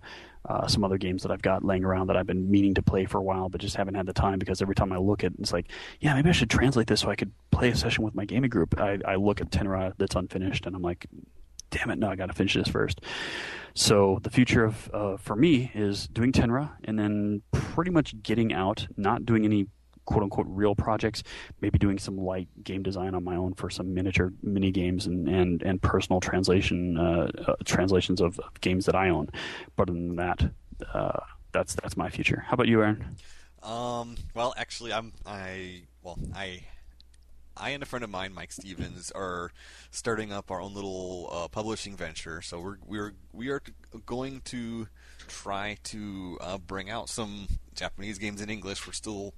uh, 0.49 0.67
some 0.67 0.85
other 0.85 0.99
games 0.99 1.23
that 1.23 1.31
I've 1.31 1.43
got 1.43 1.65
laying 1.65 1.85
around 1.85 2.09
that 2.09 2.17
I've 2.17 2.27
been 2.27 2.51
meaning 2.51 2.75
to 2.75 2.83
play 2.83 3.05
for 3.05 3.19
a 3.19 3.23
while, 3.23 3.49
but 3.49 3.61
just 3.61 3.77
haven't 3.77 3.95
had 3.95 4.07
the 4.07 4.13
time 4.13 4.39
because 4.39 4.63
every 4.63 4.75
time 4.75 4.93
I 4.93 4.97
look 4.97 5.23
at 5.25 5.33
it, 5.33 5.39
it's 5.41 5.53
like, 5.53 5.71
yeah, 6.01 6.15
maybe 6.15 6.29
I 6.29 6.33
should 6.33 6.51
translate 6.51 6.87
this 6.87 7.01
so 7.01 7.11
I 7.11 7.17
could 7.17 7.33
play 7.51 7.71
a 7.71 7.77
session 7.77 8.05
with 8.05 8.15
my 8.15 8.25
gaming 8.25 8.51
group. 8.51 8.81
I, 8.81 8.99
I 9.05 9.17
look 9.17 9.41
at 9.41 9.51
Tenra 9.51 9.93
that's 9.99 10.17
unfinished, 10.17 10.67
and 10.67 10.75
I'm 10.75 10.83
like, 10.83 11.07
damn 11.71 11.91
it, 11.91 11.99
no, 11.99 12.09
I 12.09 12.17
got 12.17 12.27
to 12.27 12.33
finish 12.33 12.55
this 12.55 12.69
first. 12.69 13.01
So 13.75 14.19
the 14.23 14.31
future 14.31 14.65
of 14.65 14.91
uh, 14.93 15.17
for 15.17 15.37
me 15.37 15.71
is 15.75 16.09
doing 16.09 16.33
Tenra 16.33 16.71
and 16.85 16.99
then 16.99 17.43
pretty 17.53 17.91
much 17.91 18.21
getting 18.23 18.53
out, 18.53 18.89
not 18.97 19.25
doing 19.25 19.45
any 19.45 19.67
quote 20.11 20.25
unquote 20.25 20.47
real 20.49 20.75
projects, 20.75 21.23
maybe 21.61 21.79
doing 21.79 21.99
some 21.99 22.19
light 22.19 22.49
game 22.65 22.83
design 22.83 23.15
on 23.15 23.23
my 23.23 23.37
own 23.37 23.55
for 23.55 23.71
some 23.71 23.95
miniature 23.95 24.33
mini 24.43 24.73
games 24.73 25.07
and, 25.07 25.29
and, 25.29 25.63
and 25.63 25.81
personal 25.81 26.21
translation 26.21 26.99
uh, 26.99 27.31
uh, 27.47 27.55
translations 27.65 28.21
of, 28.21 28.39
of 28.41 28.61
games 28.61 28.87
that 28.87 28.97
I 28.97 29.09
own. 29.09 29.31
But 29.77 29.89
other 29.89 29.93
than 29.93 30.17
that, 30.17 30.51
uh, 30.93 31.21
that's 31.53 31.75
that's 31.75 31.97
my 31.97 32.11
future. 32.11 32.45
How 32.47 32.55
about 32.55 32.69
you, 32.69 32.83
Aaron? 32.83 33.17
Um. 33.63 34.17
Well, 34.35 34.55
actually, 34.57 34.93
I'm. 34.93 35.13
I. 35.25 35.83
Well, 36.03 36.19
I. 36.35 36.65
I 37.57 37.71
and 37.71 37.83
a 37.83 37.87
friend 37.87 38.03
of 38.03 38.11
mine, 38.11 38.33
Mike 38.33 38.53
Stevens, 38.53 39.13
are 39.15 39.53
starting 39.91 40.33
up 40.33 40.51
our 40.51 40.63
own 40.63 40.73
little 40.73 41.29
uh, 41.31 41.49
publishing 41.49 41.97
venture. 41.97 42.41
So 42.41 42.59
we're 42.59 42.79
we're 42.87 43.13
we 43.33 43.51
are 43.51 43.61
going 44.07 44.41
to 44.47 44.89
try 45.29 45.77
to 45.85 46.39
uh, 46.41 46.59
bring 46.59 46.89
out 46.89 47.09
some 47.11 47.49
Japanese 47.75 48.19
games 48.19 48.41
in 48.41 48.49
English. 48.49 48.87
We're 48.87 48.95
still 48.95 49.35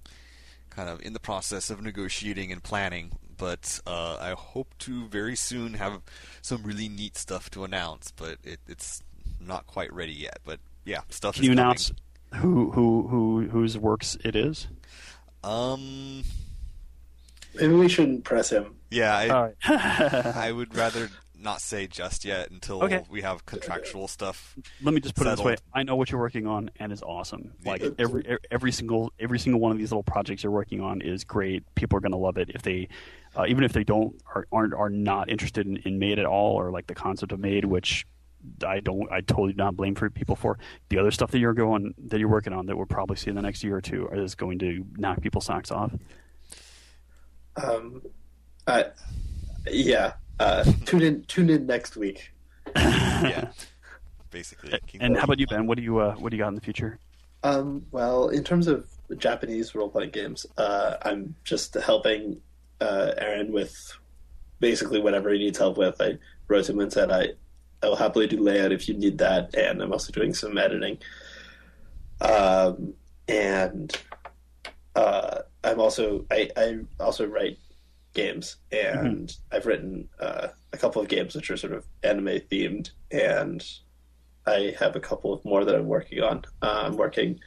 kind 0.72 0.88
of 0.88 1.00
in 1.02 1.12
the 1.12 1.20
process 1.20 1.70
of 1.70 1.80
negotiating 1.82 2.50
and 2.50 2.62
planning, 2.62 3.12
but 3.36 3.80
uh, 3.86 4.16
I 4.20 4.30
hope 4.32 4.68
to 4.80 5.06
very 5.08 5.36
soon 5.36 5.74
have 5.74 6.00
some 6.40 6.62
really 6.62 6.88
neat 6.88 7.16
stuff 7.16 7.50
to 7.50 7.64
announce. 7.64 8.10
But 8.10 8.38
it, 8.42 8.60
it's 8.66 9.02
not 9.40 9.66
quite 9.66 9.92
ready 9.92 10.12
yet. 10.12 10.38
But 10.44 10.60
yeah, 10.84 11.00
stuff 11.10 11.34
Can 11.34 11.44
is 11.44 11.48
you 11.48 11.54
coming. 11.54 11.64
announce 11.66 11.92
who 12.34 12.70
who 12.72 13.06
who 13.08 13.48
whose 13.48 13.76
works 13.78 14.16
it 14.24 14.34
is? 14.34 14.68
Um. 15.44 16.22
Maybe 17.54 17.74
we 17.74 17.88
shouldn't 17.88 18.24
press 18.24 18.48
him. 18.48 18.76
Yeah, 18.90 19.14
I, 19.14 19.28
All 19.28 19.42
right. 19.42 19.54
I 20.36 20.50
would 20.52 20.74
rather 20.74 21.10
not 21.42 21.60
say 21.60 21.86
just 21.86 22.24
yet 22.24 22.50
until 22.50 22.82
Okay. 22.84 23.02
we 23.10 23.22
have 23.22 23.44
contractual 23.46 24.08
stuff. 24.08 24.56
Let 24.82 24.94
me 24.94 25.00
just 25.00 25.14
put 25.14 25.26
it 25.26 25.30
this 25.30 25.40
way: 25.40 25.56
I 25.74 25.82
know 25.82 25.96
what 25.96 26.10
you're 26.10 26.20
working 26.20 26.46
on, 26.46 26.70
and 26.78 26.92
it's 26.92 27.02
awesome. 27.02 27.52
Like 27.64 27.82
every 27.98 28.38
every 28.50 28.72
single 28.72 29.12
every 29.18 29.38
single 29.38 29.60
one 29.60 29.72
of 29.72 29.78
these 29.78 29.90
little 29.90 30.02
projects 30.02 30.42
you're 30.42 30.52
working 30.52 30.80
on 30.80 31.00
is 31.00 31.24
great. 31.24 31.62
People 31.74 31.96
are 31.98 32.00
going 32.00 32.12
to 32.12 32.18
love 32.18 32.38
it 32.38 32.50
if 32.54 32.62
they, 32.62 32.88
uh, 33.36 33.44
even 33.46 33.64
if 33.64 33.72
they 33.72 33.84
don't 33.84 34.20
are, 34.34 34.46
aren't 34.52 34.74
are 34.74 34.90
not 34.90 35.28
interested 35.30 35.66
in, 35.66 35.78
in 35.78 35.98
Maid 35.98 36.18
at 36.18 36.26
all 36.26 36.54
or 36.56 36.70
like 36.70 36.86
the 36.86 36.94
concept 36.94 37.32
of 37.32 37.40
Maid, 37.40 37.64
which 37.64 38.06
I 38.66 38.80
don't 38.80 39.10
I 39.10 39.20
totally 39.20 39.52
do 39.52 39.58
not 39.58 39.76
blame 39.76 39.94
for 39.94 40.10
people 40.10 40.36
for. 40.36 40.58
The 40.88 40.98
other 40.98 41.10
stuff 41.10 41.30
that 41.32 41.38
you're 41.38 41.54
going 41.54 41.94
that 42.06 42.18
you're 42.18 42.28
working 42.28 42.52
on 42.52 42.66
that 42.66 42.76
we'll 42.76 42.86
probably 42.86 43.16
see 43.16 43.30
in 43.30 43.36
the 43.36 43.42
next 43.42 43.62
year 43.64 43.76
or 43.76 43.80
two 43.80 44.08
is 44.08 44.34
going 44.34 44.58
to 44.60 44.84
knock 44.96 45.20
people's 45.20 45.46
socks 45.46 45.70
off. 45.70 45.92
Um, 47.62 48.02
uh, 48.66 48.84
yeah. 49.70 50.14
Uh, 50.38 50.64
tune 50.84 51.02
in. 51.02 51.24
Tune 51.24 51.50
in 51.50 51.66
next 51.66 51.96
week. 51.96 52.32
Yeah, 53.22 53.52
basically. 54.30 54.76
And 54.98 55.16
how 55.16 55.24
about 55.24 55.38
you, 55.38 55.46
Ben? 55.46 55.68
What 55.68 55.78
do 55.78 55.84
you 55.84 55.98
uh, 55.98 56.16
what 56.16 56.30
do 56.30 56.36
you 56.36 56.42
got 56.42 56.48
in 56.48 56.56
the 56.56 56.60
future? 56.60 56.98
Um, 57.44 57.86
well, 57.92 58.30
in 58.30 58.42
terms 58.42 58.66
of 58.66 58.84
Japanese 59.16 59.76
role 59.76 59.88
playing 59.88 60.10
games, 60.10 60.44
uh, 60.56 60.96
I'm 61.02 61.36
just 61.44 61.74
helping 61.74 62.40
uh, 62.80 63.12
Aaron 63.16 63.52
with 63.52 63.96
basically 64.58 65.00
whatever 65.00 65.30
he 65.30 65.38
needs 65.38 65.58
help 65.58 65.76
with. 65.76 66.00
I 66.00 66.18
wrote 66.48 66.68
him 66.68 66.80
and 66.80 66.92
said 66.92 67.12
I 67.12 67.28
I 67.82 67.88
will 67.88 67.96
happily 67.96 68.26
do 68.26 68.40
layout 68.40 68.72
if 68.72 68.88
you 68.88 68.94
need 68.94 69.18
that, 69.18 69.54
and 69.54 69.80
I'm 69.80 69.92
also 69.92 70.12
doing 70.12 70.34
some 70.34 70.58
editing. 70.58 70.98
Um, 72.20 72.94
and 73.28 73.96
uh, 74.94 75.38
I'm 75.64 75.80
also 75.80 76.24
I, 76.30 76.50
I 76.56 76.78
also 77.00 77.26
write 77.26 77.58
games, 78.14 78.56
and 78.70 79.34
I've 79.50 79.66
written 79.66 80.08
uh, 80.20 80.48
a 80.72 80.76
couple 80.78 81.00
of 81.02 81.08
games 81.08 81.34
which 81.34 81.50
are 81.50 81.56
sort 81.56 81.72
of 81.72 81.84
anime 82.02 82.26
themed, 82.50 82.90
and 83.10 83.64
I 84.46 84.74
have 84.78 84.96
a 84.96 85.00
couple 85.00 85.32
of 85.32 85.44
more 85.44 85.64
that 85.64 85.74
I'm 85.74 85.86
working 85.86 86.20
on. 86.22 86.44
Uh, 86.60 86.82
I'm 86.86 86.96
working 86.96 87.40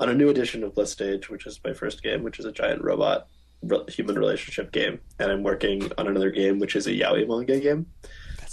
on 0.00 0.08
a 0.08 0.14
new 0.14 0.28
edition 0.28 0.62
of 0.64 0.74
Bliss 0.74 0.92
Stage, 0.92 1.28
which 1.28 1.46
is 1.46 1.60
my 1.64 1.72
first 1.72 2.02
game, 2.02 2.22
which 2.22 2.38
is 2.38 2.44
a 2.44 2.52
giant 2.52 2.82
robot 2.82 3.26
re- 3.62 3.84
human 3.88 4.18
relationship 4.18 4.72
game, 4.72 5.00
and 5.18 5.30
I'm 5.30 5.42
working 5.42 5.90
on 5.98 6.06
another 6.08 6.30
game, 6.30 6.58
which 6.58 6.76
is 6.76 6.86
a 6.86 6.92
yaoi 6.92 7.26
manga 7.28 7.58
game, 7.60 7.86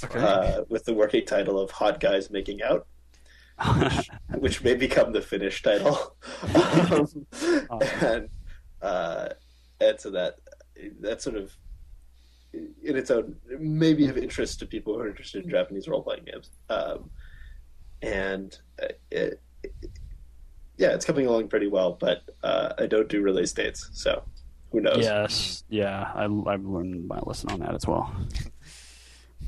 Okay. 0.03 0.19
uh, 0.19 0.63
with 0.69 0.85
the 0.85 0.93
working 0.93 1.25
title 1.25 1.59
of 1.59 1.71
Hot 1.71 1.99
Guys 1.99 2.29
Making 2.29 2.61
Out, 2.63 2.87
which 4.39 4.61
may 4.63 4.75
become 4.75 5.11
the 5.13 5.21
Finnish 5.21 5.63
title. 5.63 6.15
um, 6.55 7.25
and 8.01 8.29
uh, 8.81 9.29
and 9.79 9.99
so 9.99 10.09
that 10.11 10.35
that 11.01 11.21
sort 11.21 11.35
of 11.35 11.55
in 12.53 12.95
its 12.95 13.11
own 13.11 13.35
maybe 13.59 14.07
of 14.07 14.17
interest 14.17 14.59
to 14.59 14.65
people 14.65 14.93
who 14.93 15.01
are 15.01 15.09
interested 15.09 15.43
in 15.43 15.49
Japanese 15.49 15.87
role 15.87 16.01
playing 16.01 16.23
games. 16.25 16.49
Um, 16.69 17.09
and 18.01 18.57
uh, 18.81 18.87
it, 19.11 19.41
it, 19.63 19.71
yeah, 20.77 20.89
it's 20.89 21.05
coming 21.05 21.25
along 21.25 21.47
pretty 21.47 21.67
well, 21.67 21.97
but 21.99 22.21
uh, 22.43 22.73
I 22.77 22.85
don't 22.85 23.07
do 23.07 23.21
release 23.21 23.53
dates, 23.53 23.89
so 23.93 24.23
who 24.71 24.81
knows? 24.81 24.99
Yes, 24.99 25.63
yeah, 25.69 26.11
I, 26.13 26.25
I've 26.25 26.65
learned 26.65 27.07
my 27.07 27.19
lesson 27.19 27.49
on 27.51 27.59
that 27.59 27.73
as 27.73 27.87
well. 27.87 28.13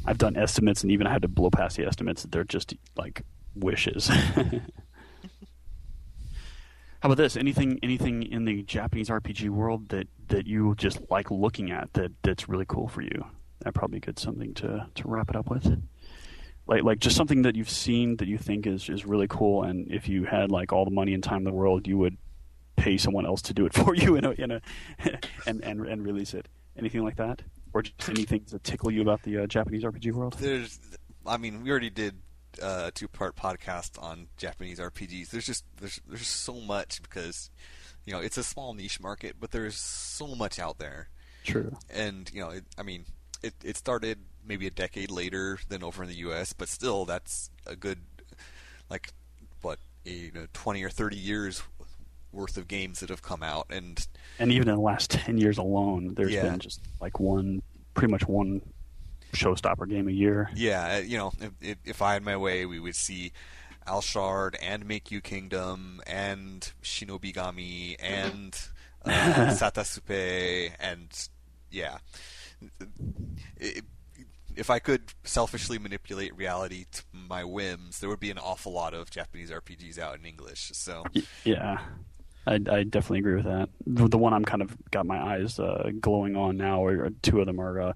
I've 0.06 0.18
done 0.18 0.38
estimates, 0.38 0.84
and 0.84 0.92
even 0.92 1.06
I 1.06 1.12
had 1.12 1.24
to 1.24 1.28
blow 1.28 1.50
past 1.50 1.76
the 1.76 1.86
estimates. 1.86 2.22
That 2.22 2.32
they're 2.32 2.46
just 2.46 2.74
like 2.96 3.24
wishes. 3.56 4.10
How 7.08 7.14
about 7.14 7.24
this? 7.24 7.38
Anything 7.38 7.80
anything 7.82 8.22
in 8.22 8.44
the 8.44 8.64
Japanese 8.64 9.08
RPG 9.08 9.48
world 9.50 9.88
that, 9.88 10.10
that 10.28 10.46
you 10.46 10.76
just 10.76 11.00
like 11.10 11.32
looking 11.32 11.72
at 11.72 11.94
that, 11.94 12.12
that's 12.22 12.50
really 12.50 12.66
cool 12.68 12.90
for 12.90 13.02
you? 13.02 13.26
That 13.62 13.74
probably 13.74 14.02
good 14.02 14.20
something 14.20 14.54
to, 14.56 14.86
to 14.94 15.08
wrap 15.08 15.30
it 15.30 15.38
up 15.38 15.50
with. 15.50 15.82
Like 16.68 16.84
like 16.84 17.00
just 17.00 17.16
something 17.16 17.44
that 17.44 17.56
you've 17.56 17.70
seen 17.70 18.18
that 18.18 18.28
you 18.28 18.38
think 18.38 18.68
is, 18.68 18.90
is 18.90 19.06
really 19.06 19.28
cool, 19.30 19.64
and 19.64 19.90
if 19.90 20.10
you 20.10 20.26
had 20.26 20.52
like 20.52 20.74
all 20.74 20.84
the 20.84 20.92
money 20.92 21.14
and 21.14 21.24
time 21.24 21.38
in 21.38 21.44
the 21.46 21.54
world, 21.54 21.88
you 21.88 21.98
would 21.98 22.18
pay 22.76 22.98
someone 22.98 23.26
else 23.26 23.42
to 23.44 23.54
do 23.54 23.66
it 23.66 23.74
for 23.86 23.96
you 23.96 24.18
in 24.18 24.26
a, 24.26 24.32
in 24.32 24.52
a 24.52 24.62
and, 25.48 25.64
and 25.64 25.88
and 25.88 26.06
release 26.06 26.34
it. 26.34 26.50
Anything 26.78 27.06
like 27.06 27.16
that, 27.16 27.42
or 27.72 27.84
just 27.84 28.10
anything 28.10 28.44
that 28.52 28.66
tickle 28.66 28.92
you 28.92 29.02
about 29.02 29.24
the 29.24 29.44
uh, 29.44 29.48
Japanese 29.48 29.84
RPG 29.84 30.12
world? 30.12 30.36
There's, 30.38 30.78
I 31.26 31.38
mean, 31.38 31.64
we 31.64 31.72
already 31.72 31.90
did 31.90 32.18
uh, 32.60 32.86
a 32.88 32.92
two-part 32.92 33.36
podcast 33.36 34.02
on 34.02 34.28
Japanese 34.38 34.80
RPGs. 34.80 35.30
There's 35.30 35.46
just 35.46 35.66
there's 35.80 36.00
there's 36.08 36.28
so 36.28 36.56
much 36.62 37.02
because 37.02 37.50
you 38.06 38.14
know 38.14 38.20
it's 38.20 38.38
a 38.38 38.44
small 38.44 38.74
niche 38.74 39.00
market, 39.00 39.36
but 39.40 39.52
there's 39.52 39.76
so 39.78 40.36
much 40.36 40.60
out 40.60 40.80
there. 40.80 41.10
True. 41.44 41.78
And 41.90 42.30
you 42.34 42.42
know, 42.42 42.50
it, 42.50 42.66
I 42.78 42.84
mean, 42.84 43.06
it 43.44 43.54
it 43.64 43.78
started 43.78 44.20
maybe 44.46 44.68
a 44.68 44.72
decade 44.72 45.12
later 45.12 45.60
than 45.70 45.84
over 45.84 46.04
in 46.04 46.10
the 46.10 46.16
U.S., 46.18 46.54
but 46.54 46.70
still, 46.70 47.06
that's 47.06 47.50
a 47.66 47.76
good 47.76 48.00
like 48.90 49.10
what 49.62 49.80
a 50.06 50.10
you 50.10 50.32
know, 50.32 50.48
20 50.54 50.84
or 50.84 50.90
30 50.90 51.18
years 51.18 51.62
worth 52.32 52.58
of 52.58 52.68
games 52.68 53.00
that 53.00 53.10
have 53.10 53.22
come 53.22 53.42
out, 53.44 53.68
and 53.70 54.06
and 54.40 54.52
even 54.52 54.68
in 54.70 54.76
the 54.76 54.82
last 54.82 55.10
ten 55.12 55.38
years 55.38 55.58
alone, 55.58 56.14
there's 56.16 56.34
Yeah. 56.34 56.44
been 56.44 56.60
just 56.60 56.82
like 57.02 57.20
one, 57.20 57.62
pretty 57.94 58.12
much 58.12 58.28
one 58.28 58.62
showstopper 59.34 59.90
game 59.90 60.08
a 60.08 60.12
year. 60.12 60.50
yeah, 60.56 60.98
uh, 60.98 61.00
you 61.02 61.18
know, 61.18 61.32
if- 61.40 61.52
if, 61.62 61.78
if 61.86 62.02
I 62.02 62.14
had 62.14 62.24
my 62.24 62.38
way, 62.38 62.66
we 62.66 62.80
would 62.80 62.96
see 62.96 63.32
Alshard 63.88 64.56
and 64.62 64.86
Make 64.86 65.12
You 65.12 65.22
Kingdom 65.22 66.02
and 66.08 66.72
Shinobigami 66.84 67.96
and 68.00 68.60
uh, 69.06 69.10
Satasupe 69.58 70.72
and 70.80 71.30
yeah. 71.72 71.98
It- 73.58 73.86
if 74.56 74.72
I 74.72 74.80
could 74.80 75.14
selfishly 75.24 75.78
manipulate 75.78 76.36
reality 76.36 76.86
to 76.92 77.04
my 77.14 77.44
whims, 77.44 78.00
there 78.00 78.10
would 78.10 78.20
be 78.20 78.32
an 78.32 78.40
awful 78.40 78.72
lot 78.74 78.96
of 78.96 79.12
Japanese 79.12 79.52
RPGs 79.52 80.00
out 80.00 80.18
in 80.18 80.26
English. 80.26 80.72
So 80.74 81.04
Yeah, 81.44 81.78
I, 82.48 82.54
I 82.54 82.84
definitely 82.84 83.20
agree 83.20 83.36
with 83.36 83.46
that. 83.46 83.70
The, 83.86 84.08
the 84.08 84.18
one 84.18 84.34
I'm 84.34 84.46
kind 84.46 84.62
of 84.62 84.76
got 84.90 85.06
my 85.06 85.36
eyes 85.36 85.60
uh, 85.60 85.92
glowing 86.00 86.38
on 86.38 86.56
now, 86.56 86.84
or 86.84 87.10
two 87.22 87.42
of 87.42 87.46
them 87.46 87.60
are. 87.60 87.82
Uh, 87.82 87.94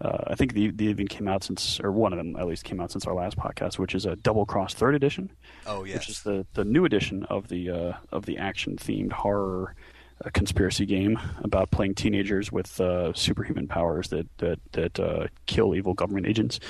uh, 0.00 0.24
I 0.26 0.34
think 0.34 0.52
they, 0.52 0.68
they 0.68 0.86
even 0.86 1.08
came 1.08 1.26
out 1.26 1.42
since, 1.42 1.80
or 1.80 1.90
one 1.90 2.12
of 2.12 2.18
them 2.18 2.36
at 2.36 2.46
least 2.46 2.64
came 2.64 2.80
out 2.80 2.92
since 2.92 3.06
our 3.06 3.14
last 3.14 3.38
podcast, 3.38 3.78
which 3.78 3.94
is 3.94 4.04
a 4.04 4.16
Double 4.16 4.44
Cross 4.44 4.74
Third 4.74 4.94
Edition, 4.94 5.30
oh 5.66 5.84
yes, 5.84 6.00
which 6.00 6.08
is 6.10 6.22
the, 6.22 6.46
the 6.52 6.64
new 6.64 6.84
edition 6.84 7.24
of 7.24 7.48
the 7.48 7.70
uh, 7.70 7.92
of 8.12 8.26
the 8.26 8.36
action 8.36 8.76
themed 8.76 9.12
horror 9.12 9.74
uh, 10.24 10.30
conspiracy 10.34 10.84
game 10.84 11.18
about 11.42 11.70
playing 11.70 11.94
teenagers 11.94 12.52
with 12.52 12.80
uh, 12.80 13.12
superhuman 13.14 13.66
powers 13.66 14.08
that 14.08 14.26
that 14.38 14.58
that 14.72 15.00
uh, 15.00 15.26
kill 15.46 15.74
evil 15.74 15.94
government 15.94 16.26
agents. 16.26 16.60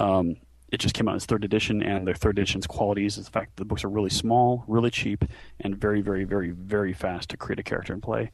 Um, 0.00 0.36
it 0.72 0.80
just 0.80 0.94
came 0.94 1.06
out 1.06 1.12
in 1.12 1.16
its 1.16 1.26
third 1.26 1.44
edition, 1.44 1.82
and 1.82 2.06
their 2.06 2.14
third 2.14 2.38
edition's 2.38 2.66
qualities 2.66 3.18
is 3.18 3.26
the 3.26 3.30
fact 3.30 3.54
that 3.54 3.60
the 3.60 3.66
books 3.66 3.84
are 3.84 3.90
really 3.90 4.10
small, 4.10 4.64
really 4.66 4.90
cheap, 4.90 5.22
and 5.60 5.76
very, 5.76 6.00
very, 6.00 6.24
very, 6.24 6.50
very 6.50 6.94
fast 6.94 7.28
to 7.28 7.36
create 7.36 7.60
a 7.60 7.62
character 7.62 7.92
and 7.92 8.02
play. 8.02 8.32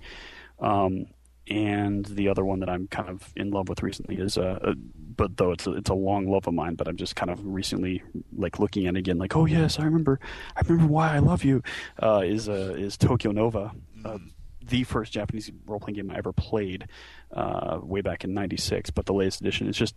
Um, 0.60 1.06
and 1.50 2.04
the 2.04 2.28
other 2.28 2.44
one 2.44 2.60
that 2.60 2.68
I'm 2.68 2.86
kind 2.88 3.08
of 3.08 3.32
in 3.34 3.50
love 3.50 3.68
with 3.68 3.82
recently 3.82 4.16
is, 4.16 4.38
uh, 4.38 4.58
uh, 4.62 4.74
but 5.16 5.36
though 5.36 5.50
it's 5.50 5.66
a, 5.66 5.72
it's 5.72 5.90
a 5.90 5.94
long 5.94 6.30
love 6.30 6.46
of 6.46 6.54
mine, 6.54 6.76
but 6.76 6.86
I'm 6.86 6.96
just 6.96 7.16
kind 7.16 7.30
of 7.30 7.44
recently 7.44 8.02
like 8.36 8.60
looking 8.60 8.86
at 8.86 8.94
it 8.94 8.98
again, 8.98 9.18
like, 9.18 9.34
oh 9.34 9.46
yes, 9.46 9.80
I 9.80 9.84
remember, 9.84 10.20
I 10.56 10.60
remember 10.60 10.92
why 10.92 11.14
I 11.14 11.18
love 11.18 11.44
you. 11.44 11.62
Uh, 12.00 12.22
is 12.24 12.48
uh, 12.48 12.74
is 12.78 12.96
Tokyo 12.96 13.32
Nova, 13.32 13.72
uh, 14.04 14.18
the 14.62 14.84
first 14.84 15.12
Japanese 15.12 15.50
role 15.66 15.80
playing 15.80 15.96
game 15.96 16.10
I 16.10 16.18
ever 16.18 16.32
played, 16.32 16.86
uh, 17.32 17.80
way 17.82 18.02
back 18.02 18.22
in 18.22 18.32
'96. 18.32 18.90
But 18.90 19.06
the 19.06 19.14
latest 19.14 19.40
edition 19.40 19.68
is 19.68 19.76
just 19.76 19.96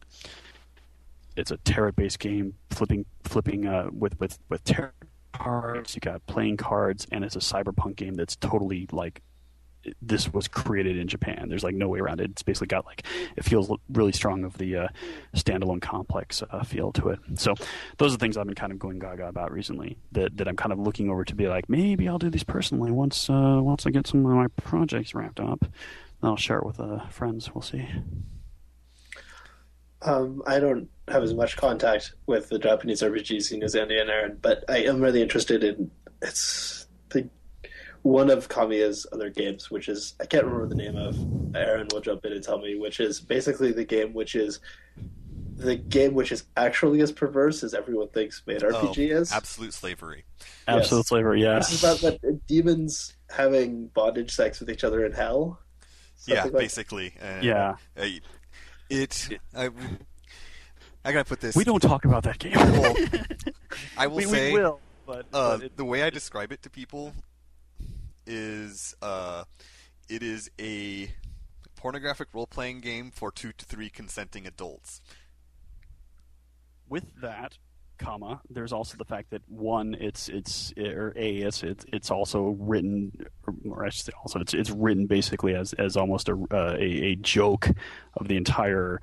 it's 1.35 1.51
a 1.51 1.57
tarot 1.57 1.93
based 1.93 2.19
game, 2.19 2.55
flipping 2.69 3.05
flipping 3.23 3.67
uh, 3.67 3.89
with 3.91 4.19
with 4.19 4.39
with 4.49 4.63
tarot 4.63 4.91
cards. 5.33 5.95
You 5.95 6.01
got 6.01 6.25
playing 6.27 6.57
cards, 6.57 7.07
and 7.11 7.23
it's 7.23 7.35
a 7.35 7.39
cyberpunk 7.39 7.95
game 7.95 8.15
that's 8.15 8.35
totally 8.35 8.87
like 8.91 9.21
this 10.01 10.31
was 10.31 10.47
created 10.47 10.97
in 10.97 11.07
Japan. 11.07 11.47
There's 11.49 11.63
like 11.63 11.75
no 11.75 11.87
way 11.87 11.99
around 11.99 12.21
it. 12.21 12.29
It's 12.31 12.43
basically 12.43 12.67
got 12.67 12.85
like 12.85 13.05
it 13.35 13.43
feels 13.43 13.71
really 13.89 14.11
strong 14.11 14.43
of 14.43 14.57
the 14.57 14.75
uh, 14.75 14.87
standalone 15.35 15.81
complex 15.81 16.43
uh, 16.49 16.63
feel 16.63 16.91
to 16.93 17.09
it. 17.09 17.19
So 17.35 17.55
those 17.97 18.13
are 18.13 18.17
things 18.17 18.37
I've 18.37 18.45
been 18.45 18.55
kind 18.55 18.71
of 18.71 18.79
going 18.79 18.99
gaga 18.99 19.27
about 19.27 19.51
recently. 19.51 19.97
That 20.11 20.37
that 20.37 20.47
I'm 20.47 20.55
kind 20.55 20.71
of 20.71 20.79
looking 20.79 21.09
over 21.09 21.25
to 21.25 21.35
be 21.35 21.47
like 21.47 21.69
maybe 21.69 22.07
I'll 22.07 22.19
do 22.19 22.29
these 22.29 22.43
personally 22.43 22.91
once 22.91 23.29
uh, 23.29 23.59
once 23.61 23.85
I 23.85 23.89
get 23.89 24.07
some 24.07 24.25
of 24.25 24.31
my 24.31 24.47
projects 24.63 25.15
wrapped 25.15 25.39
up. 25.39 25.61
Then 25.61 26.29
I'll 26.29 26.37
share 26.37 26.59
it 26.59 26.65
with 26.65 26.79
uh, 26.79 27.07
friends. 27.07 27.53
We'll 27.53 27.63
see. 27.63 27.87
Um, 30.03 30.41
I 30.47 30.59
don't 30.59 30.89
have 31.07 31.23
as 31.23 31.33
much 31.33 31.57
contact 31.57 32.13
with 32.25 32.49
the 32.49 32.57
Japanese 32.59 33.01
RPG 33.01 33.41
scene 33.43 33.63
as 33.63 33.75
Andy 33.75 33.97
and 33.99 34.09
Aaron, 34.09 34.37
but 34.41 34.63
I 34.69 34.79
am 34.79 35.01
really 35.01 35.21
interested 35.21 35.63
in 35.63 35.91
it's 36.21 36.87
the 37.09 37.29
one 38.01 38.29
of 38.31 38.47
Kamiya's 38.49 39.05
other 39.11 39.29
games, 39.29 39.69
which 39.69 39.87
is 39.89 40.15
I 40.19 40.25
can't 40.25 40.45
remember 40.45 40.67
the 40.67 40.75
name 40.75 40.95
of. 40.95 41.17
Aaron 41.55 41.87
will 41.91 42.01
jump 42.01 42.25
in 42.25 42.31
and 42.33 42.43
tell 42.43 42.59
me, 42.59 42.75
which 42.75 42.99
is 42.99 43.19
basically 43.19 43.71
the 43.71 43.83
game 43.83 44.13
which 44.13 44.35
is 44.35 44.59
the 45.57 45.75
game 45.75 46.13
which 46.15 46.31
is 46.31 46.45
actually 46.57 47.01
as 47.01 47.11
perverse 47.11 47.61
as 47.63 47.73
everyone 47.75 48.07
thinks 48.07 48.41
Maid 48.47 48.61
RPG 48.61 49.11
oh, 49.13 49.19
is. 49.21 49.31
absolute 49.31 49.73
slavery. 49.73 50.23
Absolute 50.67 50.99
Yes. 51.01 51.09
flavor, 51.09 51.35
yes. 51.35 51.69
This 51.69 51.83
is 51.83 51.83
about 51.83 52.21
that 52.21 52.47
demons 52.47 53.13
having 53.29 53.87
bondage 53.87 54.31
sex 54.31 54.59
with 54.59 54.69
each 54.71 54.83
other 54.83 55.05
in 55.05 55.11
hell. 55.11 55.59
yeah, 56.25 56.43
like- 56.45 56.53
basically. 56.53 57.13
Uh, 57.21 57.41
Yeah. 57.43 57.75
uh, 57.97 58.05
it. 58.91 59.39
I, 59.55 59.69
I 61.03 61.11
gotta 61.11 61.25
put 61.25 61.39
this. 61.41 61.55
We 61.55 61.63
don't 61.63 61.79
talk 61.81 62.05
about 62.05 62.23
that 62.23 62.37
game. 62.39 62.53
Well, 62.53 62.95
I 63.97 64.07
will 64.07 64.17
we, 64.17 64.23
say. 64.25 64.53
we 64.53 64.59
will, 64.59 64.79
but, 65.05 65.25
uh, 65.33 65.57
but 65.57 65.63
it- 65.63 65.77
the 65.77 65.85
way 65.85 66.03
I 66.03 66.09
describe 66.09 66.51
it 66.51 66.61
to 66.63 66.69
people 66.69 67.13
is 68.27 68.95
uh, 69.01 69.43
it 70.09 70.21
is 70.21 70.49
a 70.59 71.11
pornographic 71.75 72.27
role 72.33 72.45
playing 72.47 72.81
game 72.81 73.09
for 73.11 73.31
two 73.31 73.51
to 73.53 73.65
three 73.65 73.89
consenting 73.89 74.45
adults. 74.45 75.01
with 76.87 77.05
that, 77.21 77.57
comma, 78.01 78.41
there's 78.49 78.73
also 78.73 78.97
the 78.97 79.05
fact 79.05 79.29
that 79.29 79.41
one, 79.47 79.95
it's 79.99 80.27
it's 80.29 80.73
or 80.77 81.13
a 81.15 81.37
it's 81.37 81.63
it's, 81.63 81.85
it's 81.93 82.11
also 82.11 82.55
written, 82.59 83.11
or 83.65 83.85
I 83.85 83.89
should 83.89 84.05
say 84.05 84.11
also 84.21 84.39
it's 84.39 84.53
it's 84.53 84.69
written 84.71 85.05
basically 85.07 85.55
as 85.55 85.73
as 85.73 85.95
almost 85.95 86.27
a 86.29 86.33
uh, 86.51 86.75
a, 86.77 87.11
a 87.11 87.15
joke 87.15 87.69
of 88.17 88.27
the 88.27 88.35
entire 88.37 88.99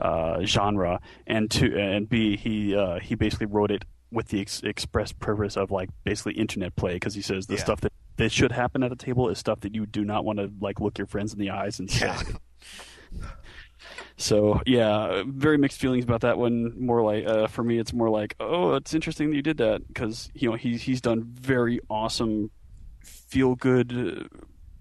uh, 0.00 0.42
genre, 0.44 1.00
and 1.26 1.50
to 1.52 1.78
and 1.78 2.08
b 2.08 2.36
he 2.36 2.74
uh, 2.76 2.98
he 3.00 3.14
basically 3.14 3.46
wrote 3.46 3.70
it 3.70 3.84
with 4.12 4.28
the 4.28 4.40
ex- 4.40 4.62
express 4.64 5.12
purpose 5.12 5.56
of 5.56 5.70
like 5.70 5.88
basically 6.04 6.32
internet 6.34 6.74
play 6.74 6.94
because 6.94 7.14
he 7.14 7.22
says 7.22 7.46
the 7.46 7.54
Yeah. 7.54 7.60
stuff 7.60 7.80
that 7.82 7.92
that 8.16 8.32
should 8.32 8.52
happen 8.52 8.82
at 8.82 8.90
a 8.92 8.96
table 8.96 9.28
is 9.28 9.38
stuff 9.38 9.60
that 9.60 9.74
you 9.74 9.86
do 9.86 10.04
not 10.04 10.24
want 10.24 10.38
to 10.40 10.50
like 10.60 10.80
look 10.80 10.98
your 10.98 11.06
friends 11.06 11.32
in 11.32 11.38
the 11.38 11.50
eyes 11.50 11.78
and 11.78 11.90
say. 11.90 12.06
Yeah. 12.06 12.22
So 14.20 14.60
yeah, 14.66 15.22
very 15.26 15.56
mixed 15.56 15.80
feelings 15.80 16.04
about 16.04 16.20
that 16.20 16.36
one. 16.36 16.74
More 16.78 17.02
like 17.02 17.26
uh, 17.26 17.46
for 17.46 17.64
me, 17.64 17.78
it's 17.78 17.92
more 17.94 18.10
like, 18.10 18.36
oh, 18.38 18.74
it's 18.74 18.92
interesting 18.92 19.30
that 19.30 19.36
you 19.36 19.42
did 19.42 19.56
that 19.56 19.88
because 19.88 20.30
you 20.34 20.50
know 20.50 20.56
he's 20.56 20.82
he's 20.82 21.00
done 21.00 21.22
very 21.24 21.80
awesome, 21.88 22.50
feel 23.02 23.54
good, 23.54 24.28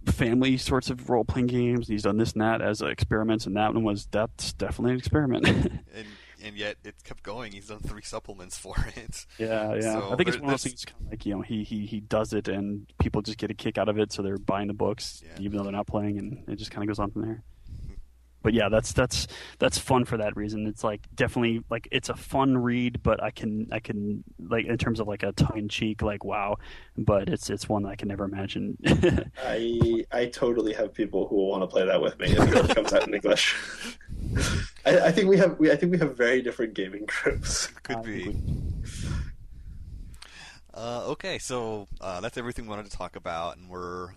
uh, 0.07 0.11
family 0.11 0.57
sorts 0.57 0.89
of 0.89 1.09
role 1.09 1.23
playing 1.23 1.47
games. 1.47 1.87
He's 1.87 2.03
done 2.03 2.17
this 2.17 2.33
and 2.33 2.41
that 2.41 2.61
as 2.61 2.81
experiments, 2.81 3.45
and 3.45 3.55
that 3.55 3.73
one 3.73 3.83
was 3.83 4.07
that's 4.11 4.51
definitely 4.53 4.91
an 4.91 4.97
experiment. 4.97 5.47
and 5.95 6.07
and 6.43 6.57
yet 6.57 6.75
it 6.83 6.95
kept 7.05 7.23
going. 7.23 7.53
He's 7.53 7.67
done 7.67 7.79
three 7.79 8.01
supplements 8.01 8.57
for 8.57 8.75
it. 8.97 9.25
yeah, 9.37 9.73
yeah. 9.75 9.81
So 9.81 10.09
I 10.11 10.15
think 10.17 10.27
it's 10.29 10.37
one 10.37 10.45
of 10.45 10.51
those 10.51 10.63
things 10.63 10.83
kind 10.83 11.05
of 11.05 11.11
like 11.11 11.25
you 11.25 11.35
know 11.35 11.41
he 11.41 11.63
he 11.63 11.85
he 11.85 12.01
does 12.01 12.33
it 12.33 12.49
and 12.49 12.91
people 12.99 13.21
just 13.21 13.37
get 13.37 13.51
a 13.51 13.53
kick 13.53 13.77
out 13.77 13.87
of 13.87 13.97
it, 13.99 14.11
so 14.11 14.21
they're 14.21 14.37
buying 14.37 14.67
the 14.67 14.73
books 14.73 15.23
Yeah. 15.25 15.31
even 15.39 15.57
though 15.57 15.63
they're 15.63 15.71
not 15.71 15.87
playing, 15.87 16.17
and 16.17 16.43
it 16.49 16.57
just 16.57 16.71
kind 16.71 16.83
of 16.83 16.87
goes 16.89 16.99
on 16.99 17.11
from 17.11 17.21
there. 17.21 17.43
But 18.41 18.53
yeah, 18.53 18.69
that's 18.69 18.93
that's 18.93 19.27
that's 19.59 19.77
fun 19.77 20.05
for 20.05 20.17
that 20.17 20.35
reason. 20.35 20.67
It's 20.67 20.83
like 20.83 21.01
definitely 21.15 21.63
like 21.69 21.87
it's 21.91 22.09
a 22.09 22.15
fun 22.15 22.57
read, 22.57 23.03
but 23.03 23.21
I 23.21 23.31
can 23.31 23.67
I 23.71 23.79
can 23.79 24.23
like 24.39 24.65
in 24.65 24.77
terms 24.77 24.99
of 24.99 25.07
like 25.07 25.23
a 25.23 25.31
tongue 25.33 25.57
in 25.57 25.69
cheek 25.69 26.01
like 26.01 26.23
wow, 26.23 26.57
but 26.97 27.29
it's 27.29 27.49
it's 27.49 27.67
one 27.67 27.83
that 27.83 27.89
I 27.89 27.95
can 27.95 28.07
never 28.07 28.23
imagine. 28.25 28.77
I 29.43 30.05
I 30.11 30.25
totally 30.27 30.73
have 30.73 30.93
people 30.93 31.27
who 31.27 31.35
will 31.35 31.49
want 31.49 31.63
to 31.63 31.67
play 31.67 31.85
that 31.85 32.01
with 32.01 32.17
me 32.19 32.27
if 32.27 32.69
it 32.69 32.75
comes 32.75 32.93
out 32.93 33.07
in 33.07 33.13
English. 33.13 33.55
I, 34.85 34.99
I 34.99 35.11
think 35.11 35.27
we 35.27 35.37
have 35.37 35.59
we 35.59 35.71
I 35.71 35.75
think 35.75 35.91
we 35.91 35.97
have 35.99 36.15
very 36.15 36.41
different 36.41 36.73
gaming 36.73 37.05
groups. 37.07 37.67
Could 37.83 38.03
be. 38.03 38.37
Uh, 40.73 41.03
okay, 41.07 41.39
so 41.39 41.87
uh, 41.99 42.21
that's 42.21 42.37
everything 42.37 42.65
we 42.65 42.69
wanted 42.69 42.89
to 42.89 42.97
talk 42.97 43.17
about, 43.17 43.57
and 43.57 43.69
we're 43.69 44.11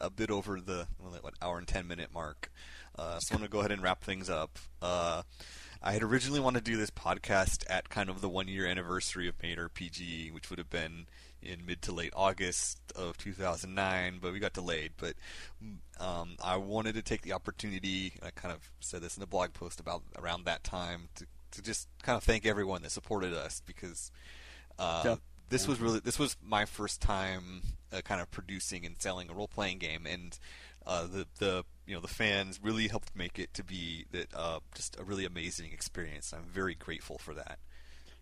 a 0.00 0.08
bit 0.08 0.30
over 0.30 0.60
the 0.60 0.86
what 0.98 1.34
hour 1.42 1.58
and 1.58 1.68
ten 1.68 1.86
minute 1.86 2.08
mark. 2.14 2.50
Uh, 2.98 3.18
so 3.18 3.34
I'm 3.34 3.38
going 3.38 3.48
to 3.48 3.52
go 3.52 3.60
ahead 3.60 3.72
and 3.72 3.82
wrap 3.82 4.02
things 4.02 4.28
up. 4.28 4.58
Uh, 4.82 5.22
I 5.82 5.92
had 5.92 6.02
originally 6.02 6.40
wanted 6.40 6.64
to 6.64 6.70
do 6.70 6.76
this 6.76 6.90
podcast 6.90 7.64
at 7.70 7.88
kind 7.88 8.10
of 8.10 8.20
the 8.20 8.28
one 8.28 8.48
year 8.48 8.66
anniversary 8.66 9.28
of 9.28 9.42
Maid 9.42 9.56
RPG, 9.56 10.32
which 10.32 10.50
would 10.50 10.58
have 10.58 10.68
been 10.68 11.06
in 11.42 11.64
mid 11.64 11.80
to 11.82 11.92
late 11.92 12.12
August 12.14 12.78
of 12.94 13.16
2009, 13.16 14.18
but 14.20 14.32
we 14.32 14.38
got 14.38 14.52
delayed. 14.52 14.92
But 14.98 15.14
um, 15.98 16.36
I 16.42 16.56
wanted 16.56 16.94
to 16.96 17.02
take 17.02 17.22
the 17.22 17.32
opportunity, 17.32 18.12
I 18.22 18.30
kind 18.30 18.52
of 18.54 18.70
said 18.80 19.00
this 19.00 19.16
in 19.16 19.22
a 19.22 19.26
blog 19.26 19.54
post 19.54 19.80
about 19.80 20.02
around 20.18 20.44
that 20.44 20.64
time, 20.64 21.08
to, 21.16 21.26
to 21.52 21.62
just 21.62 21.88
kind 22.02 22.16
of 22.16 22.24
thank 22.24 22.44
everyone 22.44 22.82
that 22.82 22.90
supported 22.90 23.32
us 23.32 23.62
because 23.64 24.10
uh, 24.78 25.02
yeah. 25.04 25.16
this 25.48 25.66
was 25.66 25.80
really 25.80 26.00
this 26.00 26.18
was 26.18 26.36
my 26.42 26.66
first 26.66 27.00
time 27.00 27.62
uh, 27.92 28.00
kind 28.02 28.20
of 28.20 28.30
producing 28.30 28.84
and 28.84 28.96
selling 29.00 29.30
a 29.30 29.32
role 29.32 29.48
playing 29.48 29.78
game, 29.78 30.06
and 30.06 30.38
uh, 30.86 31.06
the 31.06 31.26
the 31.38 31.64
you 31.86 31.94
know 31.94 32.00
the 32.00 32.08
fans 32.08 32.60
really 32.62 32.88
helped 32.88 33.14
make 33.16 33.38
it 33.38 33.52
to 33.54 33.64
be 33.64 34.06
that 34.12 34.32
uh, 34.34 34.60
just 34.74 34.98
a 34.98 35.04
really 35.04 35.24
amazing 35.24 35.72
experience. 35.72 36.32
I'm 36.32 36.44
very 36.44 36.74
grateful 36.74 37.18
for 37.18 37.34
that. 37.34 37.58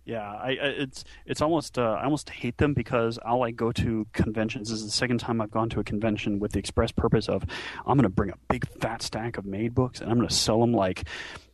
Yeah, 0.09 0.23
I, 0.23 0.53
it's 0.53 1.05
it's 1.27 1.43
almost 1.43 1.79
uh, 1.79 1.99
I 2.01 2.05
almost 2.05 2.31
hate 2.31 2.57
them 2.57 2.73
because 2.73 3.19
I'll 3.27 3.41
like 3.41 3.57
go 3.57 3.73
to 3.73 4.07
conventions. 4.15 4.71
This 4.71 4.79
is 4.79 4.87
the 4.87 4.91
second 4.91 5.19
time 5.19 5.39
I've 5.43 5.51
gone 5.51 5.69
to 5.69 5.81
a 5.81 5.85
convention 5.85 6.39
with 6.39 6.53
the 6.53 6.59
express 6.59 6.91
purpose 6.91 7.29
of 7.29 7.45
I'm 7.87 7.99
going 7.99 8.05
to 8.05 8.09
bring 8.09 8.31
a 8.31 8.39
big 8.49 8.67
fat 8.81 9.03
stack 9.03 9.37
of 9.37 9.45
Maid 9.45 9.75
books 9.75 10.01
and 10.01 10.11
I'm 10.11 10.17
going 10.17 10.29
to 10.29 10.35
sell 10.35 10.61
them 10.61 10.73
like 10.73 11.05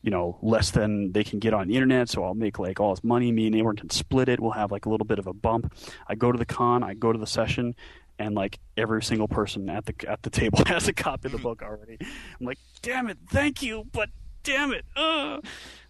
you 0.02 0.12
know 0.12 0.38
less 0.40 0.70
than 0.70 1.10
they 1.10 1.24
can 1.24 1.40
get 1.40 1.52
on 1.52 1.66
the 1.66 1.74
internet. 1.74 2.08
So 2.08 2.22
I'll 2.22 2.34
make 2.34 2.60
like 2.60 2.78
all 2.78 2.94
this 2.94 3.02
money. 3.02 3.32
Me 3.32 3.48
and 3.48 3.56
Aaron 3.56 3.74
can 3.74 3.90
split 3.90 4.28
it. 4.28 4.38
We'll 4.38 4.52
have 4.52 4.70
like 4.70 4.86
a 4.86 4.88
little 4.88 5.06
bit 5.06 5.18
of 5.18 5.26
a 5.26 5.32
bump. 5.32 5.74
I 6.06 6.14
go 6.14 6.30
to 6.30 6.38
the 6.38 6.46
con. 6.46 6.84
I 6.84 6.94
go 6.94 7.12
to 7.12 7.18
the 7.18 7.26
session 7.26 7.74
and 8.18 8.34
like 8.34 8.58
every 8.76 9.02
single 9.02 9.28
person 9.28 9.68
at 9.68 9.86
the 9.86 9.94
at 10.08 10.22
the 10.22 10.30
table 10.30 10.62
has 10.66 10.88
a 10.88 10.92
copy 10.92 11.26
of 11.26 11.32
the 11.32 11.38
book 11.38 11.62
already. 11.62 11.98
I'm 12.00 12.46
like, 12.46 12.58
damn 12.82 13.08
it, 13.08 13.18
thank 13.28 13.62
you, 13.62 13.86
but 13.92 14.10
damn 14.42 14.72
it. 14.72 14.84
Uh. 14.96 15.40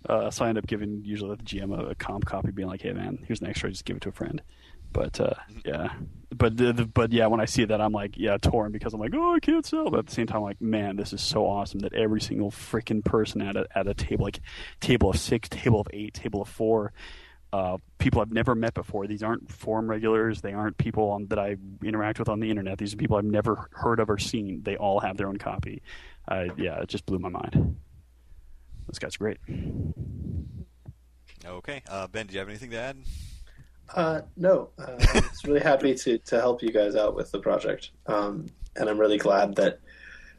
Uh, 0.09 0.31
so 0.31 0.45
I 0.45 0.49
end 0.49 0.59
up 0.59 0.67
giving 0.67 1.03
usually 1.05 1.37
the 1.37 1.43
GM 1.43 1.77
a, 1.77 1.87
a, 1.87 1.95
comp 1.95 2.27
copy, 2.27 2.51
being 2.51 2.69
like, 2.69 2.83
hey 2.83 2.93
man, 2.93 3.25
here's 3.27 3.41
an 3.41 3.47
extra, 3.47 3.71
just 3.71 3.85
give 3.85 3.97
it 3.97 4.03
to 4.03 4.11
a 4.11 4.13
friend. 4.13 4.43
But 4.93 5.19
uh, 5.19 5.35
mm-hmm. 5.51 5.59
yeah, 5.65 5.93
but 6.31 6.57
the, 6.57 6.73
the, 6.73 6.87
but 6.87 7.13
yeah, 7.13 7.27
when 7.27 7.41
I 7.41 7.47
see 7.47 7.65
that, 7.65 7.81
I'm 7.81 7.93
like, 7.93 8.17
yeah, 8.17 8.37
torn 8.39 8.71
because 8.71 8.95
I'm 8.95 9.01
like, 9.01 9.13
oh, 9.15 9.35
I 9.35 9.41
can't 9.41 9.67
sell. 9.67 9.91
But 9.91 10.01
at 10.01 10.07
the 10.07 10.13
same 10.13 10.27
time, 10.27 10.39
I'm 10.39 10.45
like, 10.45 10.61
man, 10.61 10.97
this 10.97 11.13
is 11.13 11.21
so 11.21 11.47
awesome 11.47 11.81
that 11.81 11.95
every 11.95 12.21
single 12.21 12.51
freaking 12.51 13.05
person 13.05 13.43
at 13.43 13.57
a 13.57 13.67
at 13.75 13.89
a 13.89 13.95
table, 13.95 14.25
like 14.25 14.41
table 14.81 15.11
of 15.11 15.19
six, 15.19 15.49
table 15.49 15.81
of 15.81 15.89
eight, 15.93 16.15
table 16.15 16.43
of 16.43 16.49
four, 16.49 16.93
uh, 17.55 17.79
people 17.99 18.21
I've 18.21 18.33
never 18.33 18.57
met 18.57 18.75
before. 18.75 19.07
These 19.07 19.23
aren't 19.23 19.49
forum 19.49 19.89
regulars. 19.89 20.41
They 20.41 20.53
aren't 20.53 20.77
people 20.77 21.11
on, 21.11 21.27
that 21.29 21.39
I 21.39 21.57
interact 21.85 22.19
with 22.19 22.29
on 22.29 22.41
the 22.41 22.51
internet. 22.51 22.79
These 22.79 22.95
are 22.95 22.97
people 22.97 23.17
I've 23.17 23.25
never 23.25 23.69
heard 23.71 24.01
of 24.01 24.11
or 24.11 24.19
seen. 24.19 24.63
They 24.65 24.77
all 24.77 24.99
have 24.99 25.17
their 25.17 25.29
own 25.29 25.37
copy. 25.37 25.81
Uh, 26.27 26.47
yeah, 26.57 26.81
it 26.81 26.89
just 26.89 27.07
blew 27.07 27.21
my 27.21 27.29
mind. 27.29 27.77
This 28.89 28.99
guy's 28.99 29.17
great. 29.17 29.39
Okay, 31.47 31.83
uh, 31.89 32.09
Ben, 32.09 32.27
do 32.27 32.33
you 32.33 32.41
have 32.41 32.49
anything 32.49 32.71
to 32.71 32.77
add? 32.77 32.97
Uh, 33.95 34.23
no, 34.37 34.71
uh, 34.77 34.97
I'm 35.15 35.23
just 35.23 35.47
really 35.47 35.61
happy 35.61 35.95
to, 35.95 36.19
to 36.19 36.41
help 36.41 36.61
you 36.61 36.73
guys 36.73 36.97
out 36.97 37.15
with 37.15 37.31
the 37.31 37.39
project, 37.39 37.91
um, 38.07 38.47
and 38.75 38.89
I'm 38.89 38.99
really 38.99 39.19
glad 39.19 39.55
that 39.57 39.79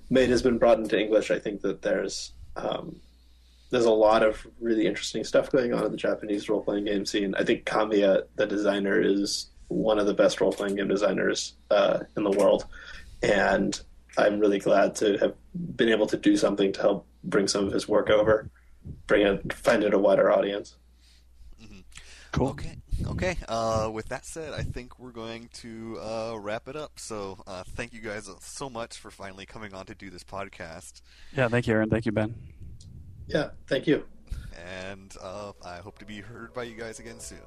Maid 0.09 0.29
has 0.31 0.41
been 0.41 0.57
brought 0.57 0.79
into 0.79 0.99
English. 0.99 1.31
I 1.31 1.39
think 1.39 1.61
that 1.61 1.81
there's 1.81 2.33
um, 2.57 2.99
there's 3.69 3.85
a 3.85 3.91
lot 3.91 4.23
of 4.23 4.45
really 4.59 4.85
interesting 4.85 5.23
stuff 5.23 5.51
going 5.51 5.73
on 5.73 5.85
in 5.85 5.91
the 5.91 5.97
Japanese 5.97 6.49
role 6.49 6.61
playing 6.61 6.85
game 6.85 7.05
scene. 7.05 7.33
I 7.35 7.43
think 7.43 7.65
Kamiya, 7.65 8.23
the 8.35 8.45
designer, 8.45 9.01
is 9.01 9.47
one 9.67 9.99
of 9.99 10.05
the 10.05 10.13
best 10.13 10.39
role 10.39 10.53
playing 10.53 10.75
game 10.75 10.87
designers 10.87 11.55
uh, 11.71 11.99
in 12.15 12.23
the 12.23 12.31
world, 12.31 12.65
and 13.23 13.79
I'm 14.17 14.39
really 14.39 14.59
glad 14.59 14.95
to 14.95 15.17
have 15.17 15.33
been 15.75 15.89
able 15.89 16.07
to 16.07 16.17
do 16.17 16.37
something 16.37 16.71
to 16.73 16.81
help 16.81 17.07
bring 17.23 17.47
some 17.47 17.65
of 17.65 17.73
his 17.73 17.87
work 17.87 18.09
over, 18.09 18.49
bring 19.07 19.25
it, 19.25 19.53
find 19.53 19.83
it 19.83 19.93
a 19.93 19.99
wider 19.99 20.31
audience. 20.31 20.75
Mm-hmm. 21.61 21.79
Cool. 22.31 22.49
Okay. 22.49 22.77
Okay. 23.07 23.37
Uh, 23.49 23.89
with 23.91 24.07
that 24.09 24.25
said, 24.25 24.53
I 24.53 24.61
think 24.61 24.99
we're 24.99 25.11
going 25.11 25.49
to 25.55 25.99
uh, 25.99 26.37
wrap 26.39 26.67
it 26.67 26.75
up. 26.75 26.97
So, 26.97 27.39
uh, 27.45 27.63
thank 27.75 27.93
you 27.93 27.99
guys 27.99 28.29
so 28.39 28.69
much 28.69 28.97
for 28.97 29.11
finally 29.11 29.45
coming 29.45 29.73
on 29.73 29.85
to 29.87 29.95
do 29.95 30.09
this 30.09 30.23
podcast. 30.23 31.01
Yeah. 31.35 31.49
Thank 31.49 31.67
you, 31.67 31.73
Aaron. 31.73 31.89
Thank 31.89 32.05
you, 32.05 32.13
Ben. 32.13 32.35
Yeah, 33.27 33.49
thank 33.67 33.87
you. 33.87 34.05
And 34.91 35.15
uh, 35.21 35.51
I 35.63 35.77
hope 35.77 35.99
to 35.99 36.05
be 36.05 36.21
heard 36.21 36.53
by 36.53 36.63
you 36.63 36.75
guys 36.75 36.99
again 36.99 37.19
soon. 37.19 37.39